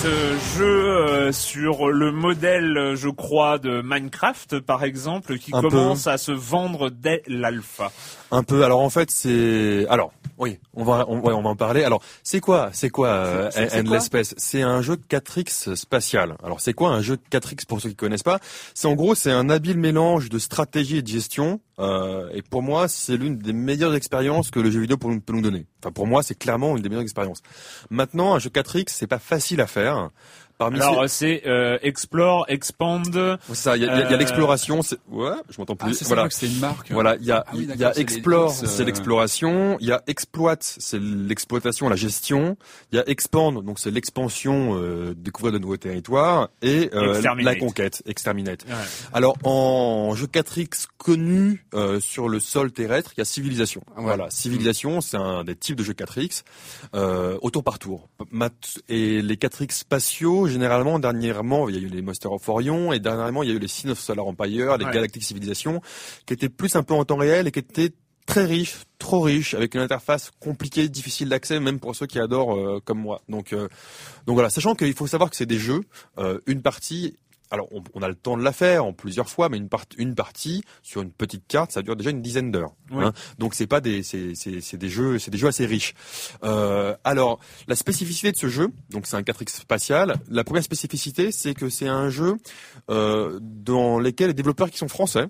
Euh, 0.05 0.35
jeu 0.57 1.12
euh, 1.27 1.31
sur 1.31 1.89
le 1.89 2.11
modèle, 2.11 2.77
euh, 2.77 2.95
je 2.95 3.09
crois, 3.09 3.57
de 3.57 3.81
Minecraft, 3.83 4.59
par 4.59 4.83
exemple, 4.83 5.37
qui 5.37 5.51
Un 5.53 5.61
peu. 5.61 5.69
commence 5.69 6.07
à 6.07 6.17
se 6.17 6.31
vendre 6.31 6.89
dès 6.89 7.23
l'alpha. 7.27 7.91
Un 8.31 8.43
peu. 8.43 8.63
Alors 8.63 8.81
en 8.81 8.89
fait, 8.89 9.11
c'est. 9.11 9.85
Alors 9.89 10.11
oui, 10.39 10.59
on 10.73 10.83
va 10.83 11.05
on, 11.07 11.19
ouais, 11.19 11.33
on 11.33 11.43
va 11.43 11.49
en 11.49 11.55
parler. 11.55 11.83
Alors 11.83 12.01
c'est 12.23 12.39
quoi 12.39 12.69
C'est 12.73 12.89
quoi 12.89 13.09
euh, 13.09 13.51
Endless 13.75 14.05
Space? 14.05 14.33
C'est 14.37 14.63
un 14.63 14.81
jeu 14.81 14.97
de 14.97 15.03
4x 15.03 15.75
spatial. 15.75 16.35
Alors 16.43 16.59
c'est 16.59 16.73
quoi 16.73 16.89
un 16.89 17.01
jeu 17.01 17.17
de 17.17 17.21
4x 17.31 17.65
pour 17.67 17.79
ceux 17.79 17.89
qui 17.89 17.95
connaissent 17.95 18.23
pas? 18.23 18.39
C'est 18.73 18.87
en 18.87 18.95
gros 18.95 19.13
c'est 19.13 19.31
un 19.31 19.49
habile 19.51 19.77
mélange 19.77 20.29
de 20.29 20.39
stratégie 20.39 20.97
et 20.97 21.01
de 21.03 21.07
gestion. 21.07 21.59
euh, 21.77 22.27
et 22.33 22.41
pour 22.41 22.63
moi, 22.63 22.87
c'est 22.87 23.17
l'une 23.17 23.37
des 23.37 23.53
meilleures 23.53 23.93
expériences 23.93 24.49
que 24.49 24.59
le 24.59 24.71
jeu 24.71 24.79
vidéo 24.81 24.97
peut 24.97 25.09
nous, 25.09 25.21
peut 25.21 25.33
nous 25.33 25.41
donner. 25.41 25.67
Enfin 25.83 25.91
pour 25.91 26.07
moi, 26.07 26.23
c'est 26.23 26.35
clairement 26.37 26.75
une 26.75 26.81
des 26.81 26.89
meilleures 26.89 27.03
expériences. 27.03 27.41
Maintenant, 27.91 28.33
un 28.33 28.39
jeu 28.39 28.49
4x, 28.49 28.85
c'est 28.87 29.05
pas 29.07 29.19
facile 29.19 29.61
à 29.61 29.67
faire. 29.67 30.09
Parmi 30.57 30.79
Alors 30.79 31.03
c'est 31.09 31.43
euh, 31.45 31.77
Explore, 31.81 32.45
Expand. 32.47 33.37
ça, 33.53 33.75
il 33.75 33.83
y 33.83 33.85
a, 33.87 33.93
il 33.93 33.99
y 33.99 34.01
a- 34.01 34.05
il 34.05 34.09
y 34.09 34.13
a 34.13 34.13
euh, 34.13 34.17
l'exploration. 34.17 34.81
c'est- 34.81 34.99
Ouais, 35.09 35.31
je 35.49 35.57
m'entends 35.57 35.75
Ah, 35.79 35.85
plus. 35.85 35.93
c'est 35.95 36.05
ça, 36.05 36.15
voilà. 36.15 36.29
une 36.41 36.59
marque. 36.59 36.91
Voilà, 36.91 37.15
il 37.19 37.25
y 37.25 37.31
a, 37.31 37.43
Ah 37.47 37.51
oui, 37.55 37.67
y 37.75 37.83
a 37.83 37.93
c'est 37.93 38.01
explore, 38.01 38.51
X, 38.51 38.63
euh, 38.63 38.67
c'est 38.67 38.85
l'exploration. 38.85 39.77
Il 39.81 39.87
y 39.87 39.91
a 39.91 40.01
exploit, 40.07 40.55
c'est 40.59 40.99
l'exploitation, 41.01 41.89
la 41.89 41.95
gestion. 41.95 42.55
Il 42.91 42.97
y 42.97 42.99
a 42.99 43.09
expand, 43.09 43.63
donc 43.63 43.79
c'est 43.79 43.91
l'expansion, 43.91 44.77
euh, 44.79 45.13
découvrir 45.17 45.53
de 45.53 45.59
nouveaux 45.59 45.77
territoires 45.77 46.49
et 46.61 46.89
euh, 46.93 47.13
Exterminate. 47.15 47.53
la 47.55 47.59
conquête, 47.59 48.03
exterminate. 48.05 48.63
Ouais. 48.67 48.73
Alors 49.13 49.37
en 49.43 50.13
jeu 50.15 50.27
4X 50.27 50.87
connu 50.97 51.65
euh, 51.73 51.99
sur 51.99 52.29
le 52.29 52.39
sol 52.39 52.71
terrestre, 52.71 53.11
il 53.17 53.19
y 53.19 53.21
a 53.21 53.25
civilisation. 53.25 53.81
Ah 53.95 53.99
ouais. 53.99 54.03
Voilà, 54.05 54.29
civilisation, 54.29 55.01
c'est 55.01 55.17
un 55.17 55.43
des 55.43 55.55
types 55.55 55.75
de 55.75 55.83
jeux 55.83 55.93
4X 55.93 56.43
euh, 56.95 57.37
au 57.41 57.49
tour 57.49 57.63
par 57.63 57.79
tour. 57.79 58.07
Et 58.89 59.21
les 59.21 59.35
4X 59.35 59.71
spatiaux, 59.79 60.42
généralement, 60.47 60.99
dernièrement, 60.99 61.69
il 61.69 61.75
y 61.75 61.77
a 61.79 61.81
eu 61.81 61.87
les 61.87 62.01
Monster 62.01 62.29
of 62.29 62.47
Orion 62.49 62.93
et 62.93 62.99
dernièrement, 62.99 63.43
il 63.43 63.49
y 63.49 63.51
a 63.51 63.55
eu 63.55 63.59
les 63.59 63.67
Sin 63.67 63.89
of 63.89 63.99
Solar 63.99 64.27
Empire, 64.27 64.77
les 64.77 64.85
Ouais. 64.85 64.91
Galactic 64.91 65.23
Civilization, 65.23 65.81
qui 66.25 66.33
étaient 66.33 66.49
plus 66.49 66.75
un 66.75 66.83
peu 66.83 66.93
en 66.93 67.05
temps 67.05 67.17
réel 67.17 67.47
et 67.47 67.51
qui 67.51 67.59
étaient 67.59 67.93
très 68.25 68.45
riches, 68.45 68.77
trop 68.99 69.21
riches, 69.21 69.53
avec 69.53 69.75
une 69.75 69.81
interface 69.81 70.31
compliquée, 70.39 70.87
difficile 70.89 71.29
d'accès, 71.29 71.59
même 71.59 71.79
pour 71.79 71.95
ceux 71.95 72.05
qui 72.05 72.19
adorent 72.19 72.55
euh, 72.55 72.81
comme 72.83 72.99
moi. 72.99 73.21
Donc, 73.27 73.53
euh, 73.53 73.67
donc 74.25 74.35
voilà, 74.35 74.49
sachant 74.49 74.75
qu'il 74.75 74.93
faut 74.93 75.07
savoir 75.07 75.29
que 75.29 75.35
c'est 75.35 75.45
des 75.45 75.59
jeux, 75.59 75.81
euh, 76.17 76.39
une 76.47 76.61
partie. 76.61 77.17
Alors, 77.53 77.67
on, 77.71 77.83
on 77.93 78.01
a 78.01 78.07
le 78.07 78.15
temps 78.15 78.35
de 78.35 78.41
la 78.43 78.51
faire 78.51 78.83
en 78.83 78.93
plusieurs 78.93 79.29
fois, 79.29 79.47
mais 79.47 79.57
une, 79.57 79.69
part, 79.69 79.85
une 79.99 80.15
partie 80.15 80.63
sur 80.81 81.03
une 81.03 81.11
petite 81.11 81.45
carte, 81.47 81.71
ça 81.71 81.83
dure 81.83 81.95
déjà 81.95 82.09
une 82.09 82.23
dizaine 82.23 82.51
d'heures. 82.51 82.73
Oui. 82.89 83.05
hein. 83.05 83.13
Donc, 83.37 83.53
c'est 83.53 83.67
pas 83.67 83.79
des, 83.79 84.01
c'est, 84.01 84.33
c'est, 84.33 84.59
c'est 84.59 84.77
des 84.77 84.89
jeux, 84.89 85.19
c'est 85.19 85.29
des 85.29 85.37
jeux 85.37 85.49
assez 85.49 85.67
riches. 85.67 85.93
Euh, 86.43 86.95
alors, 87.03 87.37
la 87.67 87.75
spécificité 87.75 88.31
de 88.31 88.37
ce 88.37 88.47
jeu, 88.47 88.69
donc 88.89 89.05
c'est 89.05 89.17
un 89.17 89.21
4x 89.21 89.49
spatial. 89.61 90.15
La 90.31 90.43
première 90.43 90.63
spécificité, 90.63 91.31
c'est 91.31 91.53
que 91.53 91.69
c'est 91.69 91.87
un 91.87 92.09
jeu 92.09 92.37
euh, 92.89 93.37
dans 93.39 93.99
lequel 93.99 94.29
les 94.29 94.33
développeurs 94.33 94.71
qui 94.71 94.79
sont 94.79 94.87
français 94.87 95.27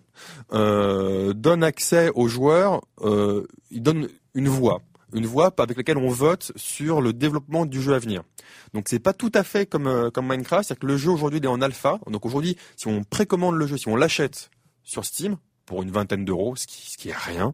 euh, 0.53 1.33
donnent 1.33 1.65
accès 1.65 2.09
aux 2.15 2.29
joueurs, 2.29 2.81
euh, 3.01 3.45
ils 3.69 3.81
donnent 3.83 4.07
une 4.33 4.47
voix 4.47 4.81
une 5.13 5.25
voix 5.25 5.53
avec 5.57 5.77
laquelle 5.77 5.97
on 5.97 6.09
vote 6.09 6.51
sur 6.55 7.01
le 7.01 7.13
développement 7.13 7.65
du 7.65 7.81
jeu 7.81 7.93
à 7.93 7.99
venir. 7.99 8.23
Donc 8.73 8.87
c'est 8.89 8.99
pas 8.99 9.13
tout 9.13 9.31
à 9.33 9.43
fait 9.43 9.65
comme 9.65 9.87
euh, 9.87 10.09
comme 10.11 10.27
Minecraft, 10.27 10.67
c'est-à-dire 10.67 10.79
que 10.81 10.87
le 10.87 10.97
jeu 10.97 11.11
aujourd'hui 11.11 11.39
il 11.39 11.45
est 11.45 11.47
en 11.49 11.61
alpha. 11.61 11.99
Donc 12.09 12.25
aujourd'hui, 12.25 12.57
si 12.75 12.87
on 12.87 13.03
précommande 13.03 13.55
le 13.55 13.67
jeu, 13.67 13.77
si 13.77 13.87
on 13.87 13.95
l'achète 13.95 14.49
sur 14.83 15.05
Steam 15.05 15.37
pour 15.65 15.81
une 15.81 15.91
vingtaine 15.91 16.25
d'euros, 16.25 16.55
ce 16.57 16.67
qui 16.67 16.89
ce 16.91 16.97
qui 16.97 17.09
est 17.09 17.15
rien. 17.17 17.53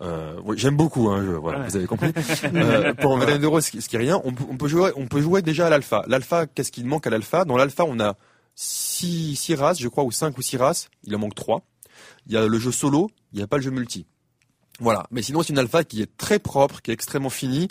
Euh, 0.00 0.40
j'aime 0.56 0.76
beaucoup 0.76 1.10
un 1.10 1.22
jeu, 1.22 1.34
voilà, 1.36 1.60
Ouais. 1.60 1.68
vous 1.68 1.76
avez 1.76 1.86
compris. 1.86 2.12
Euh, 2.54 2.94
pour 2.94 3.12
une 3.14 3.20
vingtaine 3.20 3.40
d'euros, 3.42 3.60
ce 3.60 3.70
qui, 3.70 3.82
ce 3.82 3.88
qui 3.88 3.96
est 3.96 3.98
rien, 4.00 4.20
on, 4.24 4.32
peut- 4.32 4.44
on 4.50 4.56
peut 4.56 4.68
jouer 4.68 4.90
on 4.96 5.06
peut 5.06 5.20
jouer 5.20 5.42
déjà 5.42 5.66
à 5.66 5.70
l'alpha. 5.70 6.02
L'alpha, 6.08 6.46
qu'est-ce 6.46 6.72
qu'il 6.72 6.86
manque 6.86 7.06
à 7.06 7.10
l'alpha? 7.10 7.44
Dans 7.44 7.56
l'alpha, 7.56 7.84
on 7.86 8.00
a 8.00 8.16
six 8.54 9.36
six 9.36 9.54
races, 9.54 9.80
je 9.80 9.88
crois, 9.88 10.04
ou 10.04 10.10
cinq 10.10 10.38
ou 10.38 10.42
six 10.42 10.56
races. 10.56 10.88
Il 11.04 11.14
en 11.14 11.18
manque 11.18 11.34
trois. 11.34 11.62
Il 12.26 12.32
y 12.32 12.36
a 12.36 12.46
le 12.46 12.58
jeu 12.58 12.72
solo, 12.72 13.10
il 13.32 13.36
n'y 13.38 13.42
a 13.42 13.46
pas 13.46 13.56
le 13.58 13.62
jeu 13.62 13.70
multi. 13.70 14.06
Voilà. 14.80 15.06
Mais 15.10 15.22
sinon, 15.22 15.42
c'est 15.42 15.52
une 15.52 15.58
alpha 15.58 15.84
qui 15.84 16.02
est 16.02 16.16
très 16.16 16.38
propre, 16.38 16.80
qui 16.82 16.90
est 16.90 16.94
extrêmement 16.94 17.30
finie. 17.30 17.68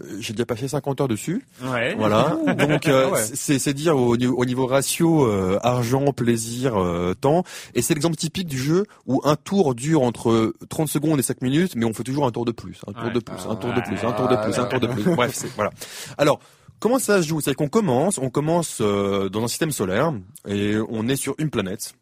Euh, 0.00 0.16
J'ai 0.18 0.32
déjà 0.32 0.46
passé 0.46 0.66
50 0.66 1.02
heures 1.02 1.08
dessus. 1.08 1.44
Ouais. 1.62 1.94
Voilà. 1.96 2.38
Donc 2.58 2.86
euh, 2.88 3.10
Ouais. 3.10 3.20
c'est 3.34 3.74
dire 3.74 3.96
au, 3.96 4.16
niveau- 4.16 4.34
au 4.36 4.44
niveau 4.46 4.66
ratio 4.66 5.26
euh, 5.26 5.58
argent, 5.62 6.12
plaisir, 6.12 6.76
euh, 6.80 7.12
temps. 7.14 7.44
Et 7.74 7.82
c'est 7.82 7.92
l'exemple 7.92 8.16
typique 8.16 8.46
du 8.48 8.58
jeu 8.58 8.84
où 9.06 9.20
un 9.24 9.36
tour 9.36 9.74
dure 9.74 10.00
entre 10.02 10.54
30 10.70 10.88
secondes 10.88 11.18
et 11.18 11.22
5 11.22 11.42
minutes, 11.42 11.74
mais 11.76 11.84
on 11.84 11.92
fait 11.92 12.04
toujours 12.04 12.26
un 12.26 12.30
tour 12.30 12.46
de 12.46 12.52
plus, 12.52 12.80
un 12.86 12.92
tour 12.94 13.04
Ouais. 13.04 13.10
de 13.12 13.20
plus, 13.20 13.36
un 13.48 13.56
tour 13.56 13.74
de 13.74 13.80
plus, 13.82 13.96
un 14.06 14.12
tour 14.12 14.28
de 14.28 14.36
plus, 14.36 14.58
un 14.58 14.64
tour 14.64 14.80
de 14.80 14.86
plus. 14.86 15.02
Bref, 15.14 15.44
voilà. 15.56 15.70
Alors. 16.18 16.40
Comment 16.80 16.98
ça 16.98 17.22
se 17.22 17.28
joue? 17.28 17.40
C'est 17.40 17.54
qu'on 17.54 17.68
commence, 17.68 18.18
on 18.18 18.28
commence 18.28 18.78
euh, 18.82 19.30
dans 19.30 19.42
un 19.42 19.48
système 19.48 19.70
solaire 19.70 20.12
et 20.46 20.76
on 20.90 21.08
est 21.08 21.16
sur 21.16 21.34
une 21.38 21.48
planète. 21.48 21.94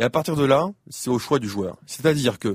Et 0.00 0.02
à 0.02 0.10
partir 0.10 0.34
de 0.34 0.44
là, 0.44 0.68
c'est 0.90 1.10
au 1.10 1.18
choix 1.20 1.38
du 1.38 1.48
joueur. 1.48 1.76
C'est-à-dire 1.86 2.40
que 2.40 2.52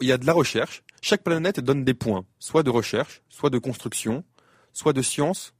il 0.00 0.08
y 0.08 0.12
a 0.12 0.18
de 0.18 0.26
la 0.26 0.32
recherche. 0.32 0.82
Chaque 1.00 1.22
planète 1.22 1.60
donne 1.60 1.84
des 1.84 1.94
points, 1.94 2.24
soit 2.38 2.62
de 2.62 2.70
recherche, 2.70 3.22
soit 3.28 3.50
de 3.50 3.58
construction, 3.58 4.24
soit 4.72 4.92
de 4.92 5.02
science. 5.02 5.54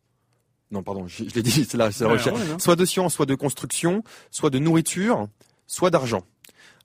Non, 0.70 0.82
pardon, 0.82 1.06
je, 1.06 1.24
je 1.24 1.34
l'ai 1.34 1.42
dit, 1.42 1.64
c'est 1.64 1.76
la, 1.76 1.86
recherche. 1.86 2.26
ouais. 2.26 2.58
Soit 2.58 2.76
de 2.76 2.84
science, 2.84 3.14
soit 3.14 3.26
de 3.26 3.34
construction, 3.34 4.02
soit 4.30 4.50
de 4.50 4.58
nourriture, 4.58 5.28
soit 5.66 5.90
d'argent. 5.90 6.24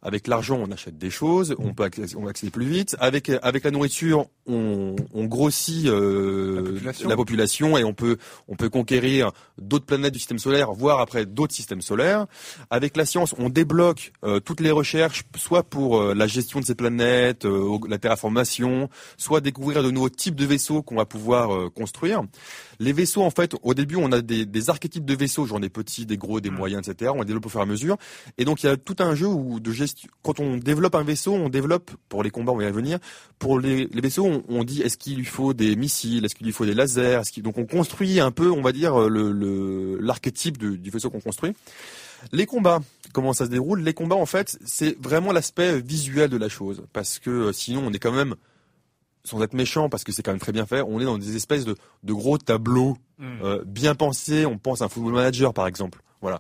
Avec 0.06 0.28
l'argent, 0.28 0.60
on 0.62 0.70
achète 0.72 0.98
des 0.98 1.10
choses, 1.10 1.56
on 1.58 1.74
peut 1.74 1.84
accéder, 1.84 2.16
on 2.18 2.28
accéder 2.28 2.52
plus 2.52 2.66
vite. 2.66 2.96
Avec 3.00 3.32
avec 3.42 3.64
la 3.64 3.72
nourriture, 3.72 4.28
on, 4.46 4.96
on 5.14 5.24
grossit 5.26 5.88
euh, 5.88 6.62
La 6.64 6.72
population. 6.74 7.10
la 7.10 7.16
population 7.16 7.78
et 7.78 7.84
on 7.86 7.94
peut 7.94 8.18
on 8.50 8.56
peut 8.56 8.70
conquérir 8.70 9.32
d'autres 9.58 9.86
planètes 9.86 10.14
du 10.14 10.20
système 10.20 10.40
solaire, 10.40 10.74
voire 10.74 11.00
après 11.00 11.26
d'autres 11.26 11.54
systèmes 11.56 11.82
solaires. 11.82 12.26
Avec 12.70 12.98
la 12.98 13.06
science, 13.06 13.34
on 13.38 13.50
débloque 13.50 14.12
euh, 14.26 14.40
toutes 14.42 14.60
les 14.60 14.72
recherches, 14.72 15.24
soit 15.38 15.64
pour 15.64 16.02
euh, 16.02 16.14
la 16.14 16.28
gestion 16.28 16.60
de 16.60 16.66
ces 16.66 16.76
planètes, 16.76 17.46
euh, 17.46 17.78
la 17.88 17.98
terraformation, 17.98 18.90
soit 19.18 19.40
découvrir 19.40 19.84
de 19.84 19.92
nouveaux 19.92 20.10
types 20.10 20.36
de 20.36 20.46
vaisseaux 20.46 20.82
qu'on 20.82 20.96
va 20.96 21.06
pouvoir 21.06 21.54
euh, 21.56 21.70
construire. 21.70 22.24
Les 22.80 22.94
vaisseaux, 22.94 23.22
en 23.24 23.30
fait, 23.30 23.56
au 23.62 23.74
début, 23.74 23.98
on 23.98 24.12
a 24.12 24.22
des, 24.22 24.46
des 24.46 24.70
archétypes 24.70 25.06
de 25.06 25.14
vaisseaux, 25.16 25.46
genre 25.46 25.60
des 25.60 25.70
petits, 25.70 26.06
des 26.06 26.18
gros, 26.18 26.40
des 26.40 26.50
moyens, 26.50 26.88
etc. 26.88 27.12
On 27.14 27.20
les 27.20 27.26
développe 27.26 27.46
au 27.46 27.50
fur 27.50 27.60
et 27.60 27.64
à 27.64 27.66
mesure. 27.66 27.98
Et 28.38 28.46
donc, 28.46 28.64
il 28.64 28.68
y 28.68 28.70
a 28.70 28.78
tout 28.78 28.96
un 29.00 29.14
jeu 29.14 29.28
où 29.28 29.60
de 29.60 29.72
gestion. 29.72 30.10
Quand 30.24 30.40
on 30.40 30.58
développe 30.58 30.96
un 30.96 31.04
vaisseau, 31.04 31.34
on 31.34 31.50
développe 31.50 31.92
pour 32.10 32.24
les 32.24 32.30
combats, 32.32 32.54
on 32.54 32.58
va 32.58 32.64
y 32.64 32.68
revenir. 32.68 33.00
Pour 33.38 33.60
les, 33.60 33.88
les 33.92 34.02
vaisseaux, 34.02 34.26
on, 34.26 34.44
on 34.48 34.64
dit 34.64 34.82
est-ce 34.82 34.98
qu'il 34.98 35.18
lui 35.18 35.26
faut 35.26 35.54
des 35.54 35.76
missiles, 35.76 36.24
est-ce 36.26 36.36
qu'il 36.36 36.46
lui 36.48 36.54
faut 36.54 36.66
des 36.66 36.74
lasers, 36.74 37.20
est-ce 37.22 37.34
donc 37.42 37.58
on 37.58 37.66
construit 37.66 38.20
un 38.20 38.32
peu, 38.32 38.50
on 38.52 38.62
va 38.62 38.72
dire 38.72 38.98
le 39.10 39.32
le- 39.32 39.98
l'archétype 40.00 40.58
du, 40.58 40.78
du 40.78 40.90
vaisseau 40.90 41.10
qu'on 41.10 41.20
construit. 41.20 41.54
Les 42.32 42.46
combats, 42.46 42.80
comment 43.12 43.34
ça 43.34 43.46
se 43.46 43.50
déroule? 43.50 43.82
Les 43.82 43.94
combats, 43.94 44.16
en 44.16 44.26
fait, 44.26 44.58
c'est 44.64 44.98
vraiment 45.02 45.34
l'aspect 45.34 45.82
visuel 45.82 46.30
de 46.30 46.38
la 46.38 46.48
chose, 46.48 46.84
parce 46.94 47.20
que 47.20 47.30
euh, 47.30 47.52
sinon, 47.54 47.84
on 47.86 47.92
est 47.92 48.00
quand 48.00 48.14
même 48.14 48.36
sans 49.24 49.42
être 49.42 49.54
méchant, 49.54 49.90
parce 49.90 50.04
que 50.04 50.12
c'est 50.12 50.22
quand 50.24 50.32
même 50.32 50.40
très 50.40 50.52
bien 50.52 50.66
fait, 50.66 50.82
on 50.82 51.00
est 51.00 51.06
dans 51.06 51.18
des 51.18 51.36
espèces 51.36 51.66
de, 51.66 51.76
de 52.04 52.14
gros 52.14 52.38
tableaux 52.38 52.98
Mm. 53.20 53.26
euh, 53.44 53.64
bien 53.64 53.94
pensés. 53.94 54.46
On 54.48 54.58
pense 54.58 54.82
à 54.82 54.86
un 54.86 54.90
football 54.90 55.14
manager, 55.14 55.54
par 55.54 55.68
exemple. 55.68 56.00
Voilà. 56.20 56.40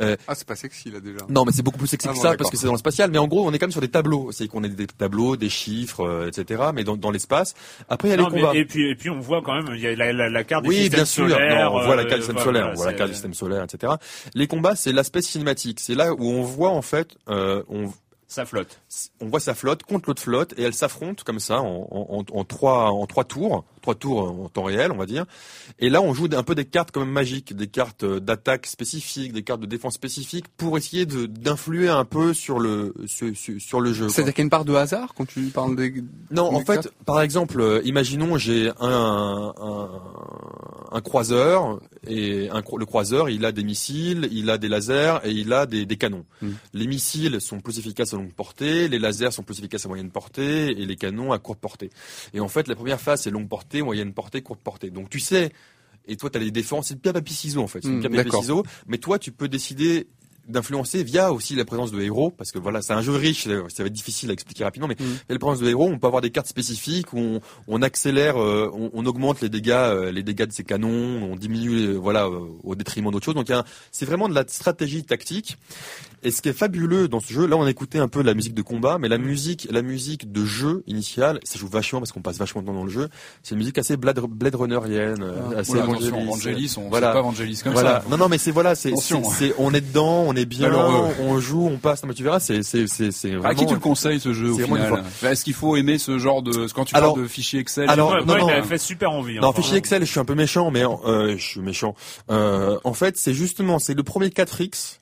Ah, 0.00 0.34
c'est 0.34 0.46
pas 0.46 0.56
sexy 0.56 0.90
là 0.90 1.00
déjà. 1.00 1.18
Non, 1.28 1.44
mais 1.44 1.52
c'est 1.52 1.62
beaucoup 1.62 1.76
plus 1.78 1.86
sexy 1.86 2.08
Ah 2.08 2.12
que 2.12 2.16
bon, 2.16 2.22
ça 2.22 2.36
parce 2.36 2.50
que 2.50 2.56
c'est 2.56 2.66
dans 2.66 2.72
le 2.72 2.78
spatial. 2.78 3.10
Mais 3.10 3.18
en 3.18 3.28
gros, 3.28 3.46
on 3.46 3.52
est 3.52 3.58
quand 3.58 3.66
même 3.66 3.72
sur 3.72 3.80
des 3.82 3.90
tableaux. 3.90 4.30
C'est 4.32 4.48
qu'on 4.48 4.64
a 4.64 4.68
des 4.68 4.86
tableaux, 4.86 5.36
des 5.36 5.50
chiffres, 5.50 6.00
euh, 6.00 6.28
etc. 6.28 6.70
Mais 6.74 6.82
dans, 6.82 6.96
dans 6.96 7.10
l'espace. 7.10 7.54
Après, 7.88 8.08
il 8.08 8.10
y 8.12 8.14
a 8.14 8.16
Non, 8.16 8.28
les 8.28 8.36
mais- 8.36 8.40
combats. 8.40 8.54
et 8.58 8.64
puis 8.64 8.88
et 8.90 8.94
puis 8.94 9.10
on 9.10 9.20
voit 9.20 9.42
quand 9.42 9.54
même 9.54 9.74
il 9.74 9.80
y 9.80 9.86
a 9.86 9.94
la, 9.94 10.12
la, 10.12 10.30
la 10.30 10.44
carte 10.44 10.62
du 10.64 10.70
Oui, 10.70 10.76
système 10.76 10.96
bien 10.98 11.04
sûr. 11.04 11.28
solaire. 11.28 11.70
Non, 11.70 11.76
on 11.78 11.84
voit 11.84 11.94
la 11.96 12.02
euh, 12.02 12.06
carte 12.06 12.20
du 12.20 12.26
système 12.26 12.36
voilà, 12.36 12.44
solaire, 12.44 12.62
voilà, 12.62 12.72
on 12.72 12.76
voit 12.82 12.86
la 12.86 12.92
carte 12.94 13.08
du 13.10 13.14
système 13.14 13.34
solaire, 13.34 13.62
etc. 13.64 13.92
Les 14.34 14.46
combats, 14.46 14.76
c'est 14.76 14.92
l'aspect 14.92 15.22
cinématique. 15.22 15.78
C'est 15.80 15.94
là 15.94 16.14
où 16.14 16.24
on 16.26 16.42
voit 16.42 16.70
en 16.70 16.82
fait, 16.82 17.16
euh, 17.28 17.62
on, 17.68 17.92
Ça 18.34 18.44
flotte. 18.44 18.80
on 19.20 19.26
voit 19.28 19.38
sa 19.38 19.54
flotte 19.54 19.84
contre 19.84 20.08
l'autre 20.08 20.20
flotte 20.20 20.54
et 20.56 20.62
elles 20.62 20.74
s'affrontent 20.74 21.22
comme 21.24 21.38
ça 21.38 21.60
en, 21.60 22.44
trois 22.44 22.90
en 22.90 23.06
trois 23.06 23.22
tours, 23.22 23.64
trois 23.84 23.94
tours 23.94 24.22
en 24.22 24.48
temps 24.48 24.62
réel, 24.62 24.92
on 24.92 24.96
va 24.96 25.04
dire. 25.04 25.26
Et 25.78 25.90
là, 25.90 26.00
on 26.00 26.14
joue 26.14 26.26
un 26.32 26.42
peu 26.42 26.54
des 26.54 26.64
cartes 26.64 26.90
quand 26.90 27.00
même 27.00 27.10
magiques, 27.10 27.54
des 27.54 27.66
cartes 27.66 28.04
euh, 28.04 28.18
d'attaque 28.18 28.66
spécifiques, 28.66 29.34
des 29.34 29.42
cartes 29.42 29.60
de 29.60 29.66
défense 29.66 29.94
spécifiques 29.94 30.46
pour 30.56 30.78
essayer 30.78 31.04
d'influer 31.04 31.90
un 31.90 32.06
peu 32.06 32.32
sur 32.32 32.58
le 32.58 32.94
sur, 33.06 33.80
le 33.80 33.92
jeu. 33.92 34.08
C'est-à-dire 34.08 34.32
qu'il 34.32 34.40
y 34.40 34.44
a 34.44 34.46
une 34.46 34.50
part 34.50 34.64
de 34.64 34.74
hasard 34.74 35.12
quand 35.14 35.26
tu 35.26 35.42
parles 35.48 35.76
des. 35.76 36.02
Non, 36.30 36.54
en 36.54 36.64
fait, 36.64 36.90
par 37.04 37.20
exemple, 37.20 37.60
euh, 37.60 37.82
imaginons 37.84 38.38
j'ai 38.38 38.70
un, 38.80 39.52
un 39.60 39.90
un 40.94 41.00
croiseur 41.00 41.80
et 42.06 42.48
un, 42.50 42.62
le 42.76 42.86
croiseur, 42.86 43.28
il 43.28 43.44
a 43.44 43.50
des 43.50 43.64
missiles, 43.64 44.28
il 44.30 44.48
a 44.48 44.58
des 44.58 44.68
lasers 44.68 45.18
et 45.24 45.32
il 45.32 45.52
a 45.52 45.66
des, 45.66 45.86
des 45.86 45.96
canons. 45.96 46.24
Mm. 46.40 46.50
Les 46.72 46.86
missiles 46.86 47.40
sont 47.40 47.60
plus 47.60 47.80
efficaces 47.80 48.14
à 48.14 48.16
longue 48.16 48.32
portée, 48.32 48.86
les 48.86 49.00
lasers 49.00 49.32
sont 49.32 49.42
plus 49.42 49.58
efficaces 49.58 49.84
à 49.86 49.88
moyenne 49.88 50.10
portée 50.10 50.70
et 50.70 50.86
les 50.86 50.94
canons 50.94 51.32
à 51.32 51.40
courte 51.40 51.58
portée. 51.58 51.90
Et 52.32 52.38
en 52.38 52.46
fait, 52.46 52.68
la 52.68 52.76
première 52.76 53.00
phase 53.00 53.22
c'est 53.22 53.32
longue 53.32 53.48
portée, 53.48 53.73
moyenne 53.82 54.12
portée, 54.12 54.42
courte 54.42 54.60
portée. 54.60 54.90
Donc 54.90 55.10
tu 55.10 55.20
sais, 55.20 55.52
et 56.06 56.16
toi 56.16 56.30
tu 56.30 56.38
as 56.38 56.40
les 56.40 56.50
défenses, 56.50 56.88
c'est 56.88 57.00
pierre 57.00 57.14
papier 57.14 57.34
ciseaux 57.34 57.62
en 57.62 57.66
fait, 57.68 57.80
c'est 57.82 57.88
Mm, 57.88 58.00
pierre 58.00 58.10
papier 58.10 58.24
d'accord. 58.24 58.40
ciseaux, 58.42 58.62
mais 58.86 58.98
toi 58.98 59.18
tu 59.18 59.32
peux 59.32 59.48
décider 59.48 60.06
d'influencer 60.46 61.02
via 61.04 61.32
aussi 61.32 61.54
la 61.56 61.64
présence 61.64 61.90
de 61.90 61.98
héros 62.02 62.30
parce 62.30 62.52
que 62.52 62.58
voilà 62.58 62.82
c'est 62.82 62.92
un 62.92 63.00
jeu 63.00 63.12
riche 63.12 63.44
ça 63.44 63.82
va 63.82 63.86
être 63.86 63.92
difficile 63.94 64.28
à 64.28 64.34
expliquer 64.34 64.62
rapidement 64.64 64.86
mais 64.88 64.94
Mm. 65.00 65.04
et 65.30 65.32
la 65.32 65.38
présence 65.38 65.60
de 65.60 65.68
héros, 65.70 65.88
on 65.88 65.98
peut 65.98 66.06
avoir 66.06 66.20
des 66.20 66.28
cartes 66.30 66.48
spécifiques 66.48 67.14
où 67.14 67.18
on, 67.18 67.40
on 67.66 67.80
accélère, 67.80 68.36
euh, 68.36 68.70
on, 68.74 68.90
on 68.92 69.06
augmente 69.06 69.40
les 69.40 69.48
dégâts, 69.48 69.70
euh, 69.70 70.12
les 70.12 70.22
dégâts 70.22 70.44
de 70.44 70.52
ses 70.52 70.62
canons, 70.62 71.22
on 71.32 71.36
diminue, 71.36 71.88
euh, 71.88 71.92
voilà, 71.94 72.28
au 72.28 72.74
détriment 72.74 73.10
d'autres 73.10 73.24
choses. 73.24 73.34
Donc 73.34 73.50
c'est 73.90 74.04
vraiment 74.04 74.28
de 74.28 74.34
la 74.34 74.44
stratégie 74.46 75.02
tactique. 75.02 75.56
Et 76.24 76.30
ce 76.30 76.40
qui 76.40 76.48
est 76.48 76.52
fabuleux 76.54 77.06
dans 77.06 77.20
ce 77.20 77.32
jeu, 77.32 77.46
là 77.46 77.56
on 77.56 77.64
a 77.64 77.70
écouté 77.70 77.98
un 77.98 78.08
peu 78.08 78.22
la 78.22 78.32
musique 78.34 78.54
de 78.54 78.62
combat, 78.62 78.96
mais 78.98 79.08
la 79.08 79.18
musique, 79.18 79.68
la 79.70 79.82
musique 79.82 80.32
de 80.32 80.44
jeu 80.44 80.82
initiale, 80.86 81.38
ça 81.44 81.58
joue 81.58 81.68
vachement 81.68 82.00
parce 82.00 82.12
qu'on 82.12 82.22
passe 82.22 82.38
vachement 82.38 82.62
de 82.62 82.66
temps 82.66 82.72
dans 82.74 82.84
le 82.84 82.90
jeu. 82.90 83.08
C'est 83.42 83.50
une 83.54 83.58
musique 83.58 83.76
assez 83.76 83.96
Blade, 83.98 84.18
Blade 84.20 84.54
Runnerienne, 84.54 85.22
euh, 85.22 85.58
assez 85.60 85.72
Oula, 85.72 85.82
Evangelis. 85.84 86.06
attention, 86.08 86.24
Vangelis, 86.30 86.74
on 86.78 86.88
Voilà. 86.88 87.12
pas 87.12 87.20
Vangelis 87.20 87.60
comme 87.62 87.74
voilà. 87.74 88.00
ça. 88.02 88.08
Non, 88.10 88.16
non, 88.16 88.28
mais 88.28 88.38
c'est 88.38 88.50
voilà, 88.52 88.74
c'est, 88.74 88.96
c'est- 88.96 89.54
on 89.58 89.72
est 89.74 89.82
dedans, 89.82 90.24
on 90.26 90.34
est 90.34 90.46
bien, 90.46 90.70
Malheureux. 90.70 91.08
on 91.20 91.38
joue, 91.40 91.66
on 91.66 91.76
passe. 91.76 92.02
Non, 92.02 92.08
mais 92.08 92.14
tu 92.14 92.22
verras, 92.22 92.40
c'est, 92.40 92.62
c'est, 92.62 92.86
c'est, 92.86 93.10
c'est 93.12 93.28
vraiment. 93.32 93.44
À 93.50 93.54
qui 93.54 93.66
tu 93.66 93.74
le 93.74 93.80
conseilles 93.80 94.18
ce 94.20 94.32
jeu 94.32 94.50
au 94.52 94.58
final 94.58 95.02
Est-ce 95.22 95.44
qu'il 95.44 95.52
faut 95.54 95.76
aimer 95.76 95.98
ce 95.98 96.18
genre 96.18 96.42
de 96.42 96.66
quand 96.74 96.86
tu 96.86 96.94
Alors- 96.96 97.12
parles 97.14 97.24
de 97.24 97.28
fichiers 97.28 97.60
Excel 97.60 97.88
alors, 97.90 98.12
Ouais, 98.12 98.24
non, 98.24 98.38
non. 98.38 98.48
il 98.56 98.64
fait 98.64 98.78
super 98.78 99.10
envie. 99.12 99.38
Non, 99.38 99.50
hein, 99.50 99.52
fichier 99.54 99.76
Excel, 99.76 100.04
je 100.06 100.10
suis 100.10 100.20
un 100.20 100.24
peu 100.24 100.34
méchant, 100.34 100.70
mais 100.70 100.84
euh, 100.84 101.36
je 101.36 101.44
suis 101.46 101.60
méchant. 101.60 101.94
Euh, 102.30 102.78
en 102.84 102.94
fait, 102.94 103.18
c'est 103.18 103.34
justement, 103.34 103.78
c'est 103.78 103.92
le 103.94 104.02
premier 104.02 104.28
4X 104.30 105.00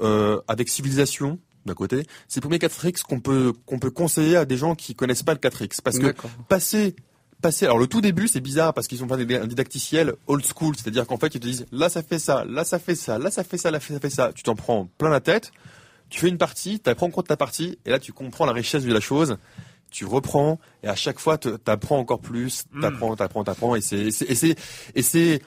euh, 0.00 0.40
avec 0.48 0.68
civilisation 0.68 1.38
d'un 1.66 1.74
côté. 1.74 2.04
C'est 2.28 2.40
le 2.40 2.48
premier 2.48 2.58
4X 2.58 3.02
qu'on 3.02 3.20
peut 3.20 3.52
qu'on 3.66 3.78
peut 3.78 3.90
conseiller 3.90 4.36
à 4.36 4.44
des 4.44 4.56
gens 4.56 4.74
qui 4.74 4.94
connaissent 4.94 5.22
pas 5.22 5.34
le 5.34 5.38
4X, 5.38 5.80
parce 5.82 5.98
que 5.98 6.14
passer 6.48 6.94
passer. 7.40 7.66
Alors 7.66 7.78
le 7.78 7.86
tout 7.86 8.00
début, 8.00 8.28
c'est 8.28 8.40
bizarre 8.40 8.74
parce 8.74 8.86
qu'ils 8.86 9.02
ont 9.02 9.08
fait 9.08 9.34
un 9.34 9.46
didacticiel 9.46 10.14
old 10.26 10.44
school, 10.44 10.76
c'est-à-dire 10.76 11.06
qu'en 11.06 11.16
fait, 11.16 11.34
ils 11.34 11.40
te 11.40 11.46
disent 11.46 11.66
là 11.72 11.88
ça 11.88 12.02
fait 12.02 12.18
ça, 12.18 12.44
là 12.44 12.64
ça 12.64 12.78
fait 12.78 12.94
ça, 12.94 13.18
là 13.18 13.30
ça 13.30 13.44
fait 13.44 13.58
ça, 13.58 13.70
là 13.70 13.80
ça 13.80 14.00
fait 14.00 14.10
ça. 14.10 14.32
Tu 14.32 14.42
t'en 14.42 14.54
prends 14.54 14.88
plein 14.98 15.10
la 15.10 15.20
tête. 15.20 15.52
Tu 16.08 16.20
fais 16.20 16.28
une 16.28 16.38
partie, 16.38 16.80
tu 16.80 16.90
apprends 16.90 17.06
en 17.06 17.10
compte 17.10 17.28
ta 17.28 17.36
partie, 17.36 17.78
et 17.84 17.90
là 17.90 17.98
tu 17.98 18.12
comprends 18.12 18.46
la 18.46 18.52
richesse 18.52 18.84
de 18.84 18.92
la 18.92 19.00
chose. 19.00 19.36
Tu 19.90 20.04
reprends 20.04 20.60
et 20.84 20.88
à 20.88 20.94
chaque 20.94 21.18
fois 21.18 21.36
tu 21.36 21.50
apprends 21.66 21.98
encore 21.98 22.20
plus, 22.20 22.64
t'apprends, 22.80 23.16
t'apprends, 23.16 23.42
t'apprends 23.42 23.74
et 23.74 23.80
c'est 23.80 23.98
et 23.98 24.10
c'est 24.12 24.30
et 24.30 24.34
c'est 24.34 24.56
et 24.94 25.02
c'est 25.02 25.42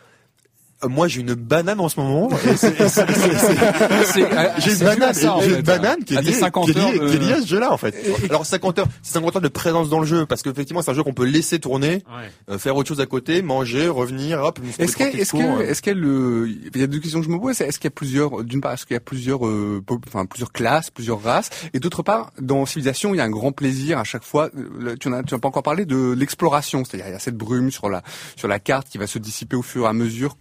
moi 0.88 1.08
j'ai 1.08 1.22
une 1.22 1.34
banane 1.34 1.80
en 1.80 1.90
ce 1.90 2.00
moment. 2.00 2.30
et 2.32 2.56
c'est- 2.58 2.80
et 2.80 2.88
c'est- 2.90 3.06
c'est- 3.12 3.36
c'est- 3.38 4.06
C'est- 4.06 4.28
ah, 4.38 4.54
j'ai 4.60 4.74
une 4.74 4.80
banane, 4.80 5.14
ça, 5.14 5.36
en 5.36 5.42
j'ai 5.42 5.50
fait. 5.50 5.56
une 5.56 5.62
banane 5.62 6.04
qui 6.06 6.14
est 6.14 6.18
À 6.18 6.22
tes 6.22 6.28
liée, 6.28 6.34
50 6.34 6.66
qui 6.66 6.72
est 6.72 6.74
liée- 6.92 7.00
de- 7.00 7.10
qui 7.10 7.16
est 7.16 7.20
liée 7.20 7.34
à 7.34 7.42
ce 7.42 7.48
jeu-là 7.48 7.72
en 7.72 7.78
fait. 7.78 7.96
Alors 8.30 8.46
50 8.46 8.80
heures, 8.80 8.88
c'est 9.02 9.14
50 9.14 9.36
heures 9.36 9.42
de 9.42 9.48
présence 9.48 9.90
dans 9.90 10.00
le 10.00 10.06
jeu 10.06 10.26
parce 10.26 10.42
qu'effectivement 10.44 10.82
c'est 10.82 10.92
un 10.92 10.94
jeu 10.94 11.04
qu'on 11.04 11.14
peut 11.14 11.26
laisser 11.26 11.60
tourner, 11.60 11.96
Ouais. 11.96 12.30
euh, 12.52 12.58
faire 12.58 12.76
autre 12.76 12.90
chose 12.90 13.02
à 13.02 13.06
côté, 13.06 13.42
manger, 13.42 13.88
revenir, 13.88 14.42
hop. 14.42 14.60
nous 14.62 14.70
Est-ce 14.80 14.96
qu'il 14.98 15.06
le 15.08 15.20
est-ce 15.20 15.32
que, 15.34 15.38
euh. 15.38 15.68
est-ce 15.70 15.82
qu'il 15.82 15.94
y 15.94 15.96
a 15.96 16.00
le, 16.00 16.48
il 16.74 16.80
y 16.80 16.84
a 16.84 16.88
deux 16.88 17.00
questions 17.00 17.20
que 17.20 17.26
je 17.26 17.32
me 17.32 17.40
pose. 17.40 17.60
Est-ce 17.62 17.80
qu'il 17.80 17.86
y 17.86 17.88
a 17.88 17.92
plusieurs, 17.92 18.44
d'une 18.44 18.62
part, 18.62 18.74
est-ce 18.74 18.86
qu'il 18.86 18.94
y 18.96 18.98
a 18.98 19.02
plusieurs, 19.02 19.46
euh, 19.46 19.84
enfin, 20.08 20.26
plusieurs 20.26 20.52
classes, 20.52 20.90
plusieurs 20.92 21.22
races, 21.22 21.50
et 21.74 21.80
d'autre 21.80 22.04
part, 22.04 22.32
dans 22.42 22.66
Civilisation, 22.66 23.14
il 23.14 23.18
y 23.18 23.22
a 23.22 23.24
un 23.24 23.30
grand 23.30 23.52
plaisir 23.52 23.98
à 24.00 24.04
chaque 24.04 24.24
fois. 24.24 24.50
euh, 24.58 24.70
le- 24.80 24.98
Tu 24.98 25.10
n'as, 25.10 25.24
tu 25.24 25.34
n'as 25.34 25.40
pas 25.40 25.48
encore 25.48 25.64
parlé 25.64 25.86
de 25.86 26.14
l'exploration, 26.18 26.84
c'est-à-dire 26.86 27.08
il 27.08 27.14
y 27.14 27.16
a 27.16 27.20
cette 27.20 27.36
brume 27.38 27.72
sur 27.72 27.90
la, 27.90 28.02
sur 28.36 28.48
la 28.48 28.60
carte 28.60 28.88
qui 28.90 28.98
va 28.98 29.08
se 29.08 29.20
dissiper 29.20 29.56
au 29.56 29.62
fur 29.62 29.86
et 29.86 29.88
à 29.90 29.94
mesure. 29.94 30.36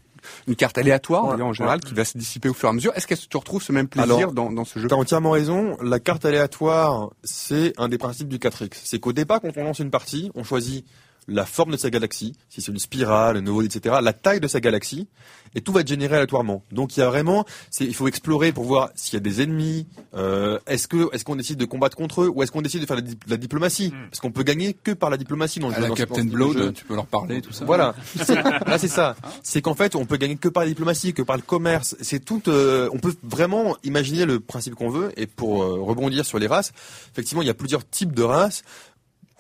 Une 0.46 0.56
carte 0.56 0.78
aléatoire, 0.78 1.36
Ouais, 1.36 1.42
en 1.42 1.52
général, 1.52 1.80
qui 1.80 1.94
va 1.94 2.04
se 2.04 2.16
dissiper 2.16 2.48
au 2.48 2.54
fur 2.54 2.68
et 2.68 2.70
à 2.70 2.72
mesure. 2.72 2.92
Est-ce 2.96 3.06
que 3.06 3.14
tu 3.14 3.36
retrouves 3.36 3.62
ce 3.62 3.72
même 3.72 3.88
plaisir 3.88 4.14
Alors, 4.14 4.32
dans, 4.32 4.50
dans 4.50 4.64
ce 4.64 4.78
jeu 4.78 4.88
T'as 4.88 4.96
entièrement 4.96 5.30
raison. 5.30 5.76
La 5.82 6.00
carte 6.00 6.24
aléatoire, 6.24 7.10
c'est 7.24 7.72
un 7.78 7.88
des 7.88 7.98
principes 7.98 8.28
du 8.28 8.38
4X. 8.38 8.80
C'est 8.84 8.98
qu'au 8.98 9.12
départ, 9.12 9.40
quand 9.40 9.56
on 9.56 9.64
lance 9.64 9.78
une 9.78 9.90
partie, 9.90 10.30
on 10.34 10.44
choisit 10.44 10.84
la 11.28 11.44
forme 11.46 11.72
de 11.72 11.76
sa 11.76 11.90
galaxie, 11.90 12.34
si 12.48 12.60
c'est 12.60 12.72
une 12.72 12.78
spirale, 12.78 13.36
une 13.36 13.48
ovale, 13.48 13.66
etc., 13.66 13.96
la 14.02 14.12
taille 14.12 14.40
de 14.40 14.48
sa 14.48 14.60
galaxie, 14.60 15.06
et 15.54 15.60
tout 15.60 15.72
va 15.72 15.80
être 15.82 15.88
généré 15.88 16.14
aléatoirement. 16.16 16.62
Donc 16.72 16.96
il 16.96 17.00
y 17.00 17.02
a 17.02 17.08
vraiment, 17.08 17.44
c'est, 17.70 17.84
il 17.84 17.94
faut 17.94 18.08
explorer 18.08 18.52
pour 18.52 18.64
voir 18.64 18.90
s'il 18.94 19.14
y 19.14 19.16
a 19.18 19.20
des 19.20 19.42
ennemis. 19.42 19.86
Euh, 20.14 20.58
est-ce 20.66 20.88
que, 20.88 21.14
est-ce 21.14 21.24
qu'on 21.24 21.36
décide 21.36 21.58
de 21.58 21.64
combattre 21.64 21.96
contre 21.96 22.22
eux, 22.22 22.28
ou 22.28 22.42
est-ce 22.42 22.50
qu'on 22.50 22.62
décide 22.62 22.80
de 22.80 22.86
faire 22.86 22.96
la, 22.96 23.02
di- 23.02 23.18
la 23.28 23.36
diplomatie? 23.36 23.88
Mm. 23.94 24.08
Parce 24.10 24.20
qu'on 24.20 24.30
peut 24.32 24.42
gagner 24.42 24.72
que 24.74 24.92
par 24.92 25.10
la 25.10 25.16
diplomatie 25.16 25.60
dans 25.60 25.68
le 25.68 25.74
À 25.74 25.76
jeu. 25.76 25.82
la 25.82 25.88
dans 25.90 25.94
Captain. 25.94 26.24
Blood, 26.24 26.72
tu 26.74 26.84
peux 26.84 26.94
leur 26.94 27.06
parler, 27.06 27.40
tout 27.42 27.52
ça. 27.52 27.64
Voilà. 27.64 27.94
C'est- 28.16 28.34
Là, 28.34 28.78
c'est 28.78 28.88
ça. 28.88 29.14
C'est 29.42 29.60
qu'en 29.62 29.74
fait, 29.74 29.94
on 29.94 30.06
peut 30.06 30.16
gagner 30.16 30.36
que 30.36 30.48
par 30.48 30.62
la 30.62 30.68
diplomatie, 30.68 31.12
que 31.12 31.22
par 31.22 31.36
le 31.36 31.42
commerce. 31.42 31.96
C'est 32.00 32.24
tout. 32.24 32.42
euh, 32.48 32.88
on 32.92 32.98
peut 32.98 33.14
vraiment 33.22 33.76
imaginer 33.84 34.24
le 34.24 34.40
principe 34.40 34.74
qu'on 34.74 34.88
veut. 34.88 35.12
Et 35.16 35.26
pour 35.26 35.62
euh, 35.62 35.80
rebondir 35.82 36.24
sur 36.24 36.38
les 36.38 36.46
races, 36.46 36.72
effectivement, 37.12 37.42
il 37.42 37.46
y 37.46 37.50
a 37.50 37.54
plusieurs 37.54 37.86
types 37.88 38.12
de 38.14 38.22
races. 38.22 38.62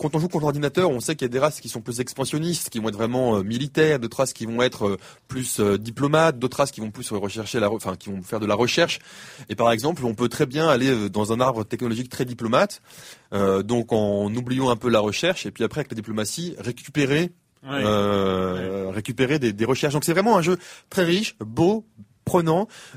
Quand 0.02 0.16
on 0.16 0.18
joue 0.18 0.26
contre 0.28 0.46
ordinateur, 0.46 0.90
on 0.90 0.98
sait 0.98 1.14
qu'il 1.14 1.26
y 1.26 1.30
a 1.30 1.32
des 1.32 1.38
races 1.38 1.60
qui 1.60 1.68
sont 1.68 1.80
plus 1.80 2.00
expansionnistes, 2.00 2.70
qui 2.70 2.80
vont 2.80 2.88
être 2.88 2.96
vraiment 2.96 3.36
euh, 3.36 3.42
militaires, 3.44 4.00
d'autres 4.00 4.16
races 4.16 4.32
qui 4.32 4.46
vont 4.46 4.60
être 4.60 4.86
euh, 4.88 4.96
plus 5.28 5.60
euh, 5.60 5.78
diplomates, 5.78 6.40
d'autres 6.40 6.56
races 6.56 6.72
qui 6.72 6.80
vont 6.80 6.90
plus 6.90 7.08
rechercher 7.12 7.60
la, 7.60 7.70
enfin, 7.70 7.94
qui 7.94 8.10
vont 8.10 8.20
faire 8.20 8.40
de 8.40 8.46
la 8.46 8.56
recherche. 8.56 8.98
Et 9.48 9.54
par 9.54 9.70
exemple, 9.70 10.04
on 10.04 10.14
peut 10.14 10.28
très 10.28 10.44
bien 10.46 10.68
aller 10.68 11.08
dans 11.08 11.32
un 11.32 11.40
arbre 11.40 11.62
technologique 11.64 12.08
très 12.08 12.24
diplomate, 12.24 12.82
donc 13.64 13.92
en 13.92 14.34
oubliant 14.34 14.70
un 14.70 14.76
peu 14.76 14.88
la 14.90 15.00
recherche, 15.00 15.46
et 15.46 15.50
puis 15.52 15.62
après 15.64 15.80
avec 15.80 15.92
la 15.92 15.94
diplomatie, 15.96 16.54
récupérer 16.58 17.30
Ouais. 17.64 17.80
euh, 17.84 18.90
récupérer 18.92 19.38
des, 19.38 19.52
des 19.52 19.64
recherches. 19.64 19.94
Donc 19.94 20.02
c'est 20.04 20.12
vraiment 20.12 20.36
un 20.36 20.42
jeu 20.42 20.58
très 20.90 21.04
riche, 21.04 21.36
beau, 21.38 21.86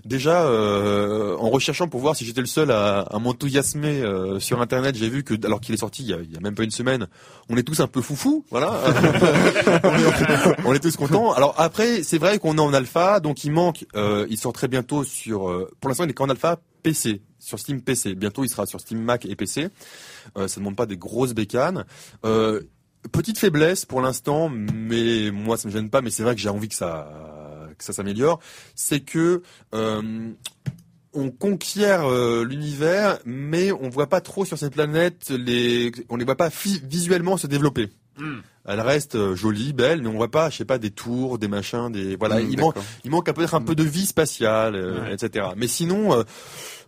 Déjà, 0.05 0.43
euh, 0.45 1.35
en 1.37 1.49
recherchant 1.49 1.87
pour 1.87 1.99
voir 1.99 2.15
si 2.15 2.25
j'étais 2.25 2.41
le 2.41 2.47
seul 2.47 2.71
à, 2.71 2.99
à 2.99 3.19
m'enthousiasmer 3.19 4.01
euh, 4.01 4.39
sur 4.39 4.61
Internet, 4.61 4.95
j'ai 4.95 5.09
vu 5.09 5.23
que, 5.23 5.33
alors 5.45 5.59
qu'il 5.59 5.73
est 5.73 5.79
sorti 5.79 6.03
il 6.03 6.09
y, 6.09 6.37
a, 6.37 6.39
même 6.39 6.55
pas 6.55 6.63
une 6.63 6.71
semaine, 6.71 7.07
on 7.49 7.57
est 7.57 7.63
tous 7.63 7.79
un 7.79 7.87
peu 7.87 8.01
foufou, 8.01 8.45
voilà. 8.49 8.81
on, 10.65 10.73
est, 10.73 10.79
tous 10.79 10.95
contents. 10.95 11.33
Alors 11.33 11.55
après, 11.57 12.03
c'est 12.03 12.17
vrai 12.17 12.39
qu'on 12.39 12.57
est 12.57 12.61
en 12.61 12.73
alpha, 12.73 13.19
donc 13.19 13.43
il 13.43 13.51
manque. 13.51 13.85
Euh, 13.95 14.25
il 14.29 14.37
sort 14.37 14.53
très 14.53 14.67
bientôt 14.67 15.03
sur. 15.03 15.67
pour 15.79 15.89
l'instant, 15.89 16.05
il 16.05 16.11
est 16.11 16.13
qu'en 16.13 16.29
alpha 16.29 16.59
PC, 16.83 17.21
sur 17.39 17.59
Steam 17.59 17.81
PC. 17.81 18.15
Bientôt, 18.15 18.43
il 18.43 18.49
sera 18.49 18.65
sur 18.65 18.79
Steam 18.79 19.01
Mac 19.01 19.25
et 19.25 19.35
PC. 19.35 19.69
Ça 20.35 20.41
ne 20.41 20.55
demande 20.55 20.75
pas 20.75 20.85
des 20.85 20.97
grosses 20.97 21.33
bécanes. 21.33 21.85
Petite 23.11 23.37
faiblesse 23.37 23.85
pour 23.85 24.01
l'instant, 24.01 24.49
mais 24.49 25.29
moi 25.31 25.57
ça 25.57 25.67
me 25.67 25.73
gêne 25.73 25.89
pas, 25.89 26.01
mais 26.01 26.09
c'est 26.09 26.23
vrai 26.23 26.33
que 26.33 26.41
j'ai 26.41 26.49
envie 26.49 26.69
que 26.69 26.75
ça 26.75 27.07
que 27.77 27.83
ça 27.83 27.93
s'améliore, 27.93 28.39
c'est 28.75 29.01
que 29.01 29.41
euh, 29.73 30.31
on 31.13 31.31
conquiert 31.31 32.09
euh, 32.09 32.43
l'univers, 32.43 33.19
mais 33.25 33.71
on 33.71 33.89
voit 33.89 34.07
pas 34.09 34.21
trop 34.21 34.45
sur 34.45 34.57
cette 34.57 34.73
planète 34.73 35.29
les, 35.29 35.91
on 36.09 36.17
les 36.17 36.25
voit 36.25 36.35
pas 36.35 36.49
visuellement 36.83 37.37
se 37.37 37.47
développer. 37.47 37.89
Hmm. 38.17 38.39
Elle 38.67 38.81
reste 38.81 39.15
euh, 39.15 39.35
jolie, 39.35 39.73
belle, 39.73 40.01
mais 40.01 40.07
on 40.07 40.13
voit 40.13 40.31
pas, 40.31 40.49
je 40.49 40.57
sais 40.57 40.65
pas, 40.65 40.77
des 40.77 40.89
tours, 40.89 41.37
des 41.37 41.47
machins, 41.47 41.91
des 41.91 42.15
voilà. 42.15 42.39
Mm, 42.41 42.47
il 42.49 42.59
manque, 42.59 42.75
il 43.03 43.11
manque 43.11 43.31
peut-être 43.31 43.53
un 43.53 43.61
peu 43.61 43.75
de 43.75 43.83
vie 43.83 44.05
spatiale, 44.05 44.75
euh, 44.75 45.01
Ouais. 45.01 45.13
etc. 45.13 45.47
Mais 45.55 45.67
sinon, 45.67 46.23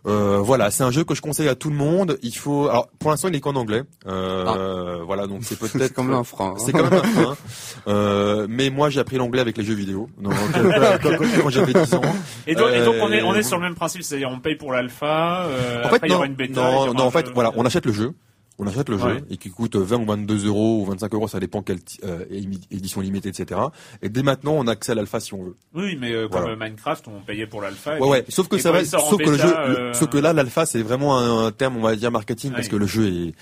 euh, 0.06 0.36
euh, 0.38 0.38
voilà, 0.38 0.70
c'est 0.70 0.82
un 0.84 0.90
jeu 0.90 1.04
que 1.04 1.14
je 1.14 1.20
conseille 1.22 1.48
à 1.48 1.54
tout 1.54 1.70
le 1.70 1.76
monde. 1.76 2.18
Il 2.22 2.34
faut, 2.36 2.68
alors 2.68 2.88
pour 2.98 3.10
l'instant, 3.10 3.28
il 3.28 3.34
est 3.36 3.40
qu'en 3.40 3.56
anglais. 3.56 3.82
Euh, 4.06 5.02
Voilà, 5.06 5.26
donc 5.26 5.40
c'est 5.44 5.58
peut-être 5.58 5.78
C'est 5.78 5.92
comme 5.94 6.12
un 6.12 6.24
frein. 6.24 6.54
hein. 6.56 6.62
c'est 6.64 6.72
quand 6.72 6.84
même 6.84 7.00
un 7.00 7.02
frein. 7.02 7.36
Euh, 7.88 8.46
mais 8.50 8.68
moi, 8.70 8.90
j'ai 8.90 9.00
appris 9.00 9.16
l'anglais 9.16 9.40
avec 9.40 9.56
les 9.56 9.64
jeux 9.64 9.74
vidéo. 9.74 10.08
Donc, 10.20 10.34
euh, 10.56 10.98
quand, 11.02 11.10
quand- 11.16 11.42
quand 11.42 11.50
j'avais 11.50 11.72
10 11.72 11.94
ans. 11.94 12.00
Et 12.46 12.54
donc, 12.54 12.70
et 12.74 12.84
donc 12.84 12.96
on 13.00 13.10
est 13.12 13.22
Euh, 13.22 13.26
on 13.26 13.34
est 13.34 13.42
sur 13.42 13.56
le 13.56 13.62
même 13.62 13.74
principe, 13.74 14.02
c'est-à-dire 14.02 14.28
on 14.30 14.40
paye 14.40 14.56
pour 14.56 14.72
l'alpha. 14.72 15.44
Euh, 15.46 15.82
En 15.82 15.86
après, 15.86 15.98
fait, 16.00 16.06
il 16.06 16.08
y 16.08 16.12
non, 16.12 16.16
aura 16.18 16.26
une 16.26 16.34
bêta. 16.34 16.60
non, 16.60 16.92
non, 16.94 17.04
en 17.04 17.10
fait, 17.10 17.26
jeu. 17.26 17.32
voilà, 17.34 17.52
on 17.56 17.64
achète 17.64 17.86
le 17.86 17.92
jeu. 17.92 18.12
On 18.58 18.66
achète 18.66 18.88
le 18.88 18.98
jeu 18.98 19.04
Ouais. 19.06 19.24
et 19.30 19.36
qui 19.36 19.50
coûte 19.50 19.76
20 19.76 19.96
ou 19.98 20.04
22 20.06 20.46
euros 20.46 20.80
ou 20.82 20.84
25 20.86 21.14
euros, 21.14 21.28
ça 21.28 21.38
dépend 21.38 21.62
quelle 21.62 21.78
euh, 22.04 22.24
édition 22.72 23.00
limitée, 23.00 23.28
etc. 23.28 23.60
Et 24.02 24.08
dès 24.08 24.22
maintenant, 24.24 24.54
on 24.56 24.66
a 24.66 24.72
accès 24.72 24.92
à 24.92 24.94
l'alpha 24.96 25.20
si 25.20 25.32
on 25.34 25.44
veut. 25.44 25.56
Oui, 25.74 25.96
mais 26.00 26.12
euh, 26.12 26.28
comme 26.28 26.40
Voilà. 26.42 26.54
euh, 26.54 26.56
Minecraft, 26.58 27.06
on 27.08 27.20
payait 27.24 27.46
pour 27.46 27.62
l'alpha. 27.62 27.98
Ouais, 27.98 28.08
ouais. 28.08 28.24
Sauf 28.28 28.48
que 28.48 28.58
ça 28.58 28.72
va, 28.72 28.80
en 28.80 28.84
sauf 28.84 29.16
que 29.18 29.30
le 29.30 29.38
jeu, 29.38 29.56
euh, 29.56 29.92
sauf 29.94 30.08
que 30.10 30.18
là, 30.18 30.32
l'alpha, 30.32 30.66
c'est 30.66 30.82
vraiment 30.82 31.18
un, 31.18 31.46
un 31.46 31.52
terme, 31.52 31.76
on 31.76 31.82
va 31.82 31.94
dire 31.94 32.10
marketing, 32.10 32.50
parce 32.52 32.66
que 32.68 32.76
le 32.76 32.86
jeu 32.86 33.06
est, 33.06 33.34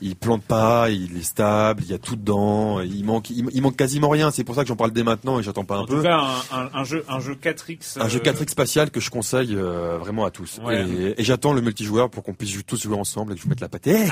il 0.00 0.16
plante 0.16 0.42
pas, 0.42 0.90
il 0.90 1.16
est 1.18 1.22
stable, 1.22 1.82
il 1.84 1.90
y 1.90 1.94
a 1.94 1.98
tout 1.98 2.16
dedans, 2.16 2.80
il 2.80 3.04
manque, 3.04 3.30
il, 3.30 3.46
il 3.52 3.62
manque 3.62 3.76
quasiment 3.76 4.08
rien. 4.08 4.30
C'est 4.32 4.42
pour 4.44 4.54
ça 4.56 4.62
que 4.62 4.68
j'en 4.68 4.76
parle 4.76 4.90
dès 4.90 5.04
maintenant 5.04 5.38
et 5.38 5.42
j'attends 5.44 5.64
pas 5.64 5.76
un 5.76 5.80
En 5.82 5.86
peu. 5.86 5.96
tout 5.98 6.02
cas, 6.02 6.18
un, 6.52 6.58
un, 6.62 6.70
un 6.74 6.84
jeu, 6.84 7.04
un 7.08 7.20
jeu 7.20 7.34
4X. 7.34 8.00
Un 8.00 8.08
jeu 8.08 8.20
euh, 8.24 8.30
4X 8.32 8.48
spatial 8.50 8.90
que 8.90 8.98
je 9.00 9.10
conseille 9.10 9.54
euh, 9.54 9.98
vraiment 9.98 10.24
à 10.24 10.30
tous. 10.32 10.60
Ouais. 10.64 10.84
Et, 10.88 11.20
et 11.20 11.24
j'attends 11.24 11.52
le 11.52 11.60
multijoueur 11.60 12.10
pour 12.10 12.22
qu'on 12.24 12.34
puisse 12.34 12.58
tous 12.66 12.82
jouer 12.82 12.96
ensemble 12.98 13.32
et 13.32 13.36
que 13.36 13.42
je 13.42 13.48
mette 13.48 13.60
la 13.60 13.68
pâte. 13.68 13.86
Eh 13.86 14.06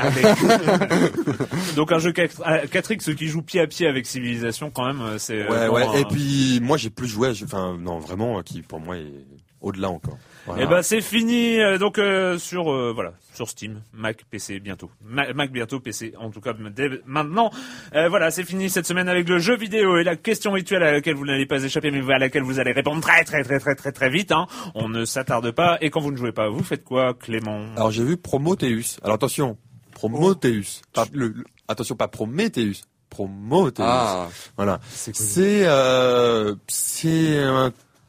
Donc 1.76 1.92
un 1.92 1.98
jeu 1.98 2.12
4, 2.12 2.42
euh, 2.46 2.66
4X 2.66 3.14
qui 3.14 3.28
joue 3.28 3.42
pied 3.42 3.60
à 3.60 3.66
pied 3.66 3.86
avec 3.86 4.06
Civilisation, 4.06 4.70
quand 4.70 4.86
même, 4.86 5.00
euh, 5.00 5.18
c'est. 5.18 5.42
euh, 5.42 5.68
ouais, 5.68 5.68
ouais. 5.68 5.86
un- 5.86 5.94
Et 6.00 6.04
puis 6.04 6.60
moi 6.62 6.76
j'ai 6.76 6.90
plus 6.90 7.08
joué, 7.08 7.30
enfin 7.44 7.76
non 7.80 7.98
vraiment, 7.98 8.38
euh, 8.38 8.42
qui 8.42 8.62
pour 8.62 8.80
moi 8.80 8.96
est 8.98 9.06
au-delà 9.60 9.90
encore. 9.90 10.18
Voilà. 10.44 10.64
Eh 10.64 10.66
ben 10.66 10.82
c'est 10.82 11.00
fini 11.00 11.58
donc 11.78 11.98
euh, 11.98 12.36
sur 12.36 12.72
euh, 12.72 12.90
voilà 12.92 13.12
sur 13.32 13.48
Steam, 13.48 13.80
Mac, 13.92 14.24
PC 14.28 14.58
bientôt, 14.58 14.90
Ma- 15.04 15.32
Mac 15.34 15.52
bientôt, 15.52 15.78
PC 15.78 16.14
en 16.18 16.30
tout 16.30 16.40
cas 16.40 16.52
dès 16.74 16.90
maintenant. 17.06 17.50
Euh, 17.94 18.08
voilà 18.08 18.32
c'est 18.32 18.42
fini 18.42 18.68
cette 18.68 18.86
semaine 18.86 19.08
avec 19.08 19.28
le 19.28 19.38
jeu 19.38 19.56
vidéo 19.56 19.98
et 19.98 20.02
la 20.04 20.16
question 20.16 20.50
rituelle 20.50 20.82
à 20.82 20.90
laquelle 20.90 21.14
vous 21.14 21.26
n'allez 21.26 21.46
pas 21.46 21.62
échapper 21.62 21.92
mais 21.92 22.00
à 22.12 22.18
laquelle 22.18 22.42
vous 22.42 22.58
allez 22.58 22.72
répondre 22.72 23.00
très 23.02 23.22
très 23.22 23.44
très 23.44 23.60
très 23.60 23.76
très 23.76 23.92
très 23.92 24.10
vite. 24.10 24.32
Hein. 24.32 24.48
On 24.74 24.88
ne 24.88 25.04
s'attarde 25.04 25.52
pas 25.52 25.78
et 25.80 25.90
quand 25.90 26.00
vous 26.00 26.10
ne 26.10 26.16
jouez 26.16 26.32
pas, 26.32 26.48
vous 26.48 26.64
faites 26.64 26.82
quoi, 26.82 27.14
Clément? 27.14 27.60
Alors 27.76 27.92
j'ai 27.92 28.02
vu 28.02 28.16
Prometheus. 28.16 28.98
Alors 29.04 29.14
attention, 29.14 29.56
Pas, 30.92 31.06
le, 31.12 31.28
le- 31.28 31.44
attention, 31.68 31.94
pas 31.96 32.08
Prometheus. 32.08 32.82
Prometheus. 33.10 33.82
Ah, 33.84 34.28
Voilà. 34.56 34.80
c'est. 34.90 35.14
C'est 35.14 35.62
euh, 35.66 36.54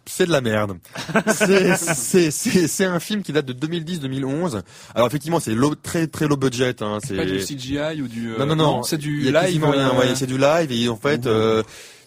c'est 0.06 0.26
de 0.26 0.32
la 0.32 0.42
merde. 0.42 0.78
C'est 1.34 1.76
c'est 1.78 2.30
c'est 2.32 2.68
c'est 2.68 2.86
un 2.86 3.00
film 3.00 3.22
qui 3.24 3.32
date 3.32 3.46
de 3.46 3.54
2010-2011. 3.54 4.62
Alors 4.96 5.08
effectivement, 5.08 5.40
c'est 5.40 5.56
très 5.82 6.08
très 6.08 6.28
low 6.28 6.36
budget. 6.38 6.82
Hein. 6.84 7.00
C'est 7.06 7.16
pas 7.16 7.26
du 7.26 7.38
CGI 7.40 8.02
ou 8.02 8.08
du. 8.08 8.34
euh, 8.34 8.38
non 8.40 8.46
non 8.48 8.56
non, 8.56 8.84
c'est 8.84 8.98
du 8.98 9.20
Il 9.26 9.32
y 9.32 9.36
a 9.36 9.44
live. 9.48 9.64
euh, 9.64 9.92
Ouais, 9.98 10.14
c'est 10.16 10.28
du 10.28 10.38
live 10.38 10.72
et 10.72 10.90
en 10.90 10.98
fait. 10.98 11.26
Euh, 11.26 11.64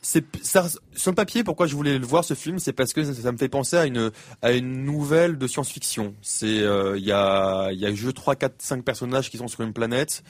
c'est 0.09 0.25
ça 0.41 0.69
sur 0.95 1.11
le 1.11 1.17
papier 1.17 1.43
pourquoi 1.43 1.67
je 1.67 1.75
voulais 1.75 1.99
le 1.99 2.07
voir 2.07 2.25
ce 2.25 2.35
film 2.35 2.61
c'est 2.61 2.73
parce 2.73 2.93
que 2.93 3.03
ça, 3.03 3.13
ça 3.13 3.33
me 3.33 3.37
fait 3.39 3.49
penser 3.49 3.77
à 3.77 3.87
une 3.87 4.13
à 4.41 4.53
une 4.53 4.85
nouvelle 4.85 5.37
de 5.37 5.47
science-fiction 5.49 6.15
c'est 6.23 6.61
euh, 6.61 6.97
il 6.97 7.05
y 7.05 7.11
a 7.11 7.71
il 7.73 7.81
y 7.81 7.87
a 7.87 7.93
je 7.93 8.09
3 8.11 8.37
4 8.37 8.55
5 8.59 8.85
personnages 8.85 9.31
qui 9.31 9.37
sont 9.39 9.49
sur 9.49 9.63
une 9.63 9.73
planète 9.73 10.23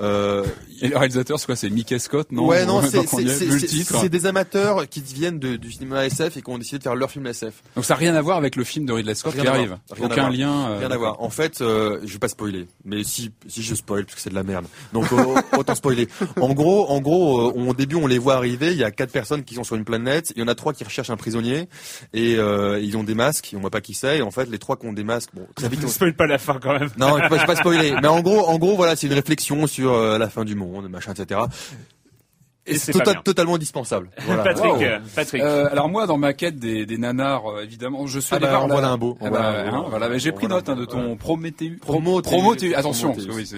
euh, 0.00 0.44
Et 0.80 0.88
le 0.88 0.96
réalisateur, 0.96 1.38
c'est 1.38 1.46
quoi 1.46 1.54
C'est 1.54 1.70
Mickey 1.70 1.98
Scott, 2.00 2.32
non? 2.32 2.46
Ouais, 2.46 2.66
non, 2.66 2.82
c'est 2.82 4.08
des 4.08 4.26
amateurs 4.26 4.88
qui 4.88 5.00
viennent 5.02 5.38
de, 5.38 5.54
du 5.56 5.70
cinéma 5.70 6.04
SF 6.06 6.36
et 6.38 6.42
qui 6.42 6.50
ont 6.50 6.58
décidé 6.58 6.78
de 6.78 6.82
faire 6.82 6.96
leur 6.96 7.10
film 7.10 7.26
SF. 7.26 7.62
Donc 7.76 7.84
ça 7.84 7.94
n'a 7.94 7.98
rien 7.98 8.14
à 8.14 8.20
voir 8.22 8.36
avec 8.38 8.56
le 8.56 8.64
film 8.64 8.86
de 8.86 8.92
Ridley 8.92 9.14
Scott 9.14 9.34
Rien 9.34 9.42
qui 9.42 9.48
arrive. 9.48 9.78
Rien 9.90 10.06
Aucun 10.06 10.30
lien. 10.30 10.70
euh, 10.70 10.78
Rien 10.78 10.90
à 10.90 10.96
voir. 10.96 11.22
En 11.22 11.30
fait, 11.30 11.60
euh, 11.60 12.00
je 12.04 12.12
vais 12.12 12.18
pas 12.18 12.28
spoiler, 12.28 12.66
mais 12.84 13.04
si 13.04 13.30
si 13.46 13.62
je 13.62 13.74
spoil 13.76 14.04
parce 14.04 14.16
que 14.16 14.20
c'est 14.20 14.30
de 14.30 14.34
la 14.34 14.42
merde. 14.42 14.66
Donc 14.92 15.06
autant 15.56 15.74
spoiler. 15.74 16.08
En 16.40 16.52
gros, 16.54 16.88
en 16.88 17.00
gros, 17.00 17.52
au 17.52 17.74
début, 17.74 17.96
on 17.96 18.06
les 18.06 18.18
voit 18.18 18.34
arriver. 18.34 18.72
Il 18.72 18.78
y 18.78 18.84
a 18.84 18.90
quatre 18.90 19.11
personnes 19.12 19.44
qui 19.44 19.54
sont 19.54 19.64
sur 19.64 19.76
une 19.76 19.84
planète. 19.84 20.32
Il 20.36 20.40
y 20.40 20.44
en 20.44 20.48
a 20.48 20.54
trois 20.54 20.72
qui 20.72 20.82
recherchent 20.84 21.10
un 21.10 21.16
prisonnier 21.16 21.68
et 22.12 22.36
euh, 22.36 22.80
ils 22.80 22.96
ont 22.96 23.04
des 23.04 23.14
masques. 23.14 23.52
On 23.56 23.60
voit 23.60 23.70
pas 23.70 23.80
qui 23.80 23.94
c'est. 23.94 24.18
Et 24.18 24.22
en 24.22 24.30
fait, 24.30 24.48
les 24.50 24.58
trois 24.58 24.76
qui 24.76 24.86
ont 24.86 24.92
des 24.92 25.04
masques, 25.04 25.30
bon, 25.34 25.46
très 25.54 25.68
vite. 25.68 25.80
Ne 25.80 25.86
on- 25.86 25.88
spoil 25.90 26.14
pas 26.14 26.26
la 26.26 26.38
fin 26.38 26.58
quand 26.62 26.78
même. 26.78 26.90
Non, 26.98 27.16
je 27.18 27.22
vais 27.22 27.28
pas, 27.28 27.44
pas 27.46 27.56
spoiler. 27.56 27.94
Mais 28.02 28.08
en 28.08 28.20
gros, 28.20 28.46
en 28.48 28.58
gros, 28.58 28.76
voilà, 28.76 28.96
c'est 28.96 29.06
une 29.06 29.12
réflexion 29.12 29.66
sur 29.66 29.92
euh, 29.92 30.18
la 30.18 30.28
fin 30.28 30.44
du 30.44 30.54
monde, 30.54 30.88
machin, 30.88 31.12
etc. 31.12 31.40
Et 32.64 32.74
Et 32.74 32.78
c'est 32.78 32.92
tota- 32.92 33.20
totalement 33.24 33.56
indispensable. 33.56 34.10
Voilà. 34.24 34.44
Patrick, 34.44 34.72
Wow. 34.72 34.82
euh, 34.82 34.98
Patrick. 35.16 35.42
Euh, 35.42 35.68
alors 35.72 35.88
moi, 35.88 36.06
dans 36.06 36.16
ma 36.16 36.32
quête 36.32 36.60
des, 36.60 36.86
des 36.86 36.96
nanars, 36.96 37.44
euh, 37.50 37.64
évidemment, 37.64 38.06
je 38.06 38.20
suis 38.20 38.32
Ah 38.34 38.36
allé 38.36 38.46
bah, 38.46 38.50
voir 38.58 38.68
voilà 38.68 38.88
un 38.90 38.98
beau. 38.98 39.18
Ah 39.20 39.24
bah, 39.30 39.30
voilà 39.30 39.74
hein, 39.74 39.84
voilà, 39.88 40.18
j'ai 40.18 40.30
pris 40.30 40.46
note 40.46 40.68
hein, 40.68 40.76
de 40.76 40.84
ton 40.84 41.10
ouais. 41.10 41.16
Promotheus. 41.16 41.78
Promotheus. 41.80 42.74
Attention, 42.76 43.14
oui. 43.16 43.48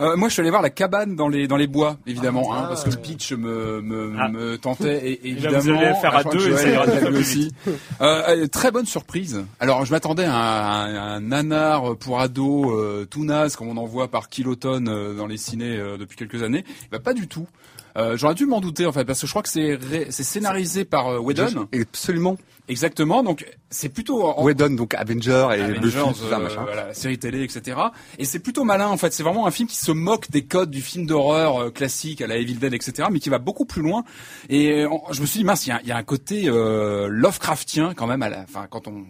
Euh, 0.00 0.16
moi, 0.16 0.28
je 0.28 0.34
suis 0.34 0.40
allé 0.40 0.50
voir 0.50 0.62
la 0.62 0.70
cabane 0.70 1.16
dans 1.16 1.28
les 1.28 1.48
dans 1.48 1.56
les 1.56 1.66
bois, 1.66 1.96
évidemment, 2.06 2.54
hein, 2.54 2.60
Ah. 2.64 2.68
parce 2.68 2.84
que 2.84 2.90
le 2.90 2.96
pitch 2.96 3.32
me 3.32 3.80
me, 3.82 4.14
Ah. 4.18 4.28
me 4.28 4.56
tentait 4.56 5.10
et 5.12 5.16
ben, 5.22 5.30
évidemment. 5.32 5.58
vous 5.58 5.70
allez 5.70 5.88
le 5.88 5.94
faire 5.94 6.16
à 6.16 6.22
deux 6.24 6.52
et 6.52 6.56
ça 6.56 6.68
ira 6.68 6.84
aussi. 7.18 7.52
Euh, 8.00 8.46
très 8.46 8.70
bonne 8.70 8.86
surprise. 8.86 9.44
Alors, 9.58 9.84
je 9.84 9.90
m'attendais 9.90 10.24
à 10.24 10.34
un, 10.36 10.94
à 10.94 11.00
un 11.16 11.20
nanar 11.20 11.96
pour 11.96 12.20
ados 12.20 12.68
euh, 12.72 13.06
tout 13.06 13.24
naze 13.24 13.56
comme 13.56 13.68
on 13.68 13.76
en 13.76 13.86
voit 13.86 14.08
par 14.08 14.28
kilotonnes 14.28 14.88
euh, 14.88 15.14
dans 15.14 15.26
les 15.26 15.36
cinés 15.36 15.76
euh, 15.76 15.96
depuis 15.96 16.16
quelques 16.16 16.42
années. 16.42 16.64
Bah, 16.92 17.00
pas 17.00 17.12
du 17.14 17.26
tout. 17.26 17.46
Euh, 17.96 18.16
J'aurais 18.16 18.34
dû 18.34 18.46
m'en 18.46 18.60
douter 18.60 18.86
en 18.86 18.92
fait 18.92 19.04
parce 19.04 19.20
que 19.20 19.26
je 19.26 19.32
crois 19.32 19.42
que 19.42 19.48
c'est 19.48 20.12
scénarisé 20.22 20.84
par 20.84 21.08
euh, 21.08 21.18
Whedon. 21.18 21.66
Absolument. 21.80 22.36
Exactement. 22.68 23.22
Donc 23.22 23.46
c'est 23.70 23.88
plutôt 23.88 24.24
en, 24.24 24.44
Whedon, 24.44 24.70
donc 24.70 24.94
Avenger 24.94 25.48
et 25.56 25.60
Avengers, 25.60 25.80
Buffy, 25.80 25.98
tout 25.98 26.28
ça, 26.28 26.38
euh, 26.38 26.42
machin. 26.42 26.62
voilà, 26.64 26.92
série 26.94 27.18
télé, 27.18 27.42
etc. 27.42 27.78
Et 28.18 28.24
c'est 28.24 28.38
plutôt 28.38 28.64
malin 28.64 28.88
en 28.88 28.96
fait. 28.96 29.12
C'est 29.12 29.22
vraiment 29.22 29.46
un 29.46 29.50
film 29.50 29.68
qui 29.68 29.76
se 29.76 29.90
moque 29.90 30.30
des 30.30 30.44
codes 30.44 30.70
du 30.70 30.82
film 30.82 31.06
d'horreur 31.06 31.56
euh, 31.56 31.70
classique 31.70 32.20
à 32.20 32.26
la 32.26 32.36
Evil 32.36 32.56
Dead, 32.56 32.74
etc. 32.74 33.08
Mais 33.10 33.20
qui 33.20 33.30
va 33.30 33.38
beaucoup 33.38 33.64
plus 33.64 33.82
loin. 33.82 34.04
Et 34.48 34.84
euh, 34.84 34.88
je 35.10 35.20
me 35.20 35.26
suis 35.26 35.38
dit 35.38 35.44
mince, 35.44 35.66
il 35.66 35.70
y 35.70 35.72
a, 35.72 35.82
y 35.82 35.92
a 35.92 35.96
un 35.96 36.02
côté 36.02 36.44
euh, 36.46 37.08
Lovecraftien 37.10 37.94
quand 37.94 38.06
même. 38.06 38.22
À 38.22 38.28
la, 38.28 38.40
enfin, 38.42 38.66
quand 38.70 38.86
on 38.86 39.04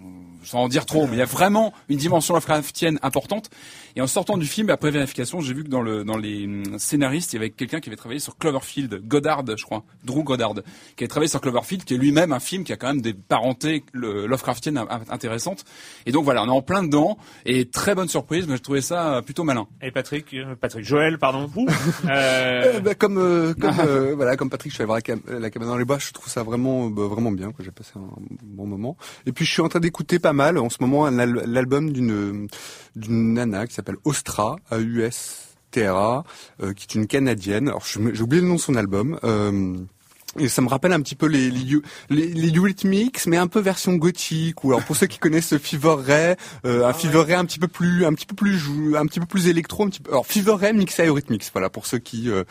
sans 0.45 0.61
en 0.61 0.69
dire 0.69 0.87
trop, 0.87 1.07
mais 1.07 1.15
il 1.15 1.19
y 1.19 1.23
a 1.23 1.27
vraiment 1.27 1.73
une 1.89 1.99
dimension 1.99 2.35
Lovecraftienne 2.35 2.99
importante. 3.03 3.51
Et 3.97 4.01
en 4.01 4.07
sortant 4.07 4.37
du 4.37 4.47
film, 4.47 4.71
après 4.71 4.91
vérification, 4.91 5.41
j'ai 5.41 5.55
vu 5.55 5.65
que 5.65 5.69
dans 5.69 5.83
le 5.83 6.05
dans 6.05 6.17
les 6.17 6.45
hum, 6.45 6.79
scénaristes, 6.79 7.33
il 7.33 7.37
y 7.37 7.39
avait 7.39 7.51
quelqu'un 7.51 7.81
qui 7.81 7.89
avait 7.89 7.97
travaillé 7.97 8.21
sur 8.21 8.37
Cloverfield, 8.37 9.03
Goddard, 9.07 9.45
je 9.57 9.65
crois, 9.65 9.85
Drew 10.05 10.23
Goddard, 10.23 10.55
qui 10.97 11.05
avait 11.05 11.09
travaillé 11.09 11.29
sur 11.29 11.41
Cloverfield, 11.41 11.85
qui 11.85 11.95
est 11.95 11.99
lui-même 11.99 12.33
un 12.33 12.41
film 12.41 12.65
qui 12.65 12.73
a 12.73 12.77
quand 12.77 12.89
même 12.89 13.01
des 13.01 13.15
parentés 13.15 13.85
le, 13.93 14.27
Lovecraftiennes 14.27 14.81
intéressantes. 15.11 15.65
Et 16.07 16.13
donc 16.13 16.25
voilà, 16.25 16.45
on 16.45 16.47
est 16.47 16.51
en 16.51 16.63
plein 16.63 16.83
dedans 16.83 17.19
et 17.45 17.67
très 17.67 17.95
bonne 17.95 18.09
surprise, 18.09 18.47
mais 18.47 18.57
je 18.57 18.63
trouvais 18.63 18.81
ça 18.81 19.23
plutôt 19.25 19.45
malin. 19.45 19.67
Et 19.83 19.91
Patrick, 19.91 20.33
euh, 20.35 20.55
Patrick, 20.55 20.85
Joël, 20.85 21.19
pardon. 21.19 21.51
Euh... 22.05 22.59
Euh, 22.69 22.81
bah, 22.81 22.95
comme 22.95 23.19
euh, 23.19 23.55
comme 23.55 23.79
euh, 23.87 24.15
voilà, 24.15 24.37
comme 24.37 24.51
Patrick, 24.51 24.73
je 24.73 24.77
suis 24.77 24.83
allé 24.83 24.87
voir 24.87 25.01
la, 25.27 25.39
la 25.39 25.51
cabane 25.51 25.69
dans 25.69 25.77
les 25.77 25.85
bois. 25.85 25.99
Je 25.99 26.13
trouve 26.13 26.29
ça 26.29 26.43
vraiment 26.43 26.87
bah, 26.87 27.07
vraiment 27.07 27.33
bien. 27.33 27.53
J'ai 27.59 27.71
passé 27.71 27.93
un 27.97 28.09
bon 28.43 28.67
moment. 28.67 28.97
Et 29.27 29.33
puis 29.33 29.45
je 29.45 29.53
suis 29.53 29.63
en 29.63 29.69
train 29.69 29.81
d'écouter 29.81 30.19
pas 30.29 30.35
mal 30.35 30.59
en 30.59 30.69
ce 30.69 30.77
moment 30.81 31.09
l'album 31.09 31.91
d'une 31.91 32.49
d'une 32.97 33.33
nana 33.33 33.67
qui 33.67 33.73
s'appelle 33.73 33.97
Ostra, 34.05 34.57
A-U-S-T-R-A, 34.71 36.25
euh, 36.63 36.75
qui 36.75 36.85
est 36.85 36.95
une 37.01 37.07
canadienne. 37.07 37.69
Alors 37.69 37.87
j'ai 37.87 38.23
oublié 38.23 38.43
le 38.43 38.49
nom 38.49 38.57
de 38.57 38.61
son 38.61 38.75
album. 38.75 39.19
Euh, 39.25 39.79
et 40.39 40.49
ça 40.49 40.61
me 40.61 40.69
rappelle 40.69 40.93
un 40.93 41.01
petit 41.01 41.15
peu 41.15 41.27
les 41.27 41.51
les, 41.51 41.81
les, 42.11 42.27
les 42.27 42.51
Eurythmics, 42.51 43.27
mais 43.27 43.39
un 43.39 43.47
peu 43.47 43.61
version 43.61 43.95
gothique. 43.95 44.63
Ou 44.65 44.69
alors 44.69 44.85
pour 44.85 44.97
ceux 44.97 45.07
qui 45.07 45.19
connaissent 45.19 45.57
Fever 45.57 45.97
Ray, 45.99 46.37
euh, 46.67 46.85
un 46.85 46.91
ah 46.91 46.93
Fever 46.93 47.23
Ray 47.23 47.35
un 47.35 47.47
petit 47.47 47.59
peu 47.59 47.69
plus, 47.69 48.05
un 48.05 48.13
petit 48.13 48.27
peu 48.27 48.35
plus, 48.35 48.95
un 48.97 49.07
petit 49.07 49.21
peu 49.21 49.27
plus 49.27 49.49
électro, 49.49 49.85
un 49.85 49.89
petit 49.89 50.01
peu. 50.01 50.11
Alors 50.11 50.27
Fever 50.27 50.53
Ray 50.53 50.75
mixé 50.75 51.05
à 51.05 51.07
Eurythmics, 51.07 51.49
voilà 51.55 51.71
pour 51.71 51.87
ceux 51.87 51.99
qui, 51.99 52.31
euh, 52.31 52.45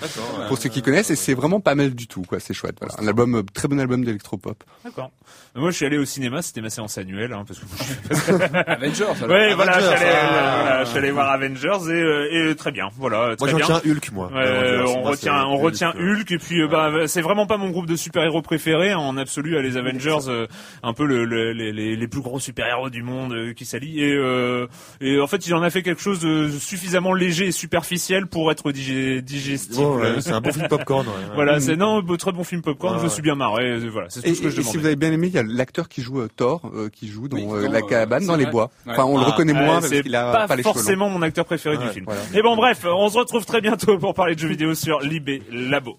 pour 0.47 0.57
ceux 0.57 0.69
qui 0.69 0.81
connaissent. 0.81 1.11
Et 1.11 1.15
c'est 1.15 1.35
vraiment 1.35 1.59
pas 1.59 1.75
mal 1.75 1.93
du 1.93 2.07
tout, 2.07 2.23
quoi. 2.23 2.39
C'est 2.39 2.55
chouette. 2.55 2.77
Voilà, 2.81 2.95
un 2.99 3.07
album, 3.07 3.43
très 3.53 3.67
bon 3.67 3.79
album 3.79 4.03
d'électropop. 4.03 4.63
D'accord. 4.83 5.11
Moi, 5.57 5.71
je 5.71 5.75
suis 5.75 5.85
allé 5.85 5.97
au 5.97 6.05
cinéma, 6.05 6.41
c'était 6.41 6.61
ma 6.61 6.69
séance 6.69 6.97
annuelle, 6.97 7.33
hein, 7.33 7.43
parce 7.47 7.59
que 7.59 8.33
Avengers. 8.71 9.25
Ouais, 9.27 9.53
voilà, 9.53 9.79
je 9.79 9.85
suis 9.85 9.95
allé, 9.95 10.11
ah. 10.13 10.83
je 10.83 10.89
suis 10.89 10.97
allé 10.97 11.11
voir 11.11 11.29
Avengers 11.31 11.89
et, 11.89 11.91
euh, 11.91 12.51
et 12.51 12.55
très 12.55 12.71
bien, 12.71 12.89
voilà. 12.97 13.35
Très 13.35 13.51
moi, 13.51 13.59
je 13.59 13.65
retiens 13.65 13.91
Hulk, 13.91 14.11
moi. 14.11 14.31
on 14.33 15.01
retient, 15.03 15.45
on 15.45 15.57
retient 15.57 15.93
Hulk, 15.97 16.31
et 16.31 16.37
puis 16.37 16.67
bah, 16.67 17.07
c'est 17.07 17.21
vraiment 17.21 17.45
pas 17.45 17.57
mon 17.57 17.69
groupe 17.69 17.87
de 17.87 17.95
super-héros 17.95 18.41
préférés 18.41 18.93
en 18.93 19.17
absolu 19.17 19.57
à 19.57 19.61
les 19.61 19.77
Avengers, 19.77 20.27
euh, 20.27 20.47
un 20.83 20.93
peu 20.93 21.05
le, 21.05 21.25
le, 21.25 21.51
les, 21.53 21.95
les, 21.95 22.07
plus 22.07 22.21
gros 22.21 22.39
super-héros 22.39 22.89
du 22.89 23.03
monde 23.03 23.33
euh, 23.33 23.53
qui 23.53 23.65
s'allient. 23.65 24.03
Et, 24.03 24.15
euh, 24.15 24.67
et 25.01 25.19
en 25.19 25.27
fait, 25.27 25.45
il 25.47 25.53
en 25.53 25.61
a 25.61 25.69
fait 25.69 25.83
quelque 25.83 26.01
chose 26.01 26.19
de 26.19 26.49
suffisamment 26.49 27.13
léger 27.13 27.47
et 27.47 27.51
superficiel 27.51 28.27
pour 28.27 28.51
être 28.51 28.71
digestif. 28.71 29.77
c'est 30.19 30.31
un 30.31 30.41
bon 30.41 30.51
film 30.51 30.67
popcorn. 30.67 31.07
Ouais, 31.07 31.13
voilà, 31.35 31.59
c'est 31.59 31.75
non, 31.75 32.01
très 32.17 32.31
bon 32.31 32.43
film 32.43 32.61
popcorn. 32.61 32.99
je 32.99 33.03
me 33.03 33.09
suis 33.09 33.21
bien 33.21 33.35
marré. 33.35 33.77
Voilà, 33.89 34.09
c'est 34.09 34.21
tout 34.21 34.35
ce 34.35 34.41
que 34.41 34.49
je 34.49 34.61
Et 34.61 34.63
si 34.63 34.77
vous 34.77 34.85
avez 34.85 34.95
bien 34.95 35.11
aimé, 35.11 35.27
il 35.27 35.33
y 35.33 35.39
a 35.39 35.43
l'acteur 35.47 35.89
qui 35.89 36.01
joue 36.01 36.27
Thor, 36.27 36.71
qui 36.93 37.07
joue 37.07 37.27
dans, 37.27 37.55
la 37.55 37.81
cabane 37.81 38.25
dans 38.25 38.35
les 38.35 38.45
bois. 38.45 38.69
Enfin, 38.87 39.05
on 39.05 39.17
le 39.17 39.23
ah, 39.25 39.31
reconnaît 39.31 39.53
moins 39.53 39.79
parce 39.81 39.89
qu'il 39.89 40.15
a 40.15 40.31
pas, 40.31 40.47
pas 40.47 40.55
les 40.55 40.63
forcément 40.63 41.09
mon 41.09 41.21
acteur 41.21 41.45
préféré 41.45 41.77
du 41.77 41.87
film. 41.87 42.05
Et 42.33 42.41
bon, 42.41 42.55
bref, 42.55 42.85
on 42.85 43.09
se 43.09 43.17
retrouve 43.17 43.45
très 43.45 43.61
bientôt 43.61 43.97
pour 43.97 44.13
parler 44.13 44.35
de 44.35 44.39
jeux 44.39 44.49
vidéo 44.49 44.73
sur 44.73 44.99
Libé 44.99 45.43
Labo. 45.51 45.97